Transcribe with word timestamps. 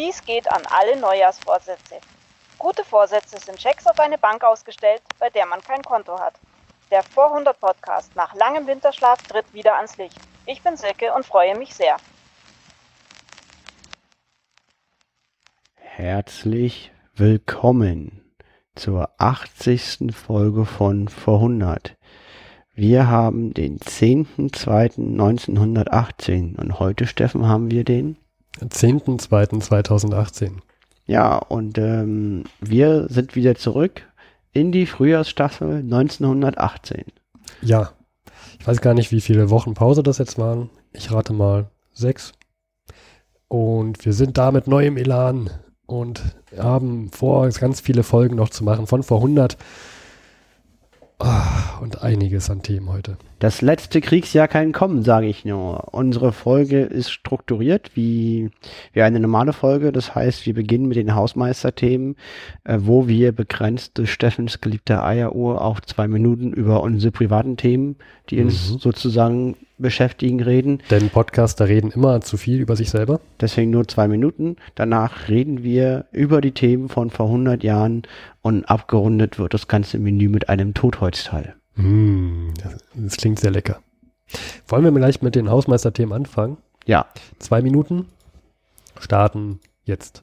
Dies 0.00 0.24
geht 0.24 0.50
an 0.50 0.62
alle 0.70 0.98
Neujahrsvorsätze. 0.98 2.00
Gute 2.58 2.82
Vorsätze 2.84 3.38
sind 3.38 3.58
Checks 3.58 3.86
auf 3.86 4.00
eine 4.00 4.16
Bank 4.16 4.42
ausgestellt, 4.42 5.02
bei 5.18 5.28
der 5.28 5.44
man 5.44 5.60
kein 5.60 5.82
Konto 5.82 6.18
hat. 6.18 6.32
Der 6.90 7.02
Vorhundert 7.02 7.60
Podcast 7.60 8.16
nach 8.16 8.34
langem 8.34 8.66
Winterschlaf 8.66 9.22
tritt 9.24 9.52
wieder 9.52 9.76
ans 9.76 9.98
Licht. 9.98 10.16
Ich 10.46 10.62
bin 10.62 10.78
Silke 10.78 11.12
und 11.12 11.26
freue 11.26 11.54
mich 11.58 11.74
sehr. 11.74 11.98
Herzlich 15.74 16.92
willkommen 17.14 18.32
zur 18.76 19.10
80. 19.18 20.14
Folge 20.14 20.64
von 20.64 21.08
Vorhundert. 21.08 21.98
Wir 22.72 23.08
haben 23.08 23.52
den 23.52 23.78
10.02.1918 23.78 26.58
und 26.58 26.78
heute, 26.78 27.06
Steffen, 27.06 27.46
haben 27.46 27.70
wir 27.70 27.84
den 27.84 28.16
10.02.2018. 28.58 30.52
Ja, 31.06 31.36
und 31.36 31.78
ähm, 31.78 32.44
wir 32.60 33.06
sind 33.08 33.34
wieder 33.34 33.54
zurück 33.54 34.02
in 34.52 34.72
die 34.72 34.86
Frühjahrsstaffel 34.86 35.78
1918. 35.78 37.04
Ja, 37.62 37.92
ich 38.58 38.66
weiß 38.66 38.80
gar 38.80 38.94
nicht, 38.94 39.10
wie 39.10 39.20
viele 39.20 39.50
Wochen 39.50 39.74
Pause 39.74 40.02
das 40.02 40.18
jetzt 40.18 40.38
waren. 40.38 40.70
Ich 40.92 41.12
rate 41.12 41.32
mal 41.32 41.70
sechs. 41.92 42.32
Und 43.48 44.04
wir 44.04 44.12
sind 44.12 44.38
da 44.38 44.52
mit 44.52 44.66
neuem 44.66 44.96
Elan 44.96 45.50
und 45.86 46.22
haben 46.56 47.10
vor, 47.10 47.48
ganz 47.48 47.80
viele 47.80 48.02
Folgen 48.02 48.36
noch 48.36 48.50
zu 48.50 48.62
machen, 48.62 48.86
von 48.86 49.02
vor 49.02 49.18
100 49.18 49.56
Ah, 51.22 51.78
und 51.82 52.02
einiges 52.02 52.48
an 52.48 52.62
Themen 52.62 52.88
heute. 52.88 53.18
Das 53.40 53.60
letzte 53.60 54.00
Kriegsjahr 54.00 54.48
kann 54.48 54.72
kommen, 54.72 55.02
sage 55.02 55.26
ich 55.26 55.44
nur. 55.44 55.92
Unsere 55.92 56.32
Folge 56.32 56.80
ist 56.80 57.10
strukturiert 57.10 57.90
wie, 57.94 58.50
wie 58.94 59.02
eine 59.02 59.20
normale 59.20 59.52
Folge. 59.52 59.92
Das 59.92 60.14
heißt, 60.14 60.46
wir 60.46 60.54
beginnen 60.54 60.88
mit 60.88 60.96
den 60.96 61.14
Hausmeisterthemen, 61.14 62.16
äh, 62.64 62.78
wo 62.80 63.06
wir 63.06 63.32
begrenzt 63.32 63.98
durch 63.98 64.12
Steffens 64.12 64.62
geliebte 64.62 65.02
Eieruhr 65.02 65.62
auf 65.62 65.82
zwei 65.82 66.08
Minuten 66.08 66.54
über 66.54 66.82
unsere 66.82 67.12
privaten 67.12 67.58
Themen, 67.58 67.96
die 68.30 68.36
mhm. 68.36 68.46
uns 68.46 68.68
sozusagen 68.68 69.56
beschäftigen, 69.80 70.40
reden. 70.40 70.82
Denn 70.90 71.08
Podcaster 71.08 71.68
reden 71.68 71.90
immer 71.90 72.20
zu 72.20 72.36
viel 72.36 72.60
über 72.60 72.76
sich 72.76 72.90
selber. 72.90 73.20
Deswegen 73.40 73.70
nur 73.70 73.88
zwei 73.88 74.08
Minuten. 74.08 74.56
Danach 74.74 75.28
reden 75.28 75.62
wir 75.62 76.06
über 76.12 76.40
die 76.40 76.52
Themen 76.52 76.88
von 76.88 77.10
vor 77.10 77.26
100 77.26 77.62
Jahren 77.64 78.02
und 78.42 78.64
abgerundet 78.64 79.38
wird 79.38 79.54
das 79.54 79.68
ganze 79.68 79.98
Menü 79.98 80.28
mit 80.28 80.48
einem 80.48 80.74
Totholzteil. 80.74 81.54
Mm, 81.76 82.50
das 82.94 83.16
klingt 83.16 83.38
sehr 83.38 83.50
lecker. 83.50 83.80
Wollen 84.68 84.84
wir 84.84 84.92
vielleicht 84.92 85.22
mit 85.22 85.34
den 85.34 85.50
Hausmeisterthemen 85.50 86.12
anfangen? 86.12 86.58
Ja. 86.86 87.06
Zwei 87.38 87.62
Minuten. 87.62 88.06
Starten 88.98 89.60
jetzt. 89.84 90.22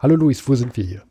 Hallo 0.00 0.16
Luis, 0.16 0.48
wo 0.48 0.54
sind 0.54 0.76
wir 0.76 0.84
hier? 0.84 1.02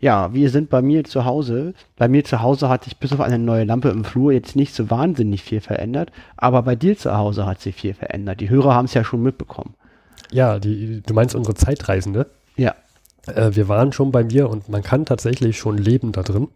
Ja, 0.00 0.32
wir 0.32 0.48
sind 0.48 0.70
bei 0.70 0.80
mir 0.80 1.04
zu 1.04 1.26
Hause. 1.26 1.74
Bei 1.96 2.08
mir 2.08 2.24
zu 2.24 2.40
Hause 2.40 2.70
hat 2.70 2.84
sich 2.84 2.96
bis 2.96 3.12
auf 3.12 3.20
eine 3.20 3.38
neue 3.38 3.64
Lampe 3.64 3.90
im 3.90 4.04
Flur 4.04 4.32
jetzt 4.32 4.56
nicht 4.56 4.74
so 4.74 4.90
wahnsinnig 4.90 5.42
viel 5.42 5.60
verändert, 5.60 6.10
aber 6.36 6.62
bei 6.62 6.74
dir 6.74 6.96
zu 6.96 7.14
Hause 7.14 7.44
hat 7.44 7.60
sich 7.60 7.74
viel 7.74 7.92
verändert. 7.92 8.40
Die 8.40 8.48
Hörer 8.48 8.74
haben 8.74 8.86
es 8.86 8.94
ja 8.94 9.04
schon 9.04 9.22
mitbekommen. 9.22 9.74
Ja, 10.32 10.58
die, 10.58 11.02
du 11.02 11.12
meinst 11.12 11.34
unsere 11.34 11.54
Zeitreisende? 11.54 12.30
Ja. 12.56 12.74
Äh, 13.26 13.50
wir 13.54 13.68
waren 13.68 13.92
schon 13.92 14.10
bei 14.12 14.24
mir 14.24 14.48
und 14.48 14.68
man 14.68 14.82
kann 14.82 15.04
tatsächlich 15.04 15.58
schon 15.58 15.78
leben 15.78 16.12
da 16.12 16.22
drin. 16.22 16.48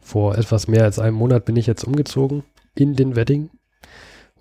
Vor 0.00 0.36
etwas 0.36 0.68
mehr 0.68 0.84
als 0.84 0.98
einem 0.98 1.16
Monat 1.16 1.44
bin 1.44 1.56
ich 1.56 1.66
jetzt 1.66 1.84
umgezogen 1.84 2.44
in 2.74 2.94
den 2.94 3.16
Wedding. 3.16 3.50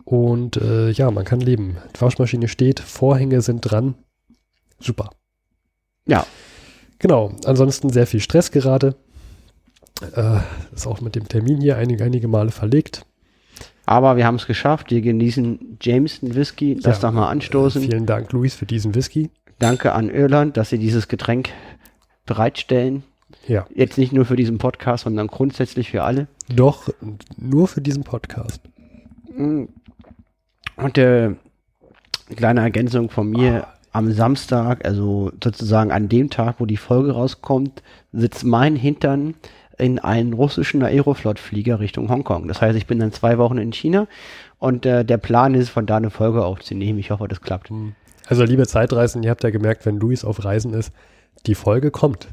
Und 0.06 0.58
äh, 0.58 0.90
ja, 0.92 1.10
man 1.12 1.24
kann 1.24 1.40
leben. 1.40 1.78
Die 1.96 2.02
Waschmaschine 2.02 2.48
steht, 2.48 2.80
Vorhänge 2.80 3.42
sind 3.42 3.62
dran. 3.62 3.96
Super. 4.80 5.10
Ja. 6.06 6.26
Genau. 7.00 7.34
Ansonsten 7.46 7.90
sehr 7.90 8.08
viel 8.08 8.20
Stress 8.20 8.52
gerade. 8.52 8.96
Äh, 10.16 10.40
ist 10.76 10.88
auch 10.88 11.02
mit 11.02 11.16
dem 11.16 11.28
Termin 11.28 11.62
hier 11.62 11.78
einige, 11.78 12.04
einige 12.04 12.28
Male 12.28 12.52
verlegt. 12.52 13.06
Aber 13.86 14.18
wir 14.18 14.26
haben 14.26 14.36
es 14.36 14.48
geschafft. 14.48 14.92
Wir 14.92 15.02
genießen 15.02 15.78
Jameson 15.82 16.36
Whisky. 16.36 16.78
Lass 16.82 17.02
ja, 17.02 17.10
doch 17.10 17.16
mal 17.16 17.30
anstoßen. 17.30 17.82
Vielen 17.82 18.06
Dank, 18.06 18.32
Luis, 18.32 18.56
für 18.56 18.66
diesen 18.66 18.96
Whisky. 18.96 19.30
Danke 19.60 19.94
an 19.94 20.10
Irland, 20.10 20.58
dass 20.58 20.70
sie 20.70 20.80
dieses 20.80 21.08
Getränk 21.08 21.50
bereitstellen. 22.26 23.04
Ja. 23.48 23.66
Jetzt 23.74 23.98
nicht 23.98 24.14
nur 24.14 24.26
für 24.26 24.36
diesen 24.36 24.58
Podcast, 24.58 25.04
sondern 25.04 25.28
grundsätzlich 25.28 25.92
für 25.92 26.04
alle. 26.04 26.28
Doch, 26.50 26.90
nur 27.38 27.68
für 27.68 27.82
diesen 27.82 28.04
Podcast. 28.04 28.62
Mm. 29.36 29.66
Und 30.76 30.98
äh, 30.98 31.32
kleine 32.36 32.62
Ergänzung 32.62 33.10
von 33.10 33.30
mir. 33.30 33.68
Ah. 33.68 33.70
Am 33.96 34.12
Samstag, 34.12 34.86
also 34.86 35.32
sozusagen 35.44 35.92
an 35.92 36.10
dem 36.10 36.32
Tag, 36.32 36.56
wo 36.58 36.66
die 36.66 36.78
Folge 36.78 37.12
rauskommt, 37.12 37.84
sitzt 38.12 38.44
mein 38.44 38.76
Hintern 38.76 39.36
in 39.78 40.00
einen 40.00 40.34
russischen 40.34 40.82
Aeroflot-Flieger 40.82 41.80
Richtung 41.80 42.10
Hongkong. 42.10 42.48
Das 42.48 42.60
heißt, 42.60 42.76
ich 42.76 42.88
bin 42.88 42.98
dann 42.98 43.12
zwei 43.12 43.38
Wochen 43.38 43.60
in 43.60 43.72
China 43.72 44.08
und 44.58 44.88
äh, 44.88 45.06
der 45.06 45.18
Plan 45.18 45.54
ist, 45.54 45.70
von 45.70 45.86
da 45.86 45.98
eine 45.98 46.10
Folge 46.10 46.44
aufzunehmen. 46.44 46.98
Ich 46.98 47.12
hoffe, 47.12 47.28
das 47.28 47.42
klappt. 47.42 47.70
Hm. 47.70 47.94
Also 48.28 48.44
liebe 48.44 48.66
Zeitreisen, 48.68 49.24
ihr 49.24 49.30
habt 49.30 49.44
ja 49.44 49.50
gemerkt, 49.50 49.86
wenn 49.86 50.00
Luis 50.00 50.24
auf 50.24 50.44
Reisen 50.44 50.74
ist, 50.74 50.94
die 51.46 51.56
Folge 51.56 51.92
kommt. 51.92 52.28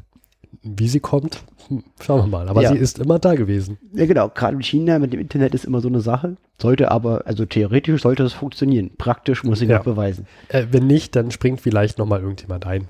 Wie 0.62 0.88
sie 0.88 1.00
kommt, 1.00 1.44
hm, 1.68 1.84
schauen 2.00 2.22
wir 2.22 2.26
mal. 2.26 2.48
Aber 2.48 2.62
ja. 2.62 2.70
sie 2.70 2.78
ist 2.78 2.98
immer 2.98 3.18
da 3.18 3.34
gewesen. 3.34 3.78
Ja, 3.94 4.04
genau. 4.06 4.28
Gerade 4.28 4.56
in 4.56 4.62
China 4.62 4.98
mit 4.98 5.12
dem 5.12 5.20
Internet 5.20 5.54
ist 5.54 5.64
immer 5.64 5.80
so 5.80 5.88
eine 5.88 6.00
Sache. 6.00 6.36
Sollte 6.58 6.90
aber, 6.90 7.22
also 7.26 7.46
theoretisch 7.46 8.02
sollte 8.02 8.24
das 8.24 8.32
funktionieren. 8.32 8.90
Praktisch 8.98 9.44
muss 9.44 9.62
ich 9.62 9.68
ja. 9.68 9.78
noch 9.78 9.84
beweisen. 9.84 10.26
Äh, 10.48 10.66
wenn 10.72 10.86
nicht, 10.86 11.16
dann 11.16 11.30
springt 11.30 11.60
vielleicht 11.60 11.98
nochmal 11.98 12.20
irgendjemand 12.20 12.66
ein. 12.66 12.88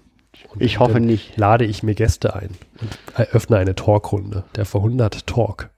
Und 0.49 0.62
ich 0.62 0.78
hoffe 0.78 1.00
nicht. 1.00 1.37
Lade 1.37 1.65
ich 1.65 1.82
mir 1.82 1.94
Gäste 1.94 2.34
ein 2.34 2.50
und 2.81 2.99
eröffne 3.15 3.59
eine 3.59 3.75
Talkrunde. 3.75 4.44
Der 4.56 4.65
Verhundert 4.65 5.27
Talk. 5.27 5.71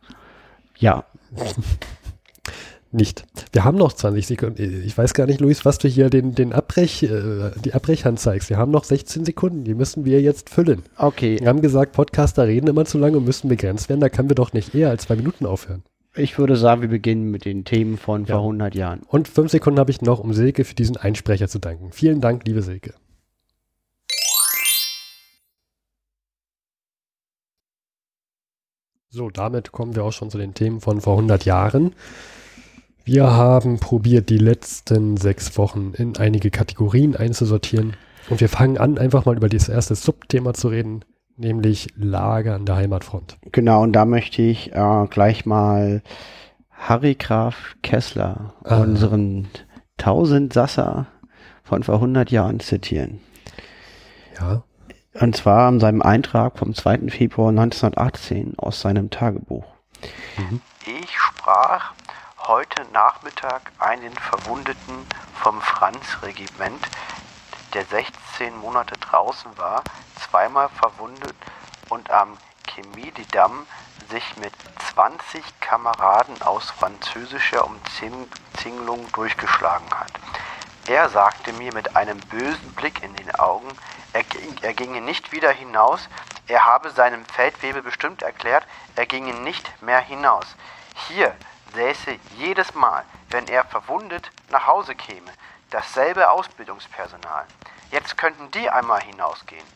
Ja. 0.79 1.05
nicht. 2.95 3.25
Wir 3.53 3.65
haben 3.65 3.79
noch 3.79 3.93
20 3.93 4.27
Sekunden. 4.27 4.83
Ich 4.85 4.97
weiß 4.97 5.15
gar 5.15 5.27
nicht, 5.27 5.41
Luis, 5.41 5.65
was 5.65 5.79
du 5.79 5.89
hier 5.89 6.11
den, 6.11 6.35
den 6.35 6.53
Abbrech, 6.53 7.03
äh, 7.03 7.51
die 7.65 7.75
Abbrechhand 7.75 8.21
zeigst. 8.21 8.51
Wir 8.51 8.59
haben 8.59 8.71
noch 8.71 8.85
16 8.85 9.25
Sekunden, 9.25 9.65
die 9.65 9.75
müssen 9.75 10.05
wir 10.05 10.21
jetzt 10.21 10.51
füllen. 10.51 10.83
Okay. 10.97 11.39
Wir 11.41 11.49
haben 11.49 11.63
gesagt, 11.63 11.93
Podcaster 11.93 12.47
reden 12.47 12.69
immer 12.69 12.85
zu 12.85 12.99
lange 12.99 13.17
und 13.17 13.25
müssen 13.25 13.49
begrenzt 13.49 13.89
werden. 13.89 14.01
Da 14.01 14.09
können 14.09 14.29
wir 14.29 14.35
doch 14.35 14.53
nicht 14.53 14.75
eher 14.75 14.91
als 14.91 15.05
zwei 15.05 15.17
Minuten 15.17 15.47
aufhören. 15.47 15.83
Ich 16.15 16.39
würde 16.39 16.57
sagen, 16.57 16.83
wir 16.83 16.89
beginnen 16.89 17.31
mit 17.31 17.47
den 17.47 17.65
Themen 17.65 17.97
von 17.97 18.27
ja. 18.27 18.35
vor 18.35 18.43
100 18.43 18.75
Jahren. 18.75 19.01
Und 19.09 19.29
fünf 19.29 19.51
Sekunden 19.51 19.81
habe 19.81 19.91
ich 19.91 20.03
noch, 20.03 20.21
um 20.21 20.35
Silke 20.35 20.65
für 20.65 20.75
diesen 20.75 20.99
Einsprecher 20.99 21.49
zu 21.49 21.59
danken. 21.59 21.91
Vielen 21.93 22.21
Dank, 22.21 22.47
liebe 22.47 22.61
Silke. 22.61 22.93
So, 29.09 29.29
damit 29.29 29.73
kommen 29.73 29.95
wir 29.95 30.05
auch 30.05 30.13
schon 30.13 30.31
zu 30.31 30.39
den 30.39 30.55
Themen 30.55 30.81
von 30.81 31.03
vor 31.03 31.15
100 31.15 31.45
Jahren. 31.45 31.95
Wir 33.05 33.33
haben 33.33 33.81
probiert, 33.81 34.29
die 34.29 34.39
letzten 34.39 35.17
sechs 35.17 35.59
Wochen 35.59 35.93
in 35.97 36.17
einige 36.17 36.51
Kategorien 36.51 37.17
einzusortieren. 37.17 37.97
Und 38.31 38.41
wir 38.41 38.49
fangen 38.49 38.79
an, 38.79 38.99
einfach 38.99 39.25
mal 39.25 39.37
über 39.37 39.49
das 39.49 39.69
erste 39.69 39.97
Subthema 39.97 40.55
zu 40.55 40.69
reden, 40.69 41.05
nämlich 41.37 41.89
Lager 41.97 42.55
an 42.55 42.65
der 42.65 42.77
Heimatfront. 42.77 43.39
Genau, 43.51 43.83
und 43.83 43.93
da 43.93 44.05
möchte 44.05 44.43
ich 44.43 44.73
äh, 44.73 45.07
gleich 45.11 45.45
mal 45.45 46.03
Harry 46.71 47.15
Graf 47.15 47.75
Kessler, 47.83 48.55
ah. 48.65 48.79
unseren 48.79 49.49
Tausendsasser 49.97 51.07
von 51.65 51.83
vor 51.83 51.97
100 51.97 52.31
Jahren 52.31 52.61
zitieren. 52.61 53.21
Ja. 54.39 54.63
Und 55.15 55.37
zwar 55.37 55.69
an 55.69 55.81
seinem 55.81 56.03
Eintrag 56.03 56.59
vom 56.59 56.75
2. 56.75 57.09
Februar 57.09 57.51
1918 57.51 58.55
aus 58.59 58.81
seinem 58.81 59.11
Tagebuch. 59.11 59.65
Mhm. 60.39 60.61
Ich 60.87 61.11
sprach 61.19 61.93
heute 62.49 62.85
Nachmittag 62.93 63.71
einen 63.79 64.13
Verwundeten 64.15 65.07
vom 65.41 65.61
Franz-Regiment, 65.61 66.85
der 67.73 67.85
16 67.85 68.57
Monate 68.57 68.97
draußen 68.99 69.57
war, 69.57 69.85
zweimal 70.19 70.69
verwundet 70.71 71.37
und 71.89 72.11
am 72.11 72.37
Chemiedamm 72.69 73.67
sich 74.11 74.37
mit 74.39 74.53
20 74.93 75.61
Kameraden 75.61 76.43
aus 76.43 76.71
französischer 76.71 77.65
Umzingelung 77.65 79.11
durchgeschlagen 79.13 79.89
hat. 79.91 80.13
Er 80.89 81.09
sagte 81.11 81.53
mir 81.53 81.73
mit 81.73 81.95
einem 81.95 82.19
bösen 82.19 82.73
Blick 82.73 83.05
in 83.05 83.15
den 83.15 83.33
Augen, 83.37 83.69
er, 84.13 84.25
er 84.63 84.75
ginge 84.75 85.01
nicht 85.01 85.31
wieder 85.31 85.53
hinaus, 85.53 86.09
er 86.49 86.67
habe 86.67 86.91
seinem 86.91 87.25
Feldwebel 87.25 87.83
bestimmt 87.83 88.23
erklärt, 88.23 88.67
er 88.97 89.07
ginge 89.07 89.33
nicht 89.33 89.81
mehr 89.81 90.01
hinaus. 90.01 90.57
Hier, 91.09 91.35
säße 91.75 92.19
jedes 92.37 92.75
Mal, 92.75 93.05
wenn 93.31 93.49
er 93.49 93.65
verwundet 93.65 94.31
nach 94.51 94.67
Hause 94.67 94.95
käme, 94.95 95.33
dasselbe 95.71 96.31
Ausbildungspersonal. 96.31 97.47
Jetzt 97.91 98.17
könnten 98.17 98.51
die 98.51 98.69
einmal 98.69 99.03
hinausgehen. 99.03 99.67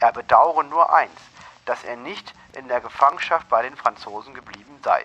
Er 0.00 0.12
bedauere 0.12 0.62
nur 0.62 0.94
eins, 0.94 1.20
dass 1.64 1.84
er 1.84 1.96
nicht 1.96 2.34
in 2.54 2.68
der 2.68 2.80
Gefangenschaft 2.80 3.48
bei 3.48 3.62
den 3.62 3.76
Franzosen 3.76 4.34
geblieben 4.34 4.78
sei. 4.82 5.04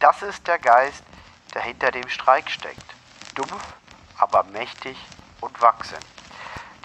Das 0.00 0.22
ist 0.22 0.46
der 0.46 0.58
Geist, 0.58 1.02
der 1.54 1.62
hinter 1.62 1.90
dem 1.90 2.08
Streik 2.08 2.50
steckt. 2.50 2.84
Dumpf, 3.34 3.74
aber 4.18 4.42
mächtig 4.44 4.98
und 5.40 5.60
wachsend. 5.60 6.04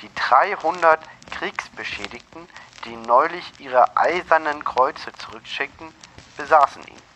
Die 0.02 0.14
300 0.14 1.00
Kriegsbeschädigten, 1.32 2.48
die 2.86 2.96
neulich 2.96 3.60
ihre 3.60 3.98
eisernen 3.98 4.64
Kreuze 4.64 5.12
zurückschickten, 5.14 5.94
besaßen 6.38 6.84
ihn. 6.88 7.07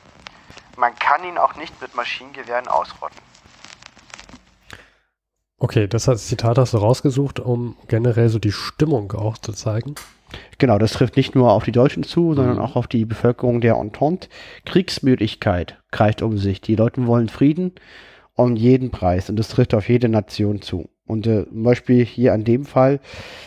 Man 0.77 0.95
kann 0.95 1.23
ihn 1.23 1.37
auch 1.37 1.55
nicht 1.55 1.79
mit 1.81 1.95
Maschinengewehren 1.95 2.67
ausrotten. 2.67 3.19
Okay, 5.57 5.87
das 5.87 6.05
Zitat 6.27 6.57
hast 6.57 6.73
du 6.73 6.77
rausgesucht, 6.77 7.39
um 7.39 7.75
generell 7.87 8.29
so 8.29 8.39
die 8.39 8.51
Stimmung 8.51 9.11
auch 9.11 9.37
zu 9.37 9.53
zeigen. 9.53 9.95
Genau, 10.57 10.79
das 10.79 10.93
trifft 10.93 11.17
nicht 11.17 11.35
nur 11.35 11.51
auf 11.51 11.63
die 11.63 11.71
Deutschen 11.71 12.03
zu, 12.03 12.33
sondern 12.33 12.55
mhm. 12.55 12.61
auch 12.61 12.75
auf 12.75 12.87
die 12.87 13.05
Bevölkerung 13.05 13.61
der 13.61 13.75
Entente. 13.75 14.27
Kriegsmüdigkeit 14.65 15.77
greift 15.91 16.21
um 16.21 16.37
sich. 16.37 16.61
Die 16.61 16.75
Leute 16.75 17.05
wollen 17.05 17.29
Frieden 17.29 17.73
um 18.33 18.55
jeden 18.55 18.91
Preis 18.91 19.29
und 19.29 19.37
das 19.37 19.49
trifft 19.49 19.73
auf 19.73 19.87
jede 19.89 20.09
Nation 20.09 20.61
zu. 20.61 20.89
Und 21.05 21.27
äh, 21.27 21.45
zum 21.45 21.63
Beispiel 21.63 22.05
hier 22.05 22.33
an 22.33 22.43
dem 22.43 22.65
Fall, 22.65 22.99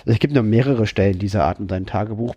es 0.04 0.18
gibt 0.18 0.34
nur 0.34 0.42
mehrere 0.42 0.86
Stellen 0.86 1.18
dieser 1.18 1.44
Art 1.44 1.58
in 1.58 1.68
seinem 1.68 1.86
Tagebuch, 1.86 2.34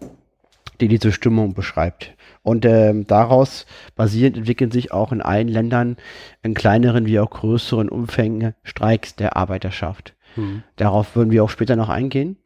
die 0.80 0.88
diese 0.88 1.12
Stimmung 1.12 1.54
beschreibt. 1.54 2.16
Und 2.48 2.64
ähm, 2.64 3.06
daraus 3.06 3.66
basierend 3.98 4.38
entwickeln 4.38 4.72
sich 4.72 4.94
auch 4.94 5.12
in 5.12 5.22
allen 5.22 5.50
Ländern 5.50 5.98
in 6.44 6.54
kleineren 6.54 7.06
wie 7.06 7.20
auch 7.20 7.30
größeren 7.30 7.90
Umfängen 7.90 8.54
Streiks 8.64 9.18
der 9.18 9.36
Arbeiterschaft. 9.36 10.14
Mhm. 10.38 10.64
Darauf 10.78 11.14
würden 11.18 11.30
wir 11.30 11.44
auch 11.44 11.50
später 11.50 11.76
noch 11.76 11.90
eingehen. 11.90 12.38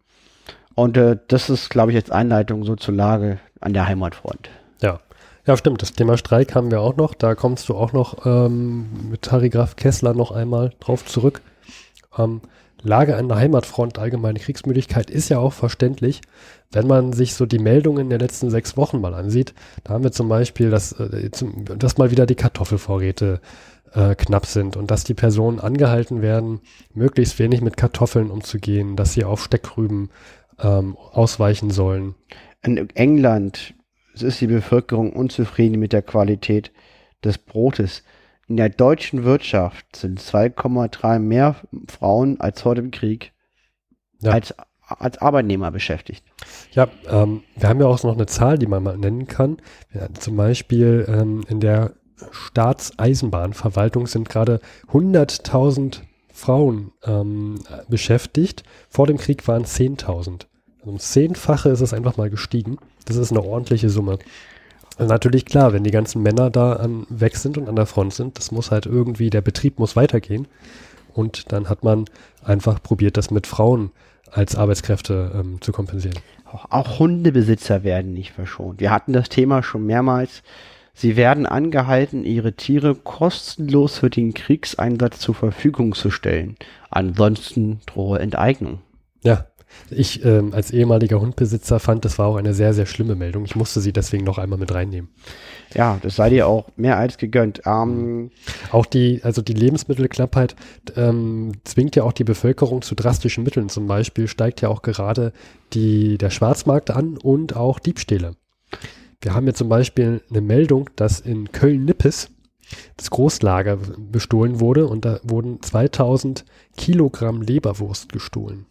Und 0.73 0.97
äh, 0.97 1.17
das 1.27 1.51
ist, 1.51 1.69
glaube 1.69 1.91
ich, 1.91 1.95
jetzt 1.95 2.11
Einleitung 2.11 2.63
so 2.63 2.75
zur 2.75 2.95
Lage 2.95 3.37
an 3.59 3.73
der 3.73 3.87
Heimatfront. 3.87 4.49
Ja. 4.81 5.01
Ja, 5.45 5.55
stimmt. 5.55 5.83
Das 5.83 5.93
Thema 5.93 6.17
Streik 6.17 6.55
haben 6.55 6.71
wir 6.71 6.81
auch 6.81 6.97
noch. 6.97 7.13
Da 7.13 7.35
kommst 7.35 7.69
du 7.69 7.75
auch 7.75 7.93
noch 7.93 8.25
ähm, 8.25 9.09
mit 9.11 9.31
Harry 9.31 9.51
Graf 9.51 9.75
Kessler 9.75 10.15
noch 10.15 10.31
einmal 10.31 10.71
drauf 10.79 11.05
zurück. 11.05 11.41
Ähm, 12.17 12.41
Lage 12.83 13.15
an 13.15 13.27
der 13.27 13.37
Heimatfront, 13.37 13.99
allgemeine 13.99 14.39
Kriegsmüdigkeit 14.39 15.09
ist 15.09 15.29
ja 15.29 15.39
auch 15.39 15.53
verständlich. 15.53 16.21
Wenn 16.71 16.87
man 16.87 17.13
sich 17.13 17.33
so 17.35 17.45
die 17.45 17.59
Meldungen 17.59 18.09
der 18.09 18.19
letzten 18.19 18.49
sechs 18.49 18.77
Wochen 18.77 19.01
mal 19.01 19.13
ansieht, 19.13 19.53
da 19.83 19.93
haben 19.93 20.03
wir 20.03 20.11
zum 20.11 20.29
Beispiel, 20.29 20.69
dass, 20.69 20.93
äh, 20.93 21.29
dass 21.77 21.97
mal 21.97 22.11
wieder 22.11 22.25
die 22.25 22.35
Kartoffelvorräte 22.35 23.41
äh, 23.93 24.15
knapp 24.15 24.45
sind 24.45 24.77
und 24.77 24.89
dass 24.89 25.03
die 25.03 25.13
Personen 25.13 25.59
angehalten 25.59 26.21
werden, 26.21 26.61
möglichst 26.93 27.39
wenig 27.39 27.61
mit 27.61 27.77
Kartoffeln 27.77 28.31
umzugehen, 28.31 28.95
dass 28.95 29.13
sie 29.13 29.25
auf 29.25 29.43
Steckrüben 29.43 30.09
ähm, 30.59 30.95
ausweichen 31.11 31.71
sollen. 31.71 32.15
In 32.63 32.89
England 32.91 33.73
ist 34.13 34.41
die 34.41 34.47
Bevölkerung 34.47 35.13
unzufrieden 35.13 35.79
mit 35.79 35.93
der 35.93 36.01
Qualität 36.01 36.71
des 37.23 37.37
Brotes. 37.37 38.03
In 38.51 38.57
der 38.57 38.67
deutschen 38.67 39.23
Wirtschaft 39.23 39.95
sind 39.95 40.19
2,3 40.19 41.19
mehr 41.19 41.55
Frauen 41.87 42.41
als 42.41 42.59
vor 42.59 42.75
dem 42.75 42.91
Krieg 42.91 43.31
ja. 44.19 44.31
als, 44.31 44.53
als 44.81 45.19
Arbeitnehmer 45.19 45.71
beschäftigt. 45.71 46.25
Ja, 46.73 46.89
ähm, 47.09 47.43
wir 47.55 47.69
haben 47.69 47.79
ja 47.79 47.85
auch 47.87 48.03
noch 48.03 48.15
eine 48.15 48.25
Zahl, 48.25 48.57
die 48.57 48.67
man 48.67 48.83
mal 48.83 48.97
nennen 48.97 49.25
kann. 49.25 49.55
Ja, 49.93 50.13
zum 50.13 50.35
Beispiel 50.35 51.05
ähm, 51.07 51.45
in 51.47 51.61
der 51.61 51.93
Staatseisenbahnverwaltung 52.29 54.05
sind 54.05 54.27
gerade 54.27 54.59
100.000 54.91 56.01
Frauen 56.33 56.91
ähm, 57.05 57.61
beschäftigt. 57.87 58.63
Vor 58.89 59.07
dem 59.07 59.15
Krieg 59.15 59.47
waren 59.47 59.63
10.000. 59.63 60.07
Also 60.81 60.91
um 60.91 60.99
Zehnfache 60.99 61.69
ist 61.69 61.79
es 61.79 61.93
einfach 61.93 62.17
mal 62.17 62.29
gestiegen. 62.29 62.79
Das 63.05 63.15
ist 63.15 63.31
eine 63.31 63.45
ordentliche 63.45 63.89
Summe. 63.89 64.19
Natürlich 65.07 65.45
klar, 65.45 65.73
wenn 65.73 65.83
die 65.83 65.91
ganzen 65.91 66.21
Männer 66.21 66.49
da 66.49 66.73
an, 66.73 67.05
weg 67.09 67.35
sind 67.35 67.57
und 67.57 67.67
an 67.67 67.75
der 67.75 67.85
Front 67.85 68.13
sind, 68.13 68.37
das 68.37 68.51
muss 68.51 68.71
halt 68.71 68.85
irgendwie, 68.85 69.29
der 69.29 69.41
Betrieb 69.41 69.79
muss 69.79 69.95
weitergehen. 69.95 70.47
Und 71.13 71.51
dann 71.51 71.69
hat 71.69 71.83
man 71.83 72.05
einfach 72.43 72.81
probiert, 72.81 73.17
das 73.17 73.31
mit 73.31 73.47
Frauen 73.47 73.91
als 74.31 74.55
Arbeitskräfte 74.55 75.31
ähm, 75.35 75.61
zu 75.61 75.71
kompensieren. 75.71 76.17
Auch, 76.45 76.65
auch 76.69 76.99
Hundebesitzer 76.99 77.83
werden 77.83 78.13
nicht 78.13 78.31
verschont. 78.31 78.79
Wir 78.79 78.91
hatten 78.91 79.13
das 79.13 79.29
Thema 79.29 79.63
schon 79.63 79.85
mehrmals. 79.85 80.43
Sie 80.93 81.15
werden 81.15 81.45
angehalten, 81.45 82.25
ihre 82.25 82.53
Tiere 82.53 82.95
kostenlos 82.95 83.97
für 83.97 84.09
den 84.09 84.33
Kriegseinsatz 84.33 85.19
zur 85.19 85.35
Verfügung 85.35 85.95
zu 85.95 86.11
stellen. 86.11 86.55
Ansonsten 86.89 87.79
drohe 87.85 88.19
Enteignung. 88.19 88.79
Ja, 89.23 89.45
ich 89.89 90.23
ähm, 90.23 90.53
als 90.53 90.71
ehemaliger 90.71 91.19
Hundbesitzer 91.19 91.79
fand, 91.79 92.05
das 92.05 92.17
war 92.17 92.27
auch 92.27 92.35
eine 92.37 92.53
sehr, 92.53 92.73
sehr 92.73 92.85
schlimme 92.85 93.15
Meldung. 93.15 93.45
Ich 93.45 93.55
musste 93.55 93.81
sie 93.81 93.93
deswegen 93.93 94.23
noch 94.23 94.37
einmal 94.37 94.59
mit 94.59 94.73
reinnehmen. 94.73 95.09
Ja, 95.73 95.99
das 96.01 96.15
sei 96.15 96.29
dir 96.29 96.47
auch 96.47 96.69
mehr 96.75 96.97
als 96.97 97.17
gegönnt. 97.17 97.61
Ähm, 97.65 98.31
auch 98.71 98.85
die, 98.85 99.21
also 99.23 99.41
die 99.41 99.53
Lebensmittelknappheit 99.53 100.55
ähm, 100.95 101.53
zwingt 101.63 101.95
ja 101.95 102.03
auch 102.03 102.13
die 102.13 102.23
Bevölkerung 102.23 102.81
zu 102.81 102.95
drastischen 102.95 103.43
Mitteln. 103.43 103.69
Zum 103.69 103.87
Beispiel 103.87 104.27
steigt 104.27 104.61
ja 104.61 104.69
auch 104.69 104.81
gerade 104.81 105.33
die, 105.73 106.17
der 106.17 106.29
Schwarzmarkt 106.29 106.91
an 106.91 107.17
und 107.17 107.55
auch 107.55 107.79
Diebstähle. 107.79 108.35
Wir 109.21 109.33
haben 109.33 109.45
ja 109.45 109.53
zum 109.53 109.69
Beispiel 109.69 110.21
eine 110.29 110.41
Meldung, 110.41 110.89
dass 110.95 111.19
in 111.19 111.51
Köln-Nippes 111.51 112.29
das 112.97 113.09
Großlager 113.09 113.77
bestohlen 114.11 114.59
wurde 114.59 114.87
und 114.87 115.05
da 115.05 115.19
wurden 115.23 115.61
2000 115.61 116.45
Kilogramm 116.77 117.41
Leberwurst 117.41 118.11
gestohlen. 118.11 118.65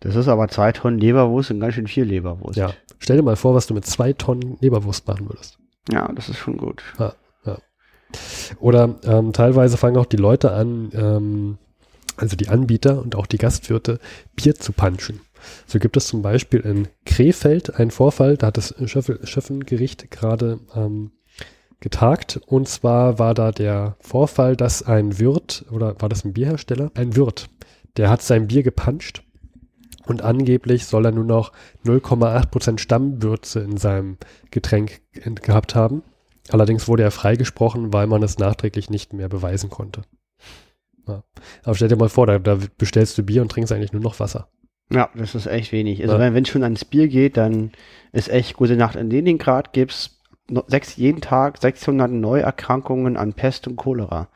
Das 0.00 0.16
ist 0.16 0.28
aber 0.28 0.48
zwei 0.48 0.72
Tonnen 0.72 0.98
Leberwurst 0.98 1.50
und 1.50 1.60
ganz 1.60 1.74
schön 1.74 1.86
viel 1.86 2.04
Leberwurst. 2.04 2.56
Ja. 2.56 2.72
Stell 2.98 3.16
dir 3.16 3.22
mal 3.22 3.36
vor, 3.36 3.54
was 3.54 3.66
du 3.66 3.74
mit 3.74 3.86
zwei 3.86 4.12
Tonnen 4.12 4.56
Leberwurst 4.60 5.06
machen 5.06 5.28
würdest. 5.28 5.58
Ja, 5.90 6.10
das 6.12 6.28
ist 6.28 6.38
schon 6.38 6.56
gut. 6.56 6.82
Ja, 6.98 7.14
ja. 7.44 7.58
Oder 8.60 8.96
ähm, 9.04 9.32
teilweise 9.32 9.76
fangen 9.76 9.96
auch 9.96 10.06
die 10.06 10.16
Leute 10.16 10.52
an, 10.52 10.90
ähm, 10.94 11.58
also 12.16 12.36
die 12.36 12.48
Anbieter 12.48 13.00
und 13.00 13.14
auch 13.14 13.26
die 13.26 13.38
Gastwirte, 13.38 14.00
Bier 14.34 14.54
zu 14.54 14.72
punchen. 14.72 15.20
So 15.66 15.78
gibt 15.78 15.96
es 15.96 16.06
zum 16.06 16.22
Beispiel 16.22 16.60
in 16.60 16.88
Krefeld 17.04 17.74
einen 17.78 17.90
Vorfall, 17.90 18.36
da 18.36 18.48
hat 18.48 18.56
das 18.56 18.74
Schöffengericht 18.84 20.10
gerade 20.10 20.60
ähm, 20.74 21.12
getagt. 21.80 22.40
Und 22.46 22.68
zwar 22.68 23.18
war 23.18 23.34
da 23.34 23.52
der 23.52 23.96
Vorfall, 24.00 24.56
dass 24.56 24.82
ein 24.82 25.18
Wirt, 25.18 25.64
oder 25.70 26.00
war 26.00 26.08
das 26.08 26.24
ein 26.24 26.32
Bierhersteller? 26.32 26.90
Ein 26.94 27.16
Wirt, 27.16 27.48
der 27.96 28.10
hat 28.10 28.22
sein 28.22 28.48
Bier 28.48 28.62
gepanscht 28.62 29.22
und 30.06 30.22
angeblich 30.22 30.86
soll 30.86 31.04
er 31.04 31.12
nur 31.12 31.24
noch 31.24 31.52
0,8% 31.84 32.78
Stammwürze 32.78 33.60
in 33.60 33.76
seinem 33.76 34.18
Getränk 34.50 35.02
gehabt 35.42 35.74
haben. 35.74 36.02
Allerdings 36.50 36.86
wurde 36.88 37.02
er 37.02 37.10
freigesprochen, 37.10 37.92
weil 37.92 38.06
man 38.06 38.22
es 38.22 38.38
nachträglich 38.38 38.88
nicht 38.88 39.12
mehr 39.12 39.28
beweisen 39.28 39.68
konnte. 39.68 40.02
Ja. 41.08 41.22
Aber 41.64 41.74
stell 41.74 41.88
dir 41.88 41.96
mal 41.96 42.08
vor, 42.08 42.26
da, 42.26 42.38
da, 42.38 42.58
bestellst 42.78 43.18
du 43.18 43.22
Bier 43.22 43.42
und 43.42 43.50
trinkst 43.50 43.72
eigentlich 43.72 43.92
nur 43.92 44.02
noch 44.02 44.20
Wasser. 44.20 44.48
Ja, 44.90 45.10
das 45.14 45.34
ist 45.34 45.46
echt 45.46 45.72
wenig. 45.72 46.02
Also 46.02 46.16
ja. 46.16 46.32
wenn 46.32 46.44
es 46.44 46.48
schon 46.48 46.62
ans 46.62 46.84
Bier 46.84 47.08
geht, 47.08 47.36
dann 47.36 47.72
ist 48.12 48.28
echt 48.28 48.56
gute 48.56 48.76
Nacht. 48.76 48.96
In 48.96 49.10
Leningrad 49.10 49.72
gibt 49.72 49.92
es 49.92 50.96
jeden 50.96 51.20
Tag 51.20 51.58
600 51.58 52.10
Neuerkrankungen 52.10 53.16
an 53.16 53.34
Pest 53.34 53.66
und 53.66 53.76
Cholera. 53.76 54.28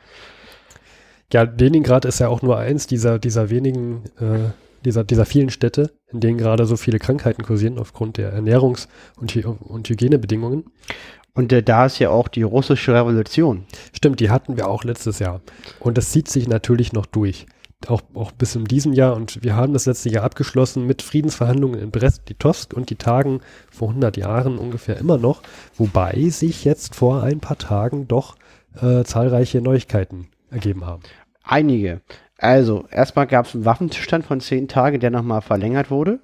Ja, 1.33 1.43
Leningrad 1.43 2.05
ist 2.05 2.19
ja 2.19 2.29
auch 2.29 2.43
nur 2.43 2.59
eins 2.59 2.89
dieser, 2.89 3.21
dieser 3.21 3.51
wenigen 3.51 4.05
äh, 4.19 4.51
dieser, 4.85 5.05
dieser 5.05 5.27
vielen 5.27 5.51
Städte, 5.51 5.93
in 6.13 6.21
denen 6.21 6.39
gerade 6.39 6.67
so 6.67 6.77
viele 6.77 6.99
Krankheiten 6.99 7.43
kursieren 7.43 7.79
aufgrund 7.79 8.17
der 8.17 8.35
Ernährungs- 8.35 8.89
und, 9.17 9.35
Hy 9.35 9.45
und 9.45 9.89
Hygienebedingungen. 9.89 10.65
Und 11.35 11.53
äh, 11.53 11.63
da 11.63 11.87
ist 11.87 11.99
ja 11.99 12.11
auch 12.11 12.29
die 12.29 12.43
russische 12.43 12.95
Revolution. 12.95 13.65
Stimmt, 13.93 14.21
die 14.21 14.31
hatten 14.31 14.57
wir 14.57 14.69
auch 14.69 14.85
letztes 14.85 15.19
Jahr. 15.19 15.41
Und 15.79 15.97
das 15.97 16.11
zieht 16.11 16.29
sich 16.29 16.49
natürlich 16.49 16.93
noch 16.93 17.07
durch. 17.07 17.47
Auch, 17.87 18.03
auch 18.15 18.33
bis 18.33 18.57
in 18.57 18.65
diesem 18.65 18.93
Jahr. 18.93 19.15
Und 19.17 19.43
wir 19.43 19.57
haben 19.57 19.73
das 19.73 19.87
letzte 19.87 20.11
Jahr 20.11 20.25
abgeschlossen 20.25 20.87
mit 20.87 21.03
Friedensverhandlungen 21.03 21.81
in 21.81 21.91
Brest-Litovsk 21.91 22.75
und 22.75 22.91
die 22.91 22.97
tagen 22.97 23.41
vor 23.71 23.89
100 23.89 24.17
Jahren 24.17 24.59
ungefähr 24.59 24.99
immer 24.99 25.17
noch. 25.17 25.43
Wobei 25.77 26.29
sich 26.29 26.65
jetzt 26.65 26.95
vor 26.95 27.23
ein 27.23 27.41
paar 27.41 27.59
Tagen 27.59 28.07
doch 28.07 28.37
äh, 28.81 29.05
zahlreiche 29.05 29.61
Neuigkeiten 29.61 30.29
ergeben 30.51 30.85
haben. 30.85 31.03
Einige. 31.43 32.03
Also, 32.41 32.87
erstmal 32.91 33.27
gab 33.27 33.47
es 33.47 33.55
einen 33.55 33.67
Waffenzustand 33.67 34.25
von 34.25 34.41
zehn 34.41 34.67
Tagen, 34.67 34.99
der 34.99 35.11
nochmal 35.11 35.43
verlängert 35.43 35.91
wurde. 35.91 36.21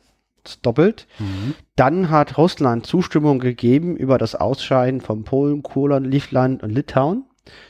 Doppelt. 0.63 1.07
Mhm. 1.19 1.55
Dann 1.75 2.09
hat 2.09 2.39
Russland 2.39 2.87
Zustimmung 2.87 3.39
gegeben 3.39 3.97
über 3.97 4.17
das 4.17 4.35
Ausscheiden 4.35 5.01
von 5.01 5.25
Polen, 5.25 5.63
Kurland, 5.63 6.07
Livland 6.07 6.63
und 6.63 6.71
Litauen, 6.71 7.25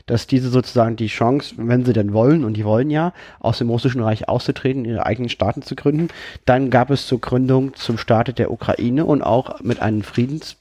dass 0.05 0.27
diese 0.27 0.51
sozusagen 0.51 0.95
die 0.95 1.07
Chance, 1.07 1.55
wenn 1.57 1.85
sie 1.85 1.95
denn 1.95 2.13
wollen, 2.13 2.45
und 2.45 2.55
die 2.55 2.67
wollen 2.67 2.91
ja, 2.91 3.15
aus 3.41 3.59
dem 3.59 3.71
russischen 3.71 4.03
Reich 4.03 4.29
auszutreten, 4.29 4.85
ihre 4.85 5.07
eigenen 5.07 5.31
Staaten 5.31 5.63
zu 5.63 5.75
gründen. 5.75 6.09
Dann 6.45 6.71
gab 6.71 6.91
es 6.91 7.07
zur 7.07 7.21
Gründung 7.21 7.75
zum 7.75 7.99
Staate 7.99 8.35
der 8.35 8.53
Ukraine 8.53 9.07
und 9.07 9.23
auch 9.23 9.61
mit 9.63 9.81
einem 9.81 10.03
Friedens 10.03 10.59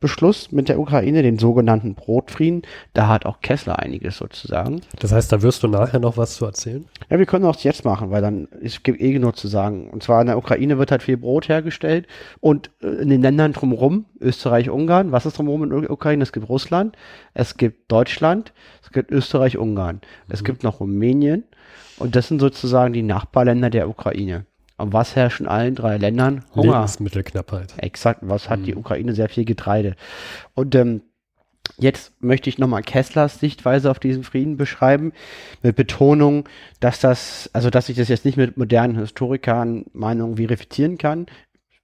Beschluss 0.00 0.50
mit 0.50 0.70
der 0.70 0.80
Ukraine, 0.80 1.22
den 1.22 1.38
sogenannten 1.38 1.94
Brotfrieden. 1.94 2.62
Da 2.94 3.06
hat 3.06 3.26
auch 3.26 3.42
Kessler 3.42 3.78
einiges 3.78 4.16
sozusagen. 4.16 4.80
Das 4.98 5.12
heißt, 5.12 5.30
da 5.30 5.42
wirst 5.42 5.62
du 5.62 5.68
nachher 5.68 6.00
noch 6.00 6.16
was 6.16 6.36
zu 6.36 6.46
erzählen? 6.46 6.86
Ja, 7.10 7.18
wir 7.18 7.26
können 7.26 7.44
auch 7.44 7.56
jetzt 7.60 7.84
machen, 7.84 8.10
weil 8.10 8.22
dann 8.22 8.48
es 8.62 8.82
gibt 8.82 9.00
eh 9.00 9.12
genug 9.12 9.36
zu 9.36 9.46
sagen. 9.46 9.90
Und 9.90 10.02
zwar 10.02 10.22
in 10.22 10.28
der 10.28 10.38
Ukraine 10.38 10.78
wird 10.78 10.90
halt 10.90 11.02
viel 11.02 11.18
Brot 11.18 11.50
hergestellt 11.50 12.06
und 12.40 12.70
äh, 12.82 12.86
in 12.86 13.10
den 13.10 13.20
Ländern 13.20 13.52
drumherum, 13.52 14.06
Österreich, 14.20 14.70
Ungarn, 14.70 15.12
was 15.12 15.26
ist 15.26 15.36
drumherum 15.36 15.64
in 15.64 15.82
der 15.82 15.90
Ukraine? 15.90 16.22
Es 16.22 16.32
gibt 16.32 16.48
Russland, 16.48 16.96
es 17.34 17.58
gibt 17.58 17.92
Deutschland, 17.92 18.54
es 18.82 18.90
gibt 18.90 19.10
Österreich, 19.10 19.58
Ungarn, 19.58 19.96
mhm. 19.96 20.32
es 20.32 20.44
gibt 20.44 20.62
noch 20.62 20.80
Rumänien 20.80 21.44
und 21.98 22.16
das 22.16 22.28
sind 22.28 22.40
sozusagen 22.40 22.94
die 22.94 23.02
Nachbarländer 23.02 23.68
der 23.68 23.88
Ukraine. 23.88 24.46
Und 24.80 24.92
was 24.92 25.16
herrscht 25.16 25.40
in 25.40 25.46
allen 25.46 25.74
drei 25.74 25.96
Ländern? 25.96 26.44
Hunger. 26.54 26.72
Lebensmittelknappheit. 26.72 27.74
Exakt. 27.78 28.20
Was 28.22 28.48
hat 28.48 28.60
mhm. 28.60 28.64
die 28.64 28.74
Ukraine? 28.74 29.14
Sehr 29.14 29.28
viel 29.28 29.44
Getreide. 29.44 29.96
Und 30.54 30.74
ähm, 30.74 31.02
Jetzt 31.78 32.12
möchte 32.20 32.50
ich 32.50 32.58
nochmal 32.58 32.82
Kesslers 32.82 33.38
Sichtweise 33.38 33.90
auf 33.90 33.98
diesen 33.98 34.22
Frieden 34.24 34.56
beschreiben, 34.56 35.12
mit 35.62 35.76
Betonung, 35.76 36.48
dass 36.78 37.00
das, 37.00 37.48
also 37.52 37.70
dass 37.70 37.88
ich 37.88 37.96
das 37.96 38.08
jetzt 38.08 38.24
nicht 38.24 38.36
mit 38.36 38.56
modernen 38.58 38.98
Historikern 38.98 39.86
Meinungen 39.92 40.36
verifizieren 40.36 40.98
kann. 40.98 41.26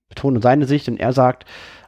Betone 0.08 0.40
seine 0.40 0.66
Sicht 0.66 0.88
und 0.88 1.00
er 1.00 1.12
sagt, 1.12 1.46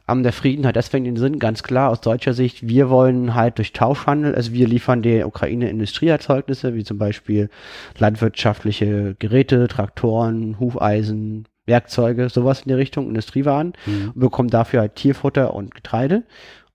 ähm, 0.09 0.23
der 0.23 0.33
Frieden 0.33 0.65
hat 0.65 0.75
deswegen 0.75 1.05
den 1.05 1.17
Sinn, 1.17 1.39
ganz 1.39 1.63
klar 1.63 1.89
aus 1.89 2.01
deutscher 2.01 2.33
Sicht, 2.33 2.67
wir 2.67 2.89
wollen 2.89 3.35
halt 3.35 3.57
durch 3.57 3.73
Tauschhandel, 3.73 4.35
also 4.35 4.53
wir 4.53 4.67
liefern 4.67 5.01
der 5.01 5.27
Ukraine 5.27 5.69
Industrieerzeugnisse, 5.69 6.75
wie 6.75 6.83
zum 6.83 6.97
Beispiel 6.97 7.49
landwirtschaftliche 7.97 9.15
Geräte, 9.19 9.67
Traktoren, 9.67 10.59
Hufeisen, 10.59 11.47
Werkzeuge, 11.65 12.29
sowas 12.29 12.61
in 12.63 12.69
der 12.69 12.77
Richtung, 12.77 13.07
Industriewaren, 13.07 13.73
mhm. 13.85 14.11
und 14.13 14.19
bekommen 14.19 14.49
dafür 14.49 14.81
halt 14.81 14.95
Tierfutter 14.95 15.53
und 15.53 15.73
Getreide. 15.73 16.23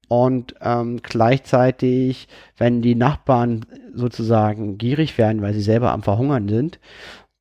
Und 0.09 0.55
ähm, 0.61 1.01
gleichzeitig, 1.03 2.29
wenn 2.57 2.83
die 2.83 2.95
Nachbarn 2.95 3.67
sozusagen 3.95 4.79
gierig 4.79 5.19
werden, 5.19 5.43
weil 5.43 5.55
sie 5.55 5.63
selber 5.63 5.93
am 5.93 6.03
Verhungern 6.03 6.49
sind, 6.49 6.79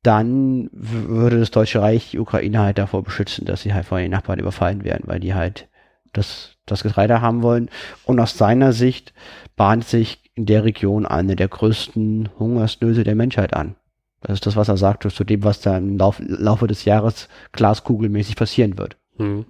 dann 0.02 0.68
würde 0.72 1.38
das 1.38 1.50
Deutsche 1.50 1.80
Reich 1.80 2.10
die 2.10 2.18
Ukraine 2.18 2.60
halt 2.60 2.78
davor 2.78 3.02
beschützen, 3.02 3.46
dass 3.46 3.62
sie 3.62 3.72
halt 3.72 3.86
von 3.86 3.98
den 3.98 4.10
Nachbarn 4.10 4.38
überfallen 4.38 4.84
werden, 4.84 5.04
weil 5.06 5.20
die 5.20 5.34
halt 5.34 5.68
das, 6.16 6.56
das 6.66 6.82
Getreide 6.82 7.20
haben 7.20 7.42
wollen. 7.42 7.70
Und 8.04 8.20
aus 8.20 8.38
seiner 8.38 8.72
Sicht 8.72 9.12
bahnt 9.56 9.84
sich 9.84 10.20
in 10.34 10.46
der 10.46 10.64
Region 10.64 11.06
eine 11.06 11.36
der 11.36 11.48
größten 11.48 12.30
Hungersnöte 12.38 13.04
der 13.04 13.14
Menschheit 13.14 13.54
an. 13.54 13.76
Das 14.20 14.34
ist 14.34 14.46
das, 14.46 14.56
was 14.56 14.68
er 14.68 14.78
sagt, 14.78 15.10
zu 15.10 15.24
dem, 15.24 15.44
was 15.44 15.60
da 15.60 15.76
im 15.76 15.98
Lauf, 15.98 16.20
Laufe 16.20 16.66
des 16.66 16.84
Jahres 16.86 17.28
glaskugelmäßig 17.52 18.36
passieren 18.36 18.78
wird. 18.78 18.96
Hm. 19.16 19.44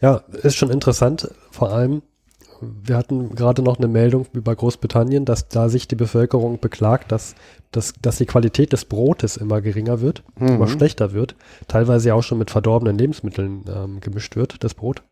Ja, 0.00 0.22
ist 0.42 0.56
schon 0.56 0.70
interessant, 0.70 1.30
vor 1.50 1.72
allem, 1.72 2.02
wir 2.60 2.96
hatten 2.96 3.34
gerade 3.34 3.62
noch 3.62 3.78
eine 3.78 3.88
Meldung 3.88 4.26
über 4.32 4.54
Großbritannien, 4.54 5.24
dass 5.24 5.48
da 5.48 5.68
sich 5.68 5.88
die 5.88 5.94
Bevölkerung 5.94 6.58
beklagt, 6.58 7.12
dass, 7.12 7.34
dass, 7.70 7.94
dass 8.00 8.16
die 8.16 8.26
Qualität 8.26 8.72
des 8.72 8.84
Brotes 8.86 9.36
immer 9.36 9.60
geringer 9.60 10.00
wird, 10.00 10.22
mhm. 10.38 10.48
immer 10.48 10.68
schlechter 10.68 11.12
wird, 11.12 11.36
teilweise 11.68 12.14
auch 12.14 12.22
schon 12.22 12.38
mit 12.38 12.50
verdorbenen 12.50 12.98
Lebensmitteln 12.98 13.64
ähm, 13.72 14.00
gemischt 14.00 14.36
wird, 14.36 14.64
das 14.64 14.74
Brot. 14.74 15.02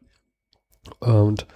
Und 1.01 1.47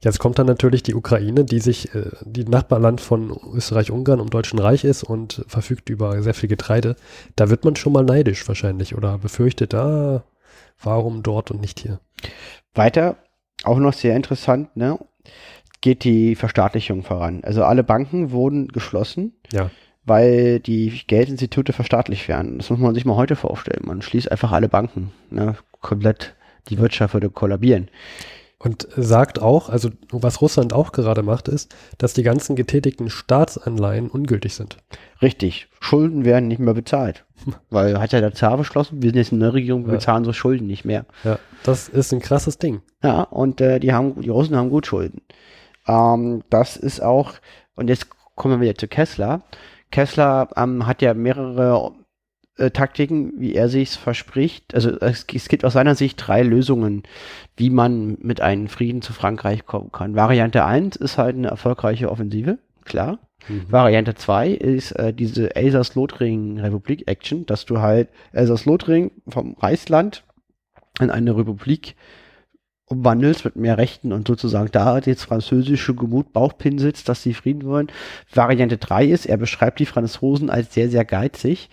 jetzt 0.00 0.18
kommt 0.18 0.38
dann 0.38 0.46
natürlich 0.46 0.82
die 0.82 0.94
Ukraine, 0.94 1.44
die 1.44 1.60
sich, 1.60 1.94
äh, 1.94 2.10
die 2.24 2.44
Nachbarland 2.44 3.00
von 3.00 3.36
Österreich-Ungarn 3.54 4.20
im 4.20 4.30
Deutschen 4.30 4.58
Reich 4.58 4.84
ist 4.84 5.02
und 5.02 5.44
verfügt 5.48 5.88
über 5.90 6.22
sehr 6.22 6.34
viel 6.34 6.48
Getreide. 6.48 6.96
Da 7.36 7.50
wird 7.50 7.64
man 7.64 7.76
schon 7.76 7.92
mal 7.92 8.04
neidisch 8.04 8.46
wahrscheinlich 8.48 8.94
oder 8.96 9.18
befürchtet, 9.18 9.74
ah, 9.74 10.24
warum 10.82 11.22
dort 11.22 11.50
und 11.50 11.60
nicht 11.60 11.80
hier? 11.80 12.00
Weiter, 12.74 13.16
auch 13.64 13.78
noch 13.78 13.92
sehr 13.92 14.16
interessant, 14.16 14.76
ne? 14.76 14.98
geht 15.84 16.04
die 16.04 16.34
Verstaatlichung 16.34 17.02
voran. 17.02 17.42
Also 17.44 17.62
alle 17.62 17.84
Banken 17.84 18.30
wurden 18.30 18.68
geschlossen, 18.68 19.34
ja. 19.52 19.70
weil 20.06 20.58
die 20.58 21.02
Geldinstitute 21.06 21.74
verstaatlicht 21.74 22.26
werden. 22.26 22.56
Das 22.56 22.70
muss 22.70 22.78
man 22.78 22.94
sich 22.94 23.04
mal 23.04 23.16
heute 23.16 23.36
vorstellen. 23.36 23.82
Man 23.84 24.00
schließt 24.00 24.32
einfach 24.32 24.50
alle 24.50 24.70
Banken. 24.70 25.12
Ne? 25.28 25.56
Komplett 25.82 26.34
die 26.70 26.78
Wirtschaft 26.78 27.12
würde 27.12 27.28
kollabieren. 27.28 27.90
Und 28.58 28.88
sagt 28.96 29.42
auch, 29.42 29.68
also 29.68 29.90
was 30.10 30.40
Russland 30.40 30.72
auch 30.72 30.92
gerade 30.92 31.22
macht, 31.22 31.48
ist, 31.48 31.74
dass 31.98 32.14
die 32.14 32.22
ganzen 32.22 32.56
getätigten 32.56 33.10
Staatsanleihen 33.10 34.08
ungültig 34.08 34.54
sind. 34.54 34.78
Richtig. 35.20 35.68
Schulden 35.80 36.24
werden 36.24 36.48
nicht 36.48 36.60
mehr 36.60 36.72
bezahlt. 36.72 37.26
Weil 37.70 38.00
hat 38.00 38.12
ja 38.12 38.20
der 38.20 38.32
Zar 38.32 38.56
beschlossen, 38.56 39.02
wir 39.02 39.10
sind 39.10 39.18
jetzt 39.18 39.32
in 39.32 39.40
der 39.40 39.52
Regierung, 39.52 39.84
wir 39.84 39.92
ja. 39.92 39.98
bezahlen 39.98 40.24
so 40.24 40.32
Schulden 40.32 40.66
nicht 40.66 40.84
mehr. 40.84 41.04
Ja, 41.24 41.38
das 41.62 41.88
ist 41.88 42.12
ein 42.12 42.20
krasses 42.20 42.58
Ding. 42.58 42.80
Ja, 43.02 43.22
und 43.22 43.60
äh, 43.60 43.80
die 43.80 43.92
haben, 43.92 44.20
die 44.20 44.30
Russen 44.30 44.56
haben 44.56 44.70
gut 44.70 44.86
Schulden. 44.86 45.20
Ähm, 45.86 46.42
das 46.48 46.76
ist 46.76 47.02
auch, 47.02 47.32
und 47.76 47.88
jetzt 47.88 48.06
kommen 48.34 48.60
wir 48.60 48.64
wieder 48.64 48.78
zu 48.78 48.88
Kessler. 48.88 49.42
Kessler 49.90 50.48
ähm, 50.56 50.86
hat 50.86 51.02
ja 51.02 51.12
mehrere 51.14 51.92
äh, 52.56 52.70
Taktiken, 52.70 53.32
wie 53.36 53.54
er 53.54 53.68
sich 53.68 53.90
verspricht. 53.90 54.74
Also 54.74 54.90
es, 55.00 55.26
es, 55.32 55.48
gibt 55.48 55.64
aus 55.64 55.72
seiner 55.72 55.94
Sicht 55.94 56.22
drei 56.24 56.42
Lösungen, 56.42 57.02
wie 57.56 57.70
man 57.70 58.16
mit 58.20 58.40
einem 58.40 58.68
Frieden 58.68 59.02
zu 59.02 59.12
Frankreich 59.12 59.66
kommen 59.66 59.90
kann. 59.90 60.14
Variante 60.14 60.64
1 60.64 60.96
ist 60.96 61.18
halt 61.18 61.36
eine 61.36 61.48
erfolgreiche 61.48 62.10
Offensive, 62.10 62.58
klar. 62.84 63.18
Mhm. 63.48 63.66
Variante 63.68 64.14
2 64.14 64.50
ist 64.50 64.92
äh, 64.92 65.12
diese 65.12 65.56
Elsass-Lothringen-Republik-Action, 65.56 67.46
dass 67.46 67.66
du 67.66 67.80
halt 67.80 68.08
Elsass-Lothringen 68.32 69.10
vom 69.26 69.54
Reichsland 69.54 70.24
in 71.00 71.10
eine 71.10 71.36
Republik 71.36 71.96
umwandelst 72.86 73.44
mit 73.44 73.56
mehr 73.56 73.78
Rechten 73.78 74.12
und 74.12 74.28
sozusagen 74.28 74.70
da 74.70 74.98
jetzt 74.98 75.24
französische 75.24 75.94
Gemut 75.94 76.32
Bauchpin 76.32 76.78
sitzt, 76.78 77.08
dass 77.08 77.22
sie 77.22 77.34
Frieden 77.34 77.64
wollen. 77.64 77.90
Variante 78.32 78.76
3 78.76 79.06
ist, 79.06 79.26
er 79.26 79.38
beschreibt 79.38 79.80
die 79.80 79.86
Franzosen 79.86 80.50
als 80.50 80.74
sehr, 80.74 80.90
sehr 80.90 81.04
geizig. 81.04 81.70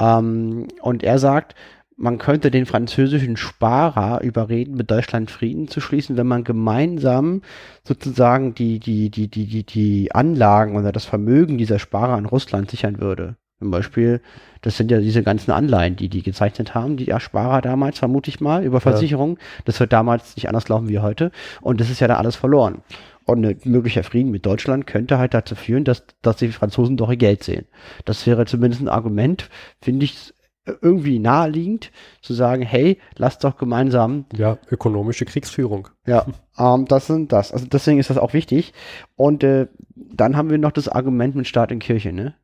Ähm, 0.00 0.68
und 0.80 1.02
er 1.02 1.18
sagt, 1.18 1.54
man 1.96 2.18
könnte 2.18 2.50
den 2.50 2.66
französischen 2.66 3.36
Sparer 3.36 4.20
überreden, 4.22 4.76
mit 4.76 4.90
Deutschland 4.90 5.30
Frieden 5.30 5.68
zu 5.68 5.80
schließen, 5.80 6.16
wenn 6.16 6.26
man 6.26 6.42
gemeinsam 6.42 7.42
sozusagen 7.84 8.54
die, 8.54 8.80
die, 8.80 9.10
die, 9.10 9.28
die, 9.28 9.46
die, 9.46 9.64
die 9.64 10.12
Anlagen 10.12 10.76
oder 10.76 10.90
das 10.90 11.04
Vermögen 11.04 11.56
dieser 11.56 11.78
Sparer 11.78 12.14
an 12.14 12.26
Russland 12.26 12.70
sichern 12.70 13.00
würde. 13.00 13.36
Zum 13.60 13.70
Beispiel, 13.70 14.20
das 14.62 14.76
sind 14.76 14.90
ja 14.90 14.98
diese 14.98 15.22
ganzen 15.22 15.52
Anleihen, 15.52 15.94
die 15.94 16.08
die 16.08 16.22
gezeichnet 16.22 16.74
haben, 16.74 16.96
die 16.96 17.08
Ersparer 17.08 17.62
damals, 17.62 18.00
vermute 18.00 18.28
ich 18.28 18.40
mal, 18.40 18.64
über 18.64 18.80
Versicherungen. 18.80 19.36
Ja. 19.36 19.42
Das 19.66 19.78
wird 19.78 19.92
damals 19.92 20.34
nicht 20.34 20.48
anders 20.48 20.68
laufen 20.68 20.88
wie 20.88 20.98
heute. 20.98 21.30
Und 21.62 21.80
das 21.80 21.88
ist 21.88 22.00
ja 22.00 22.08
da 22.08 22.16
alles 22.16 22.34
verloren. 22.34 22.82
Und 23.26 23.44
ein 23.44 23.58
möglicher 23.64 24.04
Frieden 24.04 24.30
mit 24.30 24.44
Deutschland 24.44 24.86
könnte 24.86 25.18
halt 25.18 25.32
dazu 25.32 25.54
führen, 25.54 25.84
dass, 25.84 26.04
dass 26.20 26.36
die 26.36 26.48
Franzosen 26.48 26.96
doch 26.96 27.10
ihr 27.10 27.16
Geld 27.16 27.42
sehen. 27.42 27.66
Das 28.04 28.26
wäre 28.26 28.44
zumindest 28.44 28.82
ein 28.82 28.88
Argument, 28.88 29.48
finde 29.80 30.04
ich, 30.04 30.34
irgendwie 30.66 31.18
naheliegend, 31.18 31.90
zu 32.22 32.32
sagen, 32.32 32.62
hey, 32.62 32.98
lasst 33.16 33.44
doch 33.44 33.56
gemeinsam. 33.56 34.24
Ja, 34.34 34.58
ökonomische 34.70 35.24
Kriegsführung. 35.24 35.88
Ja, 36.06 36.26
ähm, 36.58 36.86
das 36.86 37.06
sind 37.06 37.32
das. 37.32 37.52
Also 37.52 37.66
deswegen 37.66 37.98
ist 37.98 38.10
das 38.10 38.18
auch 38.18 38.32
wichtig. 38.32 38.72
Und 39.16 39.44
äh, 39.44 39.68
dann 39.94 40.36
haben 40.36 40.50
wir 40.50 40.58
noch 40.58 40.72
das 40.72 40.88
Argument 40.88 41.34
mit 41.34 41.46
Staat 41.46 41.72
und 41.72 41.80
Kirche, 41.80 42.12
ne? 42.12 42.34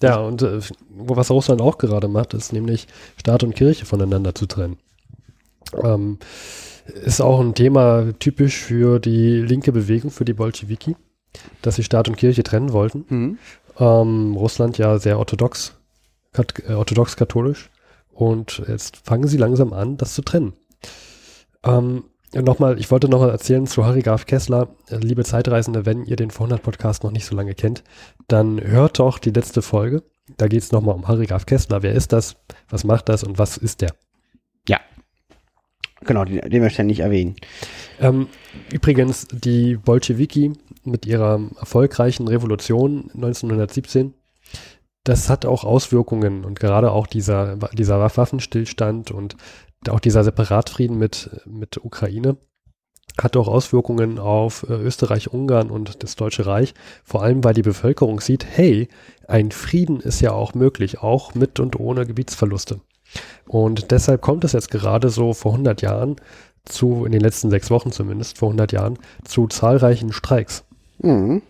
Ja, 0.00 0.18
und 0.18 0.42
äh, 0.42 0.60
was 0.90 1.30
Russland 1.30 1.60
auch 1.60 1.78
gerade 1.78 2.08
macht, 2.08 2.34
ist 2.34 2.52
nämlich 2.52 2.88
Staat 3.16 3.44
und 3.44 3.54
Kirche 3.54 3.86
voneinander 3.86 4.34
zu 4.34 4.46
trennen. 4.46 4.76
Ähm, 5.82 6.18
ist 6.86 7.20
auch 7.20 7.40
ein 7.40 7.54
Thema 7.54 8.12
typisch 8.18 8.58
für 8.58 8.98
die 8.98 9.40
linke 9.40 9.72
Bewegung, 9.72 10.10
für 10.10 10.24
die 10.24 10.34
Bolschewiki, 10.34 10.96
dass 11.62 11.76
sie 11.76 11.84
Staat 11.84 12.08
und 12.08 12.16
Kirche 12.16 12.42
trennen 12.42 12.72
wollten. 12.72 13.04
Mhm. 13.08 13.38
Ähm, 13.78 14.36
Russland 14.36 14.78
ja 14.78 14.98
sehr 14.98 15.18
orthodox, 15.18 15.76
kat 16.32 16.54
äh, 16.68 16.74
orthodox-katholisch. 16.74 17.70
Und 18.10 18.62
jetzt 18.68 18.98
fangen 18.98 19.26
sie 19.26 19.38
langsam 19.38 19.72
an, 19.72 19.96
das 19.96 20.14
zu 20.14 20.22
trennen. 20.22 20.52
Ähm, 21.64 22.04
Nochmal, 22.42 22.80
ich 22.80 22.90
wollte 22.90 23.08
noch 23.08 23.22
erzählen 23.22 23.66
zu 23.66 23.84
Harry 23.84 24.02
Graf 24.02 24.26
Kessler. 24.26 24.68
Liebe 24.88 25.22
Zeitreisende, 25.22 25.86
wenn 25.86 26.04
ihr 26.04 26.16
den 26.16 26.32
400 26.32 26.60
Podcast 26.60 27.04
noch 27.04 27.12
nicht 27.12 27.26
so 27.26 27.36
lange 27.36 27.54
kennt, 27.54 27.84
dann 28.26 28.60
hört 28.60 28.98
doch 28.98 29.20
die 29.20 29.30
letzte 29.30 29.62
Folge. 29.62 30.02
Da 30.36 30.48
geht 30.48 30.62
es 30.62 30.72
nochmal 30.72 30.96
um 30.96 31.06
Harry 31.06 31.26
Graf 31.26 31.46
Kessler. 31.46 31.84
Wer 31.84 31.92
ist 31.92 32.12
das? 32.12 32.36
Was 32.68 32.82
macht 32.82 33.08
das? 33.08 33.22
Und 33.22 33.38
was 33.38 33.56
ist 33.56 33.82
der? 33.82 33.94
Genau, 36.04 36.24
den, 36.24 36.40
den 36.48 36.62
möchte 36.62 36.82
ich 36.82 36.86
nicht 36.86 37.00
erwähnen. 37.00 37.36
Ähm, 38.00 38.28
übrigens, 38.72 39.26
die 39.30 39.76
Bolschewiki 39.76 40.52
mit 40.84 41.06
ihrer 41.06 41.40
erfolgreichen 41.58 42.28
Revolution 42.28 43.10
1917, 43.14 44.14
das 45.04 45.28
hat 45.28 45.46
auch 45.46 45.64
Auswirkungen 45.64 46.44
und 46.44 46.58
gerade 46.58 46.92
auch 46.92 47.06
dieser, 47.06 47.56
dieser 47.72 48.00
Waffenstillstand 48.00 49.10
und 49.10 49.36
auch 49.88 50.00
dieser 50.00 50.24
Separatfrieden 50.24 50.98
mit, 50.98 51.30
mit 51.46 51.84
Ukraine 51.84 52.36
hat 53.20 53.36
auch 53.36 53.48
Auswirkungen 53.48 54.18
auf 54.18 54.66
äh, 54.68 54.72
Österreich, 54.72 55.32
Ungarn 55.32 55.70
und 55.70 56.02
das 56.02 56.16
Deutsche 56.16 56.46
Reich, 56.46 56.74
vor 57.04 57.22
allem 57.22 57.44
weil 57.44 57.54
die 57.54 57.62
Bevölkerung 57.62 58.20
sieht, 58.20 58.44
hey, 58.44 58.88
ein 59.28 59.52
Frieden 59.52 60.00
ist 60.00 60.20
ja 60.20 60.32
auch 60.32 60.54
möglich, 60.54 61.00
auch 61.00 61.34
mit 61.34 61.60
und 61.60 61.78
ohne 61.78 62.06
Gebietsverluste. 62.06 62.80
Und 63.46 63.90
deshalb 63.90 64.20
kommt 64.20 64.44
es 64.44 64.52
jetzt 64.52 64.70
gerade 64.70 65.10
so 65.10 65.32
vor 65.34 65.52
100 65.52 65.82
Jahren 65.82 66.16
zu, 66.64 67.04
in 67.04 67.12
den 67.12 67.20
letzten 67.20 67.50
sechs 67.50 67.70
Wochen 67.70 67.92
zumindest, 67.92 68.38
vor 68.38 68.48
100 68.48 68.72
Jahren, 68.72 68.98
zu 69.24 69.46
zahlreichen 69.46 70.12
Streiks. 70.12 70.64
Mhm. 70.98 71.42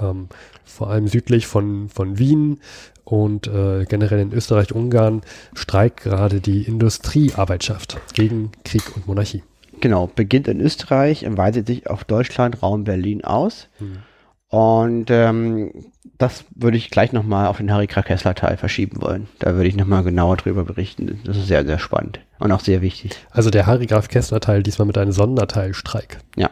Ähm, 0.00 0.28
vor 0.64 0.90
allem 0.90 1.06
südlich 1.06 1.46
von, 1.46 1.88
von 1.88 2.18
Wien 2.18 2.60
und 3.04 3.46
äh, 3.46 3.84
generell 3.84 4.18
in 4.18 4.32
Österreich, 4.32 4.74
Ungarn 4.74 5.22
streikt 5.54 6.00
gerade 6.02 6.40
die 6.40 6.62
Industriearbeitschaft 6.62 7.98
gegen 8.14 8.50
Krieg 8.64 8.96
und 8.96 9.06
Monarchie. 9.06 9.44
Genau, 9.80 10.08
beginnt 10.08 10.48
in 10.48 10.60
Österreich 10.60 11.24
und 11.24 11.36
weitet 11.36 11.68
sich 11.68 11.88
auf 11.88 12.02
Deutschland, 12.04 12.62
Raum 12.62 12.84
Berlin 12.84 13.22
aus. 13.22 13.68
Hm. 13.78 13.98
Und 14.48 15.10
ähm, 15.10 15.72
das 16.18 16.44
würde 16.54 16.76
ich 16.76 16.90
gleich 16.90 17.12
nochmal 17.12 17.46
auf 17.46 17.58
den 17.58 17.72
Harry 17.72 17.86
Kessler 17.86 18.34
Teil 18.34 18.56
verschieben 18.56 19.02
wollen. 19.02 19.28
Da 19.38 19.54
würde 19.54 19.68
ich 19.68 19.76
nochmal 19.76 20.04
genauer 20.04 20.36
drüber 20.36 20.64
berichten. 20.64 21.20
Das 21.24 21.36
ist 21.36 21.48
sehr, 21.48 21.66
sehr 21.66 21.78
spannend 21.78 22.20
und 22.38 22.52
auch 22.52 22.60
sehr 22.60 22.80
wichtig. 22.80 23.16
Also 23.30 23.50
der 23.50 23.66
Harry 23.66 23.86
Graf 23.86 24.08
Kessler 24.08 24.40
Teil 24.40 24.62
diesmal 24.62 24.86
mit 24.86 24.98
einem 24.98 25.12
Sonderteilstreik. 25.12 26.18
Ja. 26.36 26.50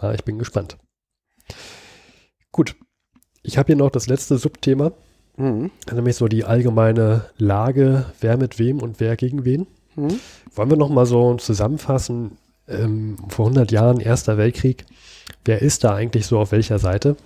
ja. 0.00 0.12
Ich 0.12 0.24
bin 0.24 0.38
gespannt. 0.38 0.76
Gut. 2.52 2.76
Ich 3.42 3.58
habe 3.58 3.66
hier 3.66 3.76
noch 3.76 3.90
das 3.90 4.06
letzte 4.06 4.38
Subthema. 4.38 4.92
Mhm. 5.36 5.70
Nämlich 5.92 6.16
so 6.16 6.28
die 6.28 6.44
allgemeine 6.44 7.26
Lage, 7.36 8.06
wer 8.20 8.36
mit 8.36 8.58
wem 8.58 8.80
und 8.80 9.00
wer 9.00 9.16
gegen 9.16 9.44
wen. 9.44 9.66
Mhm. 9.94 10.18
Wollen 10.54 10.70
wir 10.70 10.76
nochmal 10.76 11.06
so 11.06 11.34
zusammenfassen, 11.34 12.38
ähm, 12.68 13.16
vor 13.28 13.46
100 13.46 13.70
Jahren, 13.70 14.00
Erster 14.00 14.38
Weltkrieg, 14.38 14.86
wer 15.44 15.62
ist 15.62 15.84
da 15.84 15.94
eigentlich 15.94 16.26
so 16.26 16.38
auf 16.38 16.52
welcher 16.52 16.78
Seite? 16.78 17.16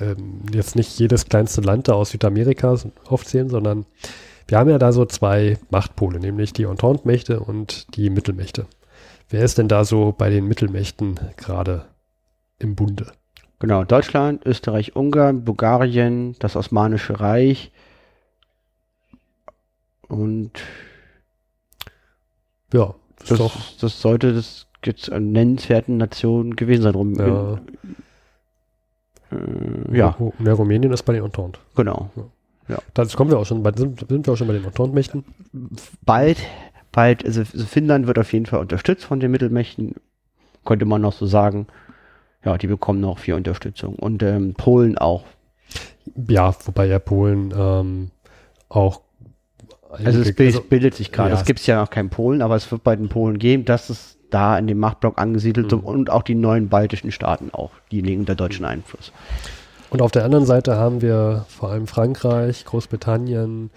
Ähm, 0.00 0.42
jetzt 0.52 0.76
nicht 0.76 0.98
jedes 0.98 1.26
kleinste 1.26 1.60
Land 1.60 1.88
da 1.88 1.94
aus 1.94 2.10
Südamerika 2.10 2.76
aufzählen, 3.06 3.48
sondern 3.48 3.84
wir 4.48 4.58
haben 4.58 4.70
ja 4.70 4.78
da 4.78 4.92
so 4.92 5.04
zwei 5.06 5.58
Machtpole, 5.70 6.20
nämlich 6.20 6.52
die 6.52 6.64
Entente-Mächte 6.64 7.40
und 7.40 7.86
die 7.96 8.10
Mittelmächte. 8.10 8.66
Wer 9.28 9.42
ist 9.42 9.58
denn 9.58 9.68
da 9.68 9.84
so 9.84 10.14
bei 10.16 10.30
den 10.30 10.46
Mittelmächten 10.46 11.18
gerade 11.36 11.86
im 12.58 12.76
Bunde? 12.76 13.12
Genau, 13.58 13.84
Deutschland, 13.84 14.44
Österreich, 14.46 14.94
Ungarn, 14.94 15.44
Bulgarien, 15.44 16.36
das 16.38 16.56
Osmanische 16.56 17.18
Reich 17.18 17.72
und 20.08 20.52
ja, 22.72 22.94
das, 23.26 23.38
das, 23.38 23.76
das 23.80 24.00
sollte 24.00 24.34
das 24.34 24.66
jetzt 24.86 25.10
an 25.10 25.32
nennenswerten 25.32 25.96
Nationen 25.96 26.56
gewesen 26.56 26.82
sein. 26.82 26.94
Rum, 26.94 27.14
ja. 27.14 27.58
Äh, 29.32 29.96
ja. 29.96 30.16
ja. 30.38 30.52
Rumänien 30.52 30.92
ist 30.92 31.02
bei 31.02 31.12
den 31.12 31.24
Entente. 31.24 31.58
Genau. 31.74 32.10
Ja. 32.16 32.74
ja. 32.74 32.78
Das 32.94 33.16
kommen 33.16 33.30
wir 33.30 33.38
auch 33.38 33.46
schon 33.46 33.62
bei, 33.62 33.72
sind, 33.72 34.06
sind 34.08 34.26
wir 34.26 34.32
auch 34.32 34.36
schon 34.36 34.46
bei 34.46 34.54
den 34.54 34.64
Entente-Mächten. 34.64 35.24
Bald, 36.04 36.38
bald, 36.92 37.24
also 37.24 37.44
Finnland 37.44 38.06
wird 38.06 38.18
auf 38.18 38.32
jeden 38.32 38.46
Fall 38.46 38.60
unterstützt 38.60 39.04
von 39.04 39.20
den 39.20 39.30
Mittelmächten, 39.30 39.94
könnte 40.64 40.84
man 40.84 41.02
noch 41.02 41.12
so 41.12 41.26
sagen. 41.26 41.66
Ja, 42.44 42.56
die 42.58 42.68
bekommen 42.68 43.00
noch 43.00 43.18
viel 43.18 43.34
Unterstützung. 43.34 43.96
Und 43.96 44.22
ähm, 44.22 44.54
Polen 44.54 44.98
auch. 44.98 45.24
Ja, 46.28 46.54
wobei 46.64 46.86
ja 46.86 47.00
Polen 47.00 47.52
ähm, 47.56 48.10
auch 48.68 49.00
also 49.90 50.20
es 50.20 50.34
bildet, 50.34 50.56
also, 50.56 50.68
bildet 50.68 50.94
sich 50.94 51.12
gerade. 51.12 51.30
Ja, 51.30 51.36
es 51.36 51.44
gibt 51.44 51.64
ja 51.66 51.80
noch 51.80 51.90
keinen 51.90 52.10
Polen, 52.10 52.42
aber 52.42 52.56
es 52.56 52.70
wird 52.70 52.82
bei 52.82 52.96
den 52.96 53.08
Polen 53.08 53.38
geben. 53.38 53.64
Das 53.64 53.90
ist 53.90 54.15
da 54.30 54.58
in 54.58 54.66
dem 54.66 54.78
Machtblock 54.78 55.18
angesiedelt 55.18 55.72
mhm. 55.72 55.80
und 55.80 56.10
auch 56.10 56.22
die 56.22 56.34
neuen 56.34 56.68
baltischen 56.68 57.12
Staaten 57.12 57.50
auch. 57.52 57.70
Die 57.90 58.00
liegen 58.00 58.20
unter 58.20 58.34
deutschen 58.34 58.64
Einfluss. 58.64 59.12
Und 59.90 60.02
auf 60.02 60.10
der 60.10 60.24
anderen 60.24 60.46
Seite 60.46 60.76
haben 60.76 61.00
wir 61.00 61.46
vor 61.48 61.70
allem 61.70 61.86
Frankreich, 61.86 62.64
Großbritannien, 62.64 63.70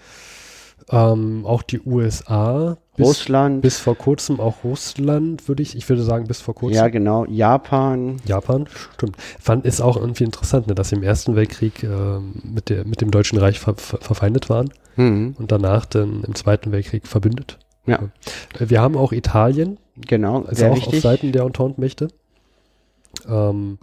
ähm, 0.90 1.44
auch 1.46 1.62
die 1.62 1.80
USA. 1.80 2.76
Bis, 2.96 3.06
Russland. 3.06 3.62
Bis 3.62 3.78
vor 3.78 3.96
kurzem 3.96 4.40
auch 4.40 4.64
Russland, 4.64 5.48
würde 5.48 5.62
ich, 5.62 5.76
ich 5.76 5.88
würde 5.88 6.02
sagen, 6.02 6.26
bis 6.26 6.40
vor 6.40 6.54
kurzem. 6.54 6.76
Ja, 6.76 6.88
genau. 6.88 7.24
Japan. 7.26 8.16
Japan, 8.24 8.66
stimmt. 8.94 9.16
Fand 9.38 9.64
ist 9.64 9.80
auch 9.80 9.96
irgendwie 9.96 10.24
interessant, 10.24 10.66
ne, 10.66 10.74
dass 10.74 10.88
sie 10.88 10.96
im 10.96 11.02
Ersten 11.02 11.36
Weltkrieg 11.36 11.82
äh, 11.82 11.88
mit, 12.42 12.68
der, 12.68 12.86
mit 12.86 13.00
dem 13.00 13.10
Deutschen 13.10 13.38
Reich 13.38 13.60
ver, 13.60 13.76
ver, 13.76 13.98
verfeindet 14.00 14.50
waren 14.50 14.70
mhm. 14.96 15.36
und 15.38 15.52
danach 15.52 15.86
dann 15.86 16.24
im 16.24 16.34
Zweiten 16.34 16.72
Weltkrieg 16.72 17.06
verbündet. 17.06 17.58
Ja. 17.86 18.00
Wir 18.58 18.80
haben 18.80 18.96
auch 18.96 19.12
Italien. 19.12 19.78
Genau, 20.06 20.42
also 20.42 20.54
sehr 20.54 20.70
auch 20.70 20.76
wichtig. 20.76 20.94
auf 20.94 21.00
Seiten 21.00 21.32
der 21.32 21.42
Entente-Mächte. 21.42 22.08
Ähm, 23.28 23.78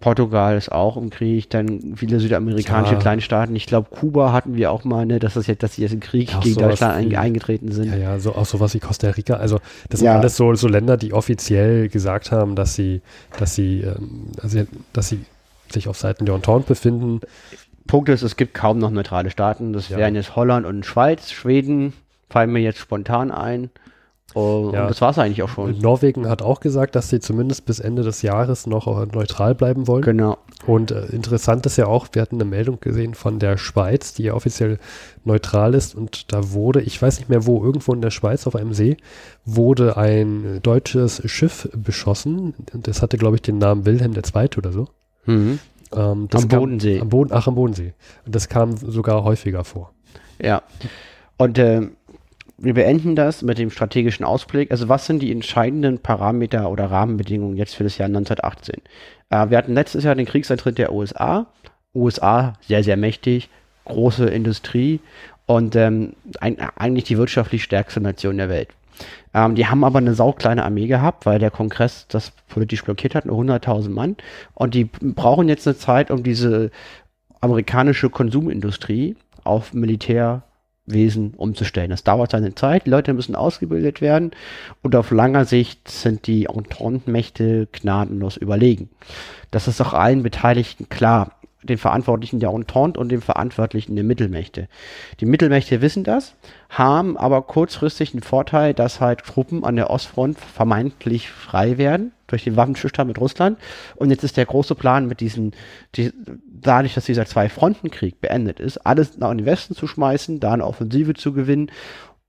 Portugal 0.00 0.56
ist 0.56 0.72
auch 0.72 0.96
im 0.96 1.10
Krieg, 1.10 1.50
dann 1.50 1.94
viele 1.94 2.20
südamerikanische 2.20 2.94
ja. 2.94 2.98
Kleinstaaten. 2.98 3.54
Ich 3.54 3.66
glaube, 3.66 3.88
Kuba 3.90 4.32
hatten 4.32 4.56
wir 4.56 4.72
auch 4.72 4.84
mal, 4.84 5.04
ne, 5.04 5.18
dass 5.18 5.34
das 5.34 5.46
jetzt, 5.46 5.62
dass 5.62 5.74
sie 5.74 5.82
jetzt 5.82 5.92
im 5.92 6.00
Krieg 6.00 6.32
ja, 6.32 6.40
gegen 6.40 6.58
Deutschland 6.58 6.94
ein, 6.94 7.14
eingetreten 7.14 7.70
sind. 7.70 7.90
Ja, 7.90 7.96
ja, 7.96 8.18
so 8.18 8.34
auch 8.34 8.46
sowas 8.46 8.72
wie 8.72 8.80
Costa 8.80 9.10
Rica. 9.10 9.34
Also 9.34 9.60
das 9.90 10.00
sind 10.00 10.06
ja. 10.06 10.18
alles 10.18 10.36
so, 10.36 10.54
so 10.54 10.68
Länder, 10.68 10.96
die 10.96 11.12
offiziell 11.12 11.90
gesagt 11.90 12.32
haben, 12.32 12.56
dass 12.56 12.74
sie, 12.74 13.02
dass 13.38 13.54
sie, 13.54 13.82
ähm, 13.82 14.28
also, 14.42 14.62
dass 14.94 15.10
sie 15.10 15.26
sich 15.70 15.86
auf 15.86 15.98
Seiten 15.98 16.24
der 16.24 16.34
Entente 16.34 16.68
befinden. 16.68 17.20
Punkt 17.86 18.08
ist, 18.08 18.22
es 18.22 18.36
gibt 18.36 18.54
kaum 18.54 18.78
noch 18.78 18.90
neutrale 18.90 19.30
Staaten. 19.30 19.74
Das 19.74 19.90
wären 19.90 20.14
jetzt 20.14 20.34
Holland 20.34 20.64
und 20.64 20.86
Schweiz, 20.86 21.30
Schweden 21.30 21.92
fallen 22.30 22.52
mir 22.52 22.60
jetzt 22.60 22.78
spontan 22.78 23.30
ein. 23.30 23.70
Oh, 24.34 24.70
ja. 24.72 24.82
Und 24.82 24.90
das 24.90 25.00
war 25.00 25.10
es 25.10 25.18
eigentlich 25.18 25.42
auch 25.42 25.48
schon. 25.48 25.78
Norwegen 25.78 26.28
hat 26.28 26.42
auch 26.42 26.60
gesagt, 26.60 26.94
dass 26.94 27.08
sie 27.08 27.20
zumindest 27.20 27.66
bis 27.66 27.80
Ende 27.80 28.02
des 28.02 28.22
Jahres 28.22 28.66
noch 28.66 28.86
neutral 29.12 29.54
bleiben 29.54 29.88
wollen. 29.88 30.02
Genau. 30.02 30.38
Und 30.66 30.90
äh, 30.90 31.06
interessant 31.06 31.66
ist 31.66 31.76
ja 31.76 31.86
auch, 31.86 32.08
wir 32.12 32.22
hatten 32.22 32.36
eine 32.36 32.44
Meldung 32.44 32.78
gesehen 32.80 33.14
von 33.14 33.38
der 33.38 33.56
Schweiz, 33.56 34.14
die 34.14 34.24
ja 34.24 34.34
offiziell 34.34 34.78
neutral 35.24 35.74
ist. 35.74 35.94
Und 35.94 36.32
da 36.32 36.52
wurde, 36.52 36.82
ich 36.82 37.00
weiß 37.00 37.18
nicht 37.18 37.28
mehr 37.28 37.46
wo, 37.46 37.64
irgendwo 37.64 37.92
in 37.92 38.02
der 38.02 38.10
Schweiz 38.10 38.46
auf 38.46 38.54
einem 38.54 38.72
See, 38.72 38.96
wurde 39.44 39.96
ein 39.96 40.60
deutsches 40.62 41.22
Schiff 41.28 41.68
beschossen. 41.74 42.54
Das 42.72 43.02
hatte, 43.02 43.18
glaube 43.18 43.36
ich, 43.36 43.42
den 43.42 43.58
Namen 43.58 43.86
Wilhelm 43.86 44.14
II. 44.14 44.48
oder 44.56 44.72
so. 44.72 44.88
Mhm. 45.26 45.58
Ähm, 45.92 46.28
am 46.32 46.48
kam, 46.48 46.48
Bodensee. 46.48 47.00
Am 47.00 47.08
Boden, 47.08 47.30
ach, 47.32 47.48
am 47.48 47.54
Bodensee. 47.56 47.94
Und 48.26 48.34
das 48.34 48.48
kam 48.48 48.76
sogar 48.76 49.24
häufiger 49.24 49.64
vor. 49.64 49.92
Ja. 50.40 50.62
Und 51.36 51.58
äh, 51.58 51.88
wir 52.62 52.74
beenden 52.74 53.16
das 53.16 53.42
mit 53.42 53.58
dem 53.58 53.70
strategischen 53.70 54.24
Ausblick. 54.24 54.70
Also 54.70 54.88
was 54.88 55.06
sind 55.06 55.22
die 55.22 55.32
entscheidenden 55.32 55.98
Parameter 55.98 56.70
oder 56.70 56.90
Rahmenbedingungen 56.90 57.56
jetzt 57.56 57.74
für 57.74 57.84
das 57.84 57.96
Jahr 57.96 58.06
1918? 58.06 58.82
Äh, 59.30 59.50
wir 59.50 59.58
hatten 59.58 59.74
letztes 59.74 60.04
Jahr 60.04 60.14
den 60.14 60.26
Kriegseintritt 60.26 60.76
der 60.76 60.92
USA. 60.92 61.46
USA 61.94 62.52
sehr, 62.60 62.84
sehr 62.84 62.96
mächtig, 62.96 63.48
große 63.86 64.26
Industrie 64.26 65.00
und 65.46 65.74
ähm, 65.74 66.12
ein, 66.40 66.58
eigentlich 66.76 67.04
die 67.04 67.18
wirtschaftlich 67.18 67.64
stärkste 67.64 68.00
Nation 68.00 68.36
der 68.36 68.50
Welt. 68.50 68.68
Ähm, 69.32 69.54
die 69.54 69.66
haben 69.66 69.82
aber 69.82 69.98
eine 69.98 70.14
saukleine 70.14 70.64
Armee 70.64 70.86
gehabt, 70.86 71.24
weil 71.26 71.38
der 71.38 71.50
Kongress 71.50 72.06
das 72.08 72.30
politisch 72.48 72.84
blockiert 72.84 73.14
hat, 73.14 73.24
nur 73.24 73.40
100.000 73.40 73.88
Mann. 73.88 74.16
Und 74.54 74.74
die 74.74 74.84
brauchen 74.84 75.48
jetzt 75.48 75.66
eine 75.66 75.76
Zeit, 75.76 76.10
um 76.10 76.22
diese 76.22 76.70
amerikanische 77.40 78.10
Konsumindustrie 78.10 79.16
auf 79.44 79.72
Militär 79.72 80.42
Wesen 80.92 81.34
umzustellen. 81.36 81.90
Das 81.90 82.04
dauert 82.04 82.30
seine 82.30 82.54
Zeit, 82.54 82.86
die 82.86 82.90
Leute 82.90 83.12
müssen 83.12 83.34
ausgebildet 83.34 84.00
werden 84.00 84.32
und 84.82 84.96
auf 84.96 85.10
langer 85.10 85.44
Sicht 85.44 85.88
sind 85.88 86.26
die 86.26 86.46
Entente-Mächte 86.46 87.68
gnadenlos 87.72 88.36
überlegen. 88.36 88.90
Das 89.50 89.68
ist 89.68 89.80
auch 89.80 89.92
allen 89.92 90.22
Beteiligten 90.22 90.88
klar, 90.88 91.39
den 91.62 91.78
Verantwortlichen 91.78 92.40
der 92.40 92.50
Entente 92.50 92.98
und 92.98 93.10
den 93.10 93.20
Verantwortlichen 93.20 93.94
der 93.94 94.04
Mittelmächte. 94.04 94.68
Die 95.20 95.26
Mittelmächte 95.26 95.82
wissen 95.82 96.04
das, 96.04 96.34
haben 96.68 97.16
aber 97.16 97.42
kurzfristig 97.42 98.12
den 98.12 98.22
Vorteil, 98.22 98.74
dass 98.74 99.00
halt 99.00 99.20
Truppen 99.20 99.64
an 99.64 99.76
der 99.76 99.90
Ostfront 99.90 100.38
vermeintlich 100.38 101.30
frei 101.30 101.78
werden 101.78 102.12
durch 102.26 102.44
den 102.44 102.56
Waffenstillstand 102.56 103.08
mit 103.08 103.20
Russland. 103.20 103.58
Und 103.96 104.10
jetzt 104.10 104.24
ist 104.24 104.36
der 104.36 104.46
große 104.46 104.74
Plan 104.74 105.06
mit 105.06 105.20
diesen, 105.20 105.52
die, 105.96 106.12
dadurch, 106.46 106.94
dass 106.94 107.04
dieser 107.04 107.26
Zwei-Fronten-Krieg 107.26 108.20
beendet 108.20 108.60
ist, 108.60 108.78
alles 108.78 109.18
nach 109.18 109.30
den 109.30 109.44
Westen 109.44 109.74
zu 109.74 109.86
schmeißen, 109.86 110.40
da 110.40 110.52
eine 110.52 110.64
Offensive 110.64 111.14
zu 111.14 111.32
gewinnen 111.32 111.70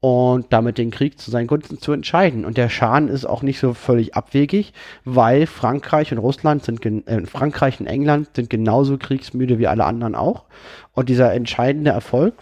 und 0.02 0.48
damit 0.50 0.80
den 0.80 0.90
Krieg 0.90 1.20
zu 1.20 1.30
seinen 1.30 1.46
Gunsten 1.46 1.80
zu 1.80 1.94
entscheiden. 1.94 2.44
Und 2.44 2.58
der 2.58 2.70
Schaden 2.70 3.08
ist 3.08 3.24
auch 3.24 3.44
nicht 3.44 3.60
so 3.60 3.76
völlig 3.76 4.16
abwegig, 4.16 4.74
weil 5.06 5.46
Frankreich 5.46 6.12
und 6.12 6.18
Russland 6.18 6.66
sind, 6.66 6.84
äh, 6.86 7.26
Frankreich 7.28 7.80
und 7.80 7.86
England 7.86 8.30
sind 8.36 8.50
genauso 8.50 8.98
kriegsmüde 8.98 9.60
wie 9.60 9.68
alle 9.68 9.86
anderen 9.86 10.16
auch. 10.16 10.46
Und 10.94 11.08
dieser 11.08 11.34
entscheidende 11.34 11.92
Erfolg 11.92 12.34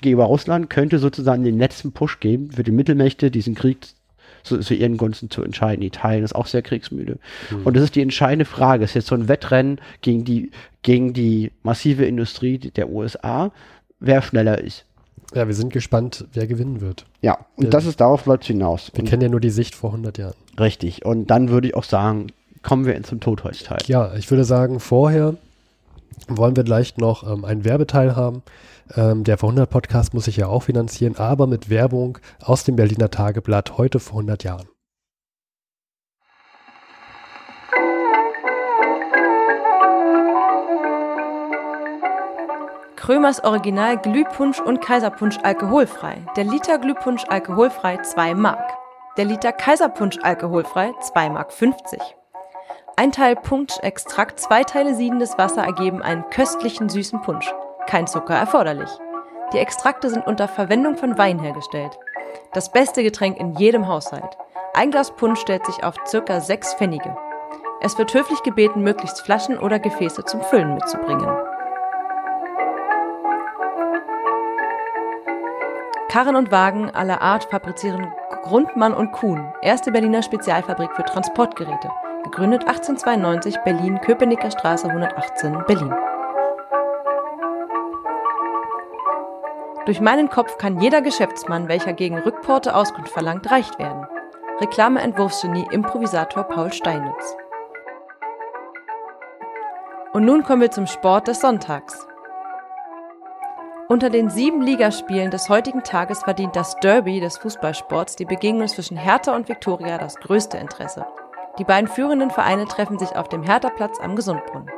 gegenüber 0.00 0.26
Russland 0.26 0.70
könnte 0.70 1.00
sozusagen 1.00 1.42
den 1.42 1.58
letzten 1.58 1.90
Push 1.90 2.20
geben 2.20 2.52
für 2.52 2.62
die 2.62 2.70
Mittelmächte, 2.70 3.32
diesen 3.32 3.56
Krieg 3.56 3.88
zu, 4.44 4.60
zu 4.60 4.74
ihren 4.74 4.96
Gunsten 4.96 5.30
zu 5.30 5.42
entscheiden. 5.42 5.82
Italien 5.82 6.22
ist 6.22 6.36
auch 6.36 6.46
sehr 6.46 6.62
kriegsmüde. 6.62 7.18
Mhm. 7.50 7.62
Und 7.64 7.76
das 7.76 7.82
ist 7.82 7.96
die 7.96 8.02
entscheidende 8.02 8.44
Frage. 8.44 8.84
Es 8.84 8.90
ist 8.90 8.94
jetzt 8.94 9.06
so 9.08 9.16
ein 9.16 9.26
Wettrennen 9.26 9.80
gegen 10.00 10.24
die, 10.24 10.52
gegen 10.82 11.12
die 11.12 11.50
massive 11.64 12.04
Industrie 12.04 12.58
der 12.58 12.88
USA, 12.88 13.50
wer 13.98 14.22
schneller 14.22 14.58
ist. 14.58 14.84
Ja, 15.34 15.46
wir 15.46 15.54
sind 15.54 15.72
gespannt, 15.72 16.26
wer 16.32 16.46
gewinnen 16.46 16.80
wird. 16.80 17.04
Ja, 17.20 17.38
und 17.56 17.64
wir, 17.64 17.70
das 17.70 17.84
ist 17.84 18.00
darauf 18.00 18.24
läuft 18.26 18.44
hinaus. 18.44 18.90
Wir 18.94 19.00
und 19.00 19.08
kennen 19.08 19.22
ja 19.22 19.28
nur 19.28 19.40
die 19.40 19.50
Sicht 19.50 19.74
vor 19.74 19.90
100 19.90 20.16
Jahren. 20.18 20.34
Richtig. 20.58 21.04
Und 21.04 21.26
dann 21.26 21.50
würde 21.50 21.68
ich 21.68 21.74
auch 21.74 21.84
sagen, 21.84 22.28
kommen 22.62 22.86
wir 22.86 23.02
zum 23.02 23.20
Totholzteil. 23.20 23.78
Ja, 23.86 24.14
ich 24.14 24.30
würde 24.30 24.44
sagen, 24.44 24.80
vorher 24.80 25.34
wollen 26.28 26.56
wir 26.56 26.64
gleich 26.64 26.96
noch 26.96 27.30
ähm, 27.30 27.44
einen 27.44 27.64
Werbeteil 27.64 28.16
haben. 28.16 28.42
Ähm, 28.96 29.24
der 29.24 29.36
vor 29.36 29.50
100 29.50 29.68
Podcast 29.68 30.14
muss 30.14 30.24
sich 30.24 30.38
ja 30.38 30.46
auch 30.46 30.62
finanzieren, 30.62 31.16
aber 31.16 31.46
mit 31.46 31.68
Werbung 31.68 32.18
aus 32.40 32.64
dem 32.64 32.76
Berliner 32.76 33.10
Tageblatt 33.10 33.76
heute 33.76 34.00
vor 34.00 34.20
100 34.20 34.44
Jahren. 34.44 34.66
Krömers 43.08 43.42
Original 43.42 43.96
Glühpunsch 43.96 44.60
und 44.60 44.82
Kaiserpunsch 44.82 45.38
alkoholfrei. 45.42 46.18
Der 46.36 46.44
Liter 46.44 46.76
Glühpunsch 46.76 47.24
alkoholfrei 47.26 47.96
2 47.96 48.34
Mark. 48.34 48.76
Der 49.16 49.24
Liter 49.24 49.50
Kaiserpunsch 49.50 50.18
alkoholfrei 50.22 50.92
2 51.00 51.30
Mark 51.30 51.50
50. 51.50 51.98
Ein 52.96 53.10
Teil 53.10 53.34
Punschextrakt, 53.34 54.38
zwei 54.38 54.62
Teile 54.62 54.94
siedendes 54.94 55.38
Wasser 55.38 55.62
ergeben 55.62 56.02
einen 56.02 56.28
köstlichen 56.28 56.90
süßen 56.90 57.22
Punsch. 57.22 57.50
Kein 57.86 58.06
Zucker 58.06 58.34
erforderlich. 58.34 58.90
Die 59.54 59.58
Extrakte 59.58 60.10
sind 60.10 60.26
unter 60.26 60.46
Verwendung 60.46 60.98
von 60.98 61.16
Wein 61.16 61.38
hergestellt. 61.38 61.98
Das 62.52 62.70
beste 62.72 63.02
Getränk 63.02 63.40
in 63.40 63.54
jedem 63.54 63.88
Haushalt. 63.88 64.36
Ein 64.74 64.90
Glas 64.90 65.12
Punsch 65.12 65.40
stellt 65.40 65.64
sich 65.64 65.82
auf 65.82 65.94
circa 66.06 66.42
sechs 66.42 66.74
Pfennige. 66.74 67.16
Es 67.80 67.96
wird 67.96 68.12
höflich 68.12 68.42
gebeten, 68.42 68.82
möglichst 68.82 69.22
Flaschen 69.22 69.58
oder 69.58 69.78
Gefäße 69.78 70.26
zum 70.26 70.42
Füllen 70.42 70.74
mitzubringen. 70.74 71.47
Karren 76.08 76.36
und 76.36 76.50
Wagen 76.50 76.90
aller 76.90 77.20
Art 77.20 77.44
fabrizieren 77.44 78.10
Grundmann 78.42 78.94
und 78.94 79.12
Kuhn, 79.12 79.52
erste 79.60 79.92
Berliner 79.92 80.22
Spezialfabrik 80.22 80.90
für 80.96 81.04
Transportgeräte. 81.04 81.90
Gegründet 82.24 82.62
1892 82.62 83.58
Berlin, 83.58 84.00
Köpenicker 84.00 84.50
Straße 84.50 84.88
118, 84.88 85.64
Berlin. 85.66 85.94
Durch 89.84 90.00
meinen 90.00 90.30
Kopf 90.30 90.56
kann 90.56 90.80
jeder 90.80 91.02
Geschäftsmann, 91.02 91.68
welcher 91.68 91.92
gegen 91.92 92.18
Rückporte 92.18 92.74
Auskunft 92.74 93.12
verlangt, 93.12 93.50
reicht 93.50 93.78
werden. 93.78 94.06
Reklameentwurfsgenie 94.62 95.66
Improvisator 95.70 96.44
Paul 96.44 96.72
Steinitz. 96.72 97.36
Und 100.14 100.24
nun 100.24 100.42
kommen 100.42 100.62
wir 100.62 100.70
zum 100.70 100.86
Sport 100.86 101.28
des 101.28 101.40
Sonntags. 101.40 102.07
Unter 103.90 104.10
den 104.10 104.28
sieben 104.28 104.60
Ligaspielen 104.60 105.30
des 105.30 105.48
heutigen 105.48 105.82
Tages 105.82 106.22
verdient 106.22 106.54
das 106.54 106.76
Derby 106.76 107.20
des 107.20 107.38
Fußballsports 107.38 108.16
die 108.16 108.26
Begegnung 108.26 108.68
zwischen 108.68 108.98
Hertha 108.98 109.34
und 109.34 109.48
Viktoria 109.48 109.96
das 109.96 110.16
größte 110.16 110.58
Interesse. 110.58 111.06
Die 111.58 111.64
beiden 111.64 111.88
führenden 111.88 112.30
Vereine 112.30 112.66
treffen 112.66 112.98
sich 112.98 113.16
auf 113.16 113.30
dem 113.30 113.42
Hertha-Platz 113.42 113.98
am 113.98 114.14
Gesundbrunnen. 114.14 114.70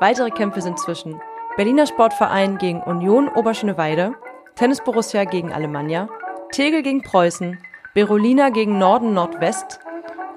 Weitere 0.00 0.30
Kämpfe 0.30 0.60
sind 0.60 0.78
zwischen 0.78 1.18
Berliner 1.56 1.86
Sportverein 1.86 2.58
gegen 2.58 2.82
Union 2.82 3.28
Oberschöneweide, 3.28 4.12
Tennis 4.54 4.84
Borussia 4.84 5.24
gegen 5.24 5.50
Alemannia, 5.50 6.10
Tegel 6.52 6.82
gegen 6.82 7.00
Preußen, 7.00 7.56
Berolina 7.94 8.50
gegen 8.50 8.76
Norden 8.76 9.14
Nordwest, 9.14 9.80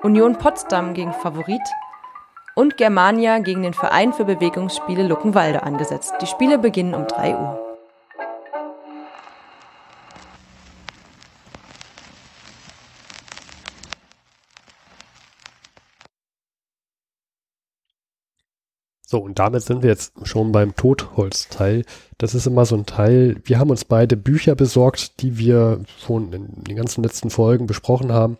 Union 0.03 0.37
Potsdam 0.37 0.93
gegen 0.93 1.11
Favorit 1.11 1.61
und 2.55 2.77
Germania 2.77 3.39
gegen 3.39 3.63
den 3.63 3.73
Verein 3.73 4.13
für 4.13 4.23
Bewegungsspiele 4.23 5.03
Luckenwalde 5.05 5.63
angesetzt. 5.63 6.13
Die 6.21 6.27
Spiele 6.27 6.57
beginnen 6.57 6.95
um 6.95 7.07
3 7.07 7.35
Uhr. 7.35 7.60
So, 19.11 19.19
und 19.19 19.39
damit 19.39 19.61
sind 19.61 19.83
wir 19.83 19.89
jetzt 19.89 20.13
schon 20.23 20.53
beim 20.53 20.73
Totholzteil. 20.73 21.83
Das 22.17 22.33
ist 22.33 22.47
immer 22.47 22.65
so 22.65 22.77
ein 22.77 22.85
Teil. 22.85 23.35
Wir 23.43 23.59
haben 23.59 23.69
uns 23.69 23.83
beide 23.83 24.15
Bücher 24.15 24.55
besorgt, 24.55 25.21
die 25.21 25.37
wir 25.37 25.81
schon 25.99 26.31
in 26.31 26.63
den 26.63 26.77
ganzen 26.77 27.03
letzten 27.03 27.29
Folgen 27.29 27.67
besprochen 27.67 28.13
haben. 28.13 28.37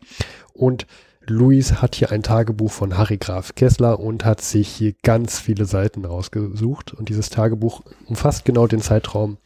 Und 0.54 0.88
Luis 1.28 1.82
hat 1.82 1.96
hier 1.96 2.14
ein 2.14 2.24
Tagebuch 2.24 2.72
von 2.72 2.98
Harry 2.98 3.18
Graf 3.18 3.54
Kessler 3.54 4.00
und 4.00 4.24
hat 4.24 4.40
sich 4.40 4.70
hier 4.70 4.94
ganz 5.04 5.40
viele 5.40 5.66
Seiten 5.66 6.06
rausgesucht. 6.06 6.94
Und 6.94 7.10
dieses 7.10 7.30
Tagebuch 7.30 7.82
umfasst 8.08 8.46
genau 8.46 8.66
den 8.66 8.80
Zeitraum 8.80 9.40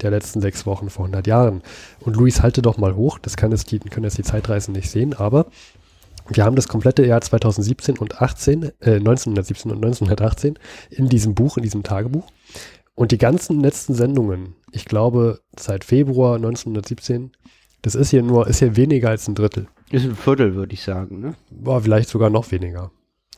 der 0.00 0.10
letzten 0.10 0.40
sechs 0.40 0.64
Wochen 0.64 0.88
vor 0.88 1.04
100 1.04 1.26
Jahren. 1.26 1.60
Und 2.00 2.16
Luis, 2.16 2.40
halte 2.40 2.62
doch 2.62 2.78
mal 2.78 2.96
hoch. 2.96 3.18
Das 3.18 3.36
kann 3.36 3.52
es 3.52 3.66
die, 3.66 3.80
können 3.80 4.04
jetzt 4.04 4.16
die 4.16 4.22
Zeitreisen 4.22 4.72
nicht 4.72 4.90
sehen, 4.90 5.12
aber 5.12 5.44
wir 6.32 6.44
haben 6.44 6.56
das 6.56 6.68
komplette 6.68 7.04
Jahr 7.04 7.20
2017 7.20 7.98
und 7.98 8.20
18, 8.20 8.72
äh, 8.80 8.96
1917 8.96 9.70
und 9.70 9.78
1918 9.78 10.58
in 10.90 11.08
diesem 11.08 11.34
Buch, 11.34 11.56
in 11.56 11.62
diesem 11.62 11.82
Tagebuch. 11.82 12.26
Und 12.94 13.12
die 13.12 13.18
ganzen 13.18 13.60
letzten 13.60 13.94
Sendungen, 13.94 14.54
ich 14.72 14.84
glaube, 14.84 15.40
seit 15.58 15.84
Februar 15.84 16.36
1917, 16.36 17.32
das 17.82 17.94
ist 17.94 18.10
hier 18.10 18.22
nur, 18.22 18.46
ist 18.46 18.58
hier 18.58 18.76
weniger 18.76 19.08
als 19.08 19.26
ein 19.26 19.34
Drittel. 19.34 19.66
Ist 19.90 20.04
ein 20.04 20.14
Viertel, 20.14 20.54
würde 20.54 20.74
ich 20.74 20.82
sagen, 20.82 21.20
ne? 21.20 21.34
Boah, 21.50 21.80
vielleicht 21.80 22.08
sogar 22.08 22.30
noch 22.30 22.50
weniger. 22.52 22.90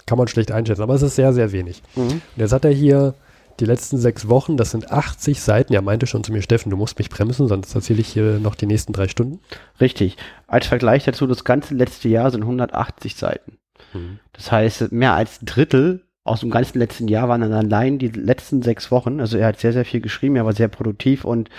Kann 0.04 0.18
man 0.18 0.28
schlecht 0.28 0.50
einschätzen, 0.50 0.82
aber 0.82 0.94
es 0.94 1.02
ist 1.02 1.14
sehr, 1.14 1.32
sehr 1.32 1.52
wenig. 1.52 1.82
Mhm. 1.94 2.02
Und 2.02 2.22
jetzt 2.36 2.52
hat 2.52 2.64
er 2.64 2.72
hier 2.72 3.14
die 3.60 3.64
letzten 3.64 3.98
sechs 3.98 4.28
Wochen, 4.28 4.56
das 4.56 4.70
sind 4.70 4.90
80 4.90 5.40
Seiten. 5.40 5.72
Er 5.72 5.82
meinte 5.82 6.06
schon 6.06 6.24
zu 6.24 6.32
mir, 6.32 6.42
Steffen, 6.42 6.70
du 6.70 6.76
musst 6.76 6.98
mich 6.98 7.10
bremsen, 7.10 7.48
sonst 7.48 7.74
erzähle 7.74 8.00
ich 8.00 8.08
hier 8.08 8.38
noch 8.38 8.54
die 8.54 8.66
nächsten 8.66 8.92
drei 8.92 9.08
Stunden. 9.08 9.40
Richtig. 9.80 10.16
Als 10.46 10.66
Vergleich 10.66 11.04
dazu, 11.04 11.26
das 11.26 11.44
ganze 11.44 11.74
letzte 11.74 12.08
Jahr 12.08 12.30
sind 12.30 12.42
180 12.42 13.16
Seiten. 13.16 13.58
Mhm. 13.92 14.18
Das 14.32 14.50
heißt, 14.52 14.92
mehr 14.92 15.14
als 15.14 15.40
Drittel 15.40 16.02
aus 16.24 16.40
dem 16.40 16.50
ganzen 16.50 16.78
letzten 16.78 17.08
Jahr 17.08 17.28
waren 17.28 17.40
dann 17.40 17.52
allein 17.52 17.98
die 17.98 18.08
letzten 18.08 18.62
sechs 18.62 18.90
Wochen. 18.90 19.20
Also 19.20 19.38
er 19.38 19.48
hat 19.48 19.58
sehr, 19.58 19.72
sehr 19.72 19.84
viel 19.84 20.00
geschrieben, 20.00 20.36
er 20.36 20.44
war 20.44 20.52
sehr 20.52 20.68
produktiv 20.68 21.24
und 21.24 21.50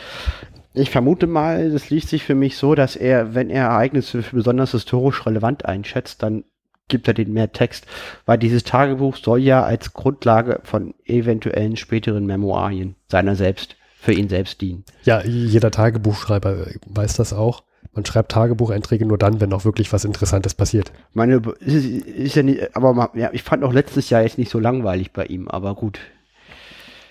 ich 0.74 0.90
vermute 0.90 1.28
mal, 1.28 1.70
das 1.70 1.90
liest 1.90 2.10
sich 2.10 2.24
für 2.24 2.34
mich 2.34 2.58
so, 2.58 2.74
dass 2.74 2.96
er, 2.96 3.36
wenn 3.36 3.50
er 3.50 3.66
Ereignisse 3.66 4.24
für 4.24 4.38
besonders 4.38 4.72
historisch 4.72 5.26
relevant 5.26 5.66
einschätzt, 5.66 6.24
dann 6.24 6.46
gibt 6.88 7.08
er 7.08 7.14
den 7.14 7.34
mehr 7.34 7.52
Text, 7.52 7.86
weil 8.26 8.38
dieses 8.38 8.64
Tagebuch 8.64 9.18
soll 9.18 9.40
ja 9.40 9.64
als 9.64 9.94
Grundlage 9.94 10.60
von 10.64 10.94
eventuellen 11.06 11.76
späteren 11.76 12.26
Memoirien 12.26 12.96
seiner 13.10 13.36
selbst, 13.36 13.76
für 14.00 14.14
ihn 14.14 14.30
selbst 14.30 14.62
dienen. 14.62 14.84
Ja, 15.04 15.24
jeder 15.24 15.72
Tagebuchschreiber 15.72 16.68
weiß 16.88 17.16
das 17.16 17.34
auch. 17.34 17.64
Man 17.94 18.06
schreibt 18.06 18.32
Tagebucheinträge 18.32 19.06
nur 19.06 19.18
dann, 19.18 19.40
wenn 19.40 19.54
auch 19.54 19.66
wirklich 19.66 19.94
was 19.94 20.04
Interessantes 20.04 20.56
passiert. 20.56 20.92
Meine, 21.14 21.42
ist, 21.60 21.86
ist 21.86 22.36
ja 22.36 22.44
nicht, 22.44 22.76
aber 22.76 23.12
ja, 23.14 23.30
ich 23.34 23.44
fand 23.44 23.64
auch 23.64 23.74
letztes 23.74 24.10
Jahr 24.10 24.24
jetzt 24.24 24.38
nicht 24.38 24.50
so 24.50 24.60
langweilig 24.60 25.14
bei 25.14 25.26
ihm, 25.26 25.48
aber 25.48 25.76
gut. 25.76 26.00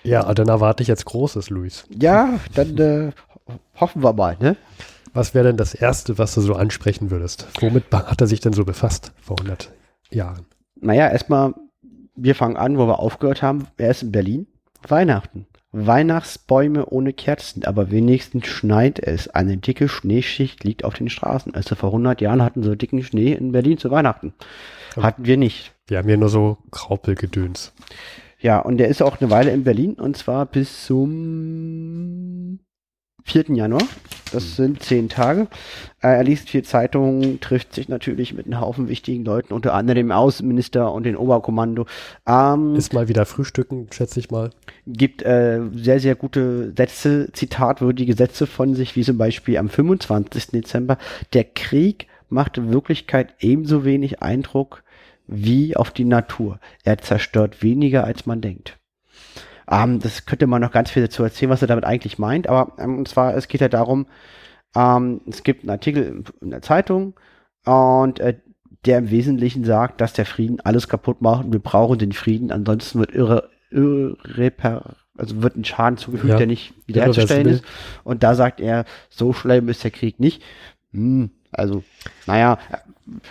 Ja, 0.03 0.31
dann 0.33 0.49
erwarte 0.49 0.83
ich 0.83 0.89
jetzt 0.89 1.05
Großes, 1.05 1.49
Luis. 1.49 1.85
Ja, 1.89 2.39
dann 2.53 2.77
äh, 2.77 3.11
hoffen 3.79 4.03
wir 4.03 4.13
mal, 4.13 4.35
ne? 4.39 4.57
Was 5.13 5.35
wäre 5.35 5.45
denn 5.45 5.57
das 5.57 5.75
Erste, 5.75 6.17
was 6.17 6.33
du 6.33 6.41
so 6.41 6.55
ansprechen 6.55 7.11
würdest? 7.11 7.47
Womit 7.59 7.85
hat 7.91 8.19
er 8.19 8.27
sich 8.27 8.39
denn 8.39 8.53
so 8.53 8.65
befasst 8.65 9.11
vor 9.21 9.37
100 9.39 9.71
Jahren? 10.09 10.45
Naja, 10.81 11.07
erstmal, 11.07 11.53
wir 12.15 12.33
fangen 12.33 12.57
an, 12.57 12.77
wo 12.77 12.87
wir 12.87 12.99
aufgehört 12.99 13.43
haben. 13.43 13.67
Er 13.77 13.91
ist 13.91 14.01
in 14.01 14.11
Berlin. 14.11 14.47
Weihnachten. 14.87 15.45
Weihnachtsbäume 15.71 16.85
ohne 16.85 17.13
Kerzen, 17.13 17.65
aber 17.65 17.89
wenigstens 17.89 18.47
schneit 18.47 18.99
es. 18.99 19.27
Eine 19.27 19.57
dicke 19.57 19.87
Schneeschicht 19.87 20.63
liegt 20.63 20.83
auf 20.83 20.95
den 20.95 21.09
Straßen. 21.09 21.55
Also 21.55 21.75
vor 21.75 21.89
100 21.89 22.21
Jahren 22.21 22.43
hatten 22.43 22.63
so 22.63 22.75
dicken 22.75 23.03
Schnee 23.03 23.33
in 23.33 23.51
Berlin 23.51 23.77
zu 23.77 23.89
Weihnachten. 23.91 24.33
Hatten 24.95 25.25
wir 25.25 25.37
nicht. 25.37 25.73
Wir 25.87 25.97
haben 25.99 26.07
hier 26.07 26.17
nur 26.17 26.29
so 26.29 26.57
Graupelgedöns. 26.71 27.73
Ja, 28.39 28.59
und 28.59 28.77
der 28.77 28.89
ist 28.89 29.01
auch 29.01 29.19
eine 29.19 29.29
Weile 29.29 29.51
in 29.51 29.63
Berlin 29.63 29.93
und 29.93 30.17
zwar 30.17 30.45
bis 30.45 30.85
zum 30.85 32.59
4. 33.23 33.45
Januar. 33.55 33.83
Das 34.31 34.43
hm. 34.43 34.49
sind 34.51 34.83
zehn 34.83 35.09
Tage. 35.09 35.47
Äh, 36.01 36.07
er 36.07 36.23
liest 36.23 36.49
vier 36.49 36.63
Zeitungen, 36.63 37.39
trifft 37.39 37.73
sich 37.73 37.87
natürlich 37.87 38.33
mit 38.33 38.45
einem 38.45 38.59
Haufen 38.59 38.89
wichtigen 38.89 39.23
Leuten, 39.23 39.53
unter 39.53 39.73
anderem 39.73 39.97
dem 39.97 40.11
Außenminister 40.11 40.91
und 40.91 41.03
dem 41.03 41.15
Oberkommando. 41.15 41.85
Ähm, 42.27 42.75
Ist 42.75 42.93
mal 42.93 43.07
wieder 43.07 43.25
Frühstücken, 43.25 43.87
schätze 43.91 44.19
ich 44.19 44.31
mal. 44.31 44.49
Gibt 44.87 45.21
äh, 45.21 45.61
sehr, 45.73 45.99
sehr 45.99 46.15
gute 46.15 46.73
Sätze, 46.75 47.29
zitatwürdige 47.31 48.15
Sätze 48.15 48.47
von 48.47 48.75
sich, 48.75 48.95
wie 48.95 49.03
zum 49.03 49.17
Beispiel 49.17 49.57
am 49.57 49.69
25. 49.69 50.47
Dezember. 50.47 50.97
Der 51.33 51.43
Krieg 51.43 52.07
macht 52.29 52.57
in 52.57 52.73
Wirklichkeit 52.73 53.35
ebenso 53.39 53.85
wenig 53.85 54.21
Eindruck 54.21 54.83
wie 55.27 55.77
auf 55.77 55.91
die 55.91 56.05
Natur. 56.05 56.59
Er 56.83 56.97
zerstört 56.97 57.63
weniger, 57.63 58.03
als 58.03 58.25
man 58.25 58.41
denkt. 58.41 58.77
Ähm, 59.69 59.99
das 59.99 60.25
könnte 60.25 60.47
man 60.47 60.61
noch 60.61 60.71
ganz 60.71 60.91
viel 60.91 61.03
dazu 61.03 61.23
erzählen, 61.23 61.51
was 61.51 61.61
er 61.61 61.67
damit 61.67 61.85
eigentlich 61.85 62.19
meint. 62.19 62.47
Aber 62.47 62.73
ähm, 62.77 62.97
und 62.97 63.07
zwar, 63.07 63.35
es 63.35 63.47
geht 63.47 63.61
ja 63.61 63.69
darum, 63.69 64.07
ähm, 64.75 65.21
es 65.27 65.43
gibt 65.43 65.63
einen 65.63 65.69
Artikel 65.69 66.23
in 66.41 66.49
der 66.49 66.61
Zeitung 66.61 67.13
und 67.65 68.19
äh, 68.19 68.35
der 68.85 68.97
im 68.97 69.11
Wesentlichen 69.11 69.63
sagt, 69.63 70.01
dass 70.01 70.13
der 70.13 70.25
Frieden 70.25 70.59
alles 70.61 70.89
kaputt 70.89 71.21
macht 71.21 71.45
und 71.45 71.53
wir 71.53 71.59
brauchen 71.59 71.99
den 71.99 72.11
Frieden, 72.11 72.51
ansonsten 72.51 72.99
wird 72.99 73.11
irre, 73.11 73.49
irre 73.71 74.17
also 75.17 75.41
wird 75.41 75.55
ein 75.55 75.63
Schaden 75.63 75.97
zugefügt, 75.97 76.31
ja, 76.31 76.37
der 76.37 76.47
nicht 76.47 76.73
wiederherzustellen 76.87 77.47
ist. 77.47 77.63
Und 78.03 78.23
da 78.23 78.35
sagt 78.35 78.59
er, 78.59 78.85
so 79.09 79.31
schlimm 79.31 79.69
ist 79.69 79.83
der 79.83 79.91
Krieg 79.91 80.19
nicht. 80.19 80.41
Hm, 80.91 81.29
also, 81.51 81.83
naja, 82.25 82.57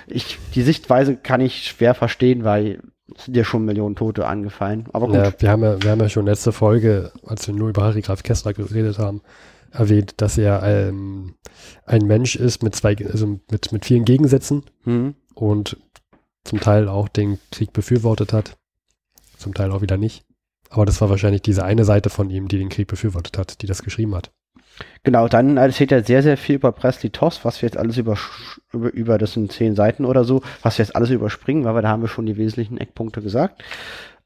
ich, 0.06 0.38
die 0.54 0.62
Sichtweise 0.62 1.16
kann 1.16 1.40
ich 1.40 1.66
schwer 1.66 1.94
verstehen, 1.94 2.44
weil 2.44 2.80
sind 3.16 3.36
ja 3.36 3.44
schon 3.44 3.64
Millionen 3.64 3.96
Tote 3.96 4.26
angefallen. 4.26 4.88
Aber 4.92 5.06
gut. 5.06 5.16
Ja, 5.16 5.32
wir, 5.38 5.50
haben 5.50 5.62
ja, 5.62 5.82
wir 5.82 5.90
haben 5.90 6.00
ja 6.00 6.08
schon 6.08 6.26
letzte 6.26 6.52
Folge, 6.52 7.12
als 7.24 7.46
wir 7.46 7.54
nur 7.54 7.68
über 7.70 7.82
Harry 7.82 8.00
Graf 8.00 8.22
Kessler 8.22 8.52
geredet 8.52 8.98
haben, 8.98 9.22
erwähnt, 9.70 10.14
dass 10.18 10.38
er 10.38 10.62
ähm, 10.62 11.34
ein 11.86 12.06
Mensch 12.06 12.36
ist 12.36 12.62
mit 12.62 12.74
zwei, 12.74 12.96
also 13.06 13.38
mit, 13.50 13.72
mit 13.72 13.84
vielen 13.84 14.04
Gegensätzen 14.04 14.64
mhm. 14.84 15.14
und 15.34 15.76
zum 16.44 16.60
Teil 16.60 16.88
auch 16.88 17.08
den 17.08 17.38
Krieg 17.50 17.72
befürwortet 17.72 18.32
hat, 18.32 18.56
zum 19.38 19.54
Teil 19.54 19.70
auch 19.70 19.82
wieder 19.82 19.96
nicht. 19.96 20.24
Aber 20.70 20.86
das 20.86 21.00
war 21.00 21.10
wahrscheinlich 21.10 21.42
diese 21.42 21.64
eine 21.64 21.84
Seite 21.84 22.10
von 22.10 22.30
ihm, 22.30 22.48
die 22.48 22.58
den 22.58 22.68
Krieg 22.68 22.88
befürwortet 22.88 23.38
hat, 23.38 23.62
die 23.62 23.66
das 23.66 23.82
geschrieben 23.82 24.14
hat. 24.14 24.32
Genau, 25.02 25.28
dann 25.28 25.56
erzählt 25.56 25.92
er 25.92 26.04
sehr, 26.04 26.22
sehr 26.22 26.36
viel 26.36 26.56
über 26.56 26.72
Presley 26.72 27.10
Toss, 27.10 27.44
was 27.44 27.60
wir 27.60 27.66
jetzt 27.66 27.76
alles 27.76 27.96
über, 27.96 28.16
über, 28.72 28.92
über, 28.92 29.18
das 29.18 29.32
sind 29.32 29.52
zehn 29.52 29.74
Seiten 29.74 30.04
oder 30.04 30.24
so, 30.24 30.42
was 30.62 30.78
wir 30.78 30.84
jetzt 30.84 30.94
alles 30.94 31.10
überspringen, 31.10 31.64
weil 31.64 31.74
wir, 31.74 31.82
da 31.82 31.88
haben 31.88 32.02
wir 32.02 32.08
schon 32.08 32.26
die 32.26 32.36
wesentlichen 32.36 32.78
Eckpunkte 32.78 33.20
gesagt. 33.20 33.62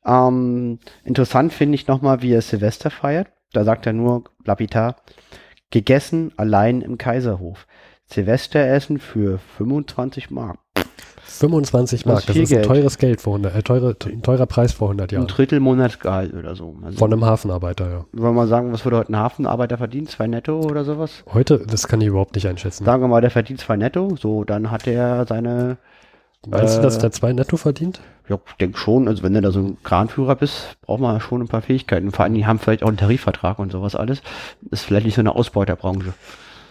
Ähm, 0.05 0.79
interessant 1.05 1.53
finde 1.53 1.75
ich 1.75 1.89
nochmal, 1.89 2.23
wie 2.23 2.33
er 2.33 2.43
Silvester 2.43 2.91
feiert. 2.91 3.29
Da 3.53 3.65
sagt 3.65 3.87
er 3.87 3.93
nur 3.93 4.25
lapidar, 4.45 4.97
gegessen 5.71 6.33
allein 6.37 6.83
im 6.83 6.99
Kaiserhof. 6.99 7.67
Silvesteressen 8.05 8.99
für 8.99 9.39
25 9.57 10.31
Mark. 10.31 10.59
25 11.29 12.07
Mark, 12.07 12.27
das 12.27 12.37
ist, 12.37 12.43
das 12.43 12.51
ist 12.51 12.57
ein 12.57 12.63
teures 12.63 12.99
Geld 12.99 13.21
vor 13.21 13.35
100, 13.35 13.55
äh, 13.55 13.63
teure, 13.63 13.97
ein 14.07 14.23
teurer 14.23 14.47
Preis 14.47 14.73
vor 14.73 14.89
100 14.89 15.13
Jahren. 15.13 15.25
Ein 15.25 15.29
Drittel 15.29 15.61
Monatsgehalt 15.61 16.35
oder 16.35 16.55
so. 16.55 16.77
Also 16.83 16.99
Von 16.99 17.13
einem 17.13 17.25
Hafenarbeiter, 17.25 17.89
ja. 17.89 18.05
Wollen 18.13 18.35
wir 18.35 18.43
mal 18.43 18.49
sagen, 18.49 18.73
was 18.73 18.85
würde 18.85 18.99
heute 18.99 19.13
ein 19.13 19.17
Hafenarbeiter 19.17 19.77
verdienen? 19.79 20.07
Zwei 20.07 20.27
netto 20.27 20.61
oder 20.61 20.85
sowas? 20.85 21.25
Heute, 21.33 21.65
das 21.67 21.89
kann 21.89 22.01
ich 22.01 22.09
überhaupt 22.09 22.35
nicht 22.35 22.47
einschätzen. 22.47 22.85
Sagen 22.85 23.03
wir 23.03 23.09
mal, 23.09 23.21
der 23.21 23.31
verdient 23.31 23.61
zwei 23.61 23.77
netto, 23.77 24.17
so, 24.17 24.45
dann 24.45 24.71
hat 24.71 24.87
er 24.87 25.27
seine... 25.27 25.79
Meinst 26.47 26.75
äh, 26.75 26.77
du, 26.77 26.83
dass 26.83 26.99
der 26.99 27.11
zwei 27.11 27.33
netto 27.33 27.57
verdient? 27.57 28.01
Ja, 28.29 28.39
ich 28.47 28.55
denke 28.55 28.79
schon. 28.79 29.09
Also 29.09 29.23
wenn 29.23 29.35
du 29.35 29.41
da 29.41 29.51
so 29.51 29.61
ein 29.61 29.79
Kranführer 29.83 30.37
bist, 30.37 30.77
braucht 30.83 31.01
man 31.01 31.21
schon 31.21 31.43
ein 31.43 31.49
paar 31.49 31.63
Fähigkeiten. 31.63 32.11
Vor 32.13 32.25
allem, 32.25 32.35
die 32.35 32.47
haben 32.47 32.59
vielleicht 32.59 32.83
auch 32.83 32.89
einen 32.89 32.97
Tarifvertrag 32.97 33.59
und 33.59 33.73
sowas 33.73 33.95
alles. 33.95 34.21
Ist 34.71 34.85
vielleicht 34.85 35.07
nicht 35.07 35.15
so 35.15 35.21
eine 35.21 35.35
Ausbeuterbranche. 35.35 36.15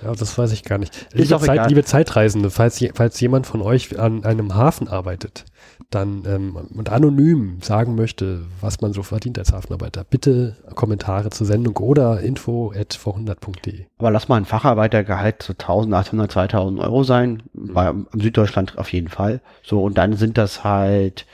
Ja, 0.03 0.13
das 0.13 0.37
weiß 0.37 0.51
ich 0.51 0.63
gar 0.63 0.77
nicht. 0.77 1.07
Liebe, 1.13 1.39
Zeit, 1.39 1.69
liebe 1.69 1.83
Zeitreisende, 1.83 2.49
falls, 2.49 2.83
falls 2.93 3.19
jemand 3.19 3.47
von 3.47 3.61
euch 3.61 3.97
an 3.99 4.23
einem 4.23 4.55
Hafen 4.55 4.87
arbeitet, 4.87 5.45
dann 5.89 6.23
ähm, 6.27 6.55
und 6.55 6.89
anonym 6.89 7.59
sagen 7.61 7.95
möchte, 7.95 8.41
was 8.61 8.81
man 8.81 8.93
so 8.93 9.03
verdient 9.03 9.39
als 9.39 9.53
Hafenarbeiter, 9.53 10.03
bitte 10.03 10.57
Kommentare 10.75 11.29
zur 11.29 11.47
Sendung 11.47 11.77
oder 11.77 12.19
info 12.21 12.71
at 12.75 12.93
vor100.de. 12.93 13.85
Aber 13.97 14.11
lass 14.11 14.27
mal 14.27 14.37
ein 14.37 14.45
Facharbeitergehalt 14.45 15.43
so 15.43 15.53
1800, 15.53 16.31
2000 16.31 16.79
Euro 16.79 17.03
sein, 17.03 17.43
mhm. 17.53 17.73
bei 17.73 17.93
Süddeutschland 18.13 18.77
auf 18.77 18.91
jeden 18.91 19.09
Fall. 19.09 19.41
So, 19.63 19.83
und 19.83 19.97
dann 19.97 20.13
sind 20.13 20.37
das 20.37 20.63
halt 20.63 21.25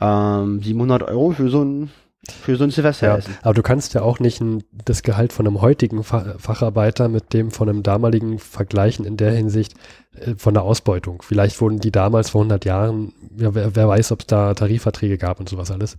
ähm, 0.00 0.60
700 0.62 1.02
Euro 1.04 1.30
für 1.30 1.48
so 1.48 1.62
ein 1.64 1.90
für 2.28 2.56
so 2.56 2.64
ein 2.64 2.70
Silvesteressen. 2.70 3.32
Ja, 3.32 3.38
aber 3.42 3.54
du 3.54 3.62
kannst 3.62 3.94
ja 3.94 4.02
auch 4.02 4.20
nicht 4.20 4.40
ein, 4.40 4.62
das 4.84 5.02
Gehalt 5.02 5.32
von 5.32 5.46
einem 5.46 5.60
heutigen 5.60 6.04
Facharbeiter 6.04 7.08
mit 7.08 7.32
dem 7.32 7.50
von 7.50 7.68
einem 7.68 7.82
damaligen 7.82 8.38
vergleichen 8.38 9.04
in 9.04 9.16
der 9.16 9.32
Hinsicht 9.32 9.74
äh, 10.14 10.34
von 10.36 10.54
der 10.54 10.62
Ausbeutung. 10.62 11.22
Vielleicht 11.22 11.60
wurden 11.60 11.80
die 11.80 11.90
damals 11.90 12.30
vor 12.30 12.42
100 12.42 12.64
Jahren, 12.64 13.12
ja, 13.36 13.54
wer, 13.54 13.74
wer 13.74 13.88
weiß, 13.88 14.12
ob 14.12 14.20
es 14.20 14.26
da 14.28 14.54
Tarifverträge 14.54 15.18
gab 15.18 15.40
und 15.40 15.48
sowas 15.48 15.72
alles. 15.72 15.98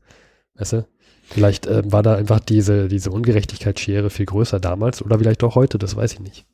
Weißt 0.55 0.73
du? 0.73 0.87
Vielleicht 1.23 1.65
äh, 1.67 1.83
war 1.91 2.03
da 2.03 2.15
einfach 2.15 2.39
diese, 2.39 2.87
diese 2.87 3.11
Ungerechtigkeitsschere 3.11 4.09
viel 4.09 4.25
größer 4.25 4.59
damals 4.59 5.01
oder 5.01 5.19
vielleicht 5.19 5.43
auch 5.43 5.55
heute, 5.55 5.77
das 5.77 5.95
weiß 5.95 6.13
ich 6.13 6.19
nicht. 6.21 6.45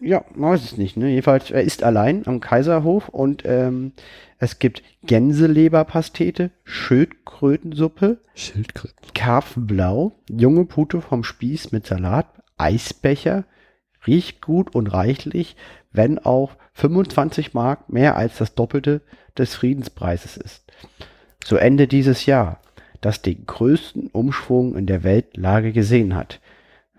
Ja, 0.00 0.24
weiß 0.34 0.64
es 0.64 0.78
nicht. 0.78 0.96
Ne? 0.96 1.10
Jedenfalls, 1.10 1.50
er 1.50 1.62
ist 1.62 1.82
allein 1.82 2.26
am 2.26 2.40
Kaiserhof 2.40 3.08
und 3.08 3.42
ähm, 3.44 3.92
es 4.38 4.58
gibt 4.58 4.82
Gänseleberpastete, 5.04 6.50
Schildkrötensuppe, 6.64 8.18
Schildkröten. 8.34 8.96
Karpfenblau, 9.14 10.12
junge 10.30 10.64
Pute 10.64 11.00
vom 11.02 11.24
Spieß 11.24 11.72
mit 11.72 11.86
Salat, 11.86 12.26
Eisbecher, 12.56 13.44
riecht 14.06 14.40
gut 14.40 14.74
und 14.74 14.86
reichlich, 14.86 15.56
wenn 15.92 16.18
auch 16.18 16.56
25 16.74 17.52
Mark 17.52 17.90
mehr 17.90 18.16
als 18.16 18.38
das 18.38 18.54
Doppelte 18.54 19.02
des 19.36 19.54
Friedenspreises 19.54 20.36
ist. 20.36 20.64
So 21.44 21.56
Ende 21.56 21.86
dieses 21.86 22.26
Jahr, 22.26 22.60
das 23.00 23.22
den 23.22 23.44
größten 23.46 24.08
Umschwung 24.08 24.76
in 24.76 24.86
der 24.86 25.04
Weltlage 25.04 25.72
gesehen 25.72 26.14
hat. 26.14 26.40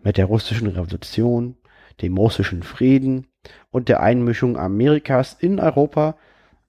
Mit 0.03 0.17
der 0.17 0.25
russischen 0.25 0.67
Revolution, 0.67 1.57
dem 2.01 2.17
russischen 2.17 2.63
Frieden 2.63 3.27
und 3.71 3.89
der 3.89 4.01
Einmischung 4.01 4.57
Amerikas 4.57 5.36
in 5.39 5.60
Europa 5.60 6.17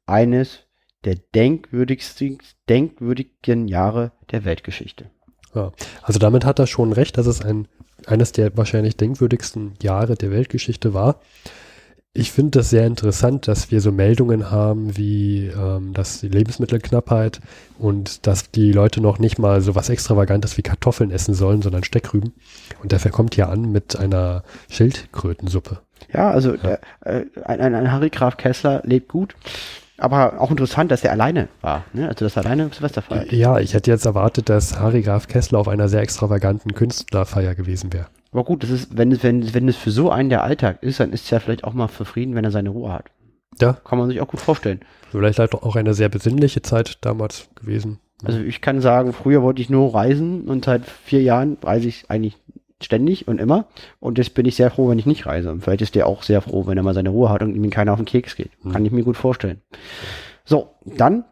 eines 0.07 0.67
der 1.05 1.17
denkwürdigsten, 1.35 2.39
denkwürdigen 2.69 3.69
Jahre 3.69 4.13
der 4.31 4.45
Weltgeschichte. 4.45 5.11
Ja, 5.55 5.73
also 6.03 6.19
damit 6.19 6.45
hat 6.45 6.59
er 6.59 6.67
schon 6.67 6.93
recht, 6.93 7.17
dass 7.19 7.27
es 7.27 7.43
ein, 7.43 7.69
eines 8.07 8.33
der 8.33 8.57
wahrscheinlich 8.57 8.97
denkwürdigsten 8.97 9.75
Jahre 9.83 10.15
der 10.15 10.31
Weltgeschichte 10.31 10.95
war. 10.95 11.21
Ich 12.15 12.33
finde 12.33 12.59
das 12.59 12.71
sehr 12.71 12.87
interessant, 12.87 13.47
dass 13.47 13.71
wir 13.71 13.81
so 13.81 13.93
Meldungen 13.93 14.51
haben 14.51 14.97
wie, 14.97 15.47
ähm, 15.47 15.93
dass 15.93 16.21
die 16.21 16.29
Lebensmittelknappheit 16.29 17.41
und 17.79 18.27
dass 18.27 18.51
die 18.51 18.73
Leute 18.73 19.01
noch 19.01 19.19
nicht 19.19 19.39
mal 19.39 19.61
so 19.61 19.75
was 19.75 19.89
Extravagantes 19.89 20.57
wie 20.57 20.63
Kartoffeln 20.63 21.11
essen 21.11 21.35
sollen, 21.35 21.63
sondern 21.63 21.85
Steckrüben. 21.85 22.33
Und 22.83 22.93
der 22.93 22.99
kommt 23.11 23.37
ja 23.37 23.49
an 23.49 23.71
mit 23.71 23.97
einer 23.97 24.43
Schildkrötensuppe. 24.69 25.81
Ja, 26.13 26.31
also 26.31 26.55
ja. 26.57 26.79
Äh, 27.05 27.27
ein, 27.45 27.61
ein, 27.61 27.75
ein 27.75 27.93
Harry 27.93 28.11
Graf 28.11 28.37
Kessler 28.37 28.83
lebt 28.85 29.09
gut. 29.09 29.37
Aber 29.99 30.41
auch 30.41 30.51
interessant, 30.51 30.93
dass 30.93 31.03
er 31.03 31.11
alleine 31.11 31.49
war. 31.61 31.85
Ne? 31.93 32.09
Also, 32.09 32.25
dass 32.25 32.37
er 32.37 32.47
alleine 32.47 32.71
Silvester 32.73 33.03
feiert. 33.03 33.33
Ja, 33.33 33.59
ich 33.59 33.75
hätte 33.75 33.91
jetzt 33.91 34.07
erwartet, 34.07 34.49
dass 34.49 34.79
Harry 34.79 35.03
Graf 35.03 35.27
Kessler 35.27 35.59
auf 35.59 35.67
einer 35.67 35.89
sehr 35.89 36.03
extravaganten 36.03 36.73
Künstlerfeier 36.75 37.57
gewesen 37.57 37.93
wäre. 37.93 38.07
Aber 38.33 38.45
gut, 38.45 38.63
das 38.63 38.71
ist, 38.71 38.97
wenn 38.97 39.13
es, 39.13 39.23
wenn, 39.23 39.55
wenn 39.55 39.69
es 39.69 39.77
für 39.77 39.91
so 39.91 40.11
einen 40.11 40.29
der 40.29 40.43
Alltag 40.43 40.83
ist, 40.83 41.01
dann 41.01 41.13
ist 41.13 41.25
es 41.25 41.31
ja 41.31 41.41
vielleicht 41.41 41.65
auch 41.65 41.73
mal 41.73 41.89
für 41.89 42.05
Frieden, 42.05 42.35
wenn 42.35 42.45
er 42.45 42.51
seine 42.51 42.71
Ruhe 42.71 42.93
hat. 42.93 43.07
Ja. 43.61 43.73
Kann 43.73 43.99
man 43.99 44.09
sich 44.09 44.21
auch 44.21 44.29
gut 44.29 44.41
vorstellen. 44.41 44.81
Vielleicht 45.11 45.39
halt 45.39 45.55
auch 45.55 45.77
eine 45.77 45.95
sehr 45.95 46.09
besinnliche 46.09 46.63
Zeit 46.63 46.99
damals 47.01 47.49
gewesen. 47.55 47.99
Also 48.25 48.41
ich 48.41 48.61
kann 48.61 48.81
sagen, 48.81 49.13
früher 49.13 49.43
wollte 49.43 49.63
ich 49.63 49.71
nur 49.71 49.95
reisen 49.95 50.43
und 50.43 50.65
seit 50.65 50.85
vier 50.85 51.23
Jahren 51.23 51.57
reise 51.63 51.89
ich 51.89 52.11
eigentlich 52.11 52.37
ständig 52.83 53.27
und 53.29 53.41
immer. 53.41 53.67
Und 54.01 54.19
jetzt 54.19 54.35
bin 54.35 54.47
ich 54.47 54.57
sehr 54.57 54.71
froh, 54.71 54.89
wenn 54.89 54.99
ich 54.99 55.07
nicht 55.07 55.27
reise. 55.27 55.51
Und 55.51 55.63
vielleicht 55.63 55.83
ist 55.83 55.95
der 55.95 56.07
auch 56.07 56.23
sehr 56.23 56.41
froh, 56.41 56.67
wenn 56.67 56.77
er 56.77 56.85
mal 56.85 56.95
seine 56.95 57.11
Ruhe 57.11 57.31
hat 57.31 57.43
und 57.43 57.55
ihm 57.55 57.71
keiner 57.71 57.93
auf 57.93 57.99
den 57.99 58.07
Keks 58.07 58.37
geht. 58.37 58.51
Mhm. 58.63 58.73
Kann 58.73 58.85
ich 58.85 58.93
mir 58.93 59.05
gut 59.05 59.17
vorstellen. 59.17 59.63
So, 60.45 60.75
dann 60.85 61.25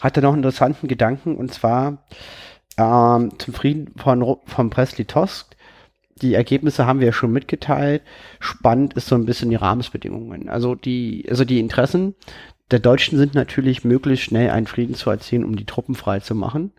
hat 0.00 0.16
er 0.16 0.22
noch 0.22 0.32
einen 0.32 0.42
interessanten 0.42 0.88
Gedanken 0.88 1.36
und 1.36 1.52
zwar 1.52 2.04
ähm, 2.76 3.32
zum 3.38 3.54
Frieden 3.54 3.94
von, 3.96 4.36
von 4.44 4.70
Presley 4.70 5.04
Tosk. 5.04 5.56
Die 6.22 6.34
Ergebnisse 6.34 6.86
haben 6.86 7.00
wir 7.00 7.06
ja 7.06 7.12
schon 7.12 7.32
mitgeteilt. 7.32 8.02
Spannend 8.40 8.94
ist 8.94 9.08
so 9.08 9.14
ein 9.14 9.26
bisschen 9.26 9.50
die 9.50 9.56
Rahmensbedingungen. 9.56 10.48
Also 10.48 10.74
die, 10.74 11.26
also 11.28 11.44
die 11.44 11.58
Interessen 11.58 12.14
der 12.70 12.78
Deutschen 12.78 13.18
sind 13.18 13.34
natürlich 13.34 13.84
möglichst 13.84 14.24
schnell 14.24 14.50
einen 14.50 14.66
Frieden 14.66 14.94
zu 14.94 15.10
erzielen, 15.10 15.44
um 15.44 15.56
die 15.56 15.66
Truppen 15.66 15.94
frei 15.94 16.20
zu 16.20 16.34
machen. 16.34 16.72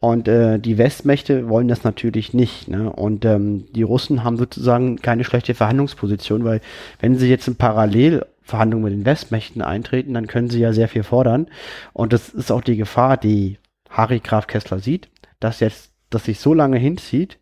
Und 0.00 0.28
äh, 0.28 0.58
die 0.58 0.78
Westmächte 0.78 1.48
wollen 1.48 1.68
das 1.68 1.84
natürlich 1.84 2.32
nicht. 2.32 2.68
Ne? 2.68 2.90
Und 2.90 3.24
ähm, 3.24 3.66
die 3.72 3.82
Russen 3.82 4.22
haben 4.22 4.36
sozusagen 4.36 4.96
keine 4.96 5.24
schlechte 5.24 5.54
Verhandlungsposition, 5.54 6.44
weil 6.44 6.60
wenn 7.00 7.16
sie 7.16 7.28
jetzt 7.28 7.48
in 7.48 7.56
Parallelverhandlungen 7.56 8.84
mit 8.84 8.92
den 8.92 9.04
Westmächten 9.04 9.60
eintreten, 9.60 10.14
dann 10.14 10.28
können 10.28 10.50
sie 10.50 10.60
ja 10.60 10.72
sehr 10.72 10.88
viel 10.88 11.02
fordern. 11.02 11.48
Und 11.92 12.12
das 12.12 12.28
ist 12.28 12.52
auch 12.52 12.62
die 12.62 12.76
Gefahr, 12.76 13.16
die 13.16 13.58
Harry 13.90 14.20
Graf 14.20 14.46
Kessler 14.46 14.78
sieht, 14.78 15.08
dass 15.40 15.60
jetzt, 15.60 15.90
dass 16.10 16.24
sich 16.24 16.38
so 16.38 16.54
lange 16.54 16.78
hinzieht, 16.78 17.38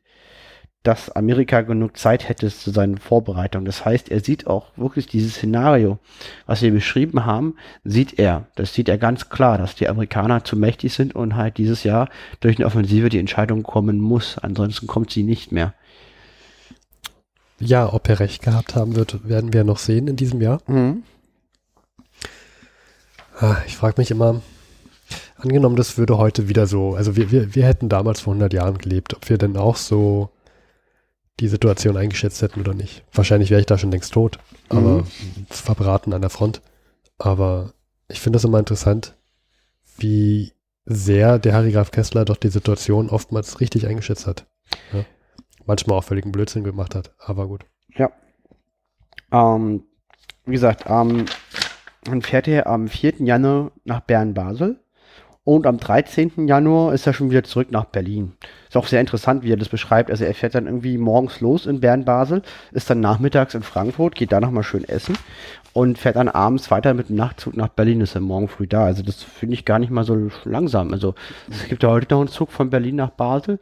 dass 0.87 1.11
Amerika 1.11 1.63
genug 1.63 1.97
Zeit 1.97 2.29
hätte 2.29 2.49
zu 2.49 2.71
seinen 2.71 2.99
Vorbereitungen. 2.99 3.65
Das 3.65 3.85
heißt, 3.85 4.09
er 4.09 4.21
sieht 4.21 4.47
auch 4.47 4.67
wirklich 4.77 5.09
dieses 5.09 5.35
Szenario, 5.35 5.99
was 6.47 6.63
wir 6.63 6.71
beschrieben 6.71 7.25
haben, 7.25 7.57
sieht 7.83 8.21
er. 8.21 8.47
Das 8.55 8.73
sieht 8.73 8.89
er 8.89 8.97
ganz 8.97 9.29
klar, 9.29 9.59
dass 9.59 9.75
die 9.75 9.89
Amerikaner 9.89 10.45
zu 10.45 10.57
mächtig 10.57 10.95
sind 10.95 11.17
und 11.17 11.35
halt 11.35 11.59
dieses 11.59 11.83
Jahr 11.83 12.09
durch 12.39 12.57
eine 12.57 12.67
Offensive 12.67 13.09
die 13.09 13.19
Entscheidung 13.19 13.65
kommen 13.65 13.99
muss. 13.99 14.39
Ansonsten 14.39 14.87
kommt 14.87 15.11
sie 15.11 15.25
nicht 15.25 15.51
mehr. 15.51 15.75
Ja, 17.59 17.93
ob 17.93 18.09
er 18.09 18.21
recht 18.21 18.43
gehabt 18.43 18.77
haben 18.77 18.95
wird, 18.95 19.29
werden 19.29 19.53
wir 19.53 19.65
noch 19.65 19.79
sehen 19.79 20.07
in 20.07 20.15
diesem 20.15 20.41
Jahr. 20.41 20.61
Mhm. 20.69 21.03
Ah, 23.41 23.57
ich 23.67 23.77
frage 23.77 24.01
mich 24.01 24.13
immer, 24.13 24.41
angenommen, 25.37 25.77
das 25.77 25.99
würde 25.99 26.17
heute 26.17 26.49
wieder 26.49 26.69
so, 26.69 26.95
also 26.95 27.17
wir, 27.17 27.33
wir, 27.33 27.57
wir 27.57 27.65
hätten 27.65 27.89
damals 27.89 28.21
vor 28.21 28.35
100 28.35 28.53
Jahren 28.53 28.79
gelebt, 28.79 29.15
ob 29.15 29.29
wir 29.29 29.37
denn 29.37 29.57
auch 29.57 29.77
so 29.77 30.31
die 31.41 31.49
Situation 31.49 31.97
eingeschätzt 31.97 32.43
hätten 32.43 32.61
oder 32.61 32.75
nicht. 32.75 33.05
Wahrscheinlich 33.13 33.51
wäre 33.51 33.61
ich 33.61 33.67
da 33.67 33.77
schon 33.79 33.91
längst 33.91 34.13
tot, 34.15 34.39
aber 34.69 35.03
mhm. 35.03 35.47
verbraten 35.51 36.13
an 36.13 36.23
der 36.23 36.31
Front. 36.31 36.63
Aber 37.19 37.75
ich 38.09 38.21
finde 38.21 38.37
das 38.37 38.45
immer 38.45 38.59
interessant, 38.59 39.17
wie 39.99 40.53
sehr 40.85 41.39
der 41.39 41.53
Harry 41.53 41.73
Graf 41.73 41.91
Kessler 41.91 42.25
doch 42.25 42.37
die 42.37 42.49
Situation 42.49 43.11
oftmals 43.11 43.61
richtig 43.61 43.87
eingeschätzt 43.87 44.27
hat. 44.27 44.47
Ja? 44.93 45.05
Manchmal 45.67 45.99
auch 45.99 46.05
völligen 46.05 46.33
Blödsinn 46.33 46.65
gemacht 46.65 46.95
hat, 46.95 47.13
aber 47.19 47.49
gut. 47.49 47.65
Ja. 47.97 48.11
Ähm, 49.33 49.83
wie 50.45 50.53
gesagt, 50.53 50.85
ähm, 50.87 51.27
dann 52.05 52.23
fährt 52.23 52.47
er 52.47 52.69
am 52.69 52.87
4. 52.89 53.15
Januar 53.19 53.73
nach 53.85 54.01
Bern-Basel 54.01 54.79
und 55.47 55.65
am 55.69 55.79
13. 55.79 56.49
Januar 56.49 56.93
ist 56.93 57.07
er 57.07 57.13
schon 57.13 57.31
wieder 57.31 57.45
zurück 57.45 57.71
nach 57.71 57.85
Berlin. 57.85 58.33
Ist 58.67 58.77
auch 58.77 58.89
sehr 58.89 59.01
interessant, 59.01 59.45
wie 59.45 59.53
er 59.53 59.57
das 59.57 59.69
beschreibt. 59.69 60.11
Also 60.11 60.25
er 60.25 60.35
fährt 60.35 60.57
dann 60.57 60.67
irgendwie 60.67 60.99
morgens 60.99 61.41
los 61.41 61.67
in 61.67 61.79
Bern-Basel, 61.79 62.43
ist 62.73 62.91
dann 62.91 62.99
nachmittags 62.99 63.55
in 63.55 63.63
Frankfurt, 63.63 64.17
geht 64.17 64.33
da 64.33 64.41
nochmal 64.41 64.65
schön 64.65 64.83
essen 64.83 65.17
und 65.73 65.99
fährt 65.99 66.17
dann 66.17 66.29
abends 66.29 66.73
weiter 66.73 66.95
mit 66.95 67.11
dem 67.11 67.17
Nachtzug 67.17 67.57
nach 67.57 67.69
Berlin, 67.69 68.01
ist 68.01 68.17
er 68.17 68.23
morgen 68.23 68.49
früh 68.49 68.67
da. 68.67 68.87
Also 68.87 69.05
das 69.05 69.23
finde 69.23 69.55
ich 69.55 69.65
gar 69.65 69.79
nicht 69.79 69.91
mal 69.91 70.03
so 70.03 70.31
langsam. 70.43 70.93
Also 70.93 71.15
es 71.49 71.69
gibt 71.69 71.85
ja 71.85 71.91
heute 71.91 72.13
noch 72.13 72.23
einen 72.23 72.29
Zug 72.29 72.51
von 72.51 72.69
Berlin 72.69 72.97
nach 72.97 73.11
Basel. 73.11 73.61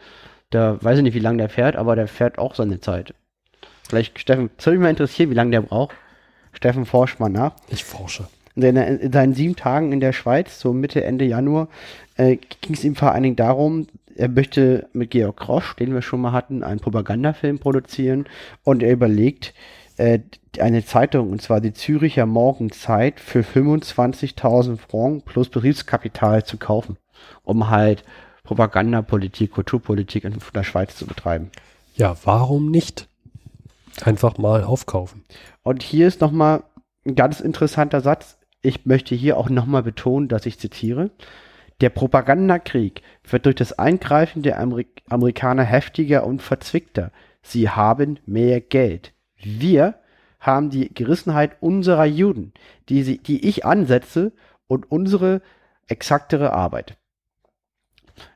Da 0.48 0.82
weiß 0.82 0.96
ich 0.96 1.02
nicht, 1.02 1.14
wie 1.14 1.18
lange 1.18 1.36
der 1.36 1.50
fährt, 1.50 1.76
aber 1.76 1.96
der 1.96 2.08
fährt 2.08 2.38
auch 2.38 2.54
seine 2.54 2.80
Zeit. 2.80 3.12
Vielleicht, 3.86 4.18
Steffen, 4.18 4.48
das 4.56 4.64
würde 4.64 4.78
mich 4.78 4.84
mal 4.84 4.90
interessieren, 4.90 5.28
wie 5.28 5.34
lange 5.34 5.50
der 5.50 5.60
braucht. 5.60 5.94
Steffen, 6.54 6.86
forscht 6.86 7.20
mal 7.20 7.28
nach. 7.28 7.52
Ich 7.68 7.84
forsche. 7.84 8.24
In, 8.56 8.76
in 8.76 9.12
seinen 9.12 9.34
sieben 9.34 9.56
Tagen 9.56 9.92
in 9.92 10.00
der 10.00 10.12
Schweiz, 10.12 10.60
so 10.60 10.72
Mitte, 10.72 11.02
Ende 11.02 11.24
Januar, 11.24 11.68
äh, 12.16 12.36
ging 12.60 12.74
es 12.74 12.84
ihm 12.84 12.94
vor 12.94 13.12
allen 13.12 13.24
Dingen 13.24 13.36
darum, 13.36 13.86
er 14.16 14.28
möchte 14.28 14.88
mit 14.92 15.10
Georg 15.10 15.36
Krosch, 15.36 15.74
den 15.74 15.92
wir 15.92 16.02
schon 16.02 16.20
mal 16.20 16.32
hatten, 16.32 16.62
einen 16.62 16.80
Propagandafilm 16.80 17.58
produzieren 17.58 18.26
und 18.62 18.82
er 18.82 18.92
überlegt, 18.92 19.54
äh, 19.96 20.20
eine 20.58 20.84
Zeitung, 20.84 21.30
und 21.30 21.42
zwar 21.42 21.60
die 21.60 21.72
Züricher 21.72 22.26
Morgenzeit, 22.26 23.20
für 23.20 23.40
25.000 23.40 24.78
Francs 24.78 25.24
plus 25.24 25.48
Betriebskapital 25.48 26.44
zu 26.44 26.58
kaufen, 26.58 26.96
um 27.42 27.70
halt 27.70 28.04
Propagandapolitik, 28.44 29.52
Kulturpolitik 29.52 30.24
in 30.24 30.38
der 30.54 30.64
Schweiz 30.64 30.96
zu 30.96 31.06
betreiben. 31.06 31.50
Ja, 31.94 32.16
warum 32.24 32.70
nicht? 32.70 33.08
Einfach 34.02 34.36
mal 34.38 34.64
aufkaufen. 34.64 35.24
Und 35.62 35.82
hier 35.82 36.08
ist 36.08 36.20
nochmal 36.20 36.64
ein 37.06 37.14
ganz 37.14 37.40
interessanter 37.40 38.00
Satz. 38.00 38.36
Ich 38.64 38.86
möchte 38.86 39.14
hier 39.14 39.36
auch 39.36 39.50
nochmal 39.50 39.82
betonen, 39.82 40.26
dass 40.26 40.46
ich 40.46 40.58
zitiere. 40.58 41.10
Der 41.82 41.90
Propagandakrieg 41.90 43.02
wird 43.28 43.44
durch 43.44 43.56
das 43.56 43.78
Eingreifen 43.78 44.42
der 44.42 44.58
Amerik 44.58 45.02
Amerikaner 45.10 45.64
heftiger 45.64 46.24
und 46.24 46.40
verzwickter. 46.40 47.10
Sie 47.42 47.68
haben 47.68 48.18
mehr 48.24 48.62
Geld. 48.62 49.12
Wir 49.36 49.96
haben 50.40 50.70
die 50.70 50.88
Gerissenheit 50.94 51.58
unserer 51.60 52.06
Juden, 52.06 52.54
die, 52.88 53.02
sie, 53.02 53.18
die 53.18 53.46
ich 53.46 53.66
ansetze 53.66 54.32
und 54.66 54.90
unsere 54.90 55.42
exaktere 55.86 56.54
Arbeit. 56.54 56.96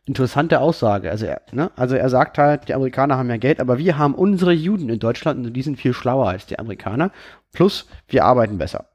Interessante 0.04 0.60
Aussage. 0.60 1.10
Also 1.10 1.24
er, 1.24 1.40
ne? 1.52 1.70
also 1.74 1.94
er 1.94 2.10
sagt 2.10 2.36
halt, 2.36 2.68
die 2.68 2.74
Amerikaner 2.74 3.16
haben 3.16 3.30
ja 3.30 3.38
Geld, 3.38 3.60
aber 3.60 3.78
wir 3.78 3.96
haben 3.96 4.14
unsere 4.14 4.52
Juden 4.52 4.90
in 4.90 4.98
Deutschland 4.98 5.46
und 5.46 5.54
die 5.54 5.62
sind 5.62 5.78
viel 5.78 5.94
schlauer 5.94 6.28
als 6.28 6.44
die 6.44 6.58
Amerikaner. 6.58 7.12
Plus, 7.54 7.88
wir 8.08 8.26
arbeiten 8.26 8.58
besser. 8.58 8.90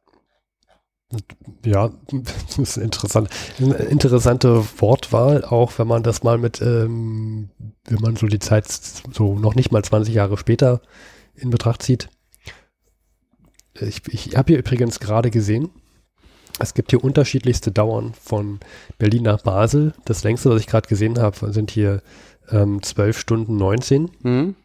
Ja, 1.66 1.92
das 2.12 2.58
ist 2.58 2.78
interessant. 2.78 3.30
Eine 3.60 3.76
interessante 3.76 4.64
Wortwahl, 4.78 5.44
auch 5.46 5.78
wenn 5.78 5.88
man 5.88 6.04
das 6.04 6.24
mal 6.24 6.38
mit, 6.38 6.62
ähm, 6.62 7.50
wenn 7.86 8.02
man 8.02 8.16
so 8.16 8.28
die 8.28 8.40
Zeit 8.40 8.66
so 8.70 9.38
noch 9.38 9.56
nicht 9.56 9.72
mal 9.72 9.84
20 9.84 10.14
Jahre 10.14 10.38
später 10.38 10.82
in 11.36 11.50
Betracht 11.50 11.84
zieht. 11.84 12.10
Ich, 13.80 14.02
ich 14.08 14.38
habe 14.38 14.54
hier 14.54 14.60
übrigens 14.60 15.00
gerade 15.00 15.32
gesehen, 15.32 15.70
es 16.60 16.74
gibt 16.76 16.92
hier 16.92 17.04
unterschiedlichste 17.04 17.72
Dauern 17.72 18.14
von 18.14 18.60
Berlin 19.00 19.24
nach 19.24 19.42
Basel. 19.42 19.94
Das 20.06 20.24
längste, 20.24 20.52
was 20.52 20.62
ich 20.62 20.68
gerade 20.68 20.88
gesehen 20.88 21.18
habe, 21.20 21.52
sind 21.52 21.72
hier 21.72 22.02
ähm, 22.50 22.84
12 22.84 23.18
Stunden 23.18 23.58
19. 23.58 24.12
Mhm. 24.22 24.56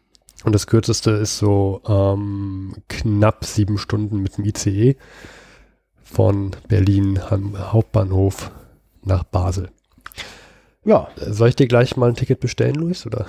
Und 0.43 0.55
das 0.55 0.67
kürzeste 0.67 1.11
ist 1.11 1.37
so 1.37 1.81
ähm, 1.87 2.75
knapp 2.87 3.43
sieben 3.45 3.77
Stunden 3.77 4.21
mit 4.21 4.37
dem 4.37 4.45
ICE 4.45 4.95
von 6.11 6.51
Berlin 6.67 7.19
am 7.29 7.57
Hauptbahnhof 7.71 8.51
nach 9.03 9.23
Basel. 9.23 9.69
Ja. 10.85 11.09
Soll 11.17 11.49
ich 11.49 11.55
dir 11.55 11.67
gleich 11.67 11.97
mal 11.97 12.09
ein 12.09 12.15
Ticket 12.15 12.39
bestellen, 12.39 12.75
Luis, 12.75 13.05
oder? 13.05 13.25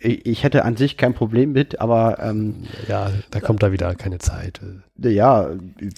ich 0.00 0.42
hätte 0.42 0.64
an 0.64 0.76
sich 0.76 0.96
kein 0.96 1.14
Problem 1.14 1.52
mit, 1.52 1.80
aber 1.80 2.18
ähm, 2.20 2.64
ja, 2.88 3.10
da 3.30 3.40
kommt 3.40 3.62
da 3.62 3.72
wieder 3.72 3.94
keine 3.94 4.18
Zeit. 4.18 4.60
Ja. 4.98 5.46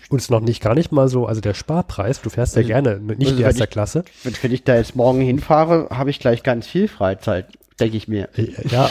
Und 0.09 0.21
es 0.21 0.31
noch 0.31 0.40
nicht 0.40 0.62
gar 0.62 0.75
nicht 0.75 0.93
mal 0.93 1.09
so, 1.09 1.27
also 1.27 1.40
der 1.40 1.55
Sparpreis, 1.55 2.23
du 2.23 2.31
fährst 2.31 2.55
ja 2.55 2.61
also, 2.61 2.69
gerne, 2.69 3.01
nicht 3.01 3.23
also 3.23 3.35
in 3.35 3.43
erster 3.43 3.64
ich, 3.64 3.71
Klasse. 3.71 4.05
Wenn, 4.23 4.35
wenn, 4.40 4.53
ich 4.53 4.64
da 4.64 4.77
jetzt 4.77 4.95
morgen 4.95 5.21
hinfahre, 5.21 5.88
habe 5.90 6.11
ich 6.11 6.21
gleich 6.21 6.43
ganz 6.43 6.67
viel 6.67 6.88
Freizeit, 6.88 7.49
denke 7.81 7.97
ich 7.97 8.07
mir. 8.07 8.29
Ja. 8.71 8.88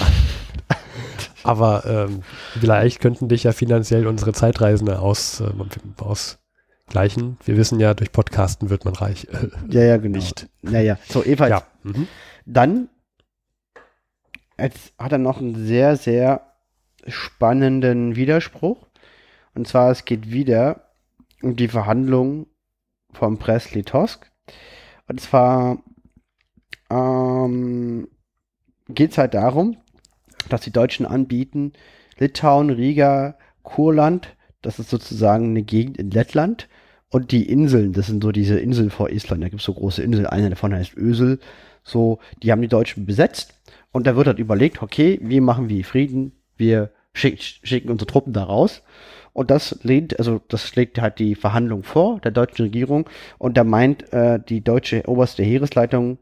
aber 1.43 1.83
ähm, 1.85 2.23
vielleicht 2.59 2.99
könnten 2.99 3.29
dich 3.29 3.43
ja 3.43 3.53
finanziell 3.53 4.05
unsere 4.05 4.33
Zeitreisende 4.33 4.99
aus, 4.99 5.39
äh, 5.39 5.49
ausgleichen. 6.87 7.37
Wir 7.45 7.57
wissen 7.57 7.79
ja, 7.79 7.93
durch 7.93 8.11
Podcasten 8.11 8.69
wird 8.69 8.85
man 8.85 8.95
reich. 8.95 9.27
ja, 9.69 9.83
ja, 9.83 9.97
genau. 9.97 10.17
Nicht. 10.17 10.47
Naja, 10.61 10.97
so 11.07 11.23
Eva. 11.23 11.47
Ja. 11.47 11.63
Mhm. 11.83 12.07
Dann 12.45 12.89
Jetzt 14.57 14.93
hat 14.97 15.11
er 15.11 15.17
noch 15.17 15.39
einen 15.39 15.65
sehr, 15.65 15.95
sehr 15.97 16.53
spannenden 17.07 18.15
Widerspruch. 18.15 18.87
Und 19.55 19.67
zwar, 19.67 19.91
es 19.91 20.05
geht 20.05 20.31
wieder 20.31 20.89
um 21.41 21.55
die 21.55 21.67
Verhandlungen 21.67 22.47
vom 23.11 23.37
Presley 23.37 23.83
Tosk. 23.83 24.31
Und 25.07 25.19
zwar 25.19 25.83
ähm, 26.89 28.07
geht 28.87 29.11
es 29.11 29.17
halt 29.17 29.33
darum, 29.33 29.77
dass 30.49 30.61
die 30.61 30.71
Deutschen 30.71 31.05
anbieten, 31.05 31.73
Litauen, 32.17 32.69
Riga, 32.69 33.37
Kurland, 33.63 34.35
das 34.63 34.79
ist 34.79 34.89
sozusagen 34.89 35.51
eine 35.51 35.61
Gegend 35.61 35.97
in 35.97 36.09
Lettland, 36.09 36.67
und 37.13 37.31
die 37.31 37.47
Inseln, 37.47 37.93
das 37.93 38.07
sind 38.07 38.23
so 38.23 38.31
diese 38.31 38.57
Inseln 38.57 38.89
vor 38.89 39.11
Island, 39.11 39.43
da 39.43 39.47
gibt 39.47 39.59
es 39.59 39.65
so 39.67 39.73
große 39.75 40.01
Inseln, 40.01 40.25
eine 40.25 40.49
davon 40.49 40.73
heißt 40.73 40.97
Ösel, 40.97 41.39
so, 41.83 42.17
die 42.41 42.51
haben 42.51 42.63
die 42.63 42.67
Deutschen 42.67 43.05
besetzt 43.05 43.53
und 43.91 44.07
da 44.07 44.15
wird 44.15 44.25
halt 44.25 44.39
überlegt, 44.39 44.81
okay, 44.81 45.19
wie 45.21 45.39
machen 45.39 45.69
wir 45.69 45.85
Frieden? 45.85 46.31
Wir 46.57 46.89
schick, 47.13 47.39
schicken 47.39 47.91
unsere 47.91 48.07
Truppen 48.07 48.33
da 48.33 48.43
raus. 48.43 48.81
Und 49.31 49.51
das 49.51 49.79
lehnt, 49.83 50.17
also 50.17 50.41
das 50.47 50.67
schlägt 50.67 50.99
halt 50.99 51.19
die 51.19 51.35
Verhandlung 51.35 51.83
vor 51.83 52.19
der 52.19 52.31
deutschen 52.31 52.63
Regierung. 52.63 53.07
Und 53.37 53.57
da 53.57 53.63
meint 53.63 54.11
äh, 54.11 54.39
die 54.39 54.63
deutsche 54.63 55.07
oberste 55.07 55.43
Heeresleitung, 55.43 56.17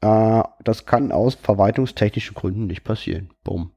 äh, 0.00 0.42
das 0.64 0.86
kann 0.86 1.12
aus 1.12 1.34
verwaltungstechnischen 1.34 2.34
Gründen 2.34 2.66
nicht 2.66 2.84
passieren. 2.84 3.30
Bumm. 3.44 3.72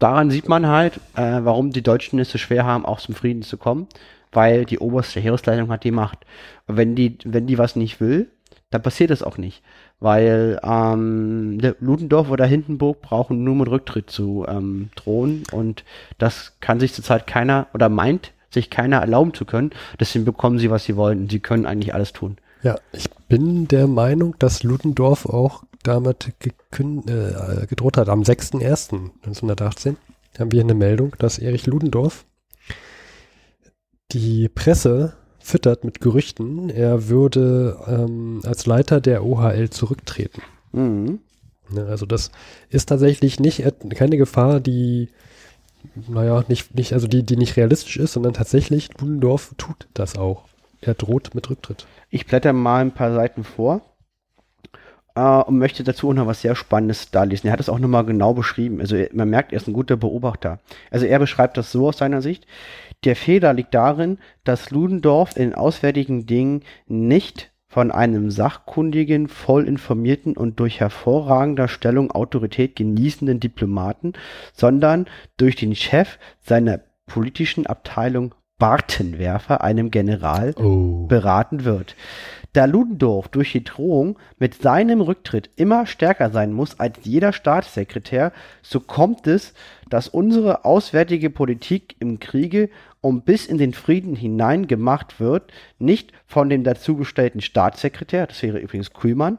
Daran 0.00 0.30
sieht 0.30 0.48
man 0.48 0.66
halt, 0.66 0.96
äh, 1.14 1.40
warum 1.42 1.70
die 1.70 1.82
Deutschen 1.82 2.18
es 2.18 2.30
so 2.30 2.38
schwer 2.38 2.64
haben, 2.64 2.84
auch 2.84 2.98
zum 2.98 3.14
Frieden 3.14 3.42
zu 3.42 3.56
kommen, 3.56 3.86
weil 4.32 4.64
die 4.64 4.80
oberste 4.80 5.20
Heeresleitung 5.20 5.70
hat 5.70 5.84
die 5.84 5.92
Macht. 5.92 6.18
Wenn 6.66 6.96
die, 6.96 7.18
wenn 7.24 7.46
die 7.46 7.58
was 7.58 7.76
nicht 7.76 8.00
will, 8.00 8.28
dann 8.70 8.82
passiert 8.82 9.12
es 9.12 9.22
auch 9.22 9.38
nicht 9.38 9.62
weil 10.00 10.58
ähm, 10.62 11.60
Ludendorff 11.78 12.30
oder 12.30 12.46
Hindenburg 12.46 13.02
brauchen 13.02 13.44
nur 13.44 13.54
mit 13.54 13.68
Rücktritt 13.68 14.10
zu 14.10 14.46
ähm, 14.48 14.88
drohen 14.96 15.44
und 15.52 15.84
das 16.18 16.54
kann 16.60 16.80
sich 16.80 16.94
zurzeit 16.94 17.26
keiner 17.26 17.68
oder 17.74 17.88
meint 17.88 18.32
sich 18.52 18.70
keiner 18.70 18.98
erlauben 18.98 19.32
zu 19.34 19.44
können. 19.44 19.70
Deswegen 20.00 20.24
bekommen 20.24 20.58
sie, 20.58 20.70
was 20.70 20.84
sie 20.84 20.96
wollen. 20.96 21.28
Sie 21.28 21.38
können 21.38 21.66
eigentlich 21.66 21.94
alles 21.94 22.12
tun. 22.12 22.38
Ja, 22.62 22.76
ich 22.92 23.08
bin 23.28 23.68
der 23.68 23.86
Meinung, 23.86 24.34
dass 24.38 24.64
Ludendorff 24.64 25.26
auch 25.26 25.62
damit 25.82 26.32
äh, 26.40 27.66
gedroht 27.66 27.96
hat. 27.96 28.08
Am 28.08 28.22
6.1.1918 28.22 29.96
haben 30.38 30.52
wir 30.52 30.60
eine 30.60 30.74
Meldung, 30.74 31.14
dass 31.18 31.38
Erich 31.38 31.66
Ludendorff 31.66 32.24
die 34.12 34.48
Presse 34.48 35.14
füttert 35.38 35.84
mit 35.84 36.00
Gerüchten, 36.00 36.68
er 36.68 37.08
würde 37.08 37.78
ähm, 37.86 38.42
als 38.44 38.66
Leiter 38.66 39.00
der 39.00 39.24
OHL 39.24 39.70
zurücktreten. 39.70 40.42
Mhm. 40.72 41.20
Ja, 41.74 41.84
also 41.86 42.04
das 42.06 42.30
ist 42.68 42.88
tatsächlich 42.88 43.40
nicht 43.40 43.64
keine 43.94 44.16
Gefahr, 44.16 44.60
die 44.60 45.08
naja, 46.08 46.44
nicht, 46.48 46.74
nicht, 46.74 46.92
also 46.92 47.06
die, 47.06 47.22
die 47.22 47.36
nicht 47.36 47.56
realistisch 47.56 47.96
ist, 47.96 48.12
sondern 48.12 48.34
tatsächlich, 48.34 48.90
Ludendorff 48.98 49.54
tut 49.56 49.88
das 49.94 50.16
auch. 50.16 50.44
Er 50.82 50.94
droht 50.94 51.34
mit 51.34 51.48
Rücktritt. 51.48 51.86
Ich 52.10 52.26
blätter 52.26 52.52
mal 52.52 52.80
ein 52.80 52.92
paar 52.92 53.14
Seiten 53.14 53.44
vor 53.44 53.82
äh, 55.14 55.20
und 55.20 55.58
möchte 55.58 55.84
dazu 55.84 56.08
auch 56.08 56.14
noch 56.14 56.26
was 56.26 56.42
sehr 56.42 56.54
Spannendes 56.54 57.10
da 57.10 57.24
lesen. 57.24 57.48
Er 57.48 57.52
hat 57.52 57.60
es 57.60 57.68
auch 57.68 57.78
nochmal 57.78 58.04
genau 58.04 58.34
beschrieben. 58.34 58.80
Also 58.80 58.96
man 59.12 59.30
merkt, 59.30 59.52
er 59.52 59.58
ist 59.58 59.68
ein 59.68 59.72
guter 59.72 59.96
Beobachter. 59.96 60.58
Also 60.90 61.06
er 61.06 61.18
beschreibt 61.18 61.56
das 61.56 61.72
so 61.72 61.88
aus 61.88 61.98
seiner 61.98 62.22
Sicht. 62.22 62.46
Der 63.04 63.16
Fehler 63.16 63.52
liegt 63.52 63.74
darin, 63.74 64.18
dass 64.44 64.70
Ludendorff 64.70 65.36
in 65.36 65.54
auswärtigen 65.54 66.26
Dingen 66.26 66.62
nicht 66.86 67.50
von 67.66 67.92
einem 67.92 68.32
sachkundigen, 68.32 69.28
voll 69.28 69.66
informierten 69.68 70.36
und 70.36 70.58
durch 70.58 70.80
hervorragender 70.80 71.68
Stellung 71.68 72.10
Autorität 72.10 72.74
genießenden 72.74 73.38
Diplomaten, 73.38 74.14
sondern 74.52 75.06
durch 75.36 75.54
den 75.54 75.76
Chef 75.76 76.18
seiner 76.40 76.80
politischen 77.06 77.66
Abteilung 77.66 78.34
Bartenwerfer, 78.58 79.62
einem 79.62 79.90
General, 79.90 80.52
oh. 80.56 81.06
beraten 81.06 81.64
wird. 81.64 81.96
Da 82.52 82.64
Ludendorff 82.64 83.28
durch 83.28 83.52
die 83.52 83.62
Drohung 83.62 84.18
mit 84.38 84.60
seinem 84.60 85.00
Rücktritt 85.00 85.50
immer 85.56 85.86
stärker 85.86 86.30
sein 86.30 86.52
muss 86.52 86.80
als 86.80 86.98
jeder 87.02 87.32
Staatssekretär, 87.32 88.32
so 88.62 88.80
kommt 88.80 89.26
es, 89.28 89.54
dass 89.88 90.08
unsere 90.08 90.64
auswärtige 90.64 91.30
Politik 91.30 91.94
im 92.00 92.18
Kriege 92.18 92.68
um 93.00 93.22
bis 93.22 93.46
in 93.46 93.56
den 93.56 93.72
Frieden 93.72 94.16
hinein 94.16 94.66
gemacht 94.66 95.20
wird, 95.20 95.52
nicht 95.78 96.12
von 96.26 96.48
dem 96.50 96.64
dazugestellten 96.64 97.40
Staatssekretär, 97.40 98.26
das 98.26 98.42
wäre 98.42 98.58
übrigens 98.58 98.92
Kuhlmann, 98.92 99.38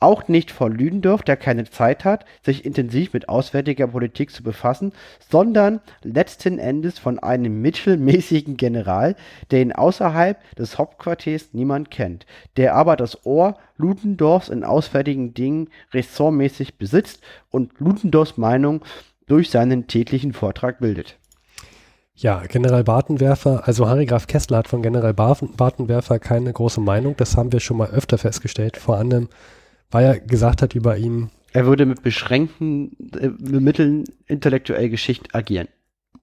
auch 0.00 0.28
nicht 0.28 0.50
von 0.52 0.72
Lüdendorff, 0.72 1.22
der 1.22 1.36
keine 1.36 1.64
Zeit 1.64 2.04
hat, 2.04 2.24
sich 2.42 2.64
intensiv 2.64 3.12
mit 3.12 3.28
auswärtiger 3.28 3.88
Politik 3.88 4.30
zu 4.30 4.42
befassen, 4.42 4.92
sondern 5.28 5.80
letzten 6.02 6.58
Endes 6.58 6.98
von 6.98 7.18
einem 7.18 7.60
mittelmäßigen 7.60 8.56
General, 8.56 9.16
den 9.50 9.72
außerhalb 9.72 10.38
des 10.54 10.78
Hauptquartiers 10.78 11.48
niemand 11.52 11.90
kennt, 11.90 12.26
der 12.56 12.74
aber 12.74 12.96
das 12.96 13.26
Ohr 13.26 13.56
Ludendorffs 13.76 14.48
in 14.48 14.64
auswärtigen 14.64 15.34
Dingen 15.34 15.68
ressortmäßig 15.92 16.78
besitzt 16.78 17.22
und 17.50 17.72
Ludendorffs 17.78 18.36
Meinung 18.36 18.84
durch 19.26 19.50
seinen 19.50 19.88
täglichen 19.88 20.32
Vortrag 20.32 20.78
bildet. 20.78 21.16
Ja, 22.14 22.42
General 22.48 22.82
Bartenwerfer, 22.82 23.62
also 23.66 23.88
Harry 23.88 24.04
Graf 24.04 24.26
Kessler 24.26 24.58
hat 24.58 24.68
von 24.68 24.82
General 24.82 25.14
Bartenwerfer 25.14 26.18
keine 26.18 26.52
große 26.52 26.80
Meinung. 26.80 27.16
Das 27.16 27.36
haben 27.36 27.52
wir 27.52 27.60
schon 27.60 27.76
mal 27.76 27.90
öfter 27.90 28.18
festgestellt. 28.18 28.76
Vor 28.76 28.96
allem, 28.96 29.28
weil 29.90 30.04
er 30.04 30.20
gesagt 30.20 30.62
hat 30.62 30.74
über 30.74 30.96
ihn. 30.96 31.30
Er 31.52 31.66
würde 31.66 31.86
mit 31.86 32.02
beschränkten 32.02 32.96
äh, 33.18 33.28
Mitteln 33.28 34.04
intellektuell 34.26 34.88
geschickt 34.88 35.34
agieren. 35.34 35.68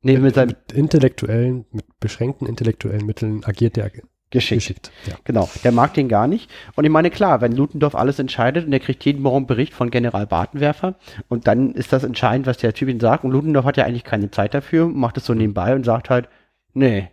Nee, 0.01 0.17
mit, 0.17 0.35
mit, 0.35 0.47
mit 0.47 0.71
intellektuellen, 0.71 1.65
mit 1.71 1.85
beschränkten 1.99 2.47
intellektuellen 2.47 3.05
Mitteln 3.05 3.43
agiert 3.43 3.77
er 3.77 3.89
geschickt. 4.29 4.61
geschickt 4.61 4.91
ja. 5.07 5.15
Genau, 5.23 5.49
der 5.63 5.71
mag 5.71 5.93
den 5.95 6.09
gar 6.09 6.27
nicht. 6.27 6.51
Und 6.75 6.85
ich 6.85 6.91
meine, 6.91 7.09
klar, 7.09 7.41
wenn 7.41 7.53
Ludendorff 7.53 7.95
alles 7.95 8.19
entscheidet 8.19 8.65
und 8.65 8.73
er 8.73 8.79
kriegt 8.79 9.03
jeden 9.03 9.21
Morgen 9.21 9.47
Bericht 9.47 9.73
von 9.73 9.89
General 9.89 10.27
Bartenwerfer 10.27 10.95
und 11.27 11.47
dann 11.47 11.73
ist 11.73 11.91
das 11.91 12.03
entscheidend, 12.03 12.45
was 12.45 12.57
der 12.57 12.73
Typ 12.73 12.89
ihm 12.89 12.99
sagt. 12.99 13.23
Und 13.23 13.31
Ludendorff 13.31 13.65
hat 13.65 13.77
ja 13.77 13.85
eigentlich 13.85 14.03
keine 14.03 14.29
Zeit 14.29 14.53
dafür, 14.53 14.87
macht 14.87 15.17
es 15.17 15.25
so 15.25 15.33
nebenbei 15.33 15.73
und 15.73 15.85
sagt 15.85 16.09
halt, 16.09 16.29
nee, 16.73 17.09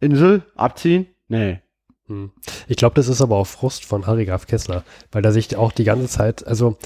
Insel, 0.00 0.42
abziehen, 0.54 1.06
nee. 1.28 1.60
Hm. 2.08 2.30
Ich 2.66 2.76
glaube, 2.76 2.94
das 2.94 3.08
ist 3.08 3.20
aber 3.20 3.36
auch 3.36 3.46
Frust 3.46 3.84
von 3.84 4.06
Harry 4.06 4.24
Graf 4.24 4.46
Kessler, 4.46 4.84
weil 5.12 5.24
er 5.24 5.32
sich 5.32 5.56
auch 5.56 5.72
die 5.72 5.84
ganze 5.84 6.08
Zeit, 6.08 6.46
also 6.46 6.76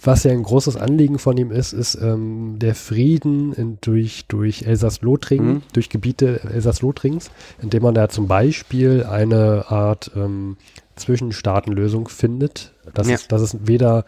was 0.00 0.24
ja 0.24 0.32
ein 0.32 0.42
großes 0.42 0.76
Anliegen 0.76 1.18
von 1.18 1.36
ihm 1.36 1.50
ist, 1.50 1.72
ist 1.72 1.94
ähm, 1.94 2.58
der 2.58 2.74
Frieden 2.74 3.52
in, 3.52 3.78
durch, 3.80 4.26
durch 4.26 4.62
Elsass-Lothringen, 4.62 5.54
mhm. 5.54 5.62
durch 5.72 5.88
Gebiete 5.88 6.40
Elsass-Lothrings, 6.44 7.30
indem 7.60 7.82
man 7.82 7.94
da 7.94 8.08
zum 8.08 8.26
Beispiel 8.26 9.04
eine 9.04 9.70
Art 9.70 10.10
ähm, 10.16 10.56
Zwischenstaatenlösung 10.96 12.08
findet, 12.08 12.72
dass, 12.92 13.08
ja. 13.08 13.14
es, 13.14 13.28
dass 13.28 13.42
es 13.42 13.56
weder 13.66 14.04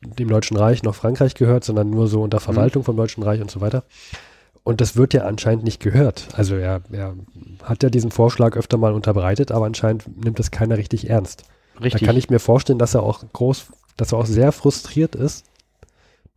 dem 0.00 0.28
Deutschen 0.28 0.56
Reich 0.56 0.82
noch 0.82 0.94
Frankreich 0.94 1.34
gehört, 1.34 1.64
sondern 1.64 1.90
nur 1.90 2.08
so 2.08 2.22
unter 2.22 2.40
Verwaltung 2.40 2.82
mhm. 2.82 2.86
vom 2.86 2.96
Deutschen 2.96 3.22
Reich 3.22 3.40
und 3.40 3.50
so 3.50 3.60
weiter. 3.60 3.84
Und 4.64 4.80
das 4.80 4.96
wird 4.96 5.12
ja 5.12 5.24
anscheinend 5.24 5.64
nicht 5.64 5.80
gehört. 5.80 6.28
Also 6.34 6.56
er, 6.56 6.82
er 6.90 7.14
hat 7.62 7.82
ja 7.82 7.90
diesen 7.90 8.10
Vorschlag 8.10 8.56
öfter 8.56 8.78
mal 8.78 8.94
unterbreitet, 8.94 9.52
aber 9.52 9.66
anscheinend 9.66 10.24
nimmt 10.24 10.40
es 10.40 10.50
keiner 10.50 10.78
richtig 10.78 11.10
ernst. 11.10 11.44
Richtig. 11.82 12.00
Da 12.00 12.06
kann 12.06 12.16
ich 12.16 12.30
mir 12.30 12.38
vorstellen, 12.38 12.78
dass 12.78 12.94
er 12.94 13.02
auch 13.02 13.24
groß 13.32 13.66
dass 13.96 14.12
er 14.12 14.18
auch 14.18 14.26
sehr 14.26 14.52
frustriert 14.52 15.14
ist, 15.14 15.46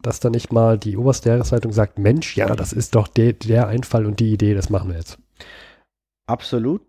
dass 0.02 0.20
da 0.20 0.30
nicht 0.30 0.52
mal 0.52 0.78
die 0.78 0.98
oberste 0.98 1.30
Jahreszeitung 1.30 1.72
sagt, 1.72 1.98
Mensch, 1.98 2.38
ja, 2.38 2.56
das 2.56 2.74
ist 2.74 2.96
doch 2.96 3.08
de 3.08 3.34
der 3.34 3.68
Einfall 3.68 4.06
und 4.06 4.20
die 4.20 4.32
Idee, 4.32 4.54
das 4.54 4.70
machen 4.70 4.90
wir 4.90 4.98
jetzt. 4.98 5.18
Absolut. 6.28 6.82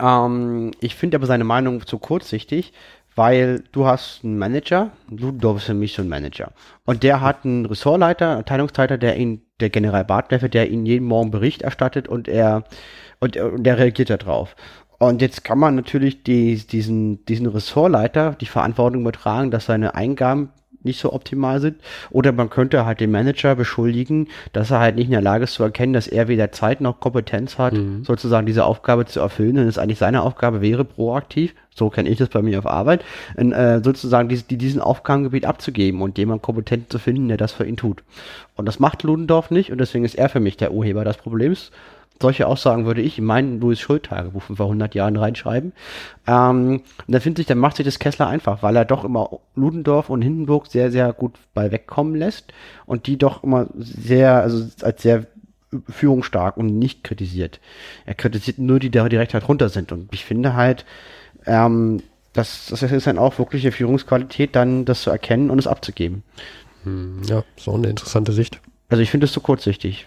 Ähm, 0.00 0.72
ich 0.80 0.94
finde 0.94 1.16
aber 1.16 1.26
seine 1.26 1.44
Meinung 1.44 1.86
zu 1.86 1.98
kurzsichtig, 1.98 2.72
weil 3.16 3.64
du 3.72 3.86
hast 3.86 4.20
einen 4.22 4.38
Manager, 4.38 4.90
Ludendorff 5.08 5.56
ist 5.56 5.64
für 5.64 5.74
mich 5.74 5.94
so 5.94 6.02
ein 6.02 6.08
Manager. 6.08 6.52
Und 6.84 7.02
der 7.02 7.22
hat 7.22 7.44
einen 7.44 7.64
Ressortleiter, 7.64 8.38
Abteilungsleiter, 8.38 8.98
der 8.98 9.16
ihn, 9.16 9.40
der 9.58 9.70
General 9.70 10.04
Bartleffe, 10.04 10.50
der 10.50 10.70
ihn 10.70 10.84
jeden 10.84 11.06
Morgen 11.06 11.30
Bericht 11.30 11.62
erstattet 11.62 12.08
und 12.08 12.28
er, 12.28 12.64
und, 13.18 13.36
und 13.38 13.64
der 13.64 13.78
reagiert 13.78 14.10
darauf. 14.10 14.54
Und 14.98 15.22
jetzt 15.22 15.44
kann 15.44 15.58
man 15.58 15.74
natürlich 15.74 16.22
die, 16.22 16.56
diesen, 16.66 17.24
diesen 17.24 17.46
Ressortleiter 17.46 18.36
die 18.38 18.46
Verantwortung 18.46 19.00
übertragen, 19.00 19.50
dass 19.50 19.66
seine 19.66 19.94
Eingaben 19.94 20.50
nicht 20.86 20.98
so 20.98 21.12
optimal 21.12 21.60
sind. 21.60 21.76
Oder 22.10 22.32
man 22.32 22.48
könnte 22.48 22.86
halt 22.86 23.00
den 23.00 23.10
Manager 23.10 23.54
beschuldigen, 23.54 24.28
dass 24.52 24.70
er 24.70 24.80
halt 24.80 24.96
nicht 24.96 25.06
in 25.06 25.12
der 25.12 25.20
Lage 25.20 25.44
ist 25.44 25.54
zu 25.54 25.62
erkennen, 25.62 25.92
dass 25.92 26.08
er 26.08 26.28
weder 26.28 26.52
Zeit 26.52 26.80
noch 26.80 27.00
Kompetenz 27.00 27.58
hat, 27.58 27.74
mhm. 27.74 28.04
sozusagen 28.04 28.46
diese 28.46 28.64
Aufgabe 28.64 29.04
zu 29.04 29.20
erfüllen. 29.20 29.58
Und 29.58 29.66
es 29.66 29.78
eigentlich 29.78 29.98
seine 29.98 30.22
Aufgabe 30.22 30.62
wäre, 30.62 30.84
proaktiv, 30.84 31.54
so 31.74 31.90
kenne 31.90 32.08
ich 32.08 32.18
das 32.18 32.30
bei 32.30 32.40
mir 32.40 32.58
auf 32.58 32.66
Arbeit, 32.66 33.04
in, 33.36 33.52
äh, 33.52 33.82
sozusagen 33.84 34.28
die, 34.28 34.42
die 34.42 34.56
diesen 34.56 34.80
Aufgabengebiet 34.80 35.44
abzugeben 35.44 36.00
und 36.00 36.16
jemand 36.16 36.42
kompetent 36.42 36.90
zu 36.90 36.98
finden, 36.98 37.28
der 37.28 37.36
das 37.36 37.52
für 37.52 37.66
ihn 37.66 37.76
tut. 37.76 38.02
Und 38.56 38.66
das 38.66 38.78
macht 38.78 39.02
Ludendorff 39.02 39.50
nicht 39.50 39.70
und 39.70 39.78
deswegen 39.78 40.04
ist 40.04 40.16
er 40.16 40.30
für 40.30 40.40
mich 40.40 40.56
der 40.56 40.72
Urheber 40.72 41.04
des 41.04 41.18
Problems 41.18 41.70
solche 42.20 42.46
Aussagen 42.46 42.86
würde 42.86 43.02
ich 43.02 43.18
in 43.18 43.24
mein 43.24 43.60
Louis 43.60 43.80
Schuld-Tagebuch 43.80 44.42
von 44.42 44.56
vor 44.56 44.66
100 44.66 44.94
Jahren 44.94 45.16
reinschreiben. 45.16 45.72
Ähm, 46.26 46.82
und 47.06 47.14
da 47.14 47.20
findet 47.20 47.38
sich, 47.38 47.46
dann 47.46 47.58
macht 47.58 47.76
sich 47.76 47.84
das 47.84 47.98
Kessler 47.98 48.26
einfach, 48.28 48.62
weil 48.62 48.76
er 48.76 48.84
doch 48.84 49.04
immer 49.04 49.40
Ludendorff 49.54 50.10
und 50.10 50.22
Hindenburg 50.22 50.66
sehr, 50.66 50.90
sehr 50.90 51.12
gut 51.12 51.34
bei 51.54 51.70
wegkommen 51.70 52.14
lässt 52.14 52.52
und 52.86 53.06
die 53.06 53.18
doch 53.18 53.44
immer 53.44 53.66
sehr, 53.76 54.42
also 54.42 54.66
als 54.82 55.02
sehr 55.02 55.26
führungsstark 55.88 56.56
und 56.56 56.78
nicht 56.78 57.04
kritisiert. 57.04 57.60
Er 58.06 58.14
kritisiert 58.14 58.58
nur 58.58 58.78
die, 58.78 58.90
die 58.90 59.08
direkt 59.08 59.34
halt 59.34 59.48
runter 59.48 59.68
sind. 59.68 59.92
Und 59.92 60.12
ich 60.12 60.24
finde 60.24 60.54
halt, 60.54 60.84
ähm, 61.44 62.02
das, 62.32 62.66
das 62.66 62.82
ist 62.82 63.06
dann 63.06 63.18
auch 63.18 63.38
wirkliche 63.38 63.72
Führungsqualität, 63.72 64.54
dann 64.54 64.84
das 64.84 65.02
zu 65.02 65.10
erkennen 65.10 65.50
und 65.50 65.58
es 65.58 65.66
abzugeben. 65.66 66.22
Hm, 66.84 67.22
ja, 67.28 67.44
so 67.56 67.74
eine 67.74 67.88
interessante 67.88 68.32
Sicht. 68.32 68.60
Also 68.88 69.02
ich 69.02 69.10
finde 69.10 69.26
es 69.26 69.32
zu 69.32 69.40
kurzsichtig. 69.40 70.06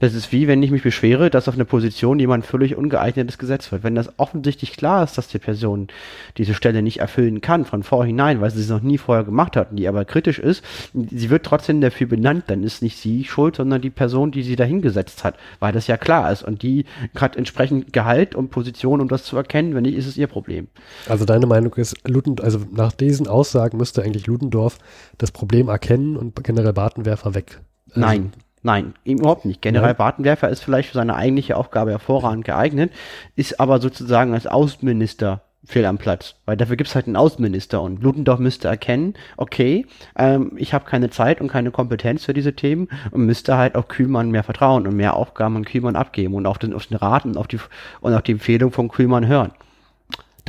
Das 0.00 0.14
ist 0.14 0.30
wie, 0.30 0.46
wenn 0.46 0.62
ich 0.62 0.70
mich 0.70 0.82
beschwere, 0.82 1.28
dass 1.28 1.48
auf 1.48 1.54
eine 1.54 1.64
Position 1.64 2.20
jemand 2.20 2.46
völlig 2.46 2.76
ungeeignetes 2.76 3.36
gesetzt 3.36 3.72
wird. 3.72 3.82
Wenn 3.82 3.96
das 3.96 4.12
offensichtlich 4.18 4.76
klar 4.76 5.02
ist, 5.02 5.18
dass 5.18 5.28
die 5.28 5.38
Person 5.38 5.88
diese 6.36 6.54
Stelle 6.54 6.82
nicht 6.82 7.00
erfüllen 7.00 7.40
kann 7.40 7.64
von 7.64 7.82
vorhinein, 7.82 8.40
weil 8.40 8.50
sie 8.50 8.60
es 8.60 8.68
noch 8.68 8.80
nie 8.80 8.98
vorher 8.98 9.24
gemacht 9.24 9.56
hat 9.56 9.70
und 9.70 9.76
die 9.76 9.88
aber 9.88 10.04
kritisch 10.04 10.38
ist, 10.38 10.64
sie 10.94 11.30
wird 11.30 11.44
trotzdem 11.44 11.80
dafür 11.80 12.06
benannt, 12.06 12.44
dann 12.46 12.62
ist 12.62 12.80
nicht 12.80 12.96
sie 12.96 13.24
schuld, 13.24 13.56
sondern 13.56 13.80
die 13.80 13.90
Person, 13.90 14.30
die 14.30 14.42
sie 14.42 14.56
dahingesetzt 14.56 15.24
hat, 15.24 15.36
weil 15.58 15.72
das 15.72 15.88
ja 15.88 15.96
klar 15.96 16.30
ist. 16.30 16.44
Und 16.44 16.62
die 16.62 16.84
hat 17.16 17.36
entsprechend 17.36 17.92
Gehalt 17.92 18.36
und 18.36 18.50
Position, 18.50 19.00
um 19.00 19.08
das 19.08 19.24
zu 19.24 19.36
erkennen. 19.36 19.74
Wenn 19.74 19.82
nicht, 19.82 19.96
ist 19.96 20.06
es 20.06 20.16
ihr 20.16 20.28
Problem. 20.28 20.68
Also 21.08 21.24
deine 21.24 21.46
Meinung 21.46 21.74
ist, 21.74 21.96
Ludend, 22.06 22.40
also 22.40 22.60
nach 22.70 22.92
diesen 22.92 23.26
Aussagen 23.26 23.78
müsste 23.78 24.02
eigentlich 24.02 24.26
Ludendorff 24.26 24.78
das 25.18 25.32
Problem 25.32 25.68
erkennen 25.68 26.16
und 26.16 26.42
generell 26.44 26.72
Bartenwerfer 26.72 27.34
weg. 27.34 27.60
Also 27.90 28.00
Nein, 28.00 28.32
Nein, 28.62 28.94
überhaupt 29.04 29.44
nicht. 29.44 29.62
General 29.62 29.94
Bartenwerfer 29.94 30.48
ist 30.48 30.62
vielleicht 30.62 30.90
für 30.90 30.96
seine 30.96 31.14
eigentliche 31.14 31.56
Aufgabe 31.56 31.92
hervorragend 31.92 32.44
geeignet, 32.44 32.92
ist 33.36 33.60
aber 33.60 33.80
sozusagen 33.80 34.34
als 34.34 34.46
Außenminister 34.46 35.42
fehl 35.64 35.84
am 35.84 35.98
Platz, 35.98 36.36
weil 36.46 36.56
dafür 36.56 36.76
gibt 36.76 36.88
es 36.88 36.94
halt 36.94 37.06
einen 37.06 37.16
Außenminister 37.16 37.82
und 37.82 38.02
Ludendorff 38.02 38.38
müsste 38.38 38.68
erkennen, 38.68 39.14
okay, 39.36 39.86
ähm, 40.16 40.52
ich 40.56 40.72
habe 40.72 40.86
keine 40.86 41.10
Zeit 41.10 41.40
und 41.40 41.48
keine 41.48 41.70
Kompetenz 41.70 42.24
für 42.24 42.32
diese 42.32 42.54
Themen 42.54 42.88
und 43.10 43.26
müsste 43.26 43.56
halt 43.56 43.74
auch 43.74 43.88
Kühlmann 43.88 44.30
mehr 44.30 44.44
vertrauen 44.44 44.86
und 44.86 44.96
mehr 44.96 45.14
Aufgaben 45.14 45.56
an 45.56 45.64
Kühlmann 45.64 45.96
abgeben 45.96 46.34
und 46.34 46.46
auf 46.46 46.58
den, 46.58 46.72
auf 46.72 46.86
den 46.86 46.96
Rat 46.96 47.26
und 47.26 47.36
auf 47.36 47.48
die, 47.48 47.58
und 48.00 48.14
auf 48.14 48.22
die 48.22 48.32
Empfehlung 48.32 48.72
von 48.72 48.88
Kühlmann 48.88 49.26
hören. 49.26 49.52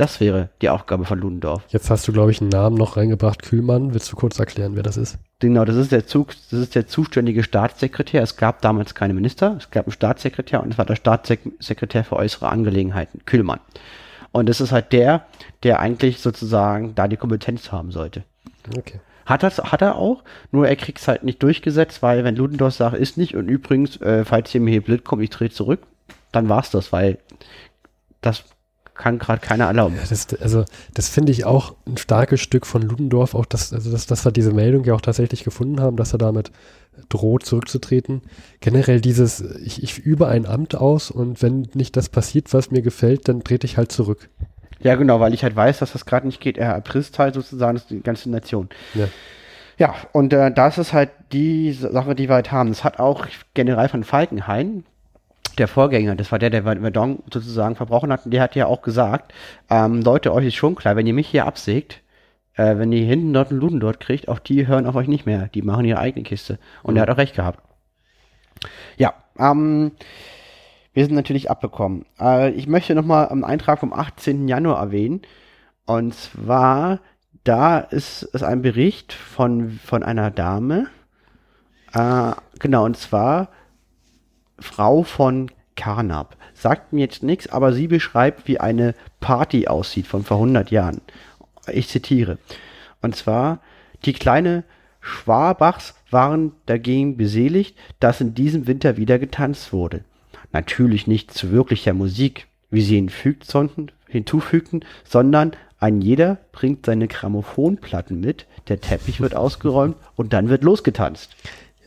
Das 0.00 0.18
wäre 0.18 0.48
die 0.62 0.70
Aufgabe 0.70 1.04
von 1.04 1.18
Ludendorff. 1.18 1.62
Jetzt 1.68 1.90
hast 1.90 2.08
du, 2.08 2.12
glaube 2.14 2.30
ich, 2.30 2.40
einen 2.40 2.48
Namen 2.48 2.74
noch 2.74 2.96
reingebracht, 2.96 3.42
Kühlmann. 3.42 3.92
Willst 3.92 4.10
du 4.10 4.16
kurz 4.16 4.38
erklären, 4.38 4.74
wer 4.74 4.82
das 4.82 4.96
ist? 4.96 5.18
Genau, 5.40 5.66
das 5.66 5.76
ist 5.76 5.92
der 5.92 6.06
Zug, 6.06 6.28
das 6.50 6.58
ist 6.58 6.74
der 6.74 6.86
zuständige 6.86 7.42
Staatssekretär. 7.42 8.22
Es 8.22 8.38
gab 8.38 8.62
damals 8.62 8.94
keine 8.94 9.12
Minister, 9.12 9.56
es 9.58 9.70
gab 9.70 9.84
einen 9.84 9.92
Staatssekretär 9.92 10.62
und 10.62 10.72
es 10.72 10.78
war 10.78 10.86
der 10.86 10.96
Staatssekretär 10.96 12.02
für 12.02 12.16
äußere 12.16 12.48
Angelegenheiten, 12.48 13.20
Kühlmann. 13.26 13.60
Und 14.32 14.48
das 14.48 14.62
ist 14.62 14.72
halt 14.72 14.90
der, 14.92 15.26
der 15.64 15.80
eigentlich 15.80 16.20
sozusagen 16.20 16.94
da 16.94 17.06
die 17.06 17.18
Kompetenz 17.18 17.70
haben 17.70 17.92
sollte. 17.92 18.24
Okay. 18.78 19.00
Hat, 19.26 19.42
das, 19.42 19.58
hat 19.58 19.82
er 19.82 19.96
auch, 19.96 20.24
nur 20.50 20.66
er 20.66 20.76
kriegt 20.76 21.00
es 21.00 21.08
halt 21.08 21.24
nicht 21.24 21.42
durchgesetzt, 21.42 22.02
weil 22.02 22.24
wenn 22.24 22.36
Ludendorff 22.36 22.72
sagt, 22.72 22.96
ist 22.96 23.18
nicht 23.18 23.36
und 23.36 23.48
übrigens, 23.48 24.00
äh, 24.00 24.24
falls 24.24 24.54
ihr 24.54 24.62
mir 24.62 24.70
hier 24.70 24.82
blöd 24.82 25.04
kommt, 25.04 25.22
ich 25.22 25.28
drehe 25.28 25.50
zurück, 25.50 25.80
dann 26.32 26.48
war's 26.48 26.70
das, 26.70 26.90
weil 26.90 27.18
das 28.22 28.44
kann 29.00 29.18
gerade 29.18 29.40
keiner 29.40 29.66
erlauben. 29.66 29.96
Ja, 29.96 30.02
das, 30.08 30.28
also 30.40 30.64
das 30.94 31.08
finde 31.08 31.32
ich 31.32 31.44
auch 31.44 31.74
ein 31.86 31.96
starkes 31.96 32.40
Stück 32.40 32.66
von 32.66 32.82
Ludendorff, 32.82 33.34
auch 33.34 33.46
das, 33.46 33.72
also 33.72 33.90
das, 33.90 34.06
dass 34.06 34.24
wir 34.24 34.32
diese 34.32 34.52
Meldung 34.52 34.84
ja 34.84 34.94
auch 34.94 35.00
tatsächlich 35.00 35.42
gefunden 35.42 35.80
haben, 35.80 35.96
dass 35.96 36.12
er 36.12 36.18
damit 36.18 36.52
droht 37.08 37.44
zurückzutreten. 37.44 38.22
Generell 38.60 39.00
dieses, 39.00 39.40
ich, 39.40 39.82
ich 39.82 39.98
übe 39.98 40.28
ein 40.28 40.46
Amt 40.46 40.74
aus 40.74 41.10
und 41.10 41.42
wenn 41.42 41.68
nicht 41.74 41.96
das 41.96 42.08
passiert, 42.08 42.52
was 42.52 42.70
mir 42.70 42.82
gefällt, 42.82 43.28
dann 43.28 43.42
trete 43.42 43.66
ich 43.66 43.76
halt 43.76 43.90
zurück. 43.90 44.28
Ja, 44.82 44.94
genau, 44.94 45.20
weil 45.20 45.34
ich 45.34 45.42
halt 45.42 45.56
weiß, 45.56 45.78
dass 45.78 45.92
das 45.92 46.06
gerade 46.06 46.26
nicht 46.26 46.40
geht. 46.40 46.58
Er 46.58 46.72
erpresst 46.72 47.18
halt 47.18 47.34
sozusagen 47.34 47.76
das 47.76 47.86
die 47.86 48.00
ganze 48.00 48.30
Nation. 48.30 48.68
Ja. 48.94 49.08
Ja, 49.78 49.94
und 50.12 50.34
äh, 50.34 50.52
das 50.52 50.76
ist 50.76 50.92
halt 50.92 51.08
die 51.32 51.72
Sache, 51.72 52.14
die 52.14 52.28
wir 52.28 52.34
halt 52.34 52.52
haben. 52.52 52.70
Es 52.70 52.84
hat 52.84 52.98
auch 52.98 53.26
General 53.54 53.88
von 53.88 54.04
Falkenhayn, 54.04 54.84
der 55.58 55.68
Vorgänger, 55.68 56.14
das 56.14 56.30
war 56.32 56.38
der, 56.38 56.50
der 56.50 56.62
Verdon 56.62 57.22
sozusagen 57.32 57.76
verbrochen 57.76 58.12
hat, 58.12 58.24
und 58.24 58.32
der 58.32 58.42
hat 58.42 58.54
ja 58.54 58.66
auch 58.66 58.82
gesagt, 58.82 59.32
ähm, 59.68 60.02
Leute, 60.02 60.32
euch 60.32 60.46
ist 60.46 60.54
schon 60.54 60.74
klar, 60.74 60.96
wenn 60.96 61.06
ihr 61.06 61.14
mich 61.14 61.28
hier 61.28 61.46
absägt, 61.46 62.02
äh, 62.54 62.76
wenn 62.76 62.92
ihr 62.92 63.04
hinten 63.04 63.32
dort 63.32 63.50
einen 63.50 63.60
Luden 63.60 63.80
dort 63.80 64.00
kriegt, 64.00 64.28
auch 64.28 64.38
die 64.38 64.66
hören 64.66 64.86
auf 64.86 64.94
euch 64.94 65.08
nicht 65.08 65.26
mehr, 65.26 65.48
die 65.48 65.62
machen 65.62 65.84
ihre 65.84 65.98
eigene 65.98 66.24
Kiste. 66.24 66.58
Und 66.82 66.94
mhm. 66.94 66.98
er 66.98 67.02
hat 67.02 67.10
auch 67.10 67.18
recht 67.18 67.34
gehabt. 67.34 67.60
Ja, 68.96 69.14
ähm, 69.38 69.92
wir 70.92 71.04
sind 71.04 71.14
natürlich 71.14 71.50
abbekommen. 71.50 72.04
Äh, 72.20 72.50
ich 72.50 72.66
möchte 72.66 72.94
nochmal 72.94 73.28
einen 73.28 73.44
Eintrag 73.44 73.78
vom 73.78 73.92
18. 73.92 74.48
Januar 74.48 74.80
erwähnen. 74.80 75.22
Und 75.86 76.14
zwar, 76.14 77.00
da 77.44 77.78
ist 77.78 78.28
es 78.32 78.42
ein 78.42 78.62
Bericht 78.62 79.12
von, 79.12 79.70
von 79.70 80.02
einer 80.02 80.30
Dame. 80.30 80.88
Äh, 81.92 82.32
genau, 82.58 82.84
und 82.84 82.96
zwar 82.96 83.48
Frau 84.60 85.02
von 85.02 85.50
Carnap. 85.76 86.36
Sagt 86.54 86.92
mir 86.92 87.00
jetzt 87.00 87.22
nichts, 87.22 87.48
aber 87.48 87.72
sie 87.72 87.88
beschreibt, 87.88 88.46
wie 88.46 88.60
eine 88.60 88.94
Party 89.20 89.66
aussieht 89.66 90.06
von 90.06 90.24
vor 90.24 90.36
100 90.36 90.70
Jahren. 90.70 91.00
Ich 91.72 91.88
zitiere. 91.88 92.38
Und 93.02 93.16
zwar, 93.16 93.60
die 94.04 94.12
kleine 94.12 94.64
Schwabachs 95.00 95.94
waren 96.10 96.52
dagegen 96.66 97.16
beseligt, 97.16 97.76
dass 97.98 98.20
in 98.20 98.34
diesem 98.34 98.66
Winter 98.66 98.96
wieder 98.96 99.18
getanzt 99.18 99.72
wurde. 99.72 100.04
Natürlich 100.52 101.06
nicht 101.06 101.32
zu 101.32 101.50
wirklicher 101.50 101.94
Musik, 101.94 102.46
wie 102.70 102.82
sie 102.82 102.96
hinzufügten, 102.96 104.84
sondern 105.04 105.52
ein 105.78 106.02
jeder 106.02 106.38
bringt 106.52 106.84
seine 106.84 107.08
Grammophonplatten 107.08 108.20
mit, 108.20 108.46
der 108.68 108.80
Teppich 108.80 109.20
wird 109.20 109.34
ausgeräumt 109.34 109.96
und 110.14 110.34
dann 110.34 110.50
wird 110.50 110.62
losgetanzt. 110.62 111.34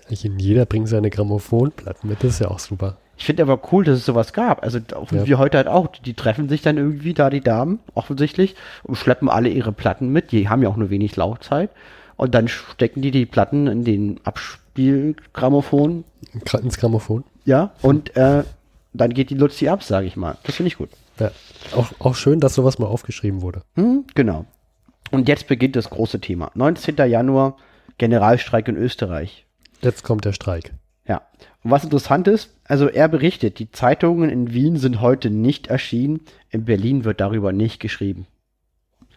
Jeder 0.10 0.66
bringt 0.66 0.90
seine 0.90 1.10
Grammophonplatten 1.10 2.10
mit, 2.10 2.24
das 2.24 2.34
ist 2.34 2.40
ja 2.40 2.50
auch 2.50 2.60
super. 2.60 2.98
Ich 3.18 3.26
finde 3.26 3.44
aber 3.44 3.60
cool, 3.72 3.84
dass 3.84 4.00
es 4.00 4.06
sowas 4.06 4.34
gab. 4.34 4.64
Also 4.64 4.80
ja. 4.80 5.26
wie 5.28 5.36
heute 5.36 5.58
halt 5.58 5.68
auch. 5.68 5.88
Die 5.88 6.14
treffen 6.14 6.50
sich 6.50 6.62
dann 6.62 6.78
irgendwie 6.78 7.14
da, 7.14 7.30
die 7.30 7.42
Damen, 7.42 7.80
offensichtlich, 7.94 8.56
und 8.84 8.96
schleppen 8.96 9.30
alle 9.30 9.50
ihre 9.50 9.72
Platten 9.72 10.10
mit. 10.10 10.32
Die 10.32 10.50
haben 10.50 10.64
ja 10.64 10.70
auch 10.70 10.78
nur 10.78 10.90
wenig 10.90 11.16
Laufzeit. 11.16 11.70
Und 12.16 12.36
dann 12.36 12.48
stecken 12.48 13.02
die 13.02 13.12
die 13.12 13.26
Platten 13.26 13.68
in 13.68 13.84
den 13.84 14.20
Abspielgrammophon. 14.24 16.04
Ins 16.62 16.78
Grammophon? 16.78 17.24
Ja, 17.46 17.72
und 17.82 18.16
äh, 18.16 18.44
dann 18.94 19.14
geht 19.14 19.30
die 19.30 19.36
Luzi 19.36 19.68
ab, 19.68 19.84
sage 19.84 20.08
ich 20.08 20.16
mal. 20.16 20.38
Das 20.44 20.56
finde 20.56 20.68
ich 20.68 20.78
gut. 20.78 20.90
Ja, 21.20 21.32
auch, 21.76 21.92
auch 22.00 22.16
schön, 22.16 22.40
dass 22.40 22.56
sowas 22.56 22.80
mal 22.80 22.88
aufgeschrieben 22.88 23.42
wurde. 23.42 23.62
Hm, 23.76 24.06
genau. 24.16 24.46
Und 25.12 25.28
jetzt 25.28 25.48
beginnt 25.48 25.76
das 25.76 25.90
große 25.90 26.20
Thema. 26.20 26.52
19. 26.56 26.96
Januar, 26.98 27.58
Generalstreik 27.98 28.68
in 28.68 28.78
Österreich. 28.78 29.46
Jetzt 29.84 30.04
kommt 30.04 30.26
der 30.26 30.34
Streik. 30.34 30.74
Ja. 31.08 31.22
Und 31.64 31.72
was 31.72 31.84
interessant 31.84 32.28
ist, 32.28 32.52
also 32.66 32.88
er 32.88 33.08
berichtet, 33.08 33.60
die 33.60 33.72
Zeitungen 33.72 34.30
in 34.30 34.54
Wien 34.54 34.78
sind 34.78 35.02
heute 35.02 35.30
nicht 35.30 35.68
erschienen, 35.68 36.22
in 36.50 36.66
Berlin 36.66 37.04
wird 37.04 37.20
darüber 37.20 37.52
nicht 37.52 37.80
geschrieben. 37.80 38.26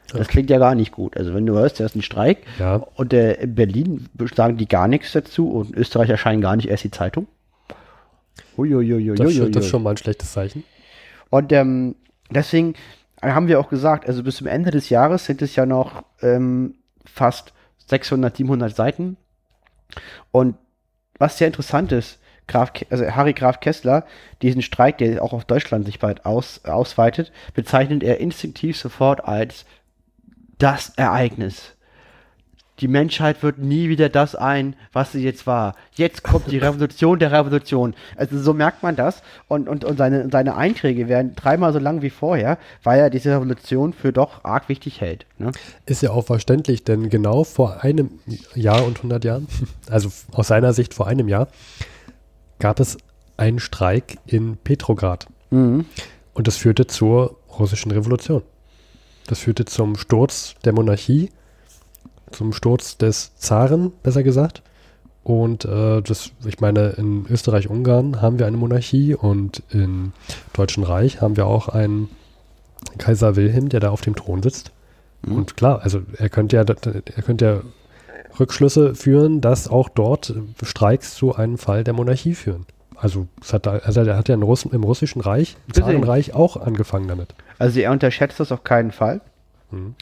Das 0.09 0.21
okay. 0.21 0.31
klingt 0.31 0.51
ja 0.51 0.59
gar 0.59 0.75
nicht 0.75 0.93
gut. 0.93 1.17
Also 1.17 1.35
wenn 1.35 1.47
du 1.47 1.55
hörst, 1.55 1.81
da 1.81 1.85
ist 1.85 1.97
ein 1.97 2.03
Streik 2.03 2.39
ja. 2.59 2.77
und 2.77 3.13
äh, 3.13 3.35
in 3.35 3.55
Berlin 3.55 4.09
sagen 4.35 4.57
die 4.57 4.69
gar 4.69 4.87
nichts 4.89 5.13
dazu 5.13 5.51
und 5.51 5.71
in 5.71 5.79
Österreich 5.79 6.11
erscheinen 6.11 6.41
gar 6.41 6.57
nicht 6.57 6.69
erst 6.69 6.85
die 6.85 6.91
Zeitung. 6.91 7.27
Uiuiuiui. 8.57 9.17
Das, 9.17 9.35
das 9.51 9.65
ist 9.65 9.71
schon 9.71 9.83
mal 9.83 9.91
ein 9.91 9.97
schlechtes 9.97 10.33
Zeichen. 10.33 10.65
Und 11.31 11.53
ähm, 11.53 11.97
deswegen 12.31 12.75
haben 13.21 13.49
wir 13.49 13.59
auch 13.59 13.69
gesagt, 13.69 14.07
also 14.07 14.23
bis 14.23 14.37
zum 14.37 14.47
Ende 14.47 14.71
des 14.71 14.89
Jahres 14.89 15.25
sind 15.25 15.43
es 15.43 15.57
ja 15.57 15.67
noch 15.67 16.05
ähm, 16.23 16.75
fast 17.05 17.53
600, 17.89 18.37
700 18.37 18.75
Seiten. 18.75 19.17
Und 20.33 20.57
was 21.19 21.39
sehr 21.39 21.47
interessant 21.47 21.93
ist, 21.93 22.19
Graf, 22.49 22.73
also 22.91 23.05
Harry 23.07 23.33
Graf 23.33 23.61
Kessler, 23.61 24.07
diesen 24.43 24.63
Streik, 24.63 24.99
der 24.99 25.23
auch 25.23 25.33
auf 25.33 25.45
Deutschland 25.45 25.85
sich 25.85 25.99
bald 25.99 26.25
aus, 26.25 26.65
ausweitet, 26.65 27.33
bezeichnet 27.55 28.03
er 28.03 28.21
instinktiv 28.21 28.79
sofort 28.79 29.25
als 29.25 29.65
das 30.59 30.91
Ereignis. 30.97 31.76
Die 32.81 32.89
Menschheit 32.89 33.43
wird 33.43 33.59
nie 33.59 33.89
wieder 33.89 34.09
das 34.09 34.35
ein, 34.35 34.77
was 34.93 35.13
sie 35.13 35.23
jetzt 35.23 35.47
war. 35.47 35.75
Jetzt 35.93 36.23
kommt 36.23 36.51
die 36.51 36.59
Revolution 36.67 37.19
der 37.19 37.33
Revolution. 37.33 37.95
Also 38.17 38.39
so 38.39 38.53
merkt 38.53 38.83
man 38.83 38.97
das. 38.97 39.23
Und, 39.49 39.69
und, 39.69 39.85
und 39.85 39.97
seine, 39.97 40.29
seine 40.31 40.57
Einträge 40.57 41.09
werden 41.09 41.35
dreimal 41.35 41.73
so 41.73 41.79
lang 41.79 42.03
wie 42.03 42.11
vorher, 42.11 42.59
weil 42.83 43.01
er 43.01 43.11
diese 43.11 43.31
Revolution 43.33 43.93
für 43.93 44.13
doch 44.13 44.45
arg 44.45 44.69
wichtig 44.69 45.01
hält. 45.01 45.27
Ne? 45.39 45.53
Ist 45.87 46.03
ja 46.03 46.11
auch 46.11 46.27
verständlich, 46.27 46.85
denn 46.85 47.09
genau 47.09 47.45
vor 47.45 47.83
einem 47.83 48.11
Jahr 48.55 48.85
und 48.85 48.99
100 48.99 49.25
Jahren, 49.25 49.49
also 49.91 50.11
aus 50.33 50.49
seiner 50.49 50.73
Sicht 50.73 50.93
vor 50.93 51.07
einem 51.07 51.29
Jahr, 51.29 51.49
gab 52.59 52.81
es 52.81 52.99
einen 53.37 53.59
Streik 53.59 54.19
in 54.27 54.57
Petrograd. 54.57 55.27
Mhm. 55.51 55.87
Und 56.35 56.47
das 56.47 56.57
führte 56.57 56.87
zur 56.87 57.39
russischen 57.59 57.91
Revolution. 57.91 58.43
Das 59.27 59.41
führte 59.41 59.65
zum 59.65 59.97
Sturz 59.97 60.55
der 60.65 60.73
Monarchie, 60.73 61.31
zum 62.31 62.53
Sturz 62.53 62.97
des 62.97 63.37
Zaren, 63.37 63.93
besser 64.03 64.23
gesagt. 64.23 64.63
Und 65.23 65.65
äh, 65.65 66.03
das, 66.03 66.31
ich 66.47 66.61
meine, 66.61 66.91
in 66.91 67.27
Österreich-Ungarn 67.29 68.23
haben 68.23 68.39
wir 68.39 68.47
eine 68.47 68.57
Monarchie 68.57 69.15
und 69.15 69.63
im 69.71 70.13
Deutschen 70.53 70.85
Reich 70.85 71.21
haben 71.21 71.37
wir 71.37 71.47
auch 71.47 71.69
einen 71.69 72.09
Kaiser 72.99 73.35
Wilhelm, 73.35 73.69
der 73.69 73.81
da 73.81 73.91
auf 73.91 74.03
dem 74.03 74.15
Thron 74.15 74.43
sitzt. 74.43 74.71
Mhm. 75.23 75.37
Und 75.37 75.57
klar, 75.57 75.81
also 75.83 76.03
er 76.17 76.29
könnte 76.29 76.57
ja, 76.57 76.63
er 76.63 77.23
könnte 77.23 77.45
ja 77.45 77.61
Rückschlüsse 78.39 78.95
führen, 78.95 79.41
dass 79.41 79.69
auch 79.69 79.89
dort 79.89 80.35
Streiks 80.63 81.15
zu 81.15 81.35
einem 81.35 81.59
Fall 81.59 81.85
der 81.85 81.95
Monarchie 81.95 82.35
führen. 82.35 82.67
Also, 82.95 83.27
hat, 83.53 83.67
also 83.67 84.01
er 84.01 84.17
hat 84.17 84.29
ja 84.29 84.37
Russ 84.37 84.65
im 84.65 84.85
Russischen 84.85 85.21
Reich, 85.21 85.57
im 85.67 85.75
Zarenreich 85.75 86.35
auch 86.35 86.57
angefangen 86.57 87.09
damit. 87.09 87.35
Also 87.59 87.81
er 87.81 87.93
unterschätzt 87.93 88.41
das 88.41 88.53
auf 88.53 88.65
keinen 88.65 88.91
Fall. 88.91 89.21
Mhm. 89.71 89.95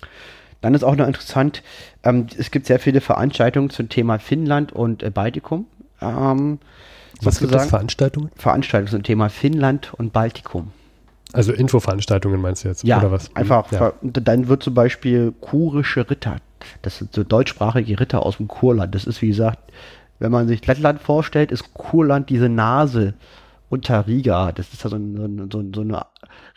Dann 0.64 0.72
ist 0.72 0.82
auch 0.82 0.96
noch 0.96 1.06
interessant, 1.06 1.62
ähm, 2.04 2.26
es 2.38 2.50
gibt 2.50 2.64
sehr 2.64 2.80
viele 2.80 3.02
Veranstaltungen 3.02 3.68
zum 3.68 3.90
Thema 3.90 4.18
Finnland 4.18 4.72
und 4.72 5.02
äh, 5.02 5.10
Baltikum. 5.10 5.66
Ähm, 6.00 6.58
Was 7.20 7.38
gibt 7.38 7.54
es 7.54 7.66
Veranstaltungen? 7.66 8.30
Veranstaltungen 8.34 8.90
zum 8.90 9.02
Thema 9.02 9.28
Finnland 9.28 9.92
und 9.92 10.14
Baltikum. 10.14 10.72
Also 11.34 11.52
Infoveranstaltungen 11.52 12.40
meinst 12.40 12.64
du 12.64 12.68
jetzt? 12.68 12.82
Ja, 12.82 12.96
oder 12.96 13.12
was? 13.12 13.36
einfach. 13.36 13.70
Ja. 13.72 13.92
Dann 14.00 14.48
wird 14.48 14.62
zum 14.62 14.72
Beispiel 14.72 15.34
kurische 15.38 16.08
Ritter. 16.08 16.38
Das 16.80 16.96
sind 16.96 17.12
so 17.12 17.24
deutschsprachige 17.24 18.00
Ritter 18.00 18.24
aus 18.24 18.38
dem 18.38 18.48
Kurland. 18.48 18.94
Das 18.94 19.04
ist, 19.04 19.20
wie 19.20 19.28
gesagt, 19.28 19.58
wenn 20.18 20.32
man 20.32 20.48
sich 20.48 20.66
Lettland 20.66 21.02
vorstellt, 21.02 21.52
ist 21.52 21.74
Kurland 21.74 22.30
diese 22.30 22.48
Nase 22.48 23.12
unter 23.74 24.06
Riga. 24.06 24.52
Das 24.52 24.72
ist 24.72 24.84
ja 24.84 24.90
so, 24.90 24.96
ein, 24.96 25.48
so, 25.52 25.62
so 25.74 25.80
eine, 25.80 26.06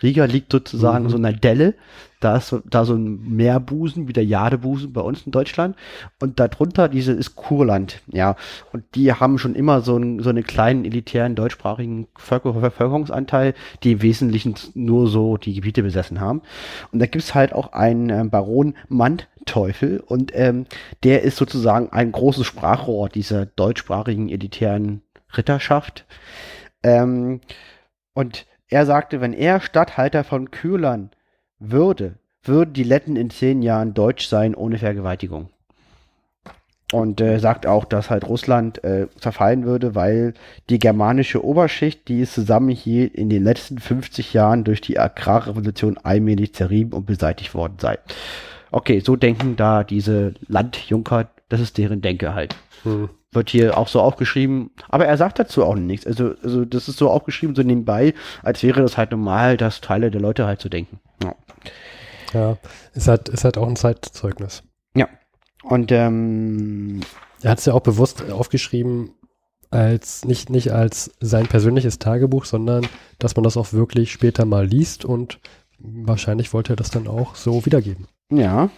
Riga 0.02 0.26
liegt 0.26 0.52
sozusagen 0.52 1.06
mhm. 1.06 1.10
so 1.10 1.18
einer 1.18 1.34
Delle. 1.34 1.74
Da 2.20 2.38
ist 2.38 2.48
so, 2.48 2.62
da 2.66 2.86
so 2.86 2.96
ein 2.96 3.36
Meerbusen, 3.36 4.08
wie 4.08 4.14
der 4.14 4.26
Jadebusen 4.26 4.94
bei 4.94 5.02
uns 5.02 5.24
in 5.26 5.32
Deutschland. 5.32 5.76
Und 6.20 6.40
darunter 6.40 6.90
diese 6.90 7.12
ist 7.12 7.36
Kurland, 7.36 8.02
ja. 8.08 8.36
Und 8.72 8.84
die 8.96 9.12
haben 9.12 9.38
schon 9.38 9.56
immer 9.56 9.82
so, 9.82 9.98
ein, 9.98 10.20
so 10.20 10.30
einen 10.30 10.44
kleinen 10.44 10.86
elitären 10.86 11.36
deutschsprachigen 11.36 12.08
Völker 12.16 12.54
Bevölkerungsanteil, 12.54 13.54
die 13.84 13.94
im 13.94 14.02
Wesentlichen 14.02 14.56
nur 14.74 15.08
so 15.08 15.38
die 15.38 15.56
Gebiete 15.56 15.84
besessen 15.84 16.22
haben. 16.22 16.42
Und 16.92 17.00
da 17.00 17.08
gibt's 17.08 17.36
halt 17.36 17.54
auch 17.54 17.74
einen 17.74 18.10
äh, 18.10 18.24
Baron 18.30 18.76
Manteuffel 18.90 20.00
und 20.00 20.32
ähm, 20.34 20.66
der 21.04 21.24
ist 21.24 21.38
sozusagen 21.38 21.90
ein 21.92 22.12
großes 22.12 22.46
Sprachrohr 22.46 23.10
dieser 23.10 23.46
deutschsprachigen 23.46 24.30
elitären 24.30 25.02
Ritterschaft. 25.36 26.06
Ähm, 26.88 27.42
und 28.14 28.46
er 28.70 28.86
sagte, 28.86 29.20
wenn 29.20 29.34
er 29.34 29.60
Statthalter 29.60 30.24
von 30.24 30.52
Kürlern 30.52 31.12
würde, 31.60 32.16
würden 32.44 32.74
die 32.74 32.84
Letten 32.84 33.18
in 33.18 33.30
zehn 33.30 33.62
Jahren 33.62 33.94
deutsch 33.94 34.28
sein 34.28 34.56
ohne 34.56 34.78
Vergewaltigung. 34.78 35.50
Und 36.94 37.20
äh, 37.20 37.40
sagt 37.40 37.66
auch, 37.66 37.84
dass 37.84 38.10
halt 38.10 38.26
Russland 38.30 38.82
äh, 38.86 39.08
zerfallen 39.20 39.66
würde, 39.66 39.94
weil 39.94 40.34
die 40.70 40.80
germanische 40.80 41.44
Oberschicht, 41.44 42.08
die 42.08 42.22
es 42.22 42.32
zusammenhielt, 42.32 43.14
in 43.14 43.30
den 43.30 43.44
letzten 43.44 43.78
50 43.78 44.34
Jahren 44.34 44.64
durch 44.64 44.80
die 44.80 44.98
Agrarrevolution 44.98 45.98
allmählich 45.98 46.56
zerrieben 46.56 46.94
und 46.94 47.06
beseitigt 47.06 47.54
worden 47.54 47.76
sei. 47.82 48.00
Okay, 48.72 49.02
so 49.02 49.18
denken 49.18 49.58
da 49.58 49.84
diese 49.84 50.36
Landjunker, 50.48 51.30
das 51.50 51.60
ist 51.60 51.78
deren 51.78 52.02
Denke 52.02 52.34
halt. 52.34 52.56
Hm 52.84 53.10
wird 53.38 53.50
hier 53.50 53.78
auch 53.78 53.88
so 53.88 54.02
aufgeschrieben, 54.02 54.72
aber 54.90 55.06
er 55.06 55.18
sagt 55.18 55.40
dazu 55.40 55.64
auch 55.64 55.76
nichts. 55.76 56.06
Also, 56.06 56.34
also 56.44 56.66
das 56.66 56.90
ist 56.90 56.98
so 56.98 57.10
aufgeschrieben, 57.10 57.56
so 57.56 57.64
nebenbei, 57.64 58.14
als 58.44 58.64
wäre 58.64 58.82
das 58.82 58.98
halt 58.98 59.12
normal, 59.12 59.56
dass 59.56 59.80
Teile 59.80 60.12
der 60.12 60.20
Leute 60.20 60.46
halt 60.46 60.60
so 60.60 60.68
denken. 60.68 61.00
Ja, 61.24 61.36
ja 62.34 62.58
ist, 62.94 63.08
halt, 63.08 63.30
ist 63.30 63.46
halt 63.46 63.58
auch 63.58 63.68
ein 63.68 63.76
Zeitzeugnis. 63.76 64.64
Ja. 64.96 65.08
Und 65.64 65.92
ähm, 65.92 67.02
er 67.42 67.52
hat 67.52 67.60
es 67.60 67.66
ja 67.66 67.74
auch 67.74 67.82
bewusst 67.82 68.30
aufgeschrieben, 68.30 69.12
als 69.70 70.26
nicht, 70.26 70.50
nicht 70.50 70.72
als 70.72 71.12
sein 71.20 71.48
persönliches 71.48 72.00
Tagebuch, 72.00 72.46
sondern 72.46 72.88
dass 73.20 73.36
man 73.36 73.44
das 73.44 73.58
auch 73.58 73.74
wirklich 73.74 74.12
später 74.12 74.46
mal 74.46 74.66
liest 74.66 75.06
und 75.06 75.40
wahrscheinlich 75.80 76.54
wollte 76.54 76.74
er 76.74 76.78
das 76.78 76.90
dann 76.90 77.08
auch 77.08 77.36
so 77.36 77.66
wiedergeben. 77.66 78.08
Ja, 78.32 78.70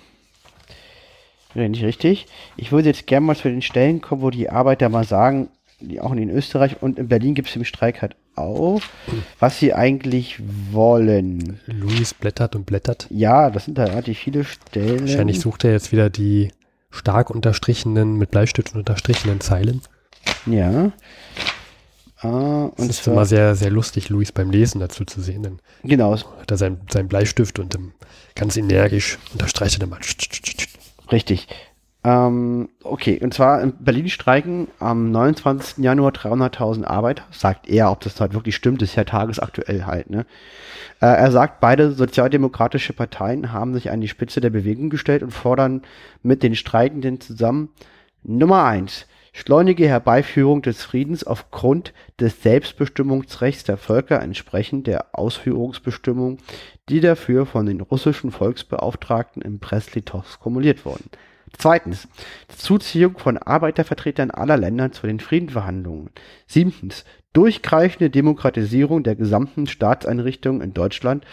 nicht 1.56 1.84
richtig. 1.84 2.28
Ich 2.58 2.72
würde 2.72 2.90
jetzt 2.90 3.08
gerne 3.08 3.26
mal 3.26 3.36
zu 3.36 3.50
den 3.50 3.62
Stellen 3.62 4.02
kommen, 4.02 4.22
wo 4.22 4.30
die 4.30 4.50
Arbeiter 4.50 4.90
mal 4.90 5.06
sagen, 5.06 5.50
die 5.80 6.02
auch 6.02 6.12
in 6.12 6.30
Österreich 6.30 6.82
und 6.82 7.00
in 7.00 7.08
Berlin 7.08 7.36
gibt 7.36 7.50
es 7.50 7.56
im 7.56 7.64
Streik 7.64 8.02
halt 8.02 8.16
auch, 8.36 8.82
was 9.40 9.60
sie 9.60 9.74
eigentlich 9.74 10.40
wollen. 10.72 11.60
Luis 11.68 12.14
blättert 12.14 12.56
und 12.56 12.66
blättert. 12.66 13.08
Ja, 13.10 13.50
das 13.50 13.66
sind 13.66 13.78
da 13.78 13.86
relativ 13.86 14.20
viele 14.20 14.44
Stellen. 14.44 15.02
Wahrscheinlich 15.02 15.40
sucht 15.40 15.64
er 15.64 15.72
jetzt 15.72 15.92
wieder 15.92 16.10
die 16.10 16.52
stark 16.92 17.30
unterstrichenen, 17.30 18.18
mit 18.18 18.32
Bleistift 18.32 18.76
unterstrichenen 18.76 19.42
Zeilen. 19.42 19.82
Ja. 20.46 20.92
Ah, 22.22 22.66
und 22.76 22.90
das 22.90 23.00
ist 23.00 23.08
immer 23.08 23.26
sehr, 23.26 23.56
sehr 23.56 23.72
lustig, 23.72 24.10
Luis 24.10 24.34
beim 24.34 24.52
Lesen 24.52 24.80
dazu 24.82 25.06
zu 25.06 25.22
sehen. 25.22 25.44
Denn 25.44 25.60
genau. 25.84 26.18
Hat 26.18 26.52
er 26.52 26.58
seinen 26.58 26.82
sein 26.92 27.08
Bleistift 27.08 27.60
und 27.60 27.78
ganz 28.36 28.58
energisch 28.58 29.18
unterstreicht 29.32 29.82
er 29.82 29.88
mal. 29.88 30.00
Richtig. 31.12 31.48
Ähm, 32.02 32.70
okay, 32.84 33.20
und 33.22 33.34
zwar 33.34 33.62
in 33.62 33.74
Berlin 33.80 34.08
streiken 34.08 34.70
am 34.80 35.12
29. 35.12 35.84
Januar 35.84 36.12
300.000 36.12 36.86
Arbeiter. 36.86 37.24
Sagt 37.32 37.68
er, 37.68 37.92
ob 37.92 38.00
das 38.00 38.20
halt 38.22 38.34
wirklich 38.34 38.56
stimmt, 38.56 38.82
ist 38.82 38.96
ja 38.96 39.04
tagesaktuell 39.04 39.86
halt. 39.86 40.10
Ne? 40.10 40.26
Äh, 41.02 41.08
er 41.08 41.32
sagt, 41.32 41.60
beide 41.60 41.92
sozialdemokratische 41.92 42.94
Parteien 42.94 43.52
haben 43.52 43.74
sich 43.74 43.92
an 43.92 44.00
die 44.00 44.08
Spitze 44.08 44.40
der 44.40 44.50
Bewegung 44.50 44.90
gestellt 44.90 45.24
und 45.24 45.32
fordern 45.32 45.82
mit 46.24 46.42
den 46.42 46.56
Streikenden 46.56 47.20
zusammen 47.20 47.70
Nummer 48.24 48.64
1. 48.64 49.06
Schleunige 49.32 49.88
Herbeiführung 49.88 50.62
des 50.62 50.84
Friedens 50.84 51.24
aufgrund 51.24 51.94
des 52.20 52.42
Selbstbestimmungsrechts 52.42 53.64
der 53.64 53.78
Völker 53.78 54.22
entsprechend 54.22 54.88
der 54.88 55.08
Ausführungsbestimmungen, 55.14 56.40
die 56.90 57.02
dafür 57.02 57.46
von 57.46 57.66
den 57.66 57.82
russischen 57.82 58.32
Volksbeauftragten 58.32 59.42
in 59.42 59.60
Brest-Litovsk 59.60 60.42
formuliert 60.42 60.86
wurden. 60.86 61.10
Zweitens. 61.58 62.08
Zuziehung 62.48 63.18
von 63.18 63.38
Arbeitervertretern 63.38 64.32
aller 64.32 64.58
Länder 64.58 64.92
zu 64.92 65.08
den 65.08 65.20
Friedensverhandlungen. 65.20 66.12
Siebtens. 66.48 67.06
Durchgreifende 67.34 68.10
Demokratisierung 68.10 69.04
der 69.04 69.16
gesamten 69.16 69.68
Staatseinrichtungen 69.68 70.62
in 70.62 70.74
Deutschland 70.74 71.26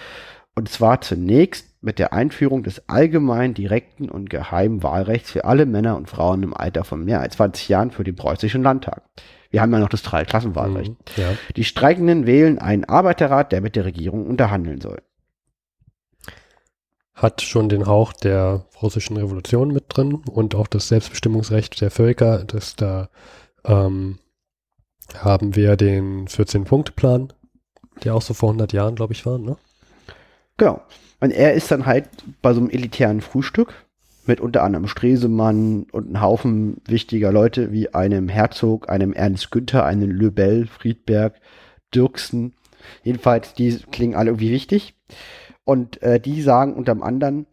und 0.55 0.71
zwar 0.71 1.03
zunächst 1.03 1.83
mit 1.83 1.99
der 1.99 2.15
Einführung 2.15 2.63
des 2.63 2.89
allgemeinen, 2.89 3.53
direkten 3.53 4.09
und 4.09 4.31
geheimen 4.31 4.83
Wahlrechts 4.83 5.31
für 5.31 5.45
alle 5.45 5.67
Männer 5.67 5.97
und 5.97 6.09
Frauen 6.09 6.43
im 6.43 6.55
Alter 6.55 6.83
von 6.83 7.05
mehr 7.05 7.21
als 7.21 7.37
20 7.37 7.69
Jahren 7.69 7.91
für 7.91 8.05
den 8.05 8.17
preußischen 8.17 8.63
Landtag. 8.63 9.03
Wir 9.51 9.61
haben 9.61 9.73
ja 9.73 9.79
noch 9.79 9.91
das 9.91 10.03
Dreiklassenwahlrecht. 10.03 10.91
Mhm, 10.91 11.23
ja. 11.23 11.29
Die 11.55 11.65
Streikenden 11.65 12.27
wählen 12.27 12.59
einen 12.59 12.85
Arbeiterrat, 12.85 13.53
der 13.53 13.61
mit 13.61 13.77
der 13.77 13.85
Regierung 13.85 14.27
unterhandeln 14.27 14.81
soll. 14.81 15.03
Hat 17.17 17.43
schon 17.43 17.69
den 17.69 17.87
Hauch 17.87 18.13
der 18.13 18.67
russischen 18.81 19.17
Revolution 19.17 19.73
mit 19.73 19.85
drin 19.89 20.23
und 20.31 20.55
auch 20.55 20.67
das 20.67 20.89
Selbstbestimmungsrecht 20.89 21.81
der 21.81 21.91
Völker. 21.91 22.45
Das 22.45 22.77
da 22.77 23.09
ähm, 23.65 24.19
haben 25.15 25.57
wir 25.57 25.77
den 25.77 26.29
14-Punkte-Plan, 26.29 27.33
der 28.05 28.15
auch 28.15 28.23
so 28.23 28.35
vor 28.35 28.51
100 28.51 28.73
Jahren, 28.73 28.97
glaube 28.97 29.15
ich, 29.15 29.25
war, 29.25 29.39
ne? 29.39 29.57
Genau. 30.59 30.83
Und 31.21 31.31
er 31.31 31.55
ist 31.55 31.71
dann 31.71 31.87
halt 31.87 32.09
bei 32.43 32.53
so 32.53 32.61
einem 32.61 32.71
elitären 32.71 33.21
Frühstück 33.21 33.73
mit 34.27 34.41
unter 34.41 34.63
anderem 34.63 34.89
Stresemann 34.89 35.87
und 35.93 36.09
einem 36.09 36.21
Haufen 36.21 36.81
wichtiger 36.87 37.33
Leute 37.33 37.73
wie 37.73 37.95
einem 37.95 38.29
Herzog, 38.29 38.89
einem 38.89 39.13
Ernst 39.13 39.51
Günther, 39.51 39.85
einem 39.85 40.11
Löbel, 40.11 40.67
Friedberg, 40.67 41.41
Dirksen. 41.95 42.55
Jedenfalls, 43.03 43.55
die 43.55 43.79
klingen 43.91 44.15
alle 44.15 44.31
irgendwie 44.31 44.51
wichtig. 44.51 44.95
Und 45.67 46.01
äh, 46.01 46.21
die 46.21 46.43
sagen 46.43 46.75
unter 46.75 47.03
anderem, 47.03 47.47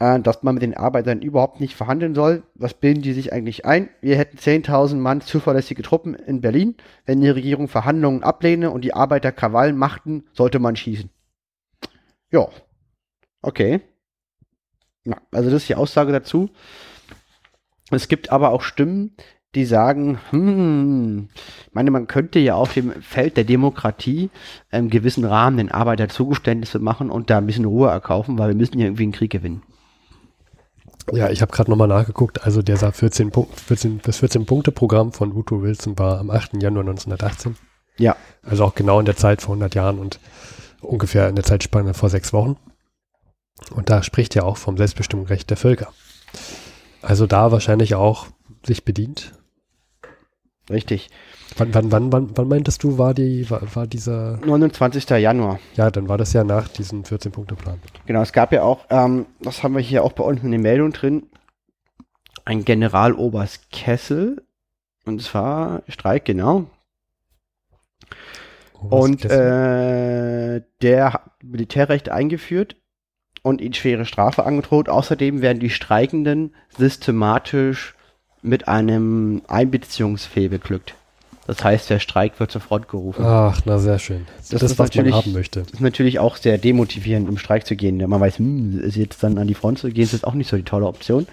äh, 0.00 0.18
dass 0.18 0.42
man 0.42 0.54
mit 0.54 0.62
den 0.62 0.76
Arbeitern 0.76 1.22
überhaupt 1.22 1.60
nicht 1.60 1.76
verhandeln 1.76 2.16
soll. 2.16 2.42
Was 2.54 2.74
bilden 2.74 3.00
die 3.00 3.12
sich 3.12 3.32
eigentlich 3.32 3.64
ein? 3.64 3.88
Wir 4.00 4.18
hätten 4.18 4.38
10.000 4.38 4.96
Mann 4.96 5.20
zuverlässige 5.20 5.82
Truppen 5.82 6.14
in 6.14 6.40
Berlin. 6.40 6.74
Wenn 7.06 7.20
die 7.20 7.28
Regierung 7.28 7.68
Verhandlungen 7.68 8.24
ablehne 8.24 8.72
und 8.72 8.82
die 8.82 8.92
Arbeiter 8.92 9.30
Krawall 9.30 9.72
machten, 9.72 10.24
sollte 10.32 10.58
man 10.58 10.74
schießen. 10.74 11.10
Ja. 12.32 12.48
Okay. 13.40 13.80
Ja, 15.04 15.16
also 15.30 15.48
das 15.48 15.62
ist 15.62 15.68
die 15.68 15.76
Aussage 15.76 16.10
dazu. 16.10 16.50
Es 17.92 18.08
gibt 18.08 18.32
aber 18.32 18.50
auch 18.50 18.62
Stimmen, 18.62 19.16
die 19.54 19.64
sagen, 19.64 20.18
hm, 20.30 21.28
ich 21.66 21.74
meine, 21.74 21.90
man 21.90 22.06
könnte 22.06 22.38
ja 22.38 22.54
auf 22.54 22.72
dem 22.72 22.92
Feld 23.02 23.36
der 23.36 23.44
Demokratie 23.44 24.30
im 24.70 24.90
gewissen 24.90 25.24
Rahmen 25.24 25.56
den 25.56 25.72
Arbeiter 25.72 26.08
Zugeständnisse 26.08 26.78
machen 26.78 27.10
und 27.10 27.30
da 27.30 27.38
ein 27.38 27.46
bisschen 27.46 27.64
Ruhe 27.64 27.88
erkaufen, 27.88 28.38
weil 28.38 28.48
wir 28.48 28.54
müssen 28.54 28.78
ja 28.78 28.86
irgendwie 28.86 29.04
einen 29.04 29.12
Krieg 29.12 29.32
gewinnen. 29.32 29.62
Ja, 31.12 31.30
ich 31.30 31.42
habe 31.42 31.50
gerade 31.50 31.70
nochmal 31.70 31.88
nachgeguckt. 31.88 32.44
Also 32.44 32.62
der 32.62 32.76
14 32.78 33.32
Punkt, 33.32 33.58
14, 33.58 34.00
das 34.02 34.22
14-Punkte-Programm 34.22 35.12
von 35.12 35.34
Woodrow 35.34 35.62
Wilson 35.62 35.98
war 35.98 36.20
am 36.20 36.30
8. 36.30 36.62
Januar 36.62 36.82
1918. 36.82 37.56
Ja. 37.98 38.16
Also 38.42 38.64
auch 38.64 38.74
genau 38.74 39.00
in 39.00 39.06
der 39.06 39.16
Zeit 39.16 39.42
vor 39.42 39.54
100 39.54 39.74
Jahren 39.74 39.98
und 39.98 40.20
ungefähr 40.80 41.28
in 41.28 41.34
der 41.34 41.44
Zeitspanne 41.44 41.94
vor 41.94 42.08
sechs 42.08 42.32
Wochen. 42.32 42.56
Und 43.74 43.90
da 43.90 44.02
spricht 44.02 44.34
ja 44.34 44.44
auch 44.44 44.56
vom 44.56 44.76
Selbstbestimmungsrecht 44.76 45.50
der 45.50 45.56
Völker. 45.56 45.88
Also 47.02 47.26
da 47.26 47.50
wahrscheinlich 47.50 47.94
auch 47.94 48.28
sich 48.64 48.84
bedient. 48.84 49.32
Richtig. 50.70 51.10
Wann, 51.56 51.74
wann, 51.74 51.90
wann, 51.90 52.12
wann, 52.12 52.30
wann 52.36 52.48
meintest 52.48 52.82
du, 52.84 52.96
war, 52.96 53.12
die, 53.12 53.50
war, 53.50 53.62
war 53.74 53.86
dieser. 53.86 54.38
29. 54.44 55.08
Januar. 55.10 55.58
Ja, 55.74 55.90
dann 55.90 56.08
war 56.08 56.16
das 56.16 56.32
ja 56.32 56.44
nach 56.44 56.68
diesem 56.68 57.02
14-Punkte-Plan. 57.02 57.80
Genau, 58.06 58.22
es 58.22 58.32
gab 58.32 58.52
ja 58.52 58.62
auch, 58.62 58.86
ähm, 58.90 59.26
das 59.40 59.62
haben 59.62 59.74
wir 59.74 59.82
hier 59.82 60.04
auch 60.04 60.12
bei 60.12 60.22
uns 60.22 60.42
in 60.42 60.52
den 60.52 60.62
Meldungen 60.62 60.92
drin, 60.92 61.24
ein 62.44 62.64
Generaloberst 62.64 63.70
Kessel. 63.70 64.42
Und 65.04 65.22
zwar 65.22 65.82
Streik, 65.88 66.24
genau. 66.24 66.66
Und 68.74 69.24
äh, 69.24 70.62
der 70.82 71.12
hat 71.12 71.30
Militärrecht 71.42 72.08
eingeführt 72.08 72.76
und 73.42 73.60
ihnen 73.60 73.74
schwere 73.74 74.04
Strafe 74.04 74.44
angedroht. 74.44 74.88
Außerdem 74.88 75.42
werden 75.42 75.58
die 75.58 75.70
Streikenden 75.70 76.54
systematisch 76.76 77.94
mit 78.42 78.68
einem 78.68 79.42
Einbeziehungsfehl 79.48 80.48
beglückt. 80.48 80.94
Das 81.46 81.64
heißt, 81.64 81.90
der 81.90 81.98
Streik 81.98 82.38
wird 82.38 82.52
zur 82.52 82.60
Front 82.60 82.88
gerufen. 82.88 83.24
Ach, 83.24 83.60
na 83.64 83.78
sehr 83.78 83.98
schön. 83.98 84.26
Das, 84.38 84.50
das 84.50 84.62
ist 84.62 84.78
was 84.78 84.94
man 84.94 85.12
haben 85.12 85.32
möchte. 85.32 85.62
Das 85.62 85.72
ist 85.72 85.80
natürlich 85.80 86.18
auch 86.20 86.36
sehr 86.36 86.58
demotivierend, 86.58 87.28
im 87.28 87.38
Streik 87.38 87.66
zu 87.66 87.74
gehen. 87.74 87.96
Man 87.96 88.20
weiß, 88.20 88.38
hm, 88.38 88.80
ist 88.80 88.96
jetzt 88.96 89.22
dann 89.22 89.36
an 89.36 89.48
die 89.48 89.54
Front 89.54 89.80
zu 89.80 89.90
gehen, 89.90 90.04
ist 90.04 90.14
das 90.14 90.24
auch 90.24 90.34
nicht 90.34 90.48
so 90.48 90.56
die 90.56 90.62
tolle 90.62 90.86
Option. 90.86 91.26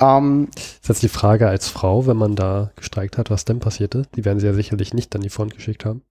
Ähm, 0.00 0.48
ist 0.56 0.88
jetzt 0.88 1.02
die 1.02 1.08
Frage 1.08 1.48
als 1.48 1.68
Frau, 1.68 2.06
wenn 2.06 2.16
man 2.16 2.36
da 2.36 2.70
gestreikt 2.76 3.18
hat, 3.18 3.30
was 3.30 3.44
denn 3.44 3.58
passierte? 3.58 4.02
Die 4.14 4.24
werden 4.24 4.38
sie 4.38 4.46
ja 4.46 4.52
sicherlich 4.52 4.94
nicht 4.94 5.14
an 5.16 5.22
die 5.22 5.30
Front 5.30 5.54
geschickt 5.54 5.84
haben. 5.84 6.02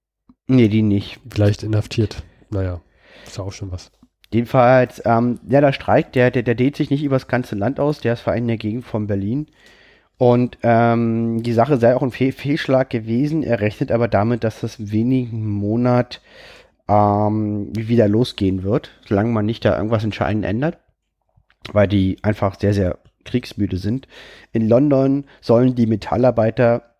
Nee, 0.48 0.68
die 0.68 0.82
nicht. 0.82 1.20
Vielleicht 1.30 1.64
inhaftiert. 1.64 2.24
Naja, 2.50 2.82
ist 3.26 3.38
ja 3.38 3.43
auch 3.43 3.54
schon 3.54 3.72
was. 3.72 3.91
Jedenfalls, 4.34 5.02
ähm, 5.06 5.39
ja, 5.48 5.62
der 5.62 5.72
Streik, 5.72 6.12
der, 6.12 6.32
der, 6.32 6.43
der 6.43 6.56
dehnt 6.56 6.76
sich 6.76 6.89
nicht 6.89 7.04
übers 7.04 7.28
ganze 7.28 7.56
Land 7.56 7.80
aus, 7.80 8.02
der 8.02 8.14
ist 8.14 8.22
vor 8.22 8.34
allem 8.34 8.43
in 8.43 8.48
der 8.50 8.58
Gegend 8.58 8.86
von 8.86 9.08
Berlin. 9.08 9.48
Und 10.18 10.57
ähm, 10.63 11.43
die 11.43 11.53
Sache 11.53 11.78
sei 11.78 11.95
auch 11.95 12.01
ein 12.01 12.11
Fehl 12.11 12.32
Fehlschlag 12.32 12.89
gewesen. 12.89 13.43
Er 13.43 13.59
rechnet 13.59 13.91
aber 13.91 14.07
damit, 14.07 14.43
dass 14.43 14.61
das 14.61 14.91
wenigen 14.91 15.47
Monat 15.47 16.22
ähm, 16.88 17.70
wieder 17.76 18.07
losgehen 18.07 18.63
wird, 18.63 18.91
solange 19.07 19.30
man 19.30 19.45
nicht 19.45 19.63
da 19.63 19.76
irgendwas 19.76 20.03
entscheidend 20.03 20.45
ändert, 20.45 20.80
weil 21.72 21.88
die 21.88 22.18
einfach 22.24 22.59
sehr, 22.59 22.74
sehr 22.74 22.97
kriegsmüde 23.26 23.78
sind. 23.78 24.07
In 24.53 24.68
London 24.68 25.26
sollen 25.41 25.76
die 25.76 25.86
Metallarbeiter 25.86 26.95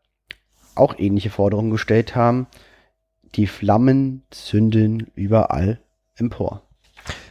auch 0.76 1.00
ähnliche 1.00 1.32
Forderungen 1.32 1.72
gestellt 1.72 2.16
haben. 2.16 2.48
Die 3.36 3.48
Flammen 3.48 4.24
zünden 4.30 5.08
überall 5.16 5.80
empor. 6.16 6.62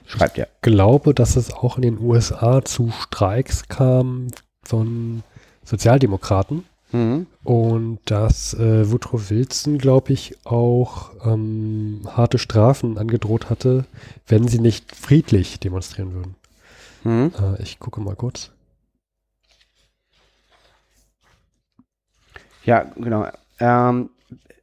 Schreibt 0.07 0.39
er. 0.39 0.47
Ich 0.47 0.63
glaube, 0.63 1.15
dass 1.15 1.37
es 1.37 1.53
auch 1.53 1.77
in 1.77 1.83
den 1.83 2.01
USA 2.01 2.65
zu 2.65 2.91
Streiks 2.91 3.69
kam 3.69 4.29
von 4.63 5.23
Sozialdemokraten. 5.67 6.65
Mhm. 6.93 7.27
Und 7.43 7.99
dass 8.05 8.55
äh, 8.55 8.91
Woodrow 8.91 9.31
Wilson, 9.31 9.79
glaube 9.79 10.13
ich, 10.13 10.37
auch 10.45 11.11
ähm, 11.25 12.03
harte 12.07 12.39
Strafen 12.39 12.97
angedroht 12.97 13.51
hatte, 13.51 13.85
wenn 14.29 14.47
sie 14.47 14.61
nicht 14.61 14.95
friedlich 14.95 15.59
demonstrieren 15.59 16.15
würden. 16.15 16.35
Mhm. 17.05 17.33
Äh, 17.39 17.63
ich 17.63 17.81
gucke 17.81 18.01
mal 18.01 18.15
kurz. 18.15 18.53
Ja, 22.65 22.85
genau. 22.97 23.29
Ähm, 23.59 24.11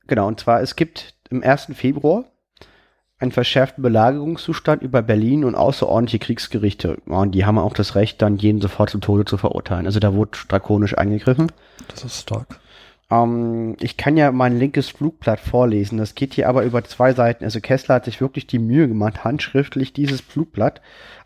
genau, 0.08 0.28
und 0.28 0.40
zwar, 0.40 0.62
es 0.62 0.76
gibt 0.76 1.16
im 1.30 1.44
1. 1.44 1.68
Februar 1.74 2.26
einen 3.24 3.32
verschärften 3.32 3.82
Belagerungszustand 3.82 4.84
über 4.84 5.02
Berlin 5.02 5.44
und 5.44 5.56
außerordentliche 5.56 6.20
Kriegsgerichte. 6.20 6.98
Und 7.08 7.32
die 7.32 7.46
haben 7.46 7.58
auch 7.58 7.74
das 7.74 7.96
Recht, 7.96 8.22
dann 8.22 8.38
jeden 8.38 8.62
sofort 8.62 8.92
zum 8.92 9.02
Tode 9.02 9.26
zu 9.26 9.38
verurteilen. 9.38 9.88
Also 9.88 10.00
da 10.00 10.14
wurde 10.14 10.38
drakonisch 10.48 10.96
eingegriffen. 10.98 11.52
Das 11.88 12.04
ist 12.04 12.22
stark. 12.22 12.60
Ähm, 13.10 13.76
ich 13.80 13.98
kann 13.98 14.18
ja 14.18 14.32
mein 14.32 14.60
linkes 14.60 14.90
Flugblatt 14.90 15.40
vorlesen. 15.40 15.98
Das 15.98 16.14
geht 16.14 16.36
hier 16.36 16.48
aber 16.48 16.64
über 16.64 16.84
zwei 16.84 17.14
Seiten. 17.14 17.44
Also 17.44 17.60
Kessler 17.62 17.96
hat 17.96 18.06
sich 18.06 18.22
wirklich 18.22 18.46
die 18.46 18.60
Mühe 18.60 18.88
gemacht, 18.88 19.24
handschriftlich 19.24 19.94
dieses 19.94 20.22
Flugblatt 20.22 20.82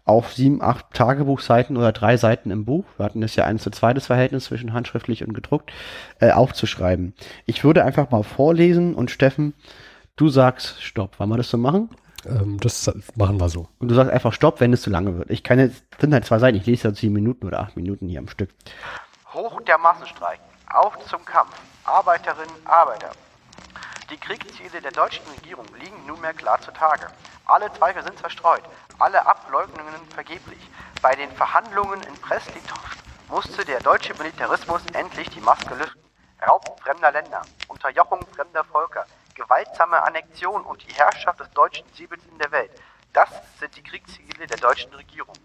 auf 0.07 0.33
sieben, 0.33 0.61
acht 0.61 0.93
Tagebuchseiten 0.93 1.75
oder 1.75 1.91
drei 1.91 2.15
Seiten 2.15 2.49
im 2.49 2.63
Buch, 2.63 2.85
wir 2.95 3.05
hatten 3.05 3.19
das 3.19 3.35
ja 3.35 3.43
ein 3.43 3.59
zu 3.59 3.69
zweites 3.71 4.05
Verhältnis 4.05 4.45
zwischen 4.45 4.71
handschriftlich 4.71 5.27
und 5.27 5.33
gedruckt, 5.33 5.73
äh, 6.21 6.31
aufzuschreiben. 6.31 7.13
Ich 7.45 7.65
würde 7.65 7.83
einfach 7.83 8.09
mal 8.09 8.23
vorlesen 8.23 8.95
und 8.95 9.11
Steffen, 9.11 9.53
du 10.17 10.27
sagst 10.27 10.83
Stopp. 10.83 11.17
Wollen 11.19 11.29
wir 11.29 11.37
das 11.37 11.49
so 11.49 11.57
machen? 11.57 11.89
Ähm, 12.25 12.59
das 12.59 12.91
machen 13.15 13.39
wir 13.39 13.47
so. 13.47 13.69
Und 13.79 13.87
du 13.87 13.95
sagst 13.95 14.11
einfach 14.11 14.33
Stopp, 14.33 14.59
wenn 14.59 14.73
es 14.73 14.81
zu 14.81 14.89
lange 14.89 15.17
wird. 15.17 15.29
Ich 15.29 15.43
kann 15.43 15.59
jetzt, 15.59 15.83
sind 15.99 16.13
halt 16.13 16.25
zwei 16.25 16.39
Seiten, 16.39 16.57
ich 16.57 16.65
lese 16.65 16.89
ja 16.89 16.93
sieben 16.93 17.13
Minuten 17.13 17.47
oder 17.47 17.61
acht 17.61 17.77
Minuten 17.77 18.09
hier 18.09 18.19
am 18.19 18.27
Stück. 18.27 18.49
Hoch 19.33 19.61
der 19.61 19.77
Massenstreiken, 19.77 20.43
auf 20.73 20.97
zum 21.07 21.23
Kampf, 21.23 21.55
Arbeiterinnen, 21.85 22.55
Arbeiter. 22.65 23.11
Die 24.09 24.17
Kriegsziele 24.17 24.81
der 24.81 24.91
deutschen 24.91 25.25
Regierung 25.35 25.65
liegen 25.79 26.05
nunmehr 26.05 26.33
klar 26.33 26.59
zutage. 26.61 27.07
Alle 27.45 27.71
Zweifel 27.73 28.03
sind 28.03 28.17
zerstreut, 28.19 28.63
alle 28.99 29.25
Ableugnungen 29.25 29.93
vergeblich. 30.09 30.59
Bei 31.01 31.15
den 31.15 31.29
Verhandlungen 31.31 32.01
in 32.01 32.13
Brest-Litovsk 32.21 32.97
musste 33.29 33.63
der 33.65 33.79
deutsche 33.81 34.13
Militarismus 34.15 34.81
endlich 34.93 35.29
die 35.29 35.41
Maske 35.41 35.75
lüften. 35.75 36.01
Raub 36.47 36.79
fremder 36.81 37.11
Länder, 37.11 37.41
Unterjochung 37.67 38.25
fremder 38.33 38.63
Völker, 38.63 39.05
gewaltsame 39.37 40.01
Annexion 40.01 40.63
und 40.63 40.83
die 40.85 40.93
Herrschaft 40.93 41.39
des 41.39 41.49
deutschen 41.51 41.85
Siebels 41.93 42.25
in 42.25 42.39
der 42.39 42.51
Welt. 42.51 42.71
Das 43.13 43.29
sind 43.59 43.75
die 43.75 43.83
Kriegsziele 43.83 44.47
der 44.47 44.57
deutschen 44.57 44.93
Regierung. 44.95 45.35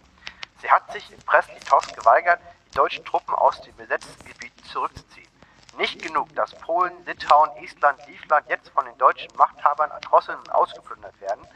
Sie 0.61 0.70
hat 0.70 0.90
sich 0.93 1.12
in 1.12 1.18
Brest-Litovsk 1.20 1.95
geweigert, 1.95 2.40
die 2.66 2.74
deutschen 2.74 3.05
Truppen 3.05 3.34
aus 3.34 3.61
den 3.61 3.76
besetzten 3.76 4.24
Gebieten 4.24 4.64
zurückzuziehen. 4.64 5.28
Nicht 5.76 6.03
genug, 6.03 6.34
dass 6.34 6.55
Polen, 6.55 6.93
Litauen, 7.05 7.51
Estland, 7.62 7.99
Livland 8.07 8.49
jetzt 8.49 8.68
von 8.70 8.84
den 8.84 8.97
deutschen 8.99 9.30
Machthabern 9.36 9.90
erdrosselt 9.90 10.38
und 10.38 10.53
ausgeplündert 10.53 11.18
werden. 11.20 11.47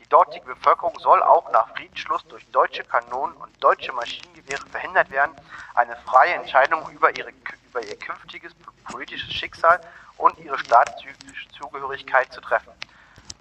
Die 0.00 0.08
dortige 0.08 0.46
Bevölkerung 0.46 0.98
soll 0.98 1.22
auch 1.22 1.50
nach 1.52 1.68
Friedensschluss 1.76 2.24
durch 2.28 2.46
deutsche 2.50 2.84
Kanonen 2.84 3.36
und 3.36 3.62
deutsche 3.62 3.92
Maschinengewehre 3.92 4.66
verhindert 4.66 5.10
werden, 5.10 5.34
eine 5.74 5.96
freie 5.96 6.34
Entscheidung 6.34 6.88
über, 6.90 7.16
ihre, 7.16 7.30
über 7.68 7.82
ihr 7.82 7.98
künftiges 7.98 8.54
politisches 8.90 9.32
Schicksal 9.32 9.80
und 10.18 10.38
ihre 10.38 10.58
Staatszugehörigkeit 10.58 12.32
zu 12.32 12.40
treffen. 12.40 12.72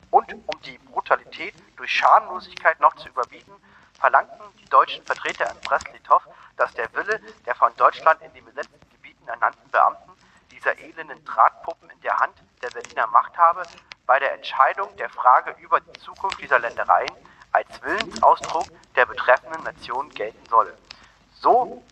Und 0.09 0.33
um 0.47 0.61
die 0.61 0.77
Brutalität 0.77 1.53
durch 1.75 1.91
Schamlosigkeit 1.91 2.79
noch 2.79 2.95
zu 2.95 3.09
überbieten, 3.09 3.53
verlangten 3.99 4.45
die 4.59 4.69
deutschen 4.69 5.03
Vertreter 5.03 5.51
in 5.51 5.61
Brest-Litov, 5.63 6.23
dass 6.55 6.73
der 6.75 6.93
Wille 6.95 7.19
der 7.45 7.55
von 7.55 7.75
Deutschland 7.75 8.21
in 8.21 8.33
den 8.33 8.45
besetzten 8.45 8.89
Gebieten 8.91 9.27
ernannten 9.27 9.69
Beamten 9.71 10.11
dieser 10.51 10.77
elenden 10.77 11.23
Drahtpuppen 11.25 11.89
in 11.89 12.01
der 12.01 12.17
Hand 12.19 12.35
der 12.61 12.69
Berliner 12.69 13.07
Machthabe 13.07 13.67
bei 14.05 14.19
der 14.19 14.33
Entscheidung 14.33 14.95
der 14.97 15.09
Frage 15.09 15.55
über 15.59 15.81
die 15.81 15.97
Zukunft 15.97 16.39
dieser 16.41 16.59
Ländereien 16.59 17.13
als 17.51 17.67
Willensausdruck 17.81 18.69
der 18.95 19.05
betreffenden 19.05 19.63
Nation 19.63 20.09
gelten 20.13 20.45
solle. 20.47 20.77
So 21.41 21.83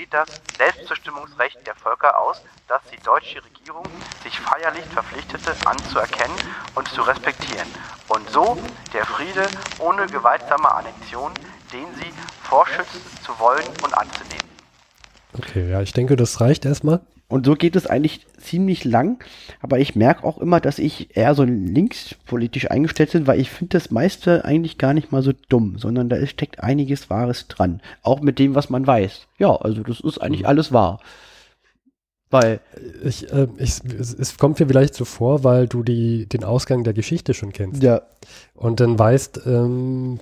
sieht 0.00 0.14
das 0.14 0.28
Selbstbestimmungsrecht 0.56 1.58
der 1.66 1.74
Völker 1.74 2.18
aus, 2.18 2.40
das 2.68 2.80
die 2.90 3.02
deutsche 3.04 3.44
Regierung 3.44 3.84
sich 4.22 4.38
feierlich 4.40 4.84
verpflichtete 4.86 5.52
anzuerkennen 5.66 6.36
und 6.74 6.88
zu 6.88 7.02
respektieren. 7.02 7.68
Und 8.08 8.28
so 8.30 8.56
der 8.94 9.04
Friede 9.04 9.46
ohne 9.78 10.06
gewaltsame 10.06 10.74
Annexion, 10.74 11.32
den 11.70 11.86
sie 11.96 12.12
vorschützen 12.42 13.02
zu 13.22 13.38
wollen 13.38 13.66
und 13.84 13.92
anzunehmen. 13.92 14.48
Okay, 15.36 15.70
ja, 15.70 15.82
ich 15.82 15.92
denke, 15.92 16.16
das 16.16 16.40
reicht 16.40 16.64
erstmal. 16.64 17.00
Und 17.30 17.46
so 17.46 17.54
geht 17.54 17.76
es 17.76 17.86
eigentlich 17.86 18.26
ziemlich 18.38 18.84
lang. 18.84 19.22
Aber 19.60 19.78
ich 19.78 19.94
merke 19.94 20.24
auch 20.24 20.38
immer, 20.38 20.60
dass 20.60 20.80
ich 20.80 21.16
eher 21.16 21.34
so 21.36 21.44
linkspolitisch 21.44 22.70
eingestellt 22.70 23.12
bin, 23.12 23.28
weil 23.28 23.40
ich 23.40 23.50
finde 23.50 23.78
das 23.78 23.92
meiste 23.92 24.44
eigentlich 24.44 24.78
gar 24.78 24.92
nicht 24.92 25.12
mal 25.12 25.22
so 25.22 25.32
dumm, 25.48 25.78
sondern 25.78 26.08
da 26.08 26.26
steckt 26.26 26.60
einiges 26.60 27.08
Wahres 27.08 27.46
dran. 27.46 27.80
Auch 28.02 28.20
mit 28.20 28.40
dem, 28.40 28.56
was 28.56 28.68
man 28.68 28.84
weiß. 28.84 29.28
Ja, 29.38 29.54
also 29.54 29.82
das 29.84 30.00
ist 30.00 30.18
eigentlich 30.18 30.42
mhm. 30.42 30.48
alles 30.48 30.72
wahr. 30.72 30.98
Weil 32.30 32.60
ich, 33.04 33.32
äh, 33.32 33.46
ich, 33.58 33.80
es, 33.98 34.12
es, 34.14 34.36
kommt 34.36 34.58
mir 34.58 34.66
vielleicht 34.66 34.94
so 34.94 35.04
vor, 35.04 35.44
weil 35.44 35.68
du 35.68 35.84
die, 35.84 36.26
den 36.26 36.44
Ausgang 36.44 36.82
der 36.82 36.94
Geschichte 36.94 37.32
schon 37.32 37.52
kennst. 37.52 37.82
Ja. 37.82 38.02
Und 38.54 38.80
dann 38.80 38.98
weißt, 38.98 39.42
ähm, 39.46 40.18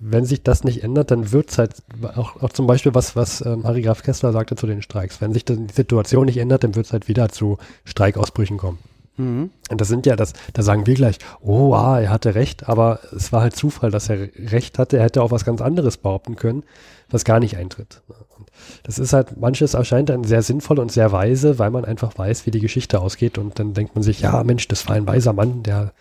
wenn 0.00 0.24
sich 0.24 0.42
das 0.42 0.64
nicht 0.64 0.82
ändert, 0.82 1.10
dann 1.10 1.30
wird 1.30 1.50
es 1.50 1.58
halt 1.58 1.74
auch, 2.16 2.42
auch 2.42 2.50
zum 2.50 2.66
Beispiel 2.66 2.94
was, 2.94 3.16
was 3.16 3.44
ähm, 3.44 3.64
Harry 3.64 3.82
Graf 3.82 4.02
Kessler 4.02 4.32
sagte 4.32 4.56
zu 4.56 4.66
den 4.66 4.80
Streiks. 4.80 5.20
Wenn 5.20 5.34
sich 5.34 5.44
die 5.44 5.66
Situation 5.72 6.24
nicht 6.24 6.38
ändert, 6.38 6.64
dann 6.64 6.74
wird 6.74 6.86
es 6.86 6.92
halt 6.92 7.06
wieder 7.06 7.28
zu 7.28 7.58
Streikausbrüchen 7.84 8.56
kommen. 8.56 8.78
Mhm. 9.18 9.50
Und 9.70 9.80
das 9.80 9.88
sind 9.88 10.06
ja 10.06 10.16
das, 10.16 10.32
da 10.54 10.62
sagen 10.62 10.86
wir 10.86 10.94
gleich, 10.94 11.18
oh, 11.42 11.74
ah, 11.74 12.00
er 12.00 12.08
hatte 12.08 12.34
recht, 12.34 12.66
aber 12.66 13.00
es 13.14 13.30
war 13.30 13.42
halt 13.42 13.54
Zufall, 13.54 13.90
dass 13.90 14.08
er 14.08 14.28
recht 14.50 14.78
hatte. 14.78 14.96
Er 14.96 15.04
hätte 15.04 15.22
auch 15.22 15.30
was 15.30 15.44
ganz 15.44 15.60
anderes 15.60 15.98
behaupten 15.98 16.36
können, 16.36 16.64
was 17.10 17.24
gar 17.24 17.38
nicht 17.38 17.58
eintritt. 17.58 18.00
Und 18.38 18.50
das 18.84 18.98
ist 18.98 19.12
halt, 19.12 19.36
manches 19.36 19.74
erscheint 19.74 20.08
dann 20.08 20.24
sehr 20.24 20.42
sinnvoll 20.42 20.78
und 20.78 20.90
sehr 20.90 21.12
weise, 21.12 21.58
weil 21.58 21.70
man 21.70 21.84
einfach 21.84 22.16
weiß, 22.16 22.46
wie 22.46 22.50
die 22.50 22.60
Geschichte 22.60 23.00
ausgeht. 23.00 23.36
Und 23.36 23.58
dann 23.58 23.74
denkt 23.74 23.94
man 23.94 24.02
sich, 24.02 24.20
ja, 24.20 24.42
Mensch, 24.44 24.66
das 24.68 24.88
war 24.88 24.96
ein 24.96 25.06
weiser 25.06 25.34
Mann, 25.34 25.62
der 25.62 25.92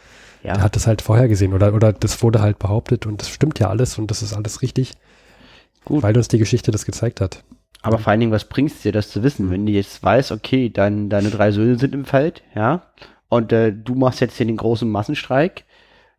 ja. 0.43 0.53
Der 0.53 0.63
hat 0.63 0.75
das 0.75 0.87
halt 0.87 1.01
vorher 1.01 1.27
gesehen 1.27 1.53
oder, 1.53 1.73
oder 1.73 1.93
das 1.93 2.21
wurde 2.23 2.41
halt 2.41 2.59
behauptet 2.59 3.05
und 3.05 3.21
das 3.21 3.29
stimmt 3.29 3.59
ja 3.59 3.69
alles 3.69 3.97
und 3.97 4.09
das 4.09 4.21
ist 4.21 4.33
alles 4.33 4.61
richtig. 4.61 4.93
Gut. 5.85 6.03
Weil 6.03 6.15
uns 6.17 6.27
die 6.27 6.37
Geschichte 6.37 6.71
das 6.71 6.85
gezeigt 6.85 7.21
hat. 7.21 7.43
Aber 7.81 7.97
vor 7.97 8.11
allen 8.11 8.19
Dingen, 8.19 8.31
was 8.31 8.45
bringt 8.45 8.71
es 8.71 8.81
dir, 8.81 8.91
das 8.91 9.09
zu 9.09 9.23
wissen, 9.23 9.51
wenn 9.51 9.65
du 9.65 9.71
jetzt 9.71 10.03
weißt, 10.03 10.31
okay, 10.31 10.69
dein, 10.69 11.09
deine 11.09 11.29
drei 11.29 11.51
Söhne 11.51 11.77
sind 11.79 11.93
im 11.93 12.05
Feld, 12.05 12.43
ja, 12.53 12.83
und 13.29 13.53
äh, 13.53 13.71
du 13.71 13.95
machst 13.95 14.19
jetzt 14.19 14.37
hier 14.37 14.45
den 14.45 14.57
großen 14.57 14.89
Massenstreik, 14.89 15.63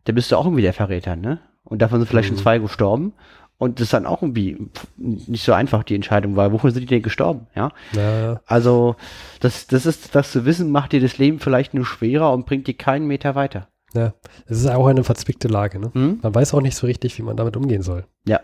dann 0.05 0.15
bist 0.15 0.31
du 0.31 0.37
auch 0.37 0.45
irgendwie 0.45 0.63
der 0.63 0.73
Verräter, 0.73 1.15
ne? 1.15 1.39
Und 1.63 1.81
davon 1.81 1.99
sind 1.99 2.07
vielleicht 2.07 2.31
mhm. 2.31 2.35
schon 2.35 2.43
zwei 2.43 2.57
gestorben. 2.57 3.13
Und 3.57 3.79
das 3.79 3.85
ist 3.85 3.93
dann 3.93 4.07
auch 4.07 4.23
irgendwie 4.23 4.57
nicht 4.97 5.43
so 5.43 5.53
einfach, 5.53 5.83
die 5.83 5.93
Entscheidung, 5.93 6.35
weil 6.35 6.51
wofür 6.51 6.71
sind 6.71 6.81
die 6.81 6.87
denn 6.87 7.03
gestorben, 7.03 7.45
ja? 7.55 7.69
ja. 7.95 8.41
Also, 8.47 8.95
das, 9.39 9.67
das 9.67 9.85
ist, 9.85 10.15
das 10.15 10.31
zu 10.31 10.45
wissen, 10.45 10.71
macht 10.71 10.93
dir 10.93 10.99
das 10.99 11.19
Leben 11.19 11.39
vielleicht 11.39 11.75
nur 11.75 11.85
schwerer 11.85 12.33
und 12.33 12.47
bringt 12.47 12.65
dir 12.65 12.73
keinen 12.73 13.05
Meter 13.05 13.35
weiter. 13.35 13.67
Ja, 13.93 14.13
es 14.45 14.59
ist 14.59 14.69
auch 14.69 14.87
eine 14.87 15.03
verzwickte 15.03 15.47
Lage. 15.47 15.79
Ne? 15.79 15.91
Mhm. 15.93 16.19
Man 16.21 16.33
weiß 16.33 16.53
auch 16.53 16.61
nicht 16.61 16.77
so 16.77 16.87
richtig, 16.87 17.17
wie 17.17 17.23
man 17.23 17.35
damit 17.35 17.57
umgehen 17.57 17.81
soll. 17.81 18.05
Ja. 18.25 18.39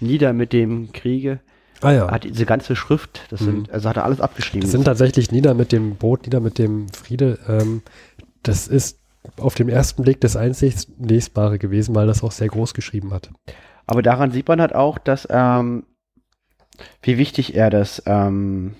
nieder 0.00 0.32
mit 0.32 0.52
dem 0.54 0.92
Kriege. 0.92 1.40
Ah 1.82 1.92
ja. 1.92 2.10
Hat 2.10 2.24
diese 2.24 2.46
ganze 2.46 2.74
Schrift, 2.74 3.20
das 3.28 3.42
mhm. 3.42 3.44
sind, 3.44 3.70
also 3.70 3.90
hat 3.90 3.98
er 3.98 4.04
alles 4.04 4.20
abgeschrieben. 4.20 4.62
Das 4.62 4.70
sind 4.70 4.84
tatsächlich 4.84 5.30
nieder 5.30 5.52
mit 5.52 5.72
dem 5.72 5.96
Brot, 5.96 6.22
nieder 6.22 6.40
mit 6.40 6.56
dem 6.56 6.88
Friede. 6.88 7.38
Ähm, 7.46 7.82
das 8.42 8.66
ist 8.68 8.98
auf 9.38 9.54
dem 9.54 9.68
ersten 9.68 10.02
Blick 10.02 10.20
das 10.20 10.36
einzig 10.36 10.88
Lesbare 10.98 11.58
gewesen, 11.58 11.94
weil 11.94 12.06
das 12.06 12.22
auch 12.22 12.32
sehr 12.32 12.48
groß 12.48 12.74
geschrieben 12.74 13.12
hat. 13.12 13.30
Aber 13.86 14.02
daran 14.02 14.30
sieht 14.30 14.48
man 14.48 14.60
halt 14.60 14.74
auch, 14.74 14.98
dass 14.98 15.26
ähm, 15.30 15.84
wie 17.02 17.18
wichtig 17.18 17.54
er 17.54 17.70
das, 17.70 18.02
ähm, 18.06 18.74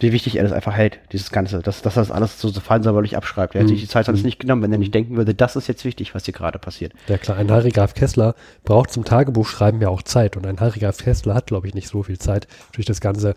wie 0.00 0.12
wichtig 0.12 0.36
er 0.36 0.42
das 0.42 0.52
einfach 0.52 0.74
hält, 0.74 0.98
dieses 1.12 1.30
Ganze, 1.30 1.60
dass, 1.60 1.82
dass 1.82 1.94
das 1.94 2.10
alles 2.10 2.40
so 2.40 2.50
feinsäuberlich 2.52 3.16
abschreibt. 3.16 3.54
Er 3.54 3.60
hätte 3.60 3.72
mhm. 3.72 3.76
sich 3.76 3.84
die 3.84 3.90
Zeit 3.90 4.06
sonst 4.06 4.20
mhm. 4.20 4.26
nicht 4.26 4.40
genommen, 4.40 4.62
wenn 4.62 4.72
er 4.72 4.78
nicht 4.78 4.94
denken 4.94 5.16
würde, 5.16 5.34
das 5.34 5.56
ist 5.56 5.68
jetzt 5.68 5.84
wichtig, 5.84 6.14
was 6.14 6.24
hier 6.24 6.34
gerade 6.34 6.58
passiert. 6.58 6.92
Ja 7.08 7.18
klar, 7.18 7.36
ein 7.36 7.50
Harry 7.50 7.70
Graf 7.70 7.94
Kessler 7.94 8.34
braucht 8.64 8.90
zum 8.90 9.04
Tagebuchschreiben 9.04 9.80
ja 9.80 9.88
auch 9.88 10.02
Zeit 10.02 10.36
und 10.36 10.46
ein 10.46 10.60
Harry 10.60 10.80
Graf 10.80 10.98
Kessler 10.98 11.34
hat, 11.34 11.46
glaube 11.46 11.68
ich, 11.68 11.74
nicht 11.74 11.88
so 11.88 12.02
viel 12.02 12.18
Zeit. 12.18 12.48
Durch 12.72 12.86
das 12.86 13.00
ganze 13.00 13.34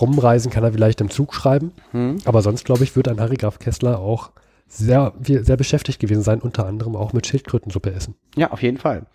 Rumreisen 0.00 0.50
kann 0.50 0.64
er 0.64 0.72
vielleicht 0.72 1.00
im 1.00 1.10
Zug 1.10 1.32
schreiben, 1.34 1.72
mhm. 1.92 2.18
aber 2.24 2.42
sonst, 2.42 2.64
glaube 2.64 2.82
ich, 2.82 2.96
wird 2.96 3.06
ein 3.06 3.20
Harry 3.20 3.36
Graf 3.36 3.60
Kessler 3.60 4.00
auch 4.00 4.32
sehr, 4.66 5.12
sehr 5.20 5.56
beschäftigt 5.56 6.00
gewesen 6.00 6.22
sein, 6.22 6.40
unter 6.40 6.66
anderem 6.66 6.96
auch 6.96 7.12
mit 7.12 7.26
Schildkrötensuppe 7.26 7.92
essen. 7.92 8.14
Ja, 8.36 8.50
auf 8.50 8.62
jeden 8.62 8.78
Fall. 8.78 9.06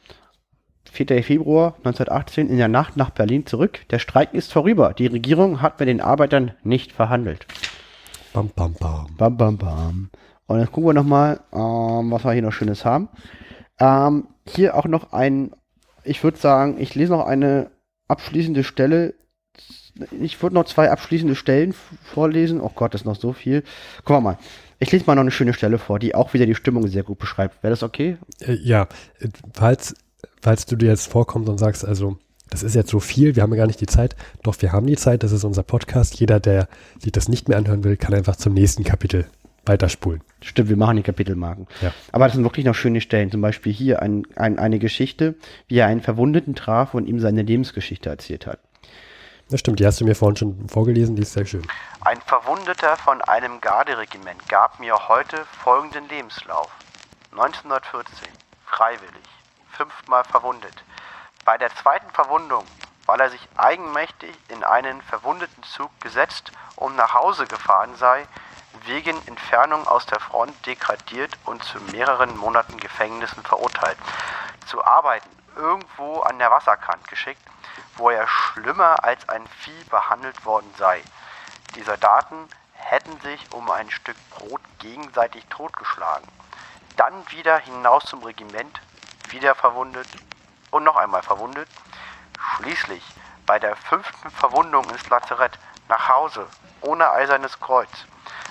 4. 0.92 1.24
Februar 1.24 1.76
1918 1.78 2.50
in 2.50 2.58
der 2.58 2.68
Nacht 2.68 2.98
nach 2.98 3.12
Berlin 3.12 3.46
zurück. 3.46 3.82
Der 3.90 4.00
Streik 4.00 4.34
ist 4.34 4.52
vorüber. 4.52 4.94
Die 4.94 5.08
Regierung 5.08 5.62
hat 5.62 5.80
mit 5.80 5.88
den 5.88 6.02
Arbeitern 6.02 6.54
nicht 6.64 6.92
verhandelt. 6.92 7.46
Bam, 8.34 8.50
bam, 8.56 8.74
bam. 8.74 9.08
Bam, 9.18 9.38
bam, 9.38 9.58
bam. 9.58 10.10
Und 10.48 10.60
jetzt 10.60 10.72
gucken 10.72 10.90
wir 10.90 10.94
nochmal, 10.94 11.42
ähm, 11.54 12.12
was 12.12 12.24
wir 12.24 12.32
hier 12.34 12.42
noch 12.42 12.52
Schönes 12.52 12.86
haben. 12.86 13.10
Ähm, 13.80 14.28
hier 14.48 14.76
auch 14.76 14.86
noch 14.86 15.14
ein, 15.14 15.52
ich 16.04 16.24
würde 16.24 16.38
sagen, 16.38 16.78
ich 16.80 16.96
lese 16.96 17.12
noch 17.12 17.26
eine 17.26 17.72
abschließende 18.08 18.64
Stelle. 18.64 19.14
Ich 20.20 20.42
würde 20.42 20.56
noch 20.56 20.66
zwei 20.66 20.90
abschließende 20.92 21.36
Stellen 21.36 21.74
vorlesen. 22.04 22.62
Oh 22.62 22.72
Gott, 22.74 22.94
das 22.94 23.02
ist 23.02 23.06
noch 23.06 23.16
so 23.16 23.34
viel. 23.34 23.64
Gucken 24.04 24.18
wir 24.18 24.22
mal. 24.22 24.38
Ich 24.80 24.92
lese 24.92 25.06
mal 25.08 25.16
noch 25.16 25.22
eine 25.22 25.32
schöne 25.32 25.54
Stelle 25.54 25.78
vor, 25.78 26.00
die 26.00 26.16
auch 26.16 26.34
wieder 26.34 26.46
die 26.46 26.56
Stimmung 26.56 26.88
sehr 26.88 27.04
gut 27.04 27.20
beschreibt. 27.20 27.62
Wäre 27.62 27.72
das 27.72 27.84
okay? 27.84 28.18
Äh, 28.40 28.54
ja, 28.54 28.88
falls, 29.54 29.94
falls 30.42 30.66
du 30.66 30.78
dir 30.78 30.88
jetzt 30.88 31.08
vorkommst 31.08 31.50
und 31.50 31.58
sagst, 31.58 31.84
also 31.86 32.18
das 32.50 32.64
ist 32.64 32.76
jetzt 32.76 32.90
so 32.90 33.00
viel, 33.00 33.36
wir 33.36 33.44
haben 33.44 33.52
ja 33.52 33.58
gar 33.58 33.68
nicht 33.68 33.82
die 33.82 33.86
Zeit. 33.86 34.16
Doch, 34.42 34.60
wir 34.62 34.72
haben 34.72 34.88
die 34.88 34.96
Zeit, 34.96 35.24
das 35.24 35.34
ist 35.34 35.44
unser 35.44 35.64
Podcast. 35.64 36.20
Jeder, 36.20 36.40
der 36.40 36.68
sich 36.98 37.12
das 37.12 37.28
nicht 37.28 37.50
mehr 37.50 37.58
anhören 37.58 37.84
will, 37.84 37.98
kann 37.98 38.14
einfach 38.14 38.38
zum 38.38 38.54
nächsten 38.54 38.84
Kapitel 38.84 39.26
weiterspulen. 39.66 40.22
Stimmt, 40.42 40.70
wir 40.70 40.78
machen 40.78 40.96
die 40.96 41.04
Kapitelmarken. 41.04 41.68
Ja. 41.82 41.94
Aber 42.12 42.26
das 42.26 42.34
sind 42.36 42.44
wirklich 42.44 42.66
noch 42.66 42.74
schöne 42.74 43.02
Stellen. 43.02 43.30
Zum 43.30 43.42
Beispiel 43.42 43.74
hier 43.74 44.02
ein, 44.02 44.26
ein, 44.36 44.58
eine 44.58 44.80
Geschichte, 44.80 45.36
wie 45.68 45.78
er 45.78 45.88
einen 45.88 46.02
Verwundeten 46.02 46.56
traf 46.56 46.94
und 46.94 47.08
ihm 47.08 47.20
seine 47.20 47.44
Lebensgeschichte 47.44 48.10
erzählt 48.10 48.48
hat. 48.48 48.60
Das 49.50 49.62
stimmt, 49.62 49.80
die 49.80 49.86
hast 49.88 50.00
du 50.00 50.06
mir 50.06 50.14
vorhin 50.14 50.38
schon 50.38 50.70
vorgelesen, 50.70 51.16
die 51.16 51.24
ist 51.24 51.34
sehr 51.34 51.46
schön. 51.46 51.68
Ein 52.02 52.22
Verwundeter 52.22 52.96
von 52.98 53.20
einem 53.24 53.60
Garderegiment 53.62 54.48
gab 54.48 54.80
mir 54.80 55.08
heute 55.08 55.44
folgenden 55.64 56.08
Lebenslauf. 56.08 56.70
1914, 57.32 58.28
freiwillig, 58.68 59.26
fünfmal 59.72 60.24
verwundet. 60.24 60.84
Bei 61.46 61.58
der 61.58 61.74
zweiten 61.76 62.12
Verwundung, 62.12 62.64
weil 63.08 63.20
er 63.22 63.32
sich 63.32 63.42
eigenmächtig 63.58 64.36
in 64.50 64.64
einen 64.64 65.02
verwundeten 65.02 65.64
Zug 65.64 65.90
gesetzt 66.00 66.52
und 66.76 66.96
nach 66.96 67.16
Hause 67.16 67.48
gefahren 67.48 67.96
sei, 67.96 68.28
wegen 68.86 69.18
Entfernung 69.26 69.88
aus 69.88 70.06
der 70.06 70.20
Front 70.20 70.54
degradiert 70.68 71.36
und 71.46 71.64
zu 71.64 71.80
mehreren 71.92 72.38
Monaten 72.38 72.78
Gefängnissen 72.78 73.42
verurteilt. 73.42 73.98
Zu 74.68 74.84
arbeiten 74.86 75.30
irgendwo 75.56 76.20
an 76.20 76.38
der 76.38 76.52
Wasserkant 76.52 77.08
geschickt, 77.08 77.42
wo 78.00 78.10
er 78.10 78.28
schlimmer 78.28 79.04
als 79.04 79.28
ein 79.30 79.46
Vieh 79.48 79.84
behandelt 79.90 80.46
worden 80.46 80.74
sei. 80.78 81.04
Die 81.76 81.84
Soldaten 81.84 82.50
hätten 82.74 83.20
sich 83.22 83.52
um 83.52 83.70
ein 83.70 83.92
Stück 83.92 84.16
Brot 84.32 84.62
gegenseitig 84.80 85.46
totgeschlagen. 85.48 86.28
Dann 86.96 87.30
wieder 87.32 87.60
hinaus 87.60 88.06
zum 88.06 88.24
Regiment, 88.24 88.82
wieder 89.30 89.54
verwundet 89.54 90.08
und 90.72 90.84
noch 90.84 90.96
einmal 90.96 91.22
verwundet. 91.22 91.70
Schließlich 92.56 93.04
bei 93.46 93.60
der 93.60 93.76
fünften 93.76 94.32
Verwundung 94.32 94.90
ins 94.90 95.10
Lazarett 95.10 95.60
nach 95.88 96.10
Hause 96.10 96.48
ohne 96.82 97.12
eisernes 97.12 97.60
Kreuz. 97.60 97.90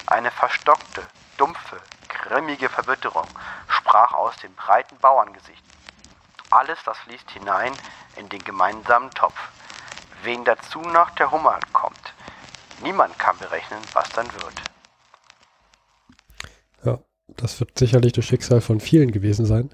Eine 0.06 0.30
verstockte, 0.30 1.06
dumpfe, 1.36 1.80
grimmige 2.08 2.68
Verbitterung 2.68 3.26
sprach 3.68 4.12
aus 4.12 4.36
dem 4.36 4.54
breiten 4.54 4.98
Bauerngesicht. 4.98 5.64
Alles 6.50 6.78
das 6.84 6.96
fließt 6.98 7.30
hinein 7.30 7.72
in 8.16 8.28
den 8.28 8.42
gemeinsamen 8.42 9.10
Topf. 9.10 9.36
Wen 10.22 10.44
dazu 10.44 10.80
noch 10.80 11.10
der 11.10 11.30
Hummer 11.30 11.60
kommt, 11.72 12.14
niemand 12.82 13.18
kann 13.18 13.36
berechnen, 13.38 13.80
was 13.92 14.08
dann 14.10 14.26
wird. 14.32 14.54
Ja, 16.84 16.98
das 17.28 17.60
wird 17.60 17.78
sicherlich 17.78 18.12
das 18.12 18.24
Schicksal 18.24 18.60
von 18.60 18.80
vielen 18.80 19.12
gewesen 19.12 19.46
sein. 19.46 19.70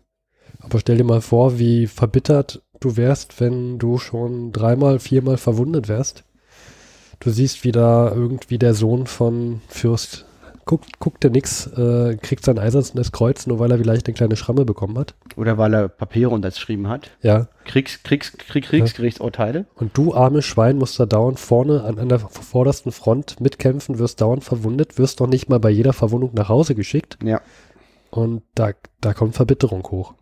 Aber 0.60 0.78
stell 0.80 0.96
dir 0.96 1.04
mal 1.04 1.20
vor, 1.20 1.58
wie 1.58 1.86
verbittert 1.86 2.62
du 2.80 2.96
wärst, 2.96 3.40
wenn 3.40 3.78
du 3.78 3.98
schon 3.98 4.52
dreimal, 4.52 4.98
viermal 4.98 5.36
verwundet 5.36 5.88
wärst. 5.88 6.24
Du 7.20 7.30
siehst, 7.30 7.64
wie 7.64 7.72
da 7.72 8.10
irgendwie 8.10 8.58
der 8.58 8.74
Sohn 8.74 9.06
von 9.06 9.62
Fürst 9.68 10.26
guckt, 10.64 10.98
guckt 10.98 11.24
er 11.24 11.30
nix, 11.30 11.66
äh, 11.66 12.16
kriegt 12.16 12.44
sein 12.44 12.58
eisernes 12.58 13.12
Kreuz, 13.12 13.46
nur 13.46 13.58
weil 13.58 13.70
er 13.70 13.78
vielleicht 13.78 14.06
eine 14.06 14.14
kleine 14.14 14.36
Schramme 14.36 14.64
bekommen 14.64 14.98
hat. 14.98 15.14
Oder 15.36 15.58
weil 15.58 15.74
er 15.74 15.88
Papiere 15.88 16.30
unterschrieben 16.30 16.88
hat. 16.88 17.10
Ja. 17.22 17.48
Kriegs, 17.64 18.02
Kriegs, 18.02 18.36
Krieg, 18.36 18.64
Kriegsgerichtsurteile. 18.64 19.66
Und 19.76 19.96
du, 19.96 20.14
armes 20.14 20.44
Schwein, 20.44 20.78
musst 20.78 20.98
da 20.98 21.06
dauernd 21.06 21.38
vorne 21.38 21.84
an, 21.84 21.98
an 21.98 22.08
der 22.08 22.18
vordersten 22.18 22.92
Front 22.92 23.40
mitkämpfen, 23.40 23.98
wirst 23.98 24.20
dauernd 24.20 24.44
verwundet, 24.44 24.98
wirst 24.98 25.20
doch 25.20 25.26
nicht 25.26 25.48
mal 25.48 25.60
bei 25.60 25.70
jeder 25.70 25.92
Verwundung 25.92 26.32
nach 26.34 26.48
Hause 26.48 26.74
geschickt. 26.74 27.18
Ja. 27.22 27.40
Und 28.10 28.42
da, 28.54 28.70
da 29.00 29.12
kommt 29.12 29.34
Verbitterung 29.34 29.82
hoch. 29.90 30.14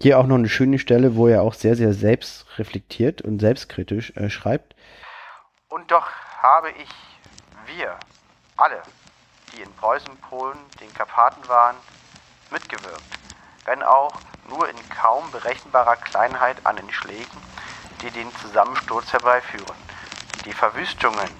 Hier 0.00 0.18
auch 0.18 0.26
noch 0.26 0.36
eine 0.36 0.48
schöne 0.48 0.78
Stelle, 0.78 1.14
wo 1.14 1.26
er 1.26 1.42
auch 1.42 1.52
sehr, 1.52 1.76
sehr 1.76 1.92
selbstreflektiert 1.92 3.20
und 3.20 3.38
selbstkritisch 3.38 4.16
äh, 4.16 4.30
schreibt. 4.30 4.74
Und 5.68 5.90
doch 5.90 6.06
habe 6.42 6.68
ich, 6.70 6.88
wir, 7.76 7.96
alle, 8.56 8.76
die 9.52 9.62
in 9.62 9.72
Preußen, 9.74 10.16
Polen, 10.18 10.58
den 10.80 10.92
Karpaten 10.94 11.46
waren, 11.48 11.76
mitgewirkt, 12.50 13.18
wenn 13.64 13.82
auch 13.82 14.14
nur 14.48 14.68
in 14.68 14.88
kaum 14.88 15.30
berechenbarer 15.30 15.96
Kleinheit 15.96 16.64
an 16.64 16.76
den 16.76 16.92
Schlägen, 16.92 17.42
die 18.02 18.10
den 18.10 18.34
Zusammensturz 18.36 19.12
herbeiführen. 19.12 19.76
Die 20.44 20.52
Verwüstungen, 20.52 21.30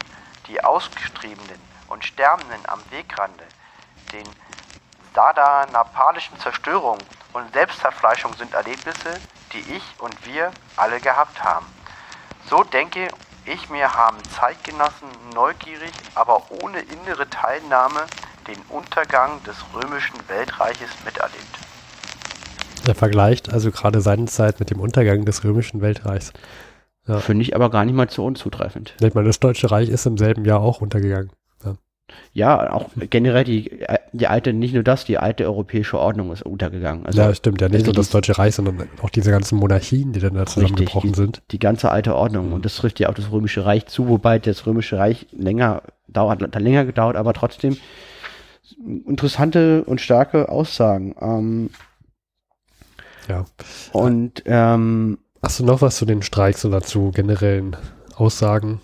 die 0.46 0.62
Ausgestriebenen 0.62 1.60
und 1.88 2.04
Sterbenden 2.04 2.68
am 2.68 2.82
Wegrande, 2.90 3.44
den 4.12 4.26
sardanapalischen 5.14 6.38
Zerstörungen 6.38 7.04
und 7.32 7.52
Selbstzerfleischung 7.52 8.34
sind 8.34 8.54
Erlebnisse, 8.54 9.20
die 9.52 9.76
ich 9.76 9.84
und 9.98 10.24
wir 10.26 10.52
alle 10.76 11.00
gehabt 11.00 11.42
haben. 11.42 11.66
So 12.48 12.62
denke 12.62 13.10
ich 13.46 13.70
mir, 13.70 13.92
haben 13.94 14.16
Zeitgenossen 14.38 15.08
neugierig, 15.34 15.92
aber 16.14 16.42
ohne 16.62 16.80
innere 16.80 17.28
Teilnahme 17.28 18.00
den 18.46 18.58
Untergang 18.68 19.42
des 19.44 19.56
römischen 19.74 20.16
Weltreiches 20.28 20.90
miterlebt. 21.04 21.58
Er 22.86 22.94
vergleicht 22.94 23.52
also 23.52 23.70
gerade 23.70 24.00
seine 24.00 24.26
Zeit 24.26 24.58
mit 24.58 24.70
dem 24.70 24.80
Untergang 24.80 25.24
des 25.24 25.44
römischen 25.44 25.80
Weltreichs. 25.80 26.32
Ja. 27.06 27.18
Finde 27.18 27.42
ich 27.42 27.54
aber 27.54 27.70
gar 27.70 27.84
nicht 27.84 27.94
mal 27.94 28.08
so 28.08 28.24
unzutreffend. 28.24 28.94
Ich 29.00 29.14
meine, 29.14 29.26
das 29.26 29.40
Deutsche 29.40 29.70
Reich 29.70 29.88
ist 29.88 30.06
im 30.06 30.18
selben 30.18 30.44
Jahr 30.44 30.60
auch 30.60 30.80
untergegangen. 30.80 31.30
Ja, 32.32 32.72
auch 32.72 32.90
generell 33.10 33.44
die, 33.44 33.80
die 34.12 34.26
alte, 34.26 34.52
nicht 34.52 34.74
nur 34.74 34.82
das, 34.82 35.04
die 35.04 35.18
alte 35.18 35.44
europäische 35.44 35.98
Ordnung 35.98 36.32
ist 36.32 36.42
untergegangen. 36.42 37.06
Also, 37.06 37.20
ja, 37.20 37.34
stimmt, 37.34 37.60
ja, 37.60 37.68
nicht 37.68 37.86
nur 37.86 37.94
das 37.94 38.10
Deutsche 38.10 38.38
Reich, 38.38 38.54
sondern 38.54 38.88
auch 39.02 39.10
diese 39.10 39.30
ganzen 39.30 39.58
Monarchien, 39.58 40.12
die 40.12 40.20
dann 40.20 40.34
da 40.34 40.46
zusammengebrochen 40.46 41.14
sind. 41.14 41.42
Die 41.50 41.58
ganze 41.58 41.90
alte 41.90 42.14
Ordnung. 42.14 42.52
Und 42.52 42.64
das 42.64 42.76
trifft 42.76 43.00
ja 43.00 43.08
auch 43.08 43.14
das 43.14 43.30
Römische 43.32 43.64
Reich 43.64 43.86
zu, 43.86 44.08
wobei 44.08 44.38
das 44.38 44.66
Römische 44.66 44.98
Reich 44.98 45.26
länger 45.32 45.82
dauert, 46.08 46.42
hat 46.42 46.60
länger 46.60 46.84
gedauert, 46.84 47.16
aber 47.16 47.32
trotzdem 47.32 47.76
interessante 49.06 49.84
und 49.84 50.00
starke 50.00 50.48
Aussagen. 50.48 51.14
Ähm, 51.20 51.70
ja. 53.28 53.44
Und 53.92 54.42
ähm, 54.46 55.18
hast 55.42 55.60
du 55.60 55.64
noch 55.64 55.82
was 55.82 55.96
zu 55.96 56.04
den 56.04 56.22
Streiks 56.22 56.64
oder 56.64 56.80
zu 56.80 57.10
generellen 57.10 57.76
Aussagen? 58.16 58.80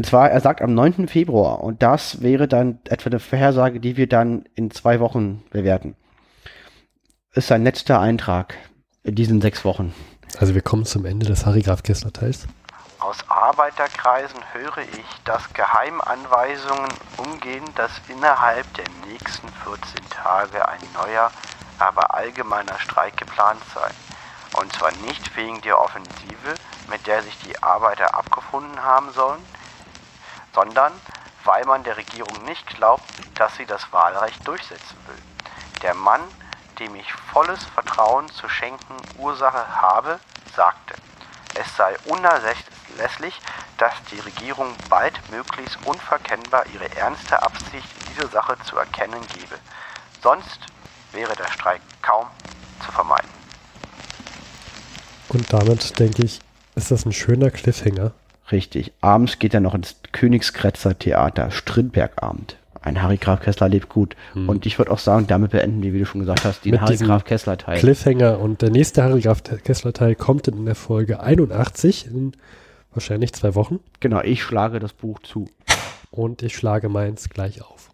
Und 0.00 0.06
zwar, 0.06 0.30
er 0.30 0.40
sagt 0.40 0.62
am 0.62 0.72
9. 0.72 1.08
Februar, 1.08 1.62
und 1.62 1.82
das 1.82 2.22
wäre 2.22 2.48
dann 2.48 2.78
etwa 2.88 3.10
eine 3.10 3.20
Vorhersage, 3.20 3.80
die 3.80 3.98
wir 3.98 4.08
dann 4.08 4.46
in 4.54 4.70
zwei 4.70 4.98
Wochen 4.98 5.42
bewerten. 5.50 5.94
Ist 7.34 7.48
sein 7.48 7.64
letzter 7.64 8.00
Eintrag 8.00 8.54
in 9.02 9.14
diesen 9.14 9.42
sechs 9.42 9.62
Wochen. 9.62 9.92
Also 10.38 10.54
wir 10.54 10.62
kommen 10.62 10.86
zum 10.86 11.04
Ende 11.04 11.26
des 11.26 11.44
Harry 11.44 11.60
Graf 11.60 11.82
Kessler 11.82 12.14
Teils. 12.14 12.46
Aus 12.98 13.18
Arbeiterkreisen 13.28 14.40
höre 14.54 14.78
ich, 14.78 15.22
dass 15.26 15.52
Geheimanweisungen 15.52 16.88
umgehen, 17.18 17.64
dass 17.74 17.90
innerhalb 18.08 18.72
der 18.76 18.86
nächsten 19.06 19.48
14 19.48 20.00
Tage 20.08 20.66
ein 20.66 20.80
neuer, 20.94 21.30
aber 21.78 22.14
allgemeiner 22.14 22.78
Streik 22.78 23.18
geplant 23.18 23.60
sei. 23.74 23.90
Und 24.58 24.72
zwar 24.72 24.92
nicht 25.06 25.36
wegen 25.36 25.60
der 25.60 25.78
Offensive, 25.78 26.54
mit 26.88 27.06
der 27.06 27.22
sich 27.22 27.36
die 27.46 27.62
Arbeiter 27.62 28.14
abgefunden 28.14 28.82
haben 28.82 29.10
sollen, 29.10 29.42
sondern 30.54 30.92
weil 31.44 31.64
man 31.64 31.84
der 31.84 31.96
Regierung 31.96 32.44
nicht 32.44 32.66
glaubt, 32.76 33.04
dass 33.34 33.56
sie 33.56 33.66
das 33.66 33.92
Wahlrecht 33.92 34.46
durchsetzen 34.46 34.96
will. 35.06 35.22
Der 35.82 35.94
Mann, 35.94 36.20
dem 36.78 36.94
ich 36.94 37.12
volles 37.12 37.64
Vertrauen 37.64 38.28
zu 38.28 38.48
schenken 38.48 38.96
Ursache 39.18 39.80
habe, 39.80 40.20
sagte, 40.54 40.94
es 41.54 41.76
sei 41.76 41.96
unerlässlich, 42.06 43.40
dass 43.78 43.94
die 44.10 44.20
Regierung 44.20 44.74
bald 44.88 45.14
möglichst 45.30 45.78
unverkennbar 45.86 46.66
ihre 46.66 46.94
ernste 46.96 47.42
Absicht 47.42 47.88
in 48.00 48.14
dieser 48.14 48.28
Sache 48.28 48.56
zu 48.64 48.76
erkennen 48.76 49.26
gebe. 49.34 49.58
Sonst 50.22 50.60
wäre 51.12 51.34
der 51.34 51.50
Streik 51.50 51.80
kaum 52.02 52.26
zu 52.84 52.92
vermeiden. 52.92 53.30
Und 55.28 55.52
damit 55.52 55.98
denke 55.98 56.24
ich, 56.24 56.40
ist 56.74 56.90
das 56.90 57.06
ein 57.06 57.12
schöner 57.12 57.50
Cliffhanger 57.50 58.12
Richtig. 58.52 58.92
Abends 59.00 59.38
geht 59.38 59.54
er 59.54 59.60
noch 59.60 59.74
ins 59.74 59.96
Königskretzer 60.12 60.98
Theater, 60.98 61.50
Strindbergabend. 61.50 62.56
Ein 62.82 63.02
Harry 63.02 63.18
Graf 63.18 63.40
Kessler 63.40 63.68
lebt 63.68 63.88
gut. 63.90 64.16
Hm. 64.32 64.48
Und 64.48 64.64
ich 64.64 64.78
würde 64.78 64.90
auch 64.90 64.98
sagen, 64.98 65.26
damit 65.26 65.50
beenden 65.50 65.82
wir, 65.82 65.92
wie 65.92 65.98
du 65.98 66.06
schon 66.06 66.20
gesagt 66.20 66.44
hast, 66.44 66.64
den 66.64 66.80
Harry 66.80 66.96
Graf 66.96 67.24
Kessler 67.24 67.58
Teil. 67.58 67.78
Cliffhanger 67.78 68.40
und 68.40 68.62
der 68.62 68.70
nächste 68.70 69.02
Harry 69.02 69.20
Graf 69.20 69.42
Kessler 69.42 69.92
Teil 69.92 70.14
kommt 70.14 70.48
in 70.48 70.64
der 70.64 70.74
Folge 70.74 71.20
81 71.20 72.06
in 72.06 72.32
wahrscheinlich 72.92 73.32
zwei 73.34 73.54
Wochen. 73.54 73.80
Genau, 74.00 74.22
ich 74.22 74.42
schlage 74.42 74.80
das 74.80 74.94
Buch 74.94 75.18
zu. 75.20 75.48
Und 76.10 76.42
ich 76.42 76.56
schlage 76.56 76.88
meins 76.88 77.28
gleich 77.28 77.62
auf. 77.62 77.90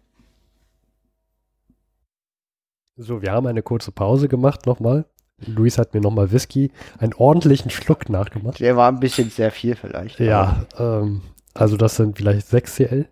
So, 2.95 3.21
wir 3.21 3.31
haben 3.31 3.45
eine 3.45 3.61
kurze 3.61 3.91
Pause 3.91 4.27
gemacht 4.27 4.65
nochmal. 4.65 5.05
Luis 5.45 5.77
hat 5.77 5.93
mir 5.93 6.01
nochmal 6.01 6.31
Whisky, 6.31 6.71
einen 6.97 7.13
ordentlichen 7.13 7.69
Schluck 7.69 8.09
nachgemacht. 8.09 8.59
Der 8.59 8.75
war 8.75 8.91
ein 8.91 8.99
bisschen 8.99 9.29
sehr 9.29 9.51
viel 9.51 9.75
vielleicht. 9.75 10.19
Ja, 10.19 10.65
ähm, 10.79 11.21
also 11.53 11.77
das 11.77 11.95
sind 11.95 12.17
vielleicht 12.17 12.47
6 12.47 12.75
CL. 12.75 13.07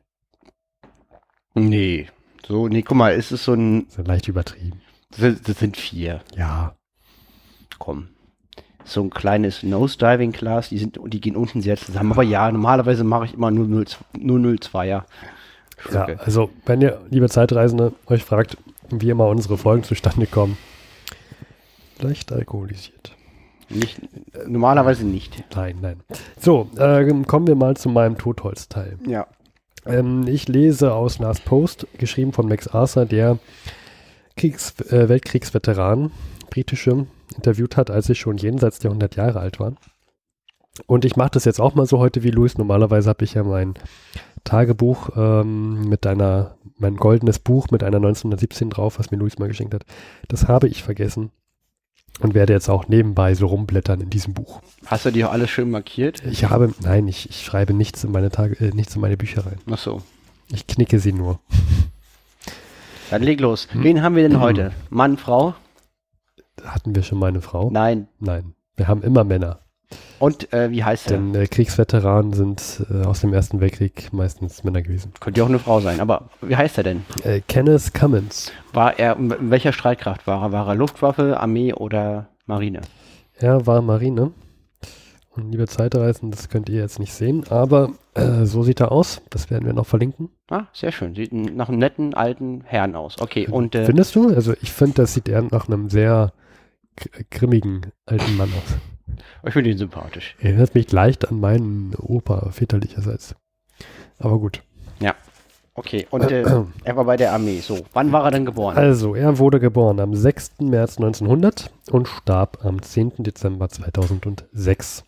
Nee, 1.53 2.07
so, 2.47 2.67
nee, 2.67 2.83
guck 2.83 2.97
mal, 2.97 3.13
ist 3.13 3.31
es 3.31 3.43
so 3.43 3.53
ein. 3.53 3.87
Das 3.87 3.99
ist 3.99 4.07
leicht 4.07 4.27
übertrieben. 4.27 4.81
Das, 5.17 5.41
das 5.41 5.59
sind 5.59 5.77
vier. 5.77 6.21
Ja. 6.35 6.75
Komm. 7.79 8.09
So 8.83 9.01
ein 9.01 9.09
kleines 9.09 9.63
Nose-Diving-Glas, 9.63 10.69
die 10.69 10.77
sind, 10.77 10.99
die 11.07 11.21
gehen 11.21 11.35
unten 11.35 11.61
sehr 11.61 11.77
zusammen. 11.77 12.11
Aber 12.11 12.21
ja, 12.21 12.51
normalerweise 12.51 13.03
mache 13.03 13.25
ich 13.25 13.33
immer 13.33 13.49
nur 13.49 13.65
0,02er. 13.65 15.03
Ja, 15.91 16.05
also 16.19 16.51
wenn 16.65 16.81
ihr, 16.81 17.01
liebe 17.09 17.27
Zeitreisende, 17.29 17.93
euch 18.05 18.23
fragt, 18.23 18.57
wie 18.89 19.09
immer 19.09 19.27
unsere 19.27 19.57
Folgen 19.57 19.83
zustande 19.83 20.27
kommen, 20.27 20.57
Leicht 21.99 22.31
alkoholisiert. 22.31 23.15
Nicht, 23.69 23.99
normalerweise 24.47 25.05
nicht. 25.05 25.43
Nein, 25.55 25.77
nein. 25.81 26.01
So, 26.39 26.69
äh, 26.77 27.11
kommen 27.23 27.47
wir 27.47 27.55
mal 27.55 27.75
zu 27.75 27.89
meinem 27.89 28.17
Totholzteil. 28.17 28.99
Ja. 29.07 29.27
Ähm, 29.85 30.27
ich 30.27 30.47
lese 30.47 30.93
aus 30.93 31.19
Last 31.19 31.45
Post, 31.45 31.87
geschrieben 31.97 32.31
von 32.31 32.47
Max 32.47 32.67
Arthur, 32.67 33.05
der 33.05 33.39
Kriegs-, 34.35 34.79
äh, 34.91 35.09
Weltkriegsveteran, 35.09 36.11
britische, 36.49 37.07
interviewt 37.35 37.77
hat, 37.77 37.89
als 37.89 38.09
ich 38.09 38.19
schon 38.19 38.37
jenseits 38.37 38.79
der 38.79 38.91
100 38.91 39.15
Jahre 39.15 39.39
alt 39.39 39.59
war. 39.59 39.73
Und 40.87 41.05
ich 41.05 41.15
mache 41.15 41.31
das 41.31 41.45
jetzt 41.45 41.61
auch 41.61 41.73
mal 41.73 41.85
so 41.85 41.99
heute 41.99 42.21
wie 42.21 42.31
Louis. 42.31 42.57
Normalerweise 42.57 43.09
habe 43.09 43.23
ich 43.23 43.33
ja 43.35 43.43
mein 43.43 43.75
Tagebuch 44.43 45.09
ähm, 45.15 45.87
mit 45.87 46.05
deiner, 46.05 46.57
mein 46.77 46.97
goldenes 46.97 47.39
Buch 47.39 47.71
mit 47.71 47.81
einer 47.81 47.97
1917 47.97 48.69
drauf, 48.69 48.99
was 48.99 49.09
mir 49.09 49.17
Luis 49.17 49.39
mal 49.39 49.47
geschenkt 49.47 49.73
hat. 49.73 49.85
Das 50.27 50.47
habe 50.47 50.67
ich 50.67 50.83
vergessen 50.83 51.31
und 52.19 52.33
werde 52.33 52.53
jetzt 52.53 52.69
auch 52.69 52.87
nebenbei 52.87 53.35
so 53.35 53.47
rumblättern 53.47 54.01
in 54.01 54.09
diesem 54.09 54.33
Buch. 54.33 54.61
Hast 54.85 55.05
du 55.05 55.11
die 55.11 55.25
auch 55.25 55.31
alles 55.31 55.49
schön 55.49 55.69
markiert? 55.69 56.23
Ich 56.25 56.45
habe, 56.45 56.73
nein, 56.81 57.07
ich, 57.07 57.29
ich 57.29 57.43
schreibe 57.43 57.73
nichts 57.73 58.03
in 58.03 58.11
meine 58.11 58.29
Tage, 58.29 58.55
äh, 58.65 58.71
nichts 58.71 58.95
in 58.95 59.01
meine 59.01 59.17
Bücher 59.17 59.45
rein. 59.45 59.59
Ach 59.69 59.77
so. 59.77 60.01
Ich 60.51 60.67
knicke 60.67 60.99
sie 60.99 61.13
nur. 61.13 61.39
Dann 63.09 63.23
leg 63.23 63.39
los. 63.39 63.67
Hm. 63.71 63.83
Wen 63.83 64.01
haben 64.01 64.15
wir 64.15 64.27
denn 64.27 64.39
heute? 64.41 64.71
Mann, 64.89 65.17
Frau? 65.17 65.55
Hatten 66.63 66.95
wir 66.95 67.03
schon 67.03 67.19
mal 67.19 67.27
eine 67.27 67.41
Frau? 67.41 67.69
Nein. 67.69 68.07
Nein. 68.19 68.55
Wir 68.75 68.87
haben 68.87 69.03
immer 69.03 69.23
Männer. 69.23 69.59
Und 70.19 70.51
äh, 70.53 70.71
wie 70.71 70.83
heißt 70.83 71.11
er? 71.11 71.17
Denn 71.17 71.35
äh, 71.35 71.47
Kriegsveteranen 71.47 72.33
sind 72.33 72.85
äh, 72.89 73.05
aus 73.05 73.21
dem 73.21 73.33
Ersten 73.33 73.59
Weltkrieg 73.59 74.13
meistens 74.13 74.63
Männer 74.63 74.81
gewesen. 74.81 75.11
Könnte 75.19 75.39
ja 75.39 75.45
auch 75.45 75.49
eine 75.49 75.59
Frau 75.59 75.79
sein, 75.81 75.99
aber 75.99 76.29
wie 76.41 76.55
heißt 76.55 76.77
er 76.77 76.83
denn? 76.83 77.05
Äh, 77.23 77.41
Kenneth 77.47 77.93
Cummins. 77.93 78.51
War 78.73 78.97
er, 78.97 79.17
in 79.17 79.51
welcher 79.51 79.73
Streitkraft 79.73 80.25
war 80.27 80.43
er? 80.43 80.51
War 80.51 80.67
er 80.67 80.75
Luftwaffe, 80.75 81.39
Armee 81.39 81.73
oder 81.73 82.29
Marine? 82.45 82.81
Er 83.37 83.65
war 83.67 83.81
Marine. 83.81 84.31
Und 85.31 85.51
liebe 85.51 85.67
Zeitreisen, 85.67 86.31
das 86.31 86.47
könnt 86.47 86.69
ihr 86.69 86.79
jetzt 86.79 86.97
nicht 86.97 87.13
sehen, 87.13 87.43
aber 87.49 87.91
äh, 88.13 88.45
so 88.45 88.63
sieht 88.63 88.79
er 88.79 88.93
aus. 88.93 89.21
Das 89.29 89.49
werden 89.49 89.65
wir 89.65 89.73
noch 89.73 89.85
verlinken. 89.85 90.29
Ah, 90.49 90.63
sehr 90.71 90.93
schön. 90.93 91.13
Sieht 91.13 91.33
nach 91.33 91.67
einem 91.67 91.79
netten 91.79 92.13
alten 92.13 92.61
Herrn 92.63 92.95
aus. 92.95 93.19
Okay, 93.19 93.45
und. 93.47 93.75
Äh, 93.75 93.85
Findest 93.85 94.15
du? 94.15 94.29
Also, 94.29 94.53
ich 94.61 94.71
finde, 94.71 94.93
das 94.95 95.13
sieht 95.13 95.27
eher 95.27 95.41
nach 95.41 95.67
einem 95.67 95.89
sehr 95.89 96.31
grimmigen 97.29 97.87
alten 98.05 98.37
Mann 98.37 98.49
aus. 98.49 98.77
Ich 99.45 99.53
finde 99.53 99.69
ihn 99.69 99.77
sympathisch. 99.77 100.35
Erinnert 100.39 100.75
mich 100.75 100.91
leicht 100.91 101.27
an 101.27 101.39
meinen 101.39 101.93
Opa 101.95 102.49
väterlicherseits. 102.51 103.35
Aber 104.19 104.39
gut. 104.39 104.61
Ja. 104.99 105.13
Okay, 105.73 106.07
und 106.09 106.31
äh, 106.31 106.43
er 106.83 106.95
war 106.95 107.03
bei 107.05 107.17
der 107.17 107.33
Armee. 107.33 107.59
So, 107.59 107.79
wann 107.93 108.11
war 108.11 108.23
er 108.23 108.31
denn 108.31 108.45
geboren? 108.45 108.77
Also, 108.77 109.13
er 109.13 109.37
wurde 109.39 109.59
geboren 109.59 109.99
am 109.99 110.15
6. 110.15 110.61
März 110.61 110.97
1900 110.97 111.69
und 111.91 112.07
starb 112.07 112.63
am 112.63 112.81
10. 112.81 113.23
Dezember 113.23 113.69
2006. 113.69 115.03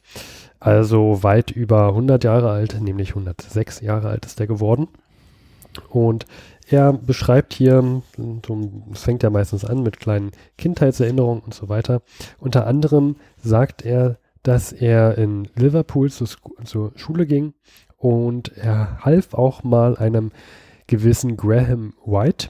Also 0.59 1.23
weit 1.23 1.51
über 1.51 1.89
100 1.89 2.23
Jahre 2.23 2.49
alt, 2.49 2.81
nämlich 2.81 3.09
106 3.09 3.81
Jahre 3.81 4.09
alt 4.09 4.25
ist 4.25 4.39
er 4.39 4.47
geworden. 4.47 4.87
Und 5.89 6.25
er 6.69 6.93
beschreibt 6.93 7.53
hier, 7.53 8.01
es 8.91 9.01
fängt 9.01 9.23
ja 9.23 9.29
meistens 9.29 9.63
an 9.63 9.83
mit 9.83 9.99
kleinen 9.99 10.31
Kindheitserinnerungen 10.57 11.41
und 11.43 11.53
so 11.53 11.69
weiter. 11.69 12.01
Unter 12.39 12.67
anderem 12.67 13.15
sagt 13.37 13.85
er, 13.85 14.17
dass 14.43 14.71
er 14.71 15.17
in 15.17 15.47
Liverpool 15.55 16.09
zur, 16.11 16.27
zur 16.63 16.91
Schule 16.95 17.25
ging 17.25 17.53
und 17.97 18.55
er 18.57 18.99
half 19.03 19.33
auch 19.33 19.63
mal 19.63 19.97
einem 19.97 20.31
gewissen 20.87 21.37
Graham 21.37 21.93
White. 22.05 22.49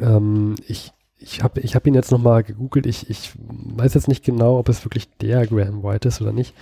Ähm, 0.00 0.56
ich 0.66 0.92
ich 1.16 1.42
habe 1.42 1.60
ich 1.60 1.74
hab 1.74 1.86
ihn 1.86 1.94
jetzt 1.94 2.10
nochmal 2.10 2.42
gegoogelt. 2.42 2.86
Ich, 2.86 3.08
ich 3.08 3.32
weiß 3.38 3.94
jetzt 3.94 4.08
nicht 4.08 4.24
genau, 4.24 4.58
ob 4.58 4.68
es 4.68 4.84
wirklich 4.84 5.10
der 5.18 5.46
Graham 5.46 5.82
White 5.82 6.08
ist 6.08 6.20
oder 6.20 6.32
nicht. 6.32 6.54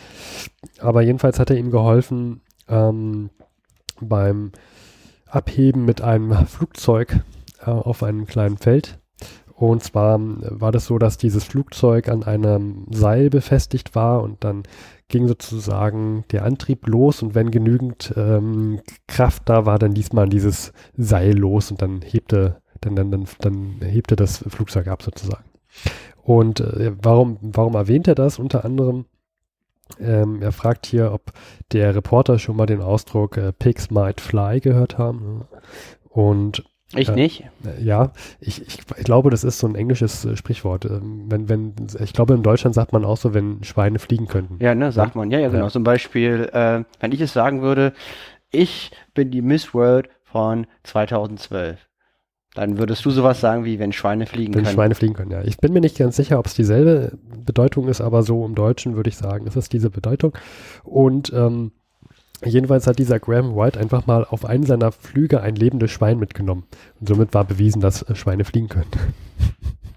Aber 0.78 1.02
jedenfalls 1.02 1.38
hat 1.40 1.50
er 1.50 1.56
ihm 1.56 1.70
geholfen 1.70 2.42
ähm, 2.68 3.30
beim 4.00 4.52
Abheben 5.32 5.84
mit 5.84 6.02
einem 6.02 6.32
Flugzeug 6.46 7.20
äh, 7.60 7.70
auf 7.70 8.02
einem 8.02 8.26
kleinen 8.26 8.58
Feld. 8.58 8.98
Und 9.54 9.84
zwar 9.84 10.18
war 10.20 10.72
das 10.72 10.86
so, 10.86 10.98
dass 10.98 11.18
dieses 11.18 11.44
Flugzeug 11.44 12.08
an 12.08 12.24
einem 12.24 12.86
Seil 12.90 13.30
befestigt 13.30 13.94
war 13.94 14.22
und 14.22 14.42
dann 14.42 14.64
ging 15.08 15.28
sozusagen 15.28 16.24
der 16.32 16.44
Antrieb 16.44 16.88
los 16.88 17.22
und 17.22 17.36
wenn 17.36 17.50
genügend 17.52 18.12
ähm, 18.16 18.80
Kraft 19.06 19.42
da 19.48 19.64
war, 19.64 19.78
dann 19.78 19.92
ließ 19.92 20.14
man 20.14 20.30
dieses 20.30 20.72
Seil 20.96 21.38
los 21.38 21.70
und 21.70 21.80
dann 21.80 22.02
hebte, 22.02 22.60
dann, 22.80 22.96
dann, 22.96 23.12
dann, 23.12 23.26
dann 23.38 23.76
hebte 23.82 24.16
das 24.16 24.38
Flugzeug 24.38 24.88
ab 24.88 25.02
sozusagen. 25.02 25.44
Und 26.22 26.60
äh, 26.60 26.92
warum, 27.00 27.38
warum 27.40 27.74
erwähnt 27.74 28.08
er 28.08 28.14
das? 28.14 28.38
Unter 28.38 28.64
anderem, 28.64 29.04
ähm, 30.00 30.42
er 30.42 30.52
fragt 30.52 30.86
hier, 30.86 31.12
ob 31.12 31.32
der 31.72 31.94
Reporter 31.94 32.38
schon 32.38 32.56
mal 32.56 32.66
den 32.66 32.80
Ausdruck 32.80 33.36
äh, 33.36 33.52
Pigs 33.52 33.90
might 33.90 34.20
fly 34.20 34.60
gehört 34.60 34.98
haben. 34.98 35.44
Und 36.08 36.64
ich 36.94 37.08
äh, 37.08 37.14
nicht. 37.14 37.44
Äh, 37.64 37.82
ja, 37.82 38.12
ich, 38.40 38.60
ich, 38.66 38.78
ich, 38.96 39.04
glaube, 39.04 39.30
das 39.30 39.44
ist 39.44 39.58
so 39.58 39.66
ein 39.66 39.74
englisches 39.74 40.24
äh, 40.24 40.36
Sprichwort. 40.36 40.84
Ähm, 40.84 41.26
wenn, 41.28 41.48
wenn, 41.48 41.74
ich 42.00 42.12
glaube, 42.12 42.34
in 42.34 42.42
Deutschland 42.42 42.74
sagt 42.74 42.92
man 42.92 43.04
auch 43.04 43.16
so, 43.16 43.34
wenn 43.34 43.64
Schweine 43.64 43.98
fliegen 43.98 44.26
könnten. 44.26 44.58
Ja, 44.62 44.74
ne, 44.74 44.92
sagt 44.92 45.14
ja? 45.14 45.18
man. 45.18 45.30
Ja, 45.30 45.38
ja, 45.38 45.48
genau. 45.48 45.64
Ja. 45.64 45.70
Zum 45.70 45.84
Beispiel, 45.84 46.50
äh, 46.52 46.84
wenn 47.00 47.12
ich 47.12 47.20
es 47.20 47.32
sagen 47.32 47.62
würde, 47.62 47.92
ich 48.50 48.90
bin 49.14 49.30
die 49.30 49.42
Miss 49.42 49.72
World 49.72 50.10
von 50.24 50.66
2012. 50.82 51.78
Dann 52.54 52.76
würdest 52.78 53.04
du 53.04 53.10
sowas 53.10 53.40
sagen 53.40 53.64
wie, 53.64 53.78
wenn 53.78 53.92
Schweine 53.92 54.26
fliegen 54.26 54.48
wenn 54.48 54.64
können. 54.64 54.66
Wenn 54.66 54.74
Schweine 54.74 54.94
fliegen 54.94 55.14
können, 55.14 55.30
ja. 55.30 55.42
Ich 55.42 55.56
bin 55.56 55.72
mir 55.72 55.80
nicht 55.80 55.96
ganz 55.96 56.16
sicher, 56.16 56.38
ob 56.38 56.46
es 56.46 56.54
dieselbe 56.54 57.16
Bedeutung 57.46 57.88
ist, 57.88 58.00
aber 58.00 58.22
so 58.22 58.44
im 58.44 58.54
Deutschen 58.54 58.94
würde 58.94 59.08
ich 59.08 59.16
sagen, 59.16 59.46
es 59.46 59.56
ist 59.56 59.72
diese 59.72 59.88
Bedeutung. 59.88 60.34
Und 60.84 61.32
ähm, 61.34 61.72
jedenfalls 62.44 62.86
hat 62.86 62.98
dieser 62.98 63.18
Graham 63.18 63.56
White 63.56 63.80
einfach 63.80 64.06
mal 64.06 64.26
auf 64.26 64.44
einen 64.44 64.64
seiner 64.64 64.92
Flüge 64.92 65.40
ein 65.40 65.56
lebendes 65.56 65.90
Schwein 65.90 66.18
mitgenommen. 66.18 66.64
Und 67.00 67.08
somit 67.08 67.32
war 67.32 67.44
bewiesen, 67.44 67.80
dass 67.80 68.02
äh, 68.02 68.14
Schweine 68.14 68.44
fliegen 68.44 68.68
können. 68.68 68.90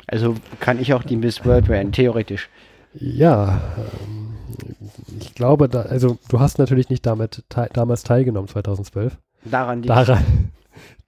Also 0.07 0.35
kann 0.59 0.79
ich 0.79 0.93
auch 0.93 1.01
die 1.01 1.15
Miss 1.15 1.45
World 1.45 1.67
werden, 1.67 1.91
theoretisch. 1.91 2.47
Ja, 2.93 3.59
ähm, 3.75 4.35
ich 5.19 5.33
glaube, 5.33 5.67
da, 5.67 5.81
also 5.81 6.19
du 6.29 6.39
hast 6.39 6.59
natürlich 6.59 6.89
nicht 6.89 7.07
damit 7.07 7.43
te 7.49 7.67
damals 7.73 8.03
teilgenommen, 8.03 8.47
2012. 8.47 9.17
Daran 9.45 9.81
liegt 9.81 9.89
Daran, 9.89 10.51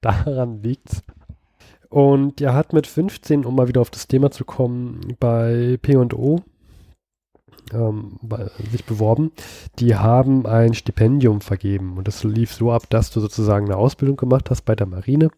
daran 0.01 0.63
liegt's. 0.63 1.03
Und 1.89 2.41
er 2.41 2.53
hat 2.53 2.73
mit 2.73 2.87
15, 2.87 3.45
um 3.45 3.55
mal 3.55 3.67
wieder 3.67 3.81
auf 3.81 3.89
das 3.89 4.07
Thema 4.07 4.31
zu 4.31 4.43
kommen, 4.45 5.15
bei 5.19 5.77
P&O 5.81 6.41
ähm, 7.73 8.19
sich 8.71 8.85
beworben. 8.85 9.31
Die 9.79 9.95
haben 9.95 10.45
ein 10.45 10.73
Stipendium 10.73 11.41
vergeben 11.41 11.97
und 11.97 12.07
das 12.07 12.23
lief 12.23 12.53
so 12.53 12.71
ab, 12.71 12.83
dass 12.89 13.11
du 13.11 13.19
sozusagen 13.19 13.65
eine 13.65 13.77
Ausbildung 13.77 14.17
gemacht 14.17 14.49
hast 14.49 14.63
bei 14.63 14.75
der 14.75 14.87
Marine 14.87 15.29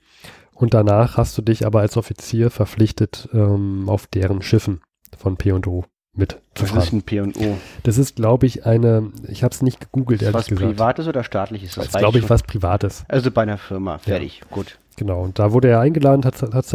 und 0.54 0.74
danach 0.74 1.18
hast 1.18 1.38
du 1.38 1.41
dich 1.41 1.66
aber 1.66 1.80
als 1.80 1.97
Offizier 1.97 2.50
verpflichtet, 2.50 3.30
ähm, 3.34 3.86
auf 3.88 4.08
deren 4.08 4.41
Schiffen 4.41 4.82
von 5.18 5.38
P&O 5.38 5.86
mit. 6.14 6.41
Was 6.56 6.72
ist 6.72 6.93
ein 6.93 7.04
P&O? 7.04 7.58
Das 7.84 7.97
ist, 7.97 8.18
glaube 8.18 8.45
ich, 8.45 8.66
eine, 8.66 9.12
ich 9.28 9.43
habe 9.43 9.54
es 9.54 9.62
nicht 9.62 9.80
gegoogelt, 9.80 10.22
ehrlich 10.22 10.36
was 10.36 10.47
gesagt. 10.47 10.66
Was 10.66 10.76
Privates 10.76 11.08
oder 11.08 11.24
Staatliches? 11.24 11.76
Das 11.76 11.86
ist, 11.88 11.97
glaube 11.97 12.20
ich, 12.20 12.30
was 12.30 12.43
Privates. 12.43 13.06
Also 13.08 13.32
bei 13.32 13.43
einer 13.43 13.58
Firma, 13.58 14.00
fertig, 14.00 14.41
ja. 14.41 14.47
gut. 14.54 14.78
Genau, 15.00 15.22
und 15.22 15.39
da 15.39 15.54
wurde 15.54 15.70
er 15.70 15.80
eingeladen, 15.80 16.26
hat, 16.26 16.41
hat 16.41 16.66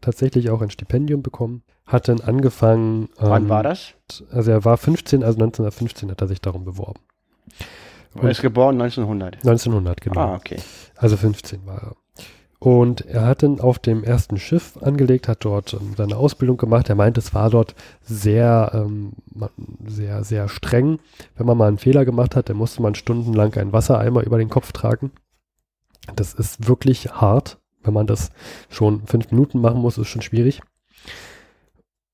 tatsächlich 0.00 0.48
auch 0.48 0.62
ein 0.62 0.70
Stipendium 0.70 1.22
bekommen, 1.22 1.62
hat 1.84 2.08
dann 2.08 2.22
angefangen. 2.22 3.10
Wann 3.18 3.42
ähm, 3.42 3.48
war 3.50 3.62
das? 3.62 3.92
Also 4.30 4.52
er 4.52 4.64
war 4.64 4.78
15, 4.78 5.22
also 5.22 5.36
1915 5.36 6.10
hat 6.10 6.22
er 6.22 6.26
sich 6.26 6.40
darum 6.40 6.64
beworben. 6.64 7.00
Und 8.14 8.24
er 8.24 8.30
ist 8.30 8.40
geboren 8.40 8.80
1900. 8.80 9.36
1900, 9.36 10.00
genau. 10.00 10.18
Ah, 10.18 10.34
okay. 10.34 10.56
Also 10.96 11.18
15 11.18 11.66
war 11.66 11.74
er. 11.74 11.96
Und 12.58 13.02
er 13.04 13.26
hat 13.26 13.42
dann 13.42 13.60
auf 13.60 13.78
dem 13.78 14.02
ersten 14.02 14.38
Schiff 14.38 14.78
angelegt, 14.78 15.28
hat 15.28 15.44
dort 15.44 15.74
ähm, 15.74 15.92
seine 15.94 16.16
Ausbildung 16.16 16.56
gemacht. 16.56 16.88
Er 16.88 16.94
meint, 16.94 17.18
es 17.18 17.34
war 17.34 17.50
dort 17.50 17.74
sehr, 18.00 18.70
ähm, 18.72 19.12
sehr, 19.86 20.24
sehr 20.24 20.48
streng. 20.48 21.00
Wenn 21.36 21.46
man 21.46 21.58
mal 21.58 21.68
einen 21.68 21.76
Fehler 21.76 22.06
gemacht 22.06 22.34
hat, 22.34 22.48
dann 22.48 22.56
musste 22.56 22.80
man 22.80 22.94
stundenlang 22.94 23.52
einen 23.58 23.74
Wassereimer 23.74 24.22
über 24.22 24.38
den 24.38 24.48
Kopf 24.48 24.72
tragen. 24.72 25.10
Das 26.16 26.32
ist 26.32 26.66
wirklich 26.66 27.12
hart 27.12 27.58
wenn 27.84 27.94
man 27.94 28.06
das 28.06 28.30
schon 28.68 29.06
fünf 29.06 29.30
Minuten 29.30 29.60
machen 29.60 29.80
muss, 29.80 29.98
ist 29.98 30.08
schon 30.08 30.22
schwierig. 30.22 30.60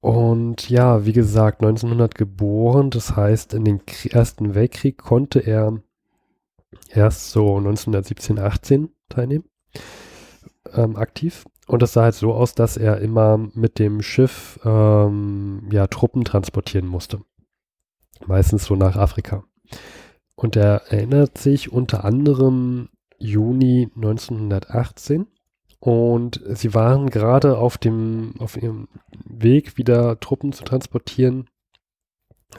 Und 0.01 0.71
ja, 0.71 1.05
wie 1.05 1.12
gesagt, 1.12 1.61
1900 1.62 2.14
geboren, 2.14 2.91
das 2.91 3.16
heißt, 3.16 3.53
in 3.55 3.64
den 3.64 3.81
Ersten 4.11 4.55
Weltkrieg 4.55 4.99
konnte 4.99 5.41
er 5.41 5.79
erst 6.89 7.31
so 7.31 7.59
1917, 7.59 8.39
18 8.39 8.89
teilnehmen, 9.09 9.45
ähm, 10.73 10.97
aktiv. 10.97 11.45
Und 11.66 11.83
das 11.83 11.93
sah 11.93 12.05
halt 12.05 12.14
so 12.14 12.33
aus, 12.33 12.55
dass 12.55 12.77
er 12.77 12.99
immer 13.01 13.39
mit 13.55 13.79
dem 13.79 14.03
Schiff 14.03 14.59
ähm, 14.64 15.68
ja, 15.71 15.87
Truppen 15.87 16.25
transportieren 16.25 16.87
musste. 16.87 17.21
Meistens 18.27 18.64
so 18.64 18.75
nach 18.75 18.97
Afrika. 18.97 19.45
Und 20.35 20.57
er 20.57 20.91
erinnert 20.91 21.39
sich 21.39 21.71
unter 21.71 22.05
anderem 22.05 22.89
Juni 23.18 23.91
1918 23.95 25.27
und 25.81 26.43
sie 26.47 26.74
waren 26.74 27.09
gerade 27.09 27.57
auf 27.57 27.78
dem, 27.78 28.35
auf 28.39 28.61
ihrem 28.61 28.89
Weg, 29.24 29.78
wieder 29.78 30.20
Truppen 30.20 30.53
zu 30.53 30.62
transportieren, 30.64 31.49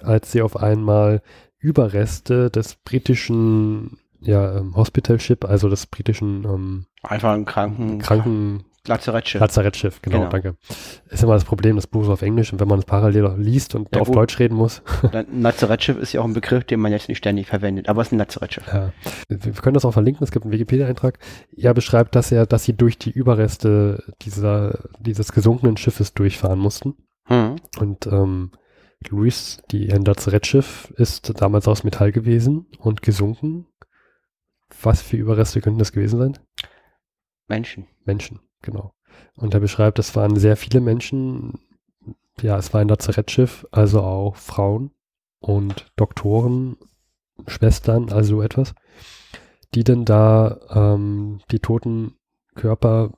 als 0.01 0.31
sie 0.31 0.41
auf 0.41 0.57
einmal 0.57 1.21
Überreste 1.59 2.49
des 2.49 2.75
britischen 2.75 3.99
ja, 4.19 4.57
ähm, 4.57 4.75
Hospital 4.75 5.19
Ship, 5.19 5.45
also 5.45 5.69
des 5.69 5.85
britischen 5.85 6.43
ähm, 6.45 6.85
einfach 7.03 7.33
ein 7.33 7.45
Kranken 7.45 7.99
Kranken 7.99 8.65
Lazarettschiff. 8.87 9.39
Lazarettschiff, 9.39 10.01
genau, 10.01 10.17
Genau. 10.19 10.29
danke. 10.29 10.55
Ist 11.09 11.21
immer 11.21 11.33
das 11.33 11.45
Problem, 11.45 11.75
das 11.75 11.85
Buch 11.85 12.01
ist 12.03 12.09
auf 12.09 12.23
Englisch 12.23 12.51
und 12.51 12.59
wenn 12.59 12.67
man 12.67 12.79
es 12.79 12.85
parallel 12.85 13.35
liest 13.37 13.75
und 13.75 13.87
Ja, 13.95 14.01
auf. 14.01 14.09
Deutsch 14.09 14.39
reden 14.39 14.55
muss, 14.55 14.81
Ein 15.11 15.41
Lazarettschiff 15.41 15.97
ist 15.97 16.13
ja 16.13 16.21
auch 16.21 16.25
ein 16.25 16.33
Begriff, 16.33 16.63
den 16.63 16.79
man 16.79 16.91
jetzt 16.91 17.07
nicht 17.07 17.19
ständig 17.19 17.47
verwendet, 17.47 17.89
aber 17.89 18.01
es 18.01 18.07
ist 18.07 18.13
ein 18.13 18.17
Lazarettschiff. 18.19 18.65
Ja. 18.67 18.91
Wir 19.29 19.53
können 19.53 19.75
das 19.75 19.85
auch 19.85 19.91
verlinken, 19.93 20.23
es 20.23 20.31
gibt 20.31 20.45
einen 20.45 20.51
Wikipedia-Eintrag. 20.51 21.19
Er 21.55 21.73
beschreibt, 21.75 22.15
dass 22.15 22.31
er, 22.31 22.47
dass 22.47 22.63
sie 22.63 22.73
durch 22.75 22.97
die 22.97 23.11
Überreste 23.11 24.03
dieser, 24.23 24.79
dieses 24.99 25.31
gesunkenen 25.31 25.77
Schiffes 25.77 26.13
durchfahren 26.15 26.59
mussten. 26.59 26.95
Hm. 27.25 27.57
Und 27.79 28.07
ähm, 28.07 28.51
Luis, 29.09 29.61
die 29.71 29.91
ein 29.93 30.05
Lazarettschiff, 30.05 30.91
ist 30.97 31.39
damals 31.39 31.67
aus 31.67 31.83
Metall 31.83 32.11
gewesen 32.11 32.65
und 32.79 33.01
gesunken. 33.03 33.67
Was 34.81 35.01
für 35.01 35.17
Überreste 35.17 35.61
könnten 35.61 35.79
das 35.79 35.91
gewesen 35.91 36.17
sein? 36.19 36.39
Menschen. 37.47 37.87
Menschen, 38.05 38.39
genau. 38.61 38.93
Und 39.35 39.53
er 39.53 39.59
beschreibt, 39.59 39.99
es 39.99 40.15
waren 40.15 40.35
sehr 40.35 40.55
viele 40.55 40.81
Menschen. 40.81 41.59
Ja, 42.41 42.57
es 42.57 42.73
war 42.73 42.81
ein 42.81 42.87
Lazarettschiff, 42.87 43.67
also 43.71 44.01
auch 44.01 44.35
Frauen 44.35 44.91
und 45.39 45.91
Doktoren, 45.95 46.77
Schwestern, 47.47 48.11
also 48.11 48.37
so 48.37 48.41
etwas, 48.41 48.73
die 49.73 49.83
dann 49.83 50.05
da 50.05 50.59
ähm, 50.69 51.41
die 51.51 51.59
toten 51.59 52.15
Körper 52.55 53.11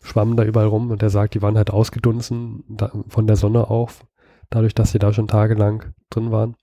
schwammen 0.00 0.36
da 0.36 0.44
überall 0.44 0.66
rum 0.66 0.90
und 0.90 1.02
er 1.02 1.10
sagt, 1.10 1.34
die 1.34 1.42
waren 1.42 1.56
halt 1.56 1.70
ausgedunsen 1.70 2.64
da, 2.68 2.92
von 3.08 3.26
der 3.26 3.36
Sonne 3.36 3.68
auf, 3.68 4.06
dadurch, 4.50 4.74
dass 4.74 4.92
sie 4.92 4.98
da 4.98 5.12
schon 5.12 5.28
tagelang 5.28 5.92
drin 6.10 6.30
waren. 6.30 6.56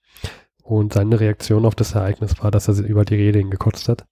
Und 0.63 0.93
seine 0.93 1.19
Reaktion 1.19 1.65
auf 1.65 1.75
das 1.75 1.93
Ereignis 1.93 2.41
war, 2.41 2.49
dass 2.49 2.67
er 2.67 2.73
sie 2.73 2.85
über 2.85 3.05
die 3.05 3.15
Reling 3.15 3.51
gekotzt 3.51 3.87
hat. 3.87 4.07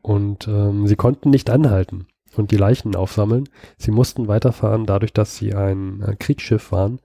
Und 0.00 0.48
ähm, 0.48 0.86
sie 0.86 0.96
konnten 0.96 1.28
nicht 1.28 1.50
anhalten 1.50 2.06
und 2.38 2.50
die 2.50 2.56
Leichen 2.56 2.96
aufsammeln. 2.96 3.48
Sie 3.76 3.90
mussten 3.90 4.28
weiterfahren, 4.28 4.86
dadurch, 4.86 5.12
dass 5.12 5.36
sie 5.36 5.54
ein, 5.54 6.02
ein 6.02 6.18
Kriegsschiff 6.18 6.72
waren, 6.72 7.00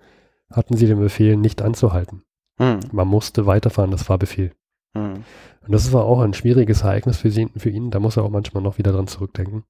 hatten 0.51 0.77
sie 0.77 0.87
den 0.87 0.99
Befehl, 0.99 1.37
nicht 1.37 1.61
anzuhalten. 1.61 2.23
Hm. 2.57 2.79
Man 2.91 3.07
musste 3.07 3.45
weiterfahren, 3.45 3.91
das 3.91 4.07
war 4.09 4.17
Befehl. 4.17 4.51
Hm. 4.95 5.23
Und 5.65 5.71
das 5.71 5.91
war 5.91 6.05
auch 6.05 6.19
ein 6.21 6.33
schwieriges 6.33 6.81
Ereignis 6.81 7.17
für, 7.17 7.31
sie, 7.31 7.49
für 7.55 7.69
ihn. 7.69 7.89
Da 7.91 7.99
muss 7.99 8.17
er 8.17 8.23
auch 8.23 8.29
manchmal 8.29 8.63
noch 8.63 8.77
wieder 8.77 8.91
dran 8.91 9.07
zurückdenken. 9.07 9.63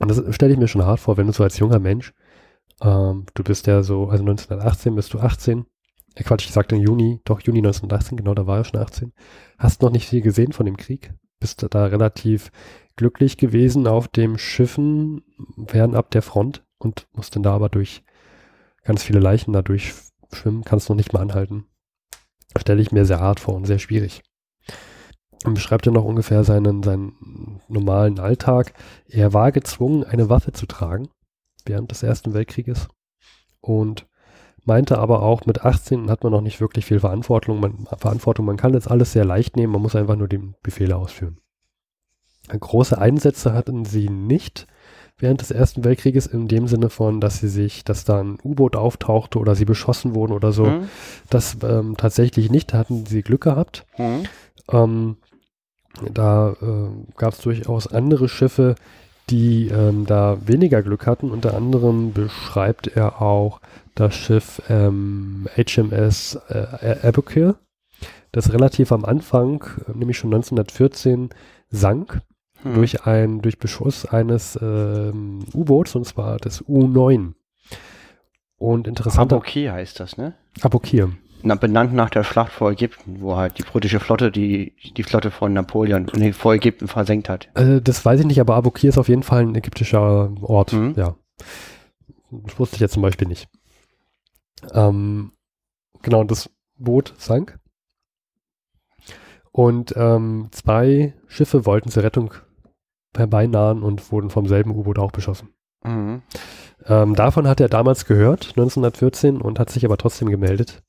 Und 0.00 0.08
das 0.08 0.34
stelle 0.34 0.52
ich 0.52 0.58
mir 0.58 0.68
schon 0.68 0.84
hart 0.84 1.00
vor, 1.00 1.16
wenn 1.16 1.26
du 1.26 1.32
so 1.32 1.42
als 1.42 1.58
junger 1.58 1.78
Mensch, 1.78 2.12
ähm, 2.82 3.26
du 3.34 3.42
bist 3.42 3.66
ja 3.66 3.82
so, 3.82 4.08
also 4.08 4.22
1918 4.22 4.94
bist 4.94 5.14
du 5.14 5.20
18. 5.20 5.64
Äh, 6.14 6.22
Quatsch, 6.22 6.46
ich 6.46 6.52
sagte 6.52 6.76
im 6.76 6.82
Juni, 6.82 7.20
doch 7.24 7.40
Juni 7.40 7.58
1918, 7.58 8.16
genau, 8.16 8.34
da 8.34 8.46
war 8.46 8.58
er 8.58 8.64
schon 8.64 8.80
18. 8.80 9.12
Hast 9.58 9.82
noch 9.82 9.90
nicht 9.90 10.08
viel 10.08 10.20
gesehen 10.20 10.52
von 10.52 10.66
dem 10.66 10.76
Krieg. 10.76 11.12
Bist 11.40 11.66
da 11.70 11.86
relativ 11.86 12.50
glücklich 12.96 13.36
gewesen 13.36 13.86
auf 13.86 14.08
dem 14.08 14.38
Schiffen 14.38 15.22
fernab 15.66 16.10
der 16.10 16.22
Front 16.22 16.64
und 16.78 17.06
musst 17.12 17.36
dann 17.36 17.42
da 17.42 17.54
aber 17.54 17.68
durch 17.68 18.02
ganz 18.82 19.02
viele 19.02 19.20
Leichen 19.20 19.52
da 19.52 19.62
durchschwimmen, 19.62 20.64
kannst 20.64 20.88
noch 20.88 20.96
nicht 20.96 21.12
mal 21.12 21.20
anhalten. 21.20 21.66
Stelle 22.56 22.80
ich 22.80 22.92
mir 22.92 23.04
sehr 23.04 23.20
hart 23.20 23.40
vor 23.40 23.54
und 23.54 23.66
sehr 23.66 23.78
schwierig. 23.78 24.22
Und 25.44 25.54
beschreibt 25.54 25.86
er 25.86 25.92
noch 25.92 26.04
ungefähr 26.04 26.42
seinen, 26.44 26.82
seinen 26.82 27.60
normalen 27.68 28.18
Alltag. 28.18 28.72
Er 29.06 29.32
war 29.32 29.52
gezwungen, 29.52 30.04
eine 30.04 30.30
Waffe 30.30 30.52
zu 30.52 30.66
tragen 30.66 31.08
während 31.66 31.90
des 31.90 32.02
Ersten 32.02 32.32
Weltkrieges 32.32 32.88
und 33.60 34.06
meinte 34.64 34.98
aber 34.98 35.22
auch, 35.22 35.46
mit 35.46 35.64
18 35.64 36.10
hat 36.10 36.24
man 36.24 36.32
noch 36.32 36.40
nicht 36.40 36.60
wirklich 36.60 36.86
viel 36.86 37.00
Verantwortung. 37.00 37.60
Man, 37.60 37.86
Verantwortung. 37.98 38.46
man 38.46 38.56
kann 38.56 38.74
jetzt 38.74 38.90
alles 38.90 39.12
sehr 39.12 39.24
leicht 39.24 39.56
nehmen, 39.56 39.72
man 39.72 39.82
muss 39.82 39.96
einfach 39.96 40.16
nur 40.16 40.28
die 40.28 40.54
Befehle 40.62 40.96
ausführen. 40.96 41.38
Große 42.48 42.96
Einsätze 42.98 43.52
hatten 43.52 43.84
sie 43.84 44.08
nicht 44.08 44.66
während 45.18 45.40
des 45.40 45.50
Ersten 45.50 45.84
Weltkrieges 45.84 46.26
in 46.26 46.46
dem 46.48 46.68
Sinne 46.68 46.90
von, 46.90 47.20
dass 47.20 47.38
sie 47.38 47.48
sich, 47.48 47.84
dass 47.84 48.04
da 48.04 48.20
ein 48.20 48.38
U-Boot 48.44 48.76
auftauchte 48.76 49.38
oder 49.38 49.54
sie 49.54 49.64
beschossen 49.64 50.14
wurden 50.14 50.32
oder 50.32 50.52
so. 50.52 50.66
Hm. 50.66 50.88
Das 51.30 51.56
ähm, 51.62 51.96
tatsächlich 51.96 52.50
nicht, 52.50 52.72
da 52.72 52.78
hatten 52.78 53.06
sie 53.06 53.22
Glück 53.22 53.42
gehabt. 53.42 53.86
Hm. 53.92 54.24
Ähm, 54.70 55.16
da 56.12 56.54
äh, 56.60 56.90
gab 57.16 57.32
es 57.32 57.40
durchaus 57.40 57.86
andere 57.86 58.28
Schiffe, 58.28 58.74
die 59.30 59.68
ähm, 59.68 60.04
da 60.06 60.36
weniger 60.46 60.82
Glück 60.82 61.06
hatten. 61.06 61.30
Unter 61.30 61.54
anderem 61.56 62.12
beschreibt 62.12 62.88
er 62.88 63.22
auch 63.22 63.60
das 63.94 64.14
Schiff 64.14 64.60
HMS 64.68 66.38
äh, 66.48 66.96
Aboukir, 67.02 67.56
das 68.30 68.52
relativ 68.52 68.92
am 68.92 69.06
Anfang, 69.06 69.64
nämlich 69.94 70.18
schon 70.18 70.34
1914, 70.34 71.30
sank 71.70 72.20
Hm. 72.62 72.74
durch 72.74 73.06
ein 73.06 73.42
durch 73.42 73.58
Beschuss 73.58 74.06
eines 74.06 74.58
ähm, 74.60 75.44
U-Boots 75.52 75.94
und 75.94 76.04
zwar 76.04 76.38
des 76.38 76.64
U9. 76.64 77.34
Und 78.58 78.88
interessant 78.88 79.32
Abokir 79.32 79.72
heißt 79.72 80.00
das, 80.00 80.16
ne? 80.16 80.34
Abukir. 80.62 81.12
Na, 81.42 81.54
benannt 81.54 81.92
nach 81.92 82.10
der 82.10 82.24
Schlacht 82.24 82.52
vor 82.52 82.72
Ägypten, 82.72 83.20
wo 83.20 83.36
halt 83.36 83.58
die 83.58 83.62
britische 83.62 84.00
Flotte 84.00 84.32
die, 84.32 84.74
die 84.96 85.02
Flotte 85.02 85.30
von 85.30 85.52
Napoleon 85.52 86.10
nee, 86.16 86.32
vor 86.32 86.54
Ägypten 86.54 86.88
versenkt 86.88 87.28
hat. 87.28 87.48
Äh, 87.54 87.80
das 87.82 88.04
weiß 88.04 88.20
ich 88.20 88.26
nicht, 88.26 88.40
aber 88.40 88.56
Abukir 88.56 88.88
ist 88.88 88.98
auf 88.98 89.08
jeden 89.08 89.22
Fall 89.22 89.42
ein 89.42 89.54
ägyptischer 89.54 90.32
Ort. 90.42 90.72
Mhm. 90.72 90.94
Ja. 90.96 91.14
Das 92.30 92.58
wusste 92.58 92.76
ich 92.76 92.80
jetzt 92.80 92.94
zum 92.94 93.02
Beispiel 93.02 93.28
nicht. 93.28 93.48
Ähm, 94.72 95.32
genau, 96.02 96.24
das 96.24 96.50
Boot 96.78 97.14
sank. 97.18 97.58
Und 99.52 99.94
ähm, 99.96 100.48
zwei 100.50 101.14
Schiffe 101.28 101.64
wollten 101.64 101.90
zur 101.90 102.02
Rettung 102.02 102.34
herbeinahen 103.18 103.82
und 103.82 104.10
wurden 104.12 104.30
vom 104.30 104.46
selben 104.46 104.70
U-Boot 104.70 104.98
auch 104.98 105.12
beschossen. 105.12 105.50
Mhm. 105.84 106.22
Ähm, 106.86 107.14
davon 107.14 107.48
hat 107.48 107.60
er 107.60 107.68
damals 107.68 108.04
gehört, 108.06 108.48
1914, 108.56 109.40
und 109.40 109.58
hat 109.58 109.70
sich 109.70 109.84
aber 109.84 109.96
trotzdem 109.96 110.28
gemeldet, 110.30 110.82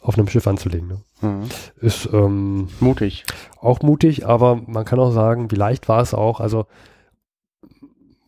auf 0.00 0.16
einem 0.16 0.28
Schiff 0.28 0.46
anzulegen. 0.46 0.88
Ne? 0.88 1.00
Mhm. 1.20 1.42
Ist 1.80 2.08
ähm, 2.12 2.68
Mutig. 2.80 3.24
auch 3.60 3.80
mutig, 3.82 4.26
aber 4.26 4.56
man 4.66 4.84
kann 4.84 4.98
auch 5.00 5.10
sagen, 5.12 5.50
wie 5.50 5.56
leicht 5.56 5.88
war 5.88 6.00
es 6.02 6.14
auch. 6.14 6.40
Also 6.40 6.66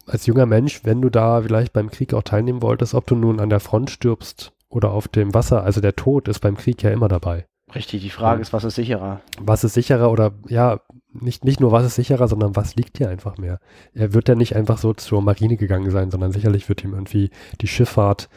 als 0.07 0.27
junger 0.27 0.47
Mensch, 0.47 0.85
wenn 0.85 1.01
du 1.01 1.11
da 1.11 1.43
vielleicht 1.43 1.73
beim 1.73 1.91
Krieg 1.91 2.13
auch 2.15 2.23
teilnehmen 2.23 2.63
wolltest, 2.63 2.95
ob 2.95 3.07
du 3.07 3.15
nun 3.15 3.41
an 3.41 3.51
der 3.51 3.61
Front 3.61 3.91
stirbst 3.91 4.53
oder 4.69 4.91
auf 4.91 5.09
dem 5.09 5.33
Wasser, 5.35 5.63
also 5.63 5.81
der 5.81 5.95
Tod 5.97 6.29
ist 6.29 6.41
beim 6.41 6.57
Krieg 6.57 6.83
ja 6.83 6.91
immer 6.91 7.09
dabei. 7.09 7.47
Richtig, 7.75 8.03
die 8.03 8.11
Frage 8.11 8.37
Mhm. 8.39 8.43
ist, 8.43 8.53
was 8.53 8.65
ist 8.65 8.75
sicherer? 8.75 9.21
Was 9.41 9.65
ist 9.65 9.75
sicherer 9.75 10.11
oder 10.11 10.33
ja, 10.49 10.81
nicht, 11.13 11.45
nicht 11.45 11.61
nur 11.61 11.73
was 11.73 11.85
ist 11.85 11.95
sicherer, 11.97 12.29
sondern 12.29 12.57
was 12.57 12.77
liegt 12.77 12.99
dir 12.99 13.09
einfach 13.09 13.39
mehr. 13.39 13.59
Er 13.95 14.15
wird 14.15 14.29
ja 14.29 14.35
nicht 14.35 14.57
einfach 14.57 14.79
so 14.79 14.95
zur 14.95 15.23
Marine 15.23 15.57
gegangen 15.57 15.91
sein, 15.91 16.11
sondern 16.11 16.33
sicherlich 16.33 16.69
wird 16.69 16.85
ihm 16.85 16.93
irgendwie 16.95 17.31
die 17.61 17.67
Schifffahrt 17.67 18.29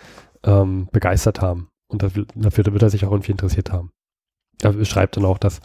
ähm, 0.44 0.88
begeistert 0.92 1.42
haben. 1.42 1.70
Und 1.88 2.04
dafür, 2.04 2.26
dafür 2.36 2.66
wird 2.66 2.84
er 2.84 2.90
sich 2.90 3.06
auch 3.06 3.12
irgendwie 3.12 3.32
interessiert 3.32 3.72
haben. 3.72 3.92
Er 4.62 4.74
beschreibt 4.74 5.18
dann 5.18 5.26
auch, 5.26 5.38
dass, 5.38 5.60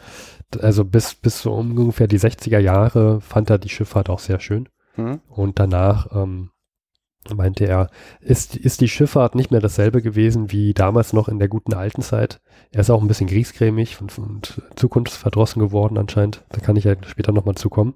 also 0.59 0.85
bis, 0.85 1.15
bis 1.15 1.41
so 1.41 1.53
ungefähr 1.53 2.07
die 2.07 2.19
60er 2.19 2.59
Jahre 2.59 3.21
fand 3.21 3.49
er 3.49 3.57
die 3.57 3.69
Schifffahrt 3.69 4.09
auch 4.09 4.19
sehr 4.19 4.39
schön. 4.39 4.69
Hm? 4.95 5.21
Und 5.27 5.59
danach 5.59 6.07
ähm, 6.13 6.51
meinte 7.33 7.67
er, 7.67 7.89
ist, 8.19 8.55
ist 8.55 8.81
die 8.81 8.87
Schifffahrt 8.87 9.35
nicht 9.35 9.51
mehr 9.51 9.61
dasselbe 9.61 10.01
gewesen 10.01 10.51
wie 10.51 10.73
damals 10.73 11.13
noch 11.13 11.27
in 11.27 11.39
der 11.39 11.47
guten 11.47 11.73
alten 11.73 12.01
Zeit. 12.01 12.41
Er 12.71 12.81
ist 12.81 12.89
auch 12.89 13.01
ein 13.01 13.07
bisschen 13.07 13.27
griesgrämig 13.27 14.01
und, 14.01 14.17
und 14.17 14.61
zukunftsverdrossen 14.75 15.61
geworden 15.61 15.97
anscheinend. 15.97 16.43
Da 16.49 16.59
kann 16.59 16.75
ich 16.75 16.85
ja 16.85 16.95
später 17.05 17.31
nochmal 17.31 17.55
zukommen. 17.55 17.93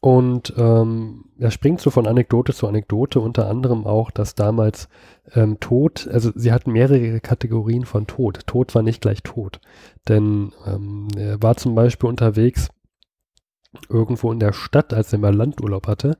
Und 0.00 0.54
ähm, 0.56 1.24
er 1.38 1.50
springt 1.50 1.80
so 1.80 1.90
von 1.90 2.06
Anekdote 2.06 2.54
zu 2.54 2.68
Anekdote, 2.68 3.18
unter 3.18 3.48
anderem 3.48 3.86
auch, 3.86 4.10
dass 4.10 4.34
damals 4.34 4.88
ähm, 5.34 5.58
Tod, 5.58 6.08
also 6.12 6.30
sie 6.34 6.52
hatten 6.52 6.70
mehrere 6.70 7.20
Kategorien 7.20 7.84
von 7.84 8.06
Tod. 8.06 8.46
Tod 8.46 8.74
war 8.74 8.82
nicht 8.82 9.00
gleich 9.00 9.22
Tod. 9.22 9.60
Denn 10.08 10.52
ähm, 10.66 11.08
er 11.16 11.42
war 11.42 11.56
zum 11.56 11.74
Beispiel 11.74 12.08
unterwegs 12.08 12.68
irgendwo 13.88 14.32
in 14.32 14.38
der 14.38 14.52
Stadt, 14.52 14.94
als 14.94 15.12
er 15.12 15.18
mal 15.18 15.34
Landurlaub 15.34 15.86
hatte 15.86 16.16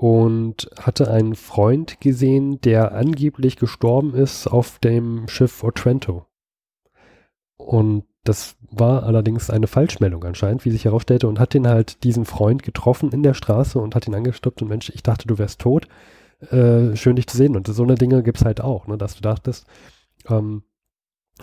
und 0.00 0.70
hatte 0.80 1.10
einen 1.10 1.34
Freund 1.34 2.00
gesehen, 2.00 2.58
der 2.62 2.94
angeblich 2.94 3.56
gestorben 3.56 4.14
ist 4.14 4.46
auf 4.46 4.78
dem 4.78 5.28
Schiff 5.28 5.62
Otranto. 5.62 6.24
Und 7.58 8.04
das 8.24 8.56
war 8.70 9.02
allerdings 9.02 9.50
eine 9.50 9.66
Falschmeldung 9.66 10.24
anscheinend, 10.24 10.64
wie 10.64 10.70
sich 10.70 10.86
herausstellte, 10.86 11.28
und 11.28 11.38
hat 11.38 11.52
den 11.52 11.68
halt 11.68 12.02
diesen 12.02 12.24
Freund 12.24 12.62
getroffen 12.62 13.12
in 13.12 13.22
der 13.22 13.34
Straße 13.34 13.78
und 13.78 13.94
hat 13.94 14.08
ihn 14.08 14.14
angestoppt 14.14 14.62
und 14.62 14.68
Mensch, 14.68 14.88
ich 14.88 15.02
dachte, 15.02 15.28
du 15.28 15.36
wärst 15.36 15.60
tot. 15.60 15.86
Äh, 16.50 16.96
schön 16.96 17.16
dich 17.16 17.26
zu 17.26 17.36
sehen. 17.36 17.54
Und 17.54 17.66
so 17.66 17.82
eine 17.82 17.96
Dinge 17.96 18.22
gibt's 18.22 18.46
halt 18.46 18.62
auch, 18.62 18.86
ne, 18.86 18.96
dass 18.96 19.16
du 19.16 19.20
dachtest, 19.20 19.66
ähm, 20.30 20.62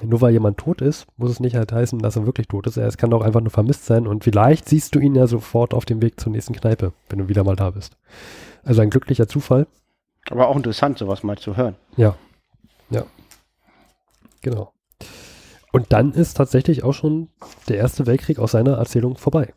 nur 0.03 0.21
weil 0.21 0.33
jemand 0.33 0.57
tot 0.57 0.81
ist, 0.81 1.07
muss 1.17 1.31
es 1.31 1.39
nicht 1.39 1.55
halt 1.55 1.71
heißen, 1.71 1.99
dass 1.99 2.15
er 2.15 2.25
wirklich 2.25 2.47
tot 2.47 2.67
ist. 2.67 2.77
Es 2.77 2.97
kann 2.97 3.13
auch 3.13 3.21
einfach 3.21 3.41
nur 3.41 3.51
vermisst 3.51 3.85
sein 3.85 4.07
und 4.07 4.23
vielleicht 4.23 4.67
siehst 4.67 4.95
du 4.95 4.99
ihn 4.99 5.15
ja 5.15 5.27
sofort 5.27 5.73
auf 5.73 5.85
dem 5.85 6.01
Weg 6.01 6.19
zur 6.19 6.31
nächsten 6.31 6.53
Kneipe, 6.53 6.93
wenn 7.09 7.19
du 7.19 7.27
wieder 7.27 7.43
mal 7.43 7.55
da 7.55 7.71
bist. 7.71 7.97
Also 8.63 8.81
ein 8.81 8.89
glücklicher 8.89 9.27
Zufall. 9.27 9.67
Aber 10.29 10.47
auch 10.47 10.55
interessant, 10.55 10.97
sowas 10.97 11.23
mal 11.23 11.37
zu 11.37 11.55
hören. 11.55 11.75
Ja. 11.95 12.15
Ja. 12.89 13.05
Genau. 14.41 14.71
Und 15.71 15.93
dann 15.93 16.13
ist 16.13 16.35
tatsächlich 16.35 16.83
auch 16.83 16.93
schon 16.93 17.29
der 17.67 17.77
Erste 17.77 18.05
Weltkrieg 18.05 18.39
aus 18.39 18.51
seiner 18.51 18.77
Erzählung 18.77 19.17
vorbei. 19.17 19.53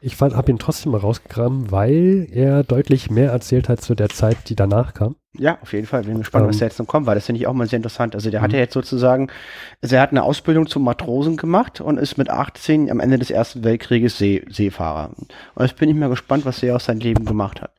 Ich 0.00 0.20
habe 0.20 0.50
ihn 0.50 0.58
trotzdem 0.58 0.92
mal 0.92 0.98
rausgegraben, 0.98 1.70
weil 1.72 2.28
er 2.30 2.62
deutlich 2.62 3.10
mehr 3.10 3.32
erzählt 3.32 3.68
hat 3.68 3.80
zu 3.80 3.94
der 3.94 4.08
Zeit, 4.08 4.48
die 4.48 4.54
danach 4.54 4.94
kam. 4.94 5.16
Ja, 5.36 5.58
auf 5.60 5.72
jeden 5.72 5.86
Fall. 5.86 6.04
Bin 6.04 6.18
gespannt, 6.18 6.44
um, 6.44 6.48
was 6.48 6.56
ähm. 6.56 6.60
da 6.60 6.66
jetzt 6.66 6.78
noch 6.78 6.86
kommt, 6.86 7.06
weil 7.06 7.14
das 7.14 7.26
finde 7.26 7.40
ich 7.40 7.46
auch 7.46 7.52
mal 7.52 7.66
sehr 7.66 7.78
interessant. 7.78 8.14
Also 8.14 8.30
der 8.30 8.40
hat 8.40 8.50
mhm. 8.50 8.54
ja 8.54 8.60
jetzt 8.60 8.74
sozusagen, 8.74 9.28
also 9.82 9.96
er 9.96 10.02
hat 10.02 10.10
eine 10.10 10.22
Ausbildung 10.22 10.66
zum 10.66 10.84
Matrosen 10.84 11.36
gemacht 11.36 11.80
und 11.80 11.98
ist 11.98 12.16
mit 12.16 12.30
18 12.30 12.90
am 12.90 13.00
Ende 13.00 13.18
des 13.18 13.30
Ersten 13.30 13.64
Weltkrieges 13.64 14.18
See, 14.18 14.44
Seefahrer. 14.48 15.10
Und 15.16 15.66
jetzt 15.66 15.76
bin 15.76 15.88
ich 15.88 15.96
mal 15.96 16.08
gespannt, 16.08 16.44
was 16.44 16.62
er 16.62 16.76
aus 16.76 16.86
seinem 16.86 17.00
Leben 17.00 17.24
gemacht 17.24 17.60
hat. 17.60 17.72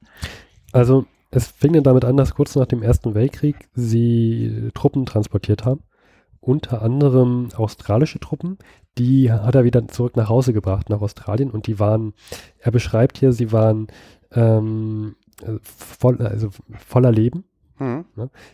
Also 0.71 1.05
es 1.31 1.47
fing 1.47 1.73
dann 1.73 1.83
damit 1.83 2.05
an, 2.05 2.17
dass 2.17 2.33
kurz 2.33 2.55
nach 2.55 2.65
dem 2.65 2.81
Ersten 2.81 3.13
Weltkrieg 3.13 3.69
sie 3.73 4.69
Truppen 4.73 5.05
transportiert 5.05 5.65
haben. 5.65 5.83
Unter 6.41 6.81
anderem 6.81 7.49
australische 7.55 8.19
Truppen. 8.19 8.57
Die 8.97 9.31
hat 9.31 9.55
er 9.55 9.63
wieder 9.63 9.87
zurück 9.87 10.15
nach 10.17 10.29
Hause 10.29 10.53
gebracht, 10.53 10.89
nach 10.89 11.01
Australien. 11.01 11.51
Und 11.51 11.67
die 11.67 11.79
waren, 11.79 12.13
er 12.59 12.71
beschreibt 12.71 13.17
hier, 13.17 13.31
sie 13.31 13.51
waren 13.51 13.87
ähm, 14.31 15.15
voll, 15.61 16.21
also 16.21 16.49
voller 16.85 17.11
Leben. 17.11 17.45
Mhm. 17.79 18.05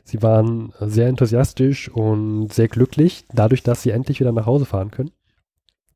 Sie 0.03 0.21
waren 0.21 0.71
sehr 0.79 1.07
enthusiastisch 1.07 1.89
und 1.89 2.53
sehr 2.53 2.67
glücklich, 2.67 3.25
dadurch, 3.33 3.63
dass 3.63 3.81
sie 3.81 3.89
endlich 3.89 4.19
wieder 4.19 4.31
nach 4.31 4.45
Hause 4.45 4.65
fahren 4.65 4.91
können. 4.91 5.11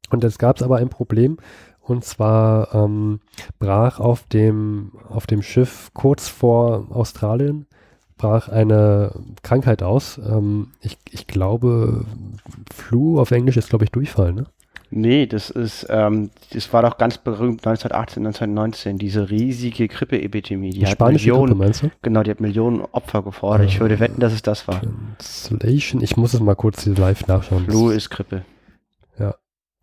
Und 0.10 0.24
es 0.24 0.40
gab 0.40 0.61
aber 0.61 0.78
ein 0.78 0.90
Problem, 0.90 1.38
und 1.80 2.03
zwar 2.03 2.74
ähm, 2.74 3.20
brach 3.57 3.99
auf 3.99 4.24
dem, 4.24 4.91
auf 5.07 5.28
dem 5.28 5.41
Schiff 5.41 5.91
kurz 5.94 6.28
vor 6.28 6.88
Australien 6.90 7.68
brach 8.20 8.50
eine 8.50 9.12
Krankheit 9.41 9.82
aus. 9.82 10.20
Ähm, 10.20 10.68
ich, 10.82 11.00
ich 11.10 11.26
glaube, 11.26 12.06
Flu 12.72 13.20
auf 13.20 13.32
Englisch 13.32 13.58
ist, 13.58 13.70
glaube 13.70 13.86
ich, 13.86 13.91
Durchfall, 13.91 14.34
ne? 14.34 14.46
Nee, 14.91 15.28
das 15.28 15.52
ist, 15.52 15.86
ähm, 15.90 16.32
das 16.52 16.72
war 16.74 16.82
doch 16.82 16.98
ganz 16.98 17.20
berühmt 17.20 17.66
1918, 17.66 18.26
1919, 18.26 18.98
diese 18.98 19.30
riesige 19.30 19.88
Grippeepidemie. 19.88 20.72
Die, 20.72 20.80
die 20.80 20.86
spanische 20.88 21.28
Millionen, 21.28 21.52
Grippe, 21.52 21.64
meinst 21.64 21.84
du? 21.84 21.91
Genau, 22.02 22.24
die 22.24 22.32
hat 22.32 22.40
Millionen 22.40 22.82
Opfer 22.91 23.22
gefordert. 23.22 23.68
Äh, 23.68 23.70
ich 23.70 23.80
würde 23.80 24.00
wetten, 24.00 24.20
dass 24.20 24.34
es 24.34 24.41
das 24.41 24.68
war. 24.68 24.82
Translation, 24.82 26.02
ich 26.02 26.18
muss 26.18 26.34
es 26.34 26.40
mal 26.40 26.56
kurz 26.56 26.86
live 26.88 27.28
nachschauen. 27.28 27.66
Flu 27.66 27.90
ist 27.90 28.10
Grippe. 28.10 28.44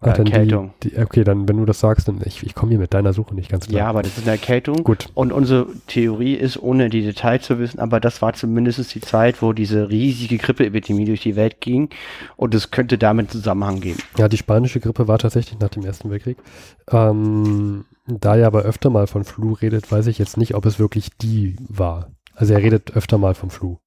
Ah, 0.00 0.10
Erkältung. 0.10 0.74
Die, 0.82 0.90
die, 0.90 0.98
okay, 0.98 1.24
dann, 1.24 1.48
wenn 1.48 1.56
du 1.56 1.64
das 1.64 1.80
sagst, 1.80 2.06
dann 2.06 2.20
ich, 2.22 2.42
ich 2.42 2.54
komme 2.54 2.70
hier 2.70 2.78
mit 2.78 2.92
deiner 2.92 3.14
Suche 3.14 3.34
nicht 3.34 3.48
ganz 3.48 3.66
klar. 3.66 3.78
Ja, 3.78 3.86
aber 3.86 4.02
das 4.02 4.18
ist 4.18 4.24
eine 4.24 4.32
Erkältung. 4.32 4.84
Gut. 4.84 5.08
Und 5.14 5.32
unsere 5.32 5.68
Theorie 5.86 6.34
ist, 6.34 6.62
ohne 6.62 6.90
die 6.90 7.00
Details 7.00 7.46
zu 7.46 7.58
wissen, 7.58 7.80
aber 7.80 7.98
das 7.98 8.20
war 8.20 8.34
zumindest 8.34 8.94
die 8.94 9.00
Zeit, 9.00 9.40
wo 9.40 9.54
diese 9.54 9.88
riesige 9.88 10.36
Grippeepidemie 10.36 11.06
durch 11.06 11.22
die 11.22 11.34
Welt 11.34 11.62
ging. 11.62 11.88
Und 12.36 12.54
es 12.54 12.70
könnte 12.70 12.98
damit 12.98 13.30
Zusammenhang 13.30 13.80
geben. 13.80 14.00
Ja, 14.18 14.28
die 14.28 14.36
spanische 14.36 14.80
Grippe 14.80 15.08
war 15.08 15.18
tatsächlich 15.18 15.58
nach 15.60 15.70
dem 15.70 15.84
Ersten 15.84 16.10
Weltkrieg. 16.10 16.36
Ähm, 16.90 17.86
da 18.06 18.36
er 18.36 18.48
aber 18.48 18.62
öfter 18.62 18.90
mal 18.90 19.06
von 19.06 19.24
Flu 19.24 19.54
redet, 19.54 19.90
weiß 19.90 20.08
ich 20.08 20.18
jetzt 20.18 20.36
nicht, 20.36 20.54
ob 20.54 20.66
es 20.66 20.78
wirklich 20.78 21.16
die 21.16 21.56
war. 21.68 22.10
Also 22.34 22.52
er 22.52 22.60
redet 22.60 22.94
öfter 22.94 23.16
mal 23.16 23.34
vom 23.34 23.48
Flu 23.48 23.78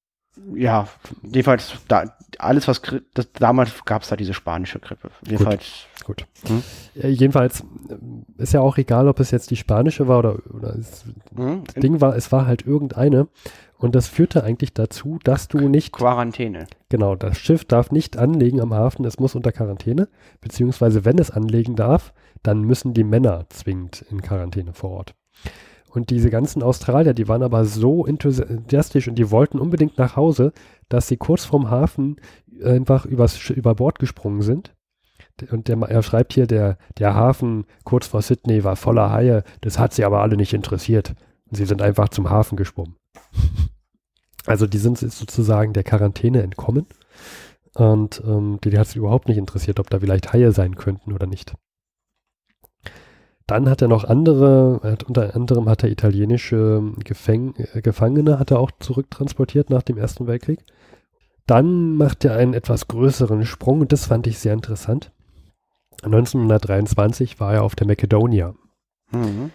ja, 0.54 0.88
jedenfalls 1.22 1.74
da, 1.88 2.04
alles, 2.38 2.68
was 2.68 2.82
das, 3.14 3.32
damals 3.32 3.84
gab 3.84 4.02
es 4.02 4.08
da 4.08 4.16
diese 4.16 4.34
spanische 4.34 4.78
Grippe. 4.78 5.10
Jedenfalls. 5.26 5.86
Gut. 6.04 6.26
gut. 6.42 6.50
Hm? 6.50 6.62
Ja, 6.94 7.08
jedenfalls 7.08 7.60
äh, 7.60 8.42
ist 8.42 8.52
ja 8.52 8.60
auch 8.60 8.78
egal, 8.78 9.08
ob 9.08 9.20
es 9.20 9.30
jetzt 9.30 9.50
die 9.50 9.56
spanische 9.56 10.08
war 10.08 10.18
oder, 10.18 10.38
oder 10.54 10.76
es, 10.76 11.04
hm? 11.34 11.64
das 11.64 11.74
Ding 11.74 12.00
war, 12.00 12.16
es 12.16 12.32
war 12.32 12.46
halt 12.46 12.66
irgendeine. 12.66 13.28
Und 13.76 13.94
das 13.94 14.08
führte 14.08 14.44
eigentlich 14.44 14.74
dazu, 14.74 15.18
dass 15.24 15.48
du 15.48 15.68
nicht. 15.68 15.92
Quarantäne. 15.92 16.66
Genau, 16.90 17.14
das 17.14 17.38
Schiff 17.38 17.64
darf 17.64 17.90
nicht 17.90 18.18
anlegen 18.18 18.60
am 18.60 18.74
Hafen, 18.74 19.06
es 19.06 19.18
muss 19.18 19.34
unter 19.34 19.52
Quarantäne. 19.52 20.08
Beziehungsweise, 20.42 21.06
wenn 21.06 21.18
es 21.18 21.30
anlegen 21.30 21.76
darf, 21.76 22.12
dann 22.42 22.60
müssen 22.60 22.92
die 22.92 23.04
Männer 23.04 23.46
zwingend 23.48 24.04
in 24.10 24.20
Quarantäne 24.20 24.74
vor 24.74 24.90
Ort. 24.90 25.14
Und 25.90 26.10
diese 26.10 26.30
ganzen 26.30 26.62
Australier, 26.62 27.14
die 27.14 27.26
waren 27.26 27.42
aber 27.42 27.64
so 27.64 28.06
enthusiastisch 28.06 29.08
und 29.08 29.16
die 29.16 29.30
wollten 29.30 29.58
unbedingt 29.58 29.98
nach 29.98 30.14
Hause, 30.14 30.52
dass 30.88 31.08
sie 31.08 31.16
kurz 31.16 31.44
vorm 31.44 31.68
Hafen 31.68 32.16
einfach 32.62 33.06
übers, 33.06 33.50
über 33.50 33.74
Bord 33.74 33.98
gesprungen 33.98 34.42
sind. 34.42 34.72
Und 35.50 35.68
der, 35.68 35.78
er 35.78 36.02
schreibt 36.02 36.34
hier, 36.34 36.46
der, 36.46 36.78
der 36.98 37.14
Hafen 37.14 37.64
kurz 37.84 38.06
vor 38.06 38.22
Sydney 38.22 38.62
war 38.62 38.76
voller 38.76 39.10
Haie, 39.10 39.42
das 39.62 39.78
hat 39.78 39.92
sie 39.92 40.04
aber 40.04 40.20
alle 40.20 40.36
nicht 40.36 40.52
interessiert. 40.52 41.14
Und 41.50 41.56
sie 41.56 41.64
sind 41.64 41.82
einfach 41.82 42.10
zum 42.10 42.30
Hafen 42.30 42.56
geschwommen. 42.56 42.96
Also 44.46 44.66
die 44.66 44.78
sind 44.78 44.96
sozusagen 44.96 45.74
der 45.74 45.84
Quarantäne 45.84 46.42
entkommen. 46.42 46.86
Und 47.74 48.22
ähm, 48.26 48.58
die, 48.64 48.70
die 48.70 48.78
hat 48.78 48.86
es 48.86 48.96
überhaupt 48.96 49.28
nicht 49.28 49.36
interessiert, 49.36 49.78
ob 49.80 49.90
da 49.90 50.00
vielleicht 50.00 50.32
Haie 50.32 50.52
sein 50.52 50.76
könnten 50.76 51.12
oder 51.12 51.26
nicht. 51.26 51.54
Dann 53.50 53.68
hat 53.68 53.82
er 53.82 53.88
noch 53.88 54.04
andere, 54.04 54.78
hat 54.84 55.02
unter 55.02 55.34
anderem 55.34 55.68
hat 55.68 55.82
er 55.82 55.90
italienische 55.90 56.84
Gefäng 57.02 57.56
äh, 57.56 57.82
Gefangene 57.82 58.38
hat 58.38 58.52
er 58.52 58.60
auch 58.60 58.70
zurücktransportiert 58.78 59.70
nach 59.70 59.82
dem 59.82 59.98
Ersten 59.98 60.28
Weltkrieg. 60.28 60.60
Dann 61.48 61.96
macht 61.96 62.24
er 62.24 62.36
einen 62.36 62.54
etwas 62.54 62.86
größeren 62.86 63.44
Sprung 63.44 63.80
und 63.80 63.90
das 63.90 64.06
fand 64.06 64.28
ich 64.28 64.38
sehr 64.38 64.52
interessant. 64.52 65.10
1923 66.04 67.40
war 67.40 67.54
er 67.54 67.64
auf 67.64 67.74
der 67.74 67.88
Macedonia. 67.88 68.54
Mhm. 69.10 69.50